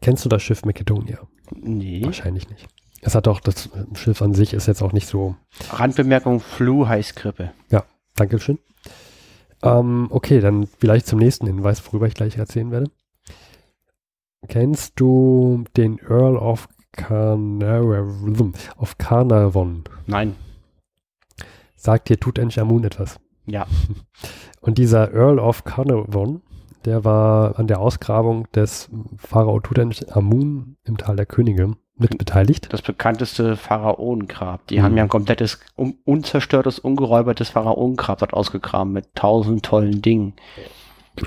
Kennst 0.00 0.24
du 0.24 0.28
das 0.28 0.44
Schiff 0.44 0.64
Macedonia? 0.64 1.18
Nee. 1.50 2.04
Wahrscheinlich 2.04 2.48
nicht. 2.50 2.68
Es 3.00 3.16
hat 3.16 3.26
auch, 3.26 3.40
das 3.40 3.68
Schiff 3.94 4.22
an 4.22 4.32
sich 4.32 4.54
ist 4.54 4.68
jetzt 4.68 4.80
auch 4.80 4.92
nicht 4.92 5.08
so. 5.08 5.34
Randbemerkung, 5.70 6.38
Flu, 6.38 6.86
Heißgrippe. 6.86 7.50
Ja, 7.72 7.82
danke 8.14 8.38
schön. 8.38 8.60
Ähm, 9.64 10.08
okay, 10.10 10.40
dann 10.40 10.66
vielleicht 10.66 11.06
zum 11.06 11.18
nächsten 11.18 11.46
Hinweis, 11.46 11.84
worüber 11.86 12.06
ich 12.06 12.14
gleich 12.14 12.36
erzählen 12.36 12.70
werde. 12.70 12.90
Kennst 14.48 15.00
du 15.00 15.64
den 15.76 15.98
Earl 15.98 16.36
of 16.36 16.68
Carnarvon? 16.92 18.52
Of 18.76 18.98
Carnarvon? 18.98 19.84
Nein. 20.06 20.36
Sagt 21.76 22.08
dir 22.08 22.20
Tutanchamun 22.20 22.84
etwas? 22.84 23.18
Ja. 23.46 23.66
Und 24.60 24.78
dieser 24.78 25.12
Earl 25.12 25.38
of 25.38 25.64
Carnarvon, 25.64 26.42
der 26.84 27.04
war 27.04 27.58
an 27.58 27.66
der 27.66 27.80
Ausgrabung 27.80 28.50
des 28.52 28.90
Pharao 29.16 29.60
Tutanchamun 29.60 30.76
im 30.84 30.96
Tal 30.98 31.16
der 31.16 31.26
Könige 31.26 31.76
mit 31.96 32.18
beteiligt. 32.18 32.72
Das 32.72 32.82
bekannteste 32.82 33.56
Pharaonengrab. 33.56 34.66
Die 34.66 34.78
mhm. 34.78 34.82
haben 34.82 34.96
ja 34.96 35.02
ein 35.04 35.08
komplettes, 35.08 35.60
un 35.76 35.98
unzerstörtes, 36.04 36.78
ungeräubertes 36.78 37.50
Pharaonengrab 37.50 38.18
dort 38.18 38.34
ausgegraben 38.34 38.92
mit 38.92 39.14
tausend 39.14 39.64
tollen 39.64 40.02
Dingen. 40.02 40.34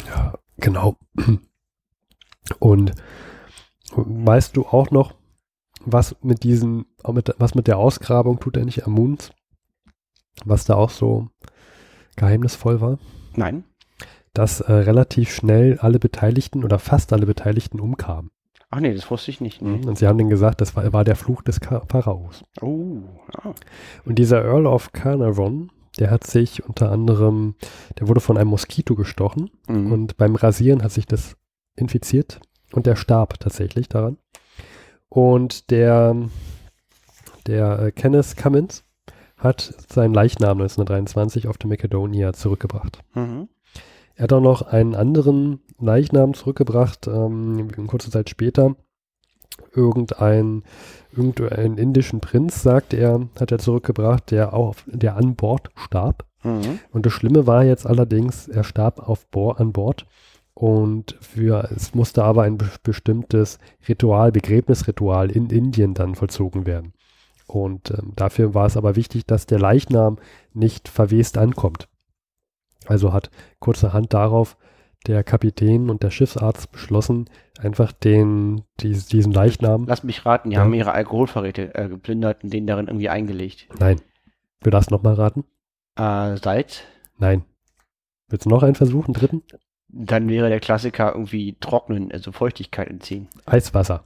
Ja, 0.07 0.33
genau. 0.57 0.97
Und 2.59 2.93
weißt 3.95 4.55
du 4.55 4.65
auch 4.65 4.91
noch, 4.91 5.13
was 5.85 6.15
mit 6.21 6.43
diesen, 6.43 6.85
mit, 7.07 7.33
was 7.37 7.55
mit 7.55 7.67
der 7.67 7.77
Ausgrabung 7.77 8.39
tut 8.39 8.57
er 8.57 8.65
nicht 8.65 8.85
Amuns? 8.85 9.31
Was 10.45 10.65
da 10.65 10.75
auch 10.75 10.89
so 10.89 11.29
geheimnisvoll 12.15 12.81
war? 12.81 12.99
Nein. 13.35 13.63
Dass 14.33 14.61
äh, 14.61 14.71
relativ 14.71 15.33
schnell 15.33 15.79
alle 15.79 15.99
Beteiligten 15.99 16.63
oder 16.63 16.77
fast 16.77 17.13
alle 17.13 17.25
Beteiligten 17.25 17.79
umkamen. 17.79 18.31
Ach 18.69 18.79
nee, 18.79 18.93
das 18.93 19.09
wusste 19.09 19.31
ich 19.31 19.39
nicht. 19.39 19.61
Nee. 19.61 19.85
Und 19.85 19.97
sie 19.97 20.07
haben 20.07 20.17
dann 20.17 20.29
gesagt, 20.29 20.59
das 20.59 20.75
war, 20.75 20.91
war 20.91 21.05
der 21.05 21.15
Fluch 21.15 21.41
des 21.41 21.59
Pharaos. 21.59 22.43
Oh. 22.61 23.01
Ja. 23.43 23.53
Und 24.05 24.15
dieser 24.19 24.43
Earl 24.43 24.65
of 24.65 24.91
Carnarvon, 24.91 25.71
der 25.99 26.11
hat 26.11 26.25
sich 26.25 26.65
unter 26.65 26.91
anderem, 26.91 27.55
der 27.97 28.07
wurde 28.07 28.19
von 28.19 28.37
einem 28.37 28.49
Moskito 28.49 28.95
gestochen 28.95 29.49
mhm. 29.67 29.91
und 29.91 30.17
beim 30.17 30.35
Rasieren 30.35 30.83
hat 30.83 30.91
sich 30.91 31.05
das 31.05 31.37
infiziert 31.75 32.41
und 32.73 32.85
der 32.85 32.95
starb 32.95 33.39
tatsächlich 33.39 33.87
daran. 33.87 34.17
Und 35.09 35.71
der, 35.71 36.15
der 37.47 37.79
äh, 37.79 37.91
Kenneth 37.91 38.35
Cummins 38.35 38.83
hat 39.37 39.73
seinen 39.87 40.13
Leichnam 40.13 40.57
1923 40.57 41.47
auf 41.47 41.57
der 41.57 41.69
Macedonia 41.69 42.33
zurückgebracht. 42.33 42.99
Mhm. 43.13 43.47
Er 44.17 44.23
hat 44.23 44.33
auch 44.33 44.41
noch 44.41 44.63
einen 44.63 44.95
anderen 44.95 45.59
Leichnam 45.79 46.33
zurückgebracht, 46.33 47.07
ähm, 47.07 47.69
kurze 47.85 48.09
Zeit 48.09 48.31
später. 48.31 48.75
Irgendein, 49.73 50.63
irgendein 51.15 51.77
indischen 51.77 52.19
Prinz, 52.19 52.63
sagt 52.63 52.95
er, 52.95 53.29
hat 53.39 53.51
er 53.51 53.59
zurückgebracht, 53.59 54.31
der 54.31 54.53
auch, 54.53 54.75
der 54.87 55.17
an 55.17 55.35
Bord 55.35 55.69
starb. 55.75 56.25
Mhm. 56.43 56.79
Und 56.91 57.05
das 57.05 57.13
Schlimme 57.13 57.45
war 57.45 57.63
jetzt 57.63 57.85
allerdings, 57.85 58.47
er 58.47 58.63
starb 58.63 59.07
auf 59.07 59.27
Bo 59.27 59.51
an 59.51 59.71
Bord. 59.71 60.07
Und 60.55 61.15
für, 61.21 61.69
es 61.75 61.93
musste 61.93 62.23
aber 62.23 62.41
ein 62.41 62.57
bestimmtes 62.81 63.59
Ritual, 63.87 64.31
Begräbnisritual 64.31 65.29
in 65.29 65.51
Indien 65.51 65.93
dann 65.93 66.15
vollzogen 66.15 66.65
werden. 66.65 66.93
Und 67.45 67.91
ähm, 67.91 68.13
dafür 68.15 68.55
war 68.55 68.65
es 68.65 68.77
aber 68.77 68.95
wichtig, 68.95 69.27
dass 69.27 69.45
der 69.45 69.59
Leichnam 69.59 70.17
nicht 70.53 70.89
verwest 70.89 71.37
ankommt. 71.37 71.87
Also 72.87 73.13
hat 73.13 73.29
kurzerhand 73.59 74.13
darauf 74.13 74.57
der 75.05 75.23
Kapitän 75.23 75.89
und 75.89 76.03
der 76.03 76.11
Schiffsarzt 76.11 76.71
beschlossen, 76.71 77.29
einfach 77.59 77.91
den, 77.91 78.63
die, 78.79 78.91
diesen 78.91 79.31
Leichnam. 79.31 79.85
Lass 79.87 80.03
mich 80.03 80.25
raten, 80.25 80.49
die 80.49 80.55
ja. 80.55 80.61
haben 80.61 80.73
ihre 80.73 80.91
Alkoholvorräte 80.91 81.75
äh, 81.75 81.87
geplündert 81.87 82.43
und 82.43 82.51
den 82.51 82.67
darin 82.67 82.87
irgendwie 82.87 83.09
eingelegt. 83.09 83.67
Nein. 83.79 84.01
Will 84.61 84.71
das 84.71 84.89
nochmal 84.89 85.13
raten? 85.13 85.45
Äh, 85.95 86.37
Salz? 86.37 86.81
Nein. 87.17 87.45
Willst 88.27 88.45
du 88.45 88.49
noch 88.49 88.63
einen 88.63 88.75
versuchen, 88.75 89.13
dritten? 89.13 89.43
Dann 89.87 90.27
wäre 90.27 90.49
der 90.49 90.59
Klassiker 90.59 91.13
irgendwie 91.13 91.55
trocknen, 91.59 92.11
also 92.11 92.31
Feuchtigkeit 92.31 92.89
entziehen. 92.89 93.29
Eiswasser. 93.45 94.03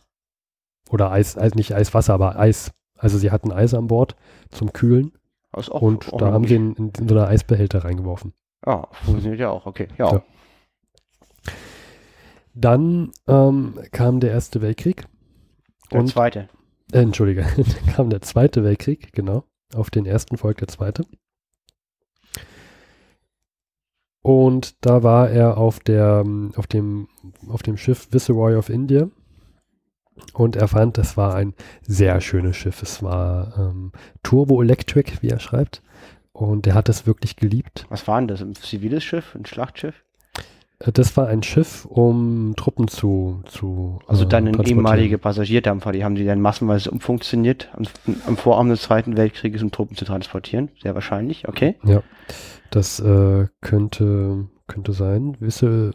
Oder 0.89 1.11
Eis, 1.11 1.37
Eis 1.37 1.55
nicht 1.55 1.73
Eiswasser, 1.73 2.13
aber 2.13 2.37
Eis. 2.37 2.71
Also 2.97 3.17
sie 3.17 3.31
hatten 3.31 3.51
Eis 3.51 3.73
an 3.73 3.87
Bord 3.87 4.15
zum 4.51 4.73
Kühlen. 4.73 5.13
Und 5.51 6.09
da 6.21 6.31
haben 6.31 6.47
sie 6.47 6.55
ihn 6.55 6.73
in, 6.73 6.91
in 6.97 7.07
so 7.07 7.15
eine 7.15 7.27
Eisbehälter 7.27 7.83
reingeworfen. 7.83 8.33
Ah, 8.63 8.87
funktioniert 9.03 9.39
ja 9.39 9.49
auch, 9.49 9.65
okay. 9.65 9.87
Ja. 9.97 10.13
Ja. 10.13 10.23
Dann 12.53 13.11
ähm, 13.27 13.79
kam 13.91 14.19
der 14.19 14.31
Erste 14.31 14.61
Weltkrieg. 14.61 15.05
Der 15.91 16.01
Und, 16.01 16.07
zweite. 16.07 16.49
äh, 16.91 16.99
Entschuldige, 16.99 17.45
dann 17.57 17.93
kam 17.95 18.09
der 18.09 18.21
Zweite 18.21 18.63
Weltkrieg, 18.63 19.13
genau. 19.13 19.45
Auf 19.73 19.89
den 19.89 20.05
ersten 20.05 20.37
folgt 20.37 20.61
der 20.61 20.67
Zweite. 20.67 21.05
Und 24.21 24.85
da 24.85 25.01
war 25.01 25.29
er 25.29 25.57
auf 25.57 25.79
der, 25.79 26.21
ähm, 26.23 26.51
auf 26.55 26.67
dem, 26.67 27.07
auf 27.47 27.63
dem 27.63 27.77
Schiff 27.77 28.09
Viceroy 28.11 28.55
of 28.55 28.69
India. 28.69 29.09
Und 30.33 30.55
er 30.55 30.67
fand, 30.67 30.97
das 30.97 31.17
war 31.17 31.33
ein 31.35 31.55
sehr 31.81 32.21
schönes 32.21 32.55
Schiff. 32.55 32.83
Es 32.83 33.01
war 33.01 33.57
ähm, 33.57 33.91
Turbo 34.21 34.61
Electric, 34.61 35.13
wie 35.21 35.29
er 35.29 35.39
schreibt. 35.39 35.81
Und 36.33 36.65
er 36.67 36.75
hat 36.75 36.89
es 36.89 37.05
wirklich 37.05 37.35
geliebt. 37.35 37.85
Was 37.89 38.07
war 38.07 38.19
denn 38.19 38.27
das? 38.27 38.41
Ein 38.41 38.55
ziviles 38.55 39.03
Schiff? 39.03 39.35
Ein 39.35 39.45
Schlachtschiff? 39.45 40.03
Äh, 40.79 40.91
Das 40.91 41.15
war 41.17 41.27
ein 41.27 41.43
Schiff, 41.43 41.85
um 41.85 42.53
Truppen 42.55 42.87
zu, 42.87 43.41
zu 43.45 43.99
Also 44.07 44.23
äh, 44.23 44.27
dann 44.27 44.45
transportieren. 44.45 44.77
ehemaliger 44.79 45.17
Passagierdampfer, 45.17 45.91
die 45.91 46.03
haben 46.03 46.15
die 46.15 46.25
dann 46.25 46.41
massenweise 46.41 46.89
umfunktioniert 46.91 47.69
am, 47.73 47.83
am 48.27 48.37
Vorabend 48.37 48.71
des 48.71 48.81
Zweiten 48.83 49.17
Weltkrieges, 49.17 49.61
um 49.61 49.71
Truppen 49.71 49.95
zu 49.97 50.05
transportieren. 50.05 50.69
Sehr 50.81 50.95
wahrscheinlich, 50.95 51.47
okay. 51.47 51.75
Ja, 51.83 52.01
das 52.69 52.99
äh, 52.99 53.47
könnte, 53.59 54.47
könnte 54.67 54.93
sein. 54.93 55.35
Wisse, 55.39 55.91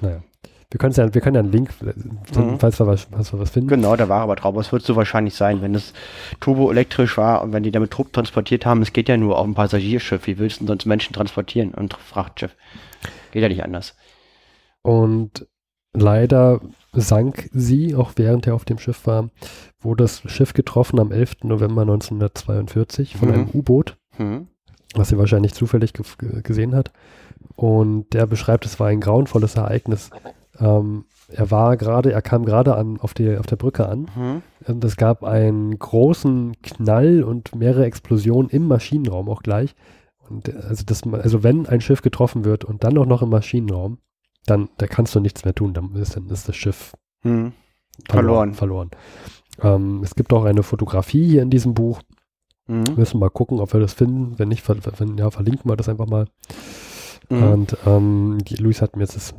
naja. 0.00 0.22
Wir 0.70 0.78
können 0.78 0.92
ja, 0.94 1.14
wir 1.14 1.20
können 1.20 1.34
ja 1.36 1.40
einen 1.40 1.52
Link, 1.52 1.70
Mhm. 1.80 2.58
falls, 2.58 2.80
wir 2.80 2.86
was, 2.88 3.06
falls 3.10 3.32
wir 3.32 3.38
was 3.38 3.50
finden. 3.50 3.68
Genau, 3.68 3.94
da 3.96 4.08
war 4.08 4.20
aber 4.22 4.34
drauf. 4.36 4.56
Es 4.56 4.72
wird 4.72 4.82
so 4.82 4.96
wahrscheinlich 4.96 5.34
sein, 5.34 5.62
wenn 5.62 5.74
es 5.76 5.92
turboelektrisch 6.40 7.16
war 7.16 7.42
und 7.42 7.52
wenn 7.52 7.62
die 7.62 7.70
damit 7.70 7.92
Truppen 7.92 8.12
transportiert 8.12 8.66
haben, 8.66 8.82
es 8.82 8.92
geht 8.92 9.08
ja 9.08 9.16
nur 9.16 9.38
auf 9.38 9.46
ein 9.46 9.54
Passagierschiff. 9.54 10.26
Wie 10.26 10.38
willst 10.38 10.56
du 10.56 10.60
denn 10.60 10.68
sonst 10.68 10.86
Menschen 10.86 11.12
transportieren? 11.14 11.72
Und 11.72 11.94
Frachtschiff. 11.94 12.56
Geht 13.30 13.42
ja 13.42 13.48
nicht 13.48 13.62
anders. 13.64 13.94
Und 14.82 15.46
leider 15.94 16.60
sank 16.92 17.48
sie, 17.52 17.94
auch 17.94 18.12
während 18.16 18.46
er 18.46 18.54
auf 18.54 18.64
dem 18.64 18.78
Schiff 18.78 19.06
war, 19.06 19.30
wurde 19.80 20.04
das 20.04 20.22
Schiff 20.26 20.52
getroffen 20.52 20.98
am 20.98 21.12
11. 21.12 21.44
November 21.44 21.82
1942 21.84 23.16
von 23.16 23.28
Mhm. 23.28 23.34
einem 23.34 23.50
U-Boot, 23.52 23.96
Hm. 24.16 24.48
was 24.94 25.08
sie 25.08 25.18
wahrscheinlich 25.18 25.54
zufällig 25.54 25.92
ge 25.92 26.04
ge- 26.18 26.42
gesehen 26.42 26.74
hat. 26.74 26.90
Und 27.54 28.12
der 28.14 28.26
beschreibt, 28.26 28.64
es 28.66 28.80
war 28.80 28.88
ein 28.88 29.00
grauenvolles 29.00 29.54
Ereignis. 29.56 30.10
Ähm, 30.58 31.04
er 31.28 31.50
war 31.50 31.76
gerade, 31.76 32.12
er 32.12 32.22
kam 32.22 32.44
gerade 32.44 32.76
an 32.76 32.98
auf, 33.00 33.14
die, 33.14 33.36
auf 33.36 33.46
der 33.46 33.56
Brücke 33.56 33.88
an 33.88 34.06
Hm. 34.14 34.42
Und 34.66 34.84
es 34.84 34.96
gab 34.96 35.22
einen 35.22 35.78
großen 35.78 36.56
Knall 36.62 37.22
und 37.22 37.54
mehrere 37.54 37.84
Explosionen 37.84 38.50
im 38.50 38.66
Maschinenraum 38.66 39.28
auch 39.28 39.42
gleich. 39.42 39.74
Und 40.28 40.48
äh, 40.48 40.56
also, 40.68 40.84
das, 40.84 41.02
also 41.04 41.42
wenn 41.42 41.66
ein 41.66 41.80
Schiff 41.80 42.02
getroffen 42.02 42.44
wird 42.44 42.64
und 42.64 42.84
dann 42.84 42.98
auch 42.98 43.06
noch 43.06 43.22
im 43.22 43.30
Maschinenraum, 43.30 43.98
dann 44.46 44.68
da 44.78 44.86
kannst 44.86 45.14
du 45.14 45.20
nichts 45.20 45.44
mehr 45.44 45.54
tun. 45.54 45.74
Dann 45.74 45.94
ist, 45.96 46.16
dann 46.16 46.28
ist 46.28 46.48
das 46.48 46.56
Schiff 46.56 46.94
Hm. 47.22 47.52
verloren. 48.08 48.54
verloren. 48.54 48.90
Ähm, 49.62 50.02
es 50.02 50.14
gibt 50.14 50.32
auch 50.32 50.44
eine 50.44 50.62
Fotografie 50.62 51.26
hier 51.26 51.42
in 51.42 51.50
diesem 51.50 51.74
Buch. 51.74 52.02
Hm. 52.66 52.86
Wir 52.86 52.94
müssen 52.96 53.20
mal 53.20 53.30
gucken, 53.30 53.60
ob 53.60 53.72
wir 53.72 53.80
das 53.80 53.94
finden. 53.94 54.38
Wenn 54.38 54.48
nicht, 54.48 54.62
ver 54.62 54.76
wenn, 54.98 55.16
ja, 55.16 55.30
verlinken 55.30 55.70
wir 55.70 55.76
das 55.76 55.88
einfach 55.88 56.06
mal. 56.06 56.26
Hm. 57.28 57.42
Und 57.42 57.76
ähm, 57.86 58.38
Luis 58.58 58.82
hat 58.82 58.96
mir 58.96 59.02
jetzt 59.02 59.16
das 59.16 59.34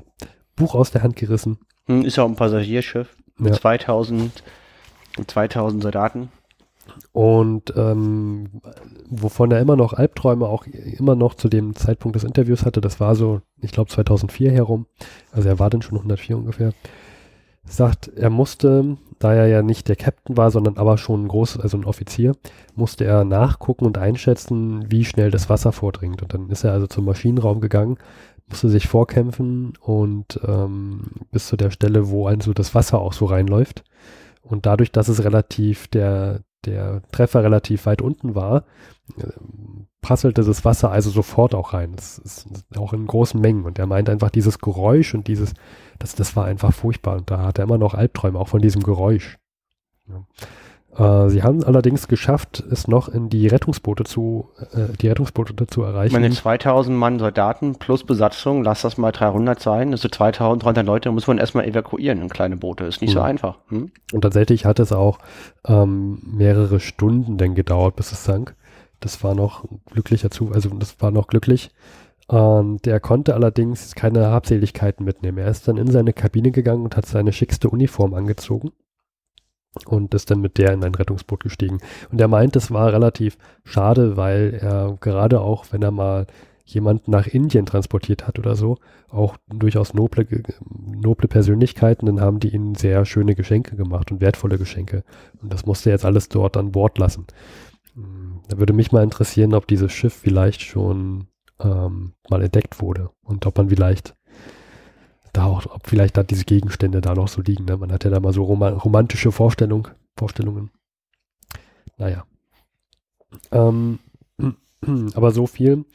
Buch 0.57 0.75
aus 0.75 0.91
der 0.91 1.03
Hand 1.03 1.15
gerissen. 1.15 1.57
Hm. 1.85 2.03
Ist 2.03 2.17
ja 2.17 2.23
auch 2.23 2.27
ein 2.27 2.35
Passagierschiff 2.35 3.15
mit 3.38 3.53
Ja. 3.53 3.59
2000, 3.61 4.43
mit 5.17 5.31
2000 5.31 5.81
Soldaten. 5.81 6.29
Und 7.11 7.73
ähm, 7.75 8.61
wovon 9.09 9.51
er 9.51 9.59
immer 9.59 9.75
noch 9.75 9.93
Albträume 9.93 10.47
auch 10.47 10.65
immer 10.67 11.15
noch 11.15 11.34
zu 11.35 11.49
dem 11.49 11.75
Zeitpunkt 11.75 12.15
des 12.15 12.23
Interviews 12.23 12.65
hatte, 12.65 12.79
das 12.81 12.99
war 12.99 13.15
so, 13.15 13.41
ich 13.61 13.71
glaube 13.71 13.89
2004 13.89 14.51
herum, 14.51 14.85
also 15.31 15.49
er 15.49 15.59
war 15.59 15.69
dann 15.69 15.81
schon 15.81 15.97
104 15.97 16.38
ungefähr, 16.38 16.73
sagt, 17.65 18.09
er 18.15 18.29
musste, 18.29 18.97
da 19.19 19.34
er 19.34 19.47
ja 19.47 19.61
nicht 19.61 19.89
der 19.89 19.97
Captain 19.97 20.38
war, 20.38 20.51
sondern 20.51 20.77
aber 20.77 20.97
schon 20.97 21.25
ein 21.25 21.27
großes, 21.27 21.59
also 21.59 21.77
ein 21.77 21.85
Offizier, 21.85 22.34
musste 22.75 23.03
er 23.03 23.25
nachgucken 23.25 23.85
und 23.85 23.97
einschätzen, 23.97 24.89
wie 24.89 25.03
schnell 25.03 25.31
das 25.31 25.49
Wasser 25.49 25.73
vordringt. 25.73 26.21
Und 26.21 26.34
dann 26.34 26.49
ist 26.49 26.63
er 26.63 26.71
also 26.71 26.88
zum 26.88 27.03
Maschinenraum 27.05 27.59
gegangen, 27.59 27.97
musste 28.47 28.69
sich 28.69 28.87
vorkämpfen 28.87 29.73
und 29.81 30.39
ähm, 30.45 31.07
bis 31.31 31.47
zu 31.47 31.57
der 31.57 31.71
Stelle, 31.71 32.09
wo 32.09 32.27
also 32.27 32.53
das 32.53 32.73
Wasser 32.73 32.99
auch 32.99 33.13
so 33.13 33.25
reinläuft. 33.25 33.83
Und 34.41 34.65
dadurch, 34.65 34.91
dass 34.91 35.09
es 35.09 35.23
relativ 35.23 35.87
der, 35.87 36.41
der 36.65 37.01
Treffer 37.11 37.43
relativ 37.43 37.85
weit 37.85 38.01
unten 38.01 38.35
war, 38.35 38.63
äh, 39.17 39.27
prasselte 40.01 40.43
das 40.43 40.63
Wasser 40.63 40.91
also 40.91 41.09
sofort 41.09 41.53
auch 41.53 41.73
rein. 41.73 41.93
Das 41.95 42.17
ist 42.19 42.47
auch 42.77 42.93
in 42.93 43.05
großen 43.05 43.41
Mengen. 43.41 43.65
Und 43.65 43.77
er 43.77 43.87
meint 43.87 44.09
einfach 44.09 44.29
dieses 44.29 44.59
Geräusch 44.59 45.13
und 45.13 45.27
dieses, 45.27 45.53
das, 45.99 46.15
das 46.15 46.35
war 46.37 46.45
einfach 46.45 46.73
furchtbar. 46.73 47.17
Und 47.17 47.29
da 47.29 47.39
hat 47.39 47.57
er 47.57 47.65
immer 47.65 47.77
noch 47.77 47.93
Albträume, 47.93 48.39
auch 48.39 48.47
von 48.47 48.61
diesem 48.61 48.83
Geräusch. 48.83 49.37
Ja. 50.07 50.23
Äh, 50.95 51.30
sie 51.30 51.43
haben 51.43 51.64
allerdings 51.64 52.07
geschafft, 52.07 52.64
es 52.72 52.88
noch 52.88 53.07
in 53.09 53.30
die 53.30 53.47
Rettungsboote 53.47 54.03
zu, 54.03 54.49
äh, 54.73 54.93
die 54.99 55.07
Rettungsboote 55.09 55.68
zu 55.68 55.81
Ich 55.81 55.88
erreichen. 55.88 56.14
meine, 56.14 56.31
2000 56.31 56.97
Mann 56.97 57.19
Soldaten 57.19 57.76
plus 57.76 58.03
Besatzung, 58.03 58.64
lass 58.64 58.81
das 58.81 58.97
mal 58.97 59.11
300 59.11 59.59
sein, 59.59 59.91
also 59.91 60.07
2300 60.09 60.85
Leute, 60.85 61.11
muss 61.11 61.27
man 61.27 61.38
erstmal 61.38 61.65
evakuieren 61.65 62.22
in 62.22 62.30
kleine 62.30 62.57
Boote. 62.57 62.85
Ist 62.85 63.01
nicht 63.01 63.11
so 63.11 63.19
Mhm. 63.19 63.26
einfach. 63.26 63.57
Hm? 63.68 63.91
Und 64.14 64.22
tatsächlich 64.22 64.65
hat 64.65 64.80
es 64.80 64.91
auch 64.91 65.19
ähm, 65.65 66.19
mehrere 66.26 66.80
Stunden 66.80 67.38
denn 67.38 67.53
gedauert, 67.53 67.95
bis 67.95 68.11
es 68.11 68.23
sank. 68.23 68.55
Das 68.99 69.23
war 69.23 69.35
noch 69.35 69.65
glücklicher 69.91 70.31
Zufall, 70.31 70.55
also 70.55 70.69
das 70.69 70.99
war 70.99 71.11
noch 71.11 71.27
glücklich. 71.27 71.69
Und 72.27 72.85
der 72.85 72.99
konnte 72.99 73.35
allerdings 73.35 73.93
keine 73.95 74.27
Habseligkeiten 74.27 75.05
mitnehmen. 75.05 75.38
Er 75.38 75.49
ist 75.49 75.68
dann 75.68 75.77
in 75.77 75.89
seine 75.91 76.11
Kabine 76.11 76.51
gegangen 76.51 76.84
und 76.84 76.97
hat 76.97 77.05
seine 77.05 77.31
schickste 77.31 77.69
Uniform 77.69 78.14
angezogen 78.15 78.72
und 79.85 80.13
ist 80.13 80.31
dann 80.31 80.41
mit 80.41 80.57
der 80.57 80.73
in 80.73 80.83
ein 80.83 80.95
Rettungsboot 80.95 81.41
gestiegen. 81.43 81.79
Und 82.11 82.19
er 82.19 82.27
meint, 82.27 82.55
es 82.55 82.71
war 82.71 82.91
relativ 82.93 83.37
schade, 83.63 84.17
weil 84.17 84.57
er 84.61 84.97
gerade 84.99 85.41
auch, 85.41 85.65
wenn 85.71 85.81
er 85.81 85.91
mal 85.91 86.27
jemanden 86.65 87.11
nach 87.11 87.27
Indien 87.27 87.65
transportiert 87.65 88.27
hat 88.27 88.39
oder 88.39 88.55
so, 88.55 88.77
auch 89.09 89.37
durchaus 89.47 89.93
noble, 89.93 90.27
noble 90.85 91.29
Persönlichkeiten, 91.29 92.07
dann 92.07 92.19
haben 92.19 92.39
die 92.41 92.53
ihnen 92.53 92.75
sehr 92.75 93.05
schöne 93.05 93.35
Geschenke 93.35 93.77
gemacht 93.77 94.11
und 94.11 94.19
wertvolle 94.19 94.57
Geschenke. 94.57 95.03
Und 95.41 95.53
das 95.53 95.65
musste 95.65 95.89
er 95.89 95.93
jetzt 95.93 96.05
alles 96.05 96.27
dort 96.27 96.57
an 96.57 96.73
Bord 96.73 96.97
lassen. 96.97 97.25
Hm, 97.93 98.41
Da 98.49 98.57
würde 98.59 98.73
mich 98.73 98.91
mal 98.91 99.03
interessieren, 99.03 99.53
ob 99.53 99.67
dieses 99.67 99.93
Schiff 99.93 100.13
vielleicht 100.13 100.61
schon 100.61 101.27
ähm, 101.59 102.13
mal 102.29 102.43
entdeckt 102.43 102.81
wurde 102.81 103.11
und 103.23 103.45
ob 103.45 103.57
man 103.57 103.69
vielleicht 103.69 104.15
da 105.38 105.45
auch, 105.45 105.65
ob 105.68 105.88
vielleicht 105.88 106.18
da 106.18 106.23
diese 106.23 106.45
Gegenstände 106.45 106.99
da 106.99 107.14
noch 107.14 107.27
so 107.27 107.41
liegen. 107.41 107.65
Ne? 107.65 107.77
Man 107.77 107.91
hat 107.91 108.03
ja 108.03 108.09
da 108.09 108.19
mal 108.19 108.34
so 108.34 108.43
roma 108.43 108.69
romantische 108.69 109.31
Vorstellung, 109.31 109.88
Vorstellungen. 110.18 110.72
Naja. 111.97 112.26
Ähm, 113.51 113.99
aber 115.14 115.31
so 115.31 115.47
viel 115.47 115.85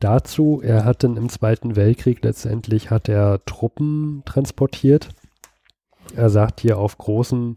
dazu. 0.00 0.60
Er 0.62 0.84
hat 0.84 1.04
dann 1.04 1.16
im 1.16 1.28
Zweiten 1.28 1.76
Weltkrieg 1.76 2.22
letztendlich 2.22 2.90
hat 2.90 3.08
er 3.08 3.44
Truppen 3.44 4.22
transportiert. 4.24 5.10
Er 6.14 6.30
sagt 6.30 6.60
hier 6.60 6.78
auf 6.78 6.96
großen 6.96 7.56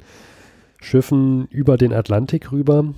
Schiffen 0.82 1.48
über 1.48 1.78
den 1.78 1.94
Atlantik 1.94 2.52
rüber, 2.52 2.94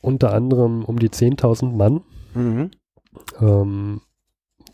unter 0.00 0.32
anderem 0.32 0.84
um 0.84 0.98
die 0.98 1.10
10.000 1.10 1.76
Mann. 1.76 2.02
Mhm. 2.34 2.70
Ähm, 3.40 4.00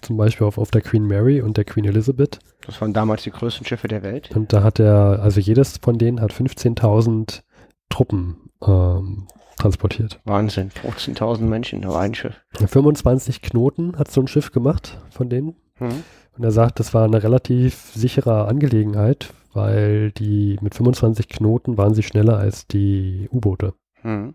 zum 0.02 0.16
Beispiel 0.16 0.46
auf, 0.46 0.58
auf 0.58 0.70
der 0.70 0.82
Queen 0.82 1.06
Mary 1.06 1.40
und 1.40 1.56
der 1.56 1.64
Queen 1.64 1.84
Elizabeth. 1.84 2.38
Das 2.66 2.80
waren 2.80 2.92
damals 2.92 3.22
die 3.22 3.30
größten 3.30 3.66
Schiffe 3.66 3.88
der 3.88 4.02
Welt. 4.02 4.34
Und 4.34 4.52
da 4.52 4.62
hat 4.62 4.78
er, 4.78 5.20
also 5.22 5.40
jedes 5.40 5.78
von 5.78 5.98
denen 5.98 6.20
hat 6.20 6.32
15.000 6.32 7.42
Truppen 7.88 8.50
ähm, 8.62 9.26
transportiert. 9.56 10.20
Wahnsinn. 10.24 10.70
15.000 10.70 11.42
Menschen, 11.42 11.80
nur 11.80 11.98
ein 11.98 12.14
Schiff. 12.14 12.34
25 12.54 13.42
Knoten 13.42 13.96
hat 13.98 14.10
so 14.10 14.20
ein 14.20 14.28
Schiff 14.28 14.52
gemacht 14.52 14.98
von 15.10 15.28
denen. 15.28 15.56
Mhm. 15.78 16.04
Und 16.36 16.44
er 16.44 16.50
sagt, 16.50 16.80
das 16.80 16.92
war 16.92 17.04
eine 17.04 17.22
relativ 17.22 17.92
sichere 17.94 18.46
Angelegenheit, 18.46 19.32
weil 19.52 20.12
die 20.12 20.58
mit 20.60 20.74
25 20.74 21.28
Knoten 21.28 21.78
waren 21.78 21.94
sie 21.94 22.02
schneller 22.02 22.36
als 22.36 22.66
die 22.66 23.28
U-Boote. 23.32 23.74
Mhm. 24.02 24.34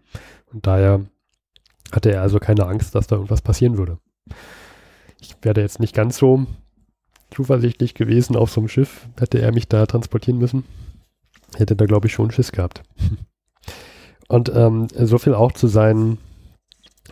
Und 0.52 0.66
daher 0.66 1.06
hatte 1.92 2.12
er 2.12 2.22
also 2.22 2.40
keine 2.40 2.66
Angst, 2.66 2.96
dass 2.96 3.08
da 3.08 3.16
irgendwas 3.16 3.42
passieren 3.42 3.78
würde. 3.78 4.00
Ich 5.22 5.36
wäre 5.42 5.62
jetzt 5.62 5.80
nicht 5.80 5.96
ganz 5.96 6.18
so 6.18 6.46
zuversichtlich 7.30 7.94
gewesen 7.94 8.36
auf 8.36 8.52
so 8.52 8.60
einem 8.60 8.68
Schiff, 8.68 9.08
hätte 9.18 9.40
er 9.42 9.54
mich 9.54 9.68
da 9.70 9.86
transportieren 9.86 10.40
müssen. 10.40 10.66
Hätte 11.56 11.76
da, 11.76 11.86
glaube 11.86 12.08
ich, 12.08 12.14
schon 12.14 12.32
Schiss 12.32 12.52
gehabt. 12.52 12.84
Und 14.28 14.52
ähm, 14.54 14.88
so 14.94 15.18
viel 15.18 15.34
auch 15.34 15.52
zu 15.52 15.68
seinen, 15.68 16.18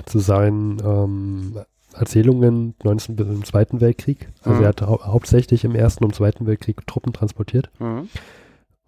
zu 0.06 0.20
seinen 0.20 0.80
ähm, 0.84 1.60
Erzählungen 1.94 2.76
19 2.84 3.16
bis 3.16 3.28
im 3.28 3.44
Zweiten 3.44 3.82
Weltkrieg. 3.82 4.30
Also 4.42 4.58
Mhm. 4.60 4.64
er 4.64 4.70
hat 4.70 4.82
hau 4.82 5.04
hauptsächlich 5.04 5.64
im 5.66 5.76
Ersten 5.76 6.06
und 6.06 6.16
Zweiten 6.16 6.46
Weltkrieg 6.48 6.86
Truppen 6.88 7.12
transportiert. 7.14 7.70
Mhm. 7.80 8.08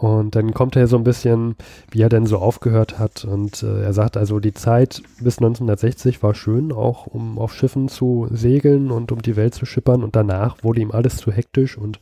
Und 0.02 0.36
dann 0.36 0.56
kommt 0.56 0.76
er 0.76 0.88
so 0.88 0.98
ein 0.98 1.03
bisschen, 1.03 1.56
wie 1.91 2.02
er 2.02 2.10
denn 2.10 2.26
so 2.26 2.40
aufgehört 2.40 2.98
hat. 2.98 3.23
Und 3.23 3.61
äh, 3.61 3.84
er 3.84 3.94
sagt 3.94 4.18
also, 4.18 4.40
die 4.40 4.56
Zeit 4.56 5.03
bis 5.19 5.38
1960 5.38 6.23
war 6.23 6.34
schön, 6.34 6.72
auch 6.72 7.06
um 7.06 7.38
auf 7.38 7.53
Schiffen 7.53 7.88
zu 7.88 8.28
segeln 8.32 8.90
und 8.90 9.11
um 9.11 9.22
die 9.22 9.36
Welt 9.36 9.53
zu 9.53 9.68
schippern. 9.68 10.03
Und 10.03 10.15
danach 10.15 10.64
wurde 10.64 10.82
ihm 10.82 10.90
alles 10.90 11.18
zu 11.18 11.32
hektisch 11.32 11.78
und 11.78 11.99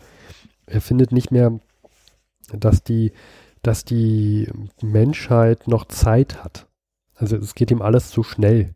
er 0.66 0.80
findet 0.80 1.12
nicht 1.12 1.32
mehr, 1.32 1.60
dass 2.54 2.86
die, 2.86 3.12
dass 3.64 3.84
die 3.84 4.48
Menschheit 4.82 5.68
noch 5.68 5.84
Zeit 5.84 6.42
hat. 6.42 6.68
Also 7.16 7.36
es 7.36 7.54
geht 7.54 7.70
ihm 7.70 7.82
alles 7.82 8.12
zu 8.12 8.24
schnell. 8.24 8.76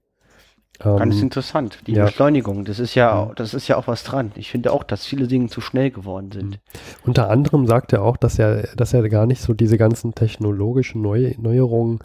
Ganz 0.83 1.15
Ähm, 1.15 1.21
interessant. 1.23 1.79
Die 1.87 1.93
ja. 1.93 2.05
Beschleunigung, 2.05 2.65
das 2.65 2.79
ist 2.79 2.93
ja, 2.95 3.25
Mhm. 3.25 3.35
das 3.35 3.53
ist 3.53 3.67
ja 3.67 3.77
auch 3.77 3.87
was 3.87 4.03
dran. 4.03 4.31
Ich 4.35 4.51
finde 4.51 4.71
auch, 4.73 4.83
dass 4.83 5.05
viele 5.05 5.27
Dinge 5.27 5.47
zu 5.47 5.61
schnell 5.61 5.91
geworden 5.91 6.31
sind. 6.31 6.59
Unter 7.05 7.29
anderem 7.29 7.65
sagt 7.67 7.93
er 7.93 8.03
auch, 8.03 8.17
dass 8.17 8.37
er, 8.37 8.63
dass 8.75 8.93
er 8.93 9.07
gar 9.09 9.25
nicht 9.25 9.41
so 9.41 9.53
diese 9.53 9.77
ganzen 9.77 10.13
technologischen 10.13 11.01
Neu 11.01 11.33
Neuerungen 11.37 11.99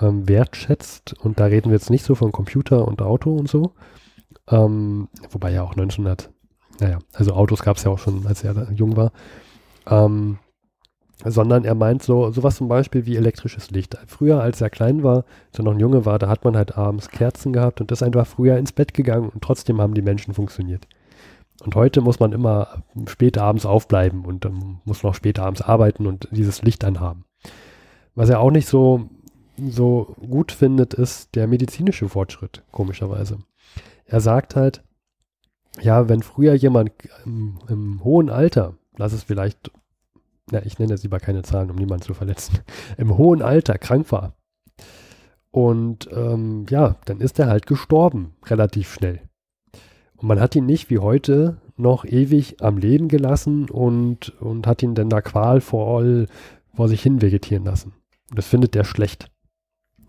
ähm, 0.00 0.28
wertschätzt. 0.28 1.14
Und 1.20 1.40
da 1.40 1.46
reden 1.46 1.70
wir 1.70 1.76
jetzt 1.76 1.90
nicht 1.90 2.04
so 2.04 2.14
von 2.14 2.32
Computer 2.32 2.86
und 2.86 3.00
Auto 3.02 3.34
und 3.34 3.48
so. 3.48 3.72
Ähm, 4.50 5.08
wobei 5.30 5.52
ja 5.52 5.62
auch 5.62 5.72
1900, 5.72 6.30
naja, 6.80 6.98
also 7.14 7.32
Autos 7.32 7.62
gab 7.62 7.76
es 7.76 7.84
ja 7.84 7.90
auch 7.90 7.98
schon, 7.98 8.26
als 8.26 8.44
er 8.44 8.54
da 8.54 8.66
jung 8.74 8.96
war. 8.96 9.12
Ähm, 9.88 10.38
sondern 11.24 11.64
er 11.64 11.74
meint 11.74 12.02
so 12.02 12.30
sowas 12.30 12.56
zum 12.56 12.68
Beispiel 12.68 13.06
wie 13.06 13.16
elektrisches 13.16 13.70
Licht. 13.70 13.96
Früher, 14.06 14.40
als 14.40 14.60
er 14.60 14.70
klein 14.70 15.02
war, 15.02 15.24
als 15.50 15.58
er 15.58 15.64
noch 15.64 15.72
ein 15.72 15.80
Junge 15.80 16.04
war, 16.04 16.18
da 16.18 16.28
hat 16.28 16.44
man 16.44 16.56
halt 16.56 16.76
abends 16.76 17.08
Kerzen 17.08 17.52
gehabt 17.52 17.80
und 17.80 17.92
ist 17.92 18.02
einfach 18.02 18.26
früher 18.26 18.56
ins 18.56 18.72
Bett 18.72 18.94
gegangen 18.94 19.28
und 19.28 19.42
trotzdem 19.42 19.80
haben 19.80 19.94
die 19.94 20.02
Menschen 20.02 20.34
funktioniert. 20.34 20.86
Und 21.64 21.76
heute 21.76 22.00
muss 22.00 22.18
man 22.18 22.32
immer 22.32 22.82
spät 23.06 23.38
abends 23.38 23.66
aufbleiben 23.66 24.24
und 24.24 24.44
ähm, 24.44 24.80
muss 24.84 25.02
noch 25.02 25.14
spät 25.14 25.38
abends 25.38 25.62
arbeiten 25.62 26.06
und 26.06 26.28
dieses 26.32 26.62
Licht 26.62 26.84
anhaben. 26.84 27.24
Was 28.14 28.28
er 28.28 28.40
auch 28.40 28.50
nicht 28.50 28.66
so, 28.66 29.08
so 29.56 30.16
gut 30.28 30.50
findet, 30.50 30.94
ist 30.94 31.34
der 31.36 31.46
medizinische 31.46 32.08
Fortschritt, 32.08 32.64
komischerweise. 32.72 33.38
Er 34.06 34.20
sagt 34.20 34.56
halt, 34.56 34.82
ja, 35.80 36.08
wenn 36.08 36.22
früher 36.22 36.54
jemand 36.54 36.90
im, 37.24 37.58
im 37.68 38.04
hohen 38.04 38.28
Alter, 38.28 38.74
lass 38.96 39.12
es 39.12 39.22
vielleicht, 39.22 39.70
na, 40.50 40.64
ich 40.64 40.78
nenne 40.78 40.92
jetzt 40.92 41.02
lieber 41.02 41.20
keine 41.20 41.42
Zahlen, 41.42 41.70
um 41.70 41.76
niemanden 41.76 42.04
zu 42.04 42.14
verletzen, 42.14 42.58
im 42.96 43.16
hohen 43.16 43.42
Alter 43.42 43.78
krank 43.78 44.10
war. 44.12 44.34
Und 45.50 46.08
ähm, 46.12 46.66
ja, 46.70 46.96
dann 47.04 47.20
ist 47.20 47.38
er 47.38 47.46
halt 47.46 47.66
gestorben, 47.66 48.34
relativ 48.46 48.92
schnell. 48.92 49.20
Und 50.16 50.28
man 50.28 50.40
hat 50.40 50.56
ihn 50.56 50.66
nicht 50.66 50.88
wie 50.88 50.98
heute 50.98 51.58
noch 51.76 52.04
ewig 52.04 52.62
am 52.62 52.78
Leben 52.78 53.08
gelassen 53.08 53.68
und, 53.68 54.30
und 54.40 54.66
hat 54.66 54.82
ihn 54.82 54.94
dann 54.94 55.10
da 55.10 55.20
qualvoll 55.20 56.26
vor 56.74 56.88
sich 56.88 57.02
hin 57.02 57.20
vegetieren 57.20 57.64
lassen. 57.64 57.92
Und 58.30 58.38
das 58.38 58.46
findet 58.46 58.74
er 58.76 58.84
schlecht. 58.84 59.30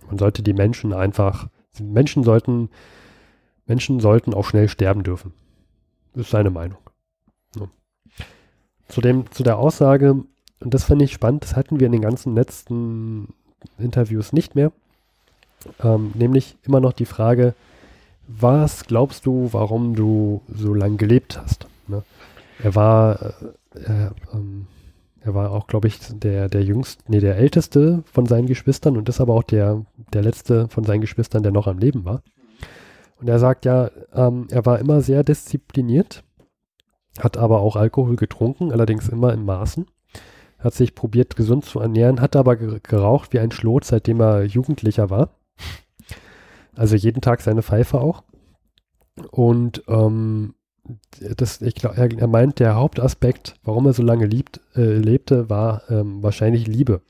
Man 0.08 0.18
sollte 0.18 0.44
die 0.44 0.54
Menschen 0.54 0.94
einfach, 0.94 1.50
Menschen 1.82 2.24
sollten, 2.24 2.70
Menschen 3.66 4.00
sollten 4.00 4.34
auch 4.34 4.46
schnell 4.46 4.70
sterben 4.70 5.04
dürfen. 5.04 5.34
Das 6.14 6.26
ist 6.26 6.32
seine 6.32 6.52
Meinung. 6.52 6.78
Zu, 8.94 9.02
dem, 9.02 9.32
zu 9.32 9.42
der 9.42 9.58
Aussage, 9.58 10.12
und 10.12 10.74
das 10.74 10.84
fand 10.84 11.02
ich 11.02 11.14
spannend, 11.14 11.44
das 11.44 11.56
hatten 11.56 11.80
wir 11.80 11.88
in 11.88 11.94
den 11.94 12.04
ganzen 12.04 12.36
letzten 12.36 13.34
Interviews 13.80 14.34
nicht 14.34 14.54
mehr, 14.54 14.72
ähm, 15.84 16.12
nämlich 16.14 16.58
immer 16.62 16.80
noch 16.80 16.94
die 16.94 17.08
Frage, 17.08 17.56
was 18.28 18.86
glaubst 18.86 19.26
du, 19.26 19.50
warum 19.52 19.96
du 19.96 20.44
so 20.48 20.76
lange 20.76 20.98
gelebt 20.98 21.42
hast? 21.42 21.66
Ne? 21.88 22.04
Er 22.62 22.76
war, 22.76 23.34
äh, 23.74 23.82
er, 23.84 24.14
ähm, 24.32 24.68
er 25.22 25.34
war 25.34 25.50
auch, 25.50 25.66
glaube 25.66 25.88
ich, 25.88 25.98
der, 26.12 26.48
der 26.48 26.64
jüngste, 26.64 27.04
nee, 27.08 27.20
der 27.20 27.38
älteste 27.38 28.04
von 28.06 28.28
seinen 28.28 28.46
Geschwistern 28.46 28.96
und 28.96 29.10
ist 29.10 29.20
aber 29.20 29.34
auch 29.34 29.42
der, 29.42 29.84
der 30.14 30.22
letzte 30.22 30.68
von 30.68 30.84
seinen 30.84 31.02
Geschwistern, 31.02 31.42
der 31.42 31.52
noch 31.52 31.66
am 31.66 31.80
Leben 31.80 32.06
war. 32.06 32.22
Und 33.20 33.28
er 33.28 33.40
sagt 33.40 33.66
ja, 33.66 33.90
ähm, 34.14 34.46
er 34.52 34.68
war 34.68 34.78
immer 34.78 35.02
sehr 35.02 35.24
diszipliniert, 35.24 36.24
hat 37.20 37.38
aber 37.38 37.62
auch 37.62 37.76
Alkohol 37.76 38.16
getrunken, 38.16 38.72
allerdings 38.72 39.10
immer 39.10 39.34
in 39.34 39.46
Maßen. 39.46 39.86
Hat 40.60 40.74
sich 40.74 40.96
probiert, 40.96 41.36
gesund 41.36 41.66
zu 41.66 41.80
ernähren, 41.80 42.22
hat 42.22 42.36
aber 42.36 42.56
ge- 42.56 42.80
geraucht 42.82 43.34
wie 43.34 43.40
ein 43.40 43.52
Schlot, 43.52 43.84
seitdem 43.84 44.22
er 44.22 44.44
Jugendlicher 44.46 45.10
war. 45.10 45.30
Also 46.76 46.96
jeden 46.96 47.22
Tag 47.22 47.42
seine 47.42 47.62
Pfeife 47.62 48.00
auch. 48.00 48.24
Und 49.32 49.84
ähm, 49.88 50.56
das, 51.38 51.62
ich 51.62 51.76
glaube, 51.76 51.98
er, 51.98 52.12
er 52.18 52.28
meint, 52.28 52.60
der 52.60 52.76
Hauptaspekt, 52.76 53.56
warum 53.64 53.86
er 53.86 53.94
so 53.94 54.04
lange 54.04 54.26
liebt, 54.26 54.60
äh, 54.76 54.96
lebte, 54.98 55.50
war 55.50 55.84
ähm, 55.90 56.24
wahrscheinlich 56.24 56.66
Liebe. 56.68 57.02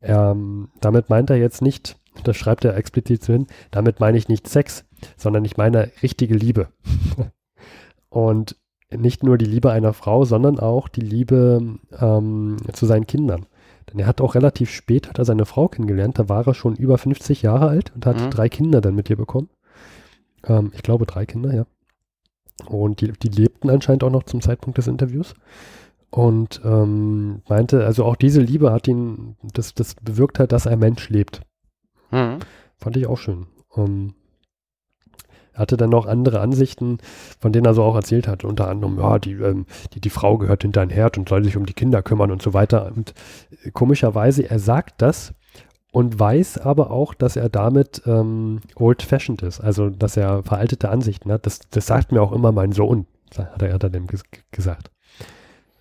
Ähm, 0.00 0.68
damit 0.80 1.08
meint 1.10 1.30
er 1.30 1.36
jetzt 1.36 1.62
nicht, 1.62 1.96
das 2.22 2.36
schreibt 2.36 2.64
er 2.64 2.76
explizit 2.76 3.24
so 3.24 3.32
hin, 3.32 3.46
damit 3.70 3.98
meine 3.98 4.18
ich 4.18 4.28
nicht 4.28 4.46
Sex, 4.46 4.84
sondern 5.16 5.44
ich 5.44 5.56
meine 5.56 5.90
richtige 6.02 6.34
Liebe. 6.34 6.68
Und 8.10 8.56
nicht 8.96 9.22
nur 9.22 9.38
die 9.38 9.44
Liebe 9.44 9.70
einer 9.70 9.92
Frau, 9.92 10.24
sondern 10.24 10.58
auch 10.58 10.88
die 10.88 11.00
Liebe 11.00 11.78
ähm, 12.00 12.56
zu 12.72 12.86
seinen 12.86 13.06
Kindern. 13.06 13.46
Denn 13.92 13.98
er 14.00 14.06
hat 14.06 14.20
auch 14.20 14.34
relativ 14.34 14.70
spät 14.70 15.08
hat 15.08 15.18
er 15.18 15.24
seine 15.24 15.44
Frau 15.46 15.68
kennengelernt, 15.68 16.18
da 16.18 16.28
war 16.28 16.46
er 16.46 16.54
schon 16.54 16.74
über 16.76 16.96
50 16.98 17.42
Jahre 17.42 17.68
alt 17.68 17.92
und 17.94 18.06
hat 18.06 18.18
Mhm. 18.20 18.30
drei 18.30 18.48
Kinder 18.48 18.80
dann 18.80 18.94
mit 18.94 19.10
ihr 19.10 19.16
bekommen. 19.16 19.48
Ähm, 20.46 20.72
ich 20.74 20.82
glaube 20.82 21.06
drei 21.06 21.26
Kinder, 21.26 21.54
ja. 21.54 21.66
Und 22.66 23.00
die, 23.00 23.12
die 23.12 23.28
lebten 23.28 23.68
anscheinend 23.68 24.04
auch 24.04 24.10
noch 24.10 24.22
zum 24.22 24.40
Zeitpunkt 24.40 24.78
des 24.78 24.86
Interviews. 24.86 25.34
Und 26.10 26.60
ähm, 26.64 27.42
meinte, 27.48 27.84
also 27.84 28.04
auch 28.04 28.14
diese 28.16 28.40
Liebe 28.40 28.72
hat 28.72 28.86
ihn, 28.86 29.36
das, 29.52 29.74
das 29.74 29.96
bewirkt 29.96 30.38
hat, 30.38 30.52
dass 30.52 30.66
ein 30.68 30.78
Mensch 30.78 31.08
lebt. 31.08 31.40
Mhm. 32.12 32.38
Fand 32.76 32.96
ich 32.96 33.06
auch 33.08 33.18
schön. 33.18 33.46
Ähm, 33.76 34.14
er 35.54 35.60
hatte 35.60 35.76
dann 35.76 35.90
noch 35.90 36.06
andere 36.06 36.40
Ansichten, 36.40 36.98
von 37.40 37.52
denen 37.52 37.66
er 37.66 37.74
so 37.74 37.82
auch 37.82 37.94
erzählt 37.94 38.28
hat. 38.28 38.44
Unter 38.44 38.68
anderem, 38.68 38.98
ja, 38.98 39.18
die, 39.18 39.32
ähm, 39.32 39.66
die, 39.92 40.00
die 40.00 40.10
Frau 40.10 40.36
gehört 40.36 40.62
hinter 40.62 40.80
ein 40.80 40.90
Herd 40.90 41.16
und 41.16 41.28
soll 41.28 41.44
sich 41.44 41.56
um 41.56 41.66
die 41.66 41.74
Kinder 41.74 42.02
kümmern 42.02 42.30
und 42.30 42.42
so 42.42 42.52
weiter. 42.52 42.92
Und 42.94 43.14
äh, 43.64 43.70
komischerweise, 43.70 44.48
er 44.48 44.58
sagt 44.58 45.00
das 45.00 45.32
und 45.92 46.18
weiß 46.18 46.58
aber 46.58 46.90
auch, 46.90 47.14
dass 47.14 47.36
er 47.36 47.48
damit 47.48 48.02
ähm, 48.04 48.60
old-fashioned 48.74 49.42
ist. 49.42 49.60
Also, 49.60 49.90
dass 49.90 50.16
er 50.16 50.42
veraltete 50.42 50.88
Ansichten 50.88 51.30
hat. 51.30 51.46
Das, 51.46 51.60
das 51.70 51.86
sagt 51.86 52.10
mir 52.10 52.20
auch 52.20 52.32
immer 52.32 52.50
mein 52.50 52.72
Sohn, 52.72 53.06
hat 53.36 53.62
er, 53.62 53.78
dem 53.78 54.08
ges 54.08 54.24
gesagt. 54.50 54.90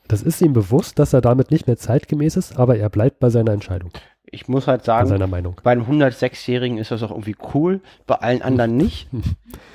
Das 0.08 0.22
ist 0.22 0.42
ihm 0.42 0.54
bewusst, 0.54 1.00
dass 1.00 1.14
er 1.14 1.22
damit 1.22 1.50
nicht 1.50 1.66
mehr 1.66 1.78
zeitgemäß 1.78 2.38
ist, 2.38 2.60
aber 2.60 2.78
er 2.78 2.90
bleibt 2.90 3.20
bei 3.20 3.32
seiner 3.32 3.54
Entscheidung, 3.54 3.90
Ich 4.34 4.48
muss 4.48 4.68
halt 4.68 4.84
sagen, 4.84 5.08
seiner 5.08 5.28
Meinung. 5.28 5.56
bei 5.64 5.72
einem 5.72 5.84
106-Jährigen 5.84 6.78
ist 6.80 6.90
das 6.92 7.04
auch 7.04 7.12
irgendwie 7.12 7.36
cool, 7.54 7.82
bei 8.08 8.16
allen 8.16 8.42
anderen 8.42 8.76
nicht. 8.78 9.08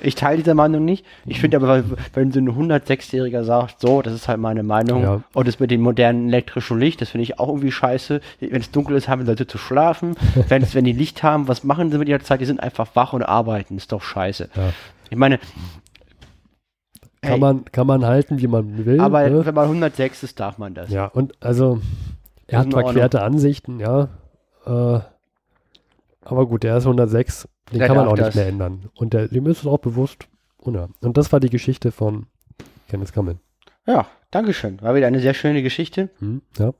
Ich 0.01 0.15
teile 0.15 0.37
diese 0.37 0.53
Meinung 0.55 0.83
nicht. 0.85 1.05
Ich 1.25 1.39
finde 1.39 1.57
aber, 1.57 1.83
wenn 2.13 2.31
so 2.31 2.39
ein 2.39 2.49
106-Jähriger 2.49 3.43
sagt, 3.43 3.79
so, 3.81 4.01
das 4.01 4.13
ist 4.13 4.27
halt 4.27 4.39
meine 4.39 4.63
Meinung, 4.63 5.03
Ja. 5.03 5.21
und 5.33 5.47
das 5.47 5.59
mit 5.59 5.71
dem 5.71 5.81
modernen 5.81 6.27
elektrischen 6.29 6.79
Licht, 6.79 7.01
das 7.01 7.09
finde 7.09 7.23
ich 7.23 7.39
auch 7.39 7.47
irgendwie 7.49 7.71
scheiße. 7.71 8.21
Wenn 8.39 8.61
es 8.61 8.71
dunkel 8.71 8.95
ist, 8.97 9.07
haben 9.07 9.25
Leute 9.25 9.47
zu 9.47 9.57
schlafen. 9.57 10.15
wenn, 10.49 10.63
die 10.85 10.93
Licht 10.93 11.23
haben, 11.23 11.47
was 11.47 11.63
machen 11.63 11.91
sie 11.91 11.97
mit 11.97 12.07
ihrer 12.09 12.19
Zeit? 12.21 12.39
Die 12.41 12.45
sind 12.45 12.61
einfach 12.61 12.87
wach 12.93 13.13
und 13.13 13.23
arbeiten. 13.23 13.77
Ist 13.77 13.91
doch 13.91 14.01
scheiße. 14.01 14.49
Ja. 14.55 14.69
Ich 15.09 15.17
meine, 15.17 15.37
Kann, 17.21 17.31
Hey. 17.31 17.39
man, 17.39 17.65
kann 17.65 17.87
man 17.87 18.05
halten, 18.05 18.39
wie 18.39 18.47
man 18.47 18.85
will. 18.85 18.99
aber 19.01 19.29
ne? 19.29 19.45
wenn 19.45 19.55
man 19.55 19.65
106 19.65 20.23
ist, 20.23 20.39
darf 20.39 20.57
man 20.57 20.73
das. 20.73 20.89
Ja, 20.89 21.05
und 21.05 21.33
also, 21.41 21.79
er 22.47 22.59
hat 22.59 22.71
verklärte 22.71 23.21
Ansichten, 23.21 23.79
ja. 23.79 24.07
Äh, 24.69 24.99
aber 26.21 26.45
gut, 26.47 26.63
der 26.63 26.77
ist 26.77 26.83
106, 26.85 27.47
den 27.71 27.79
Der 27.79 27.87
kann 27.87 27.97
man 27.97 28.07
auch 28.07 28.15
nicht 28.15 28.27
das. 28.27 28.35
mehr 28.35 28.47
ändern. 28.47 28.89
Und 28.95 29.13
der, 29.13 29.27
dem 29.27 29.47
ist 29.47 29.61
es 29.61 29.67
auch 29.67 29.79
bewusst. 29.79 30.27
Und, 30.57 30.75
ja. 30.75 30.87
und 31.01 31.17
das 31.17 31.31
war 31.31 31.39
die 31.39 31.49
Geschichte 31.49 31.91
von 31.91 32.27
Kenneth 32.87 33.13
Kamen. 33.13 33.39
Ja, 33.87 34.07
Dankeschön. 34.31 34.79
War 34.81 34.93
wieder 34.93 35.07
eine 35.07 35.19
sehr 35.19 35.33
schöne 35.33 35.63
Geschichte. 35.63 36.09
Hm, 36.19 36.43
ja. 36.59 36.73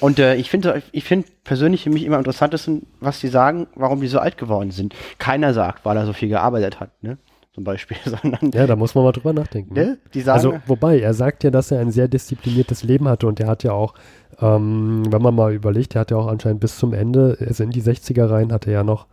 Und 0.00 0.18
äh, 0.18 0.34
ich 0.34 0.50
finde 0.50 0.82
ich 0.90 1.04
finde 1.04 1.28
persönlich 1.44 1.84
für 1.84 1.90
mich 1.90 2.02
immer 2.02 2.18
interessantesten, 2.18 2.86
was 2.98 3.20
die 3.20 3.28
sagen, 3.28 3.68
warum 3.76 4.00
die 4.00 4.08
so 4.08 4.18
alt 4.18 4.36
geworden 4.36 4.72
sind. 4.72 4.92
Keiner 5.18 5.54
sagt, 5.54 5.84
weil 5.84 5.96
er 5.96 6.06
so 6.06 6.12
viel 6.12 6.28
gearbeitet 6.28 6.80
hat, 6.80 6.90
ne? 7.04 7.18
Zum 7.56 7.64
Beispiel, 7.64 7.96
sondern 8.04 8.50
ja, 8.52 8.66
da 8.66 8.76
muss 8.76 8.94
man 8.94 9.02
mal 9.04 9.12
drüber 9.12 9.32
nachdenken. 9.32 9.72
ne? 9.74 9.80
ne? 9.84 9.98
die 10.12 10.20
sagen, 10.20 10.36
Also, 10.36 10.54
wobei, 10.66 11.00
er 11.00 11.14
sagt 11.14 11.42
ja, 11.42 11.50
dass 11.50 11.70
er 11.70 11.80
ein 11.80 11.90
sehr 11.90 12.06
diszipliniertes 12.06 12.82
Leben 12.84 13.08
hatte 13.08 13.26
und 13.26 13.40
er 13.40 13.46
hat 13.48 13.62
ja 13.64 13.72
auch, 13.72 13.94
ähm, 14.42 15.04
wenn 15.10 15.22
man 15.22 15.34
mal 15.34 15.54
überlegt, 15.54 15.94
er 15.94 16.02
hat 16.02 16.10
ja 16.10 16.18
auch 16.18 16.26
anscheinend 16.26 16.60
bis 16.60 16.76
zum 16.76 16.92
Ende, 16.92 17.38
also 17.40 17.64
in 17.64 17.70
die 17.70 17.82
60er 17.82 18.28
rein, 18.30 18.52
hat 18.52 18.66
er 18.66 18.74
ja 18.74 18.84
noch 18.84 19.06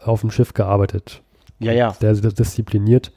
auf 0.00 0.20
dem 0.20 0.30
Schiff 0.30 0.54
gearbeitet. 0.54 1.22
ja, 1.58 1.72
ja, 1.72 1.90
Sehr, 1.92 2.14
sehr 2.14 2.30
diszipliniert. 2.30 3.10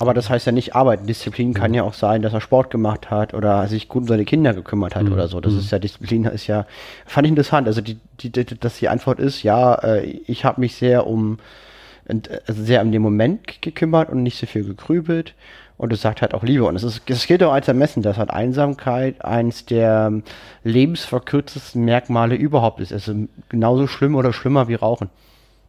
aber 0.00 0.14
das 0.14 0.28
heißt 0.28 0.46
ja 0.46 0.52
nicht 0.52 0.74
arbeiten. 0.74 1.06
Disziplin 1.06 1.54
kann 1.54 1.72
ja 1.72 1.84
auch 1.84 1.94
sein, 1.94 2.22
dass 2.22 2.32
er 2.32 2.40
Sport 2.40 2.70
gemacht 2.70 3.08
hat 3.12 3.34
oder 3.34 3.68
sich 3.68 3.86
gut 3.88 4.02
um 4.02 4.08
seine 4.08 4.24
Kinder 4.24 4.52
gekümmert 4.52 4.96
hat 4.96 5.04
Mhm. 5.04 5.12
oder 5.12 5.28
so. 5.28 5.40
Das 5.40 5.52
Mhm. 5.52 5.60
ist 5.60 5.70
ja, 5.70 5.78
Disziplin 5.78 6.24
ist 6.24 6.48
ja, 6.48 6.66
fand 7.06 7.26
ich 7.26 7.30
interessant. 7.30 7.68
Also, 7.68 7.80
die, 7.82 7.98
die, 8.18 8.32
die, 8.32 8.44
dass 8.58 8.78
die 8.80 8.88
Antwort 8.88 9.20
ist, 9.20 9.44
ja, 9.44 9.74
äh, 9.76 10.02
ich 10.26 10.44
habe 10.44 10.60
mich 10.60 10.74
sehr 10.74 11.06
um 11.06 11.38
sehr 12.46 12.82
um 12.82 12.92
den 12.92 13.02
Moment 13.02 13.62
gekümmert 13.62 14.10
und 14.10 14.22
nicht 14.22 14.38
so 14.38 14.46
viel 14.46 14.64
gegrübelt. 14.64 15.34
Und 15.78 15.92
es 15.92 16.02
sagt 16.02 16.22
halt 16.22 16.34
auch 16.34 16.44
Liebe. 16.44 16.64
Und 16.64 16.76
es, 16.76 16.84
ist, 16.84 17.02
es 17.06 17.26
gilt 17.26 17.42
auch 17.42 17.52
als 17.52 17.66
ermessen, 17.66 18.02
dass 18.02 18.16
halt 18.16 18.30
Einsamkeit 18.30 19.24
eins 19.24 19.66
der 19.66 20.12
lebensverkürztesten 20.62 21.84
Merkmale 21.84 22.36
überhaupt 22.36 22.80
ist. 22.80 22.92
Es 22.92 23.08
ist 23.08 23.28
genauso 23.48 23.86
schlimm 23.86 24.14
oder 24.14 24.32
schlimmer 24.32 24.68
wie 24.68 24.74
Rauchen. 24.74 25.10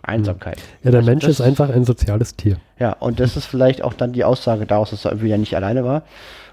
Einsamkeit. 0.04 0.58
Ja, 0.84 0.92
der 0.92 1.00
also 1.00 1.10
Mensch 1.10 1.24
ist 1.24 1.42
einfach 1.42 1.70
ein 1.70 1.86
soziales 1.86 2.36
Tier. 2.36 2.58
Ja, 2.78 2.94
und 2.94 3.20
das 3.20 3.38
ist 3.38 3.46
vielleicht 3.46 3.82
auch 3.84 3.94
dann 3.94 4.12
die 4.12 4.26
Aussage 4.26 4.66
daraus, 4.66 4.90
dass 4.92 5.06
er 5.06 5.12
irgendwie 5.12 5.30
ja 5.30 5.38
nicht 5.38 5.56
alleine 5.56 5.86
war 5.86 6.04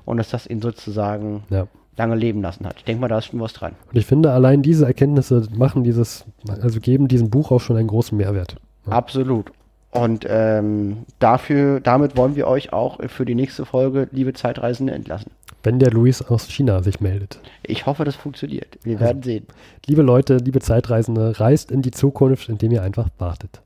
und 0.05 0.17
dass 0.17 0.31
das 0.31 0.47
ihn 0.47 0.63
sozusagen 0.63 1.43
ja. 1.51 1.67
lange 1.97 2.15
leben 2.15 2.43
lassen 2.43 2.65
hat. 2.65 2.77
Ich 2.79 2.85
denke 2.85 3.01
mal, 3.01 3.09
da 3.09 3.19
ist 3.19 3.27
schon 3.27 3.41
was 3.41 3.53
dran. 3.53 3.73
Und 3.91 3.99
ich 3.99 4.07
finde, 4.07 4.31
allein 4.31 4.63
diese 4.63 4.87
Erkenntnisse 4.87 5.49
machen 5.55 5.83
dieses, 5.83 6.25
also 6.63 6.81
geben 6.81 7.09
diesem 7.09 7.29
Buch 7.29 7.51
auch 7.51 7.61
schon 7.61 7.77
einen 7.77 7.89
großen 7.89 8.17
Mehrwert. 8.17 8.57
Ja. 8.87 8.93
Absolut. 8.93 9.51
Und 9.91 10.25
ähm, 10.29 11.05
dafür, 11.19 11.81
damit 11.81 12.17
wollen 12.17 12.37
wir 12.37 12.47
euch 12.47 12.73
auch 12.73 12.99
für 13.09 13.25
die 13.25 13.35
nächste 13.35 13.65
Folge, 13.65 14.09
liebe 14.13 14.33
Zeitreisende, 14.33 14.93
entlassen. 14.93 15.33
Wenn 15.63 15.79
der 15.79 15.91
Luis 15.91 16.23
aus 16.23 16.49
China 16.49 16.83
sich 16.83 17.01
meldet. 17.01 17.41
Ich 17.63 17.87
hoffe, 17.87 18.05
das 18.05 18.15
funktioniert. 18.15 18.79
Wir 18.83 18.95
also, 18.95 19.05
werden 19.05 19.23
sehen. 19.25 19.47
Liebe 19.87 20.03
Leute, 20.03 20.37
liebe 20.37 20.61
Zeitreisende, 20.61 21.39
reist 21.41 21.71
in 21.71 21.83
die 21.83 21.91
Zukunft, 21.91 22.49
indem 22.49 22.73
ihr 22.73 22.83
einfach 22.83 23.09
wartet. 23.19 23.61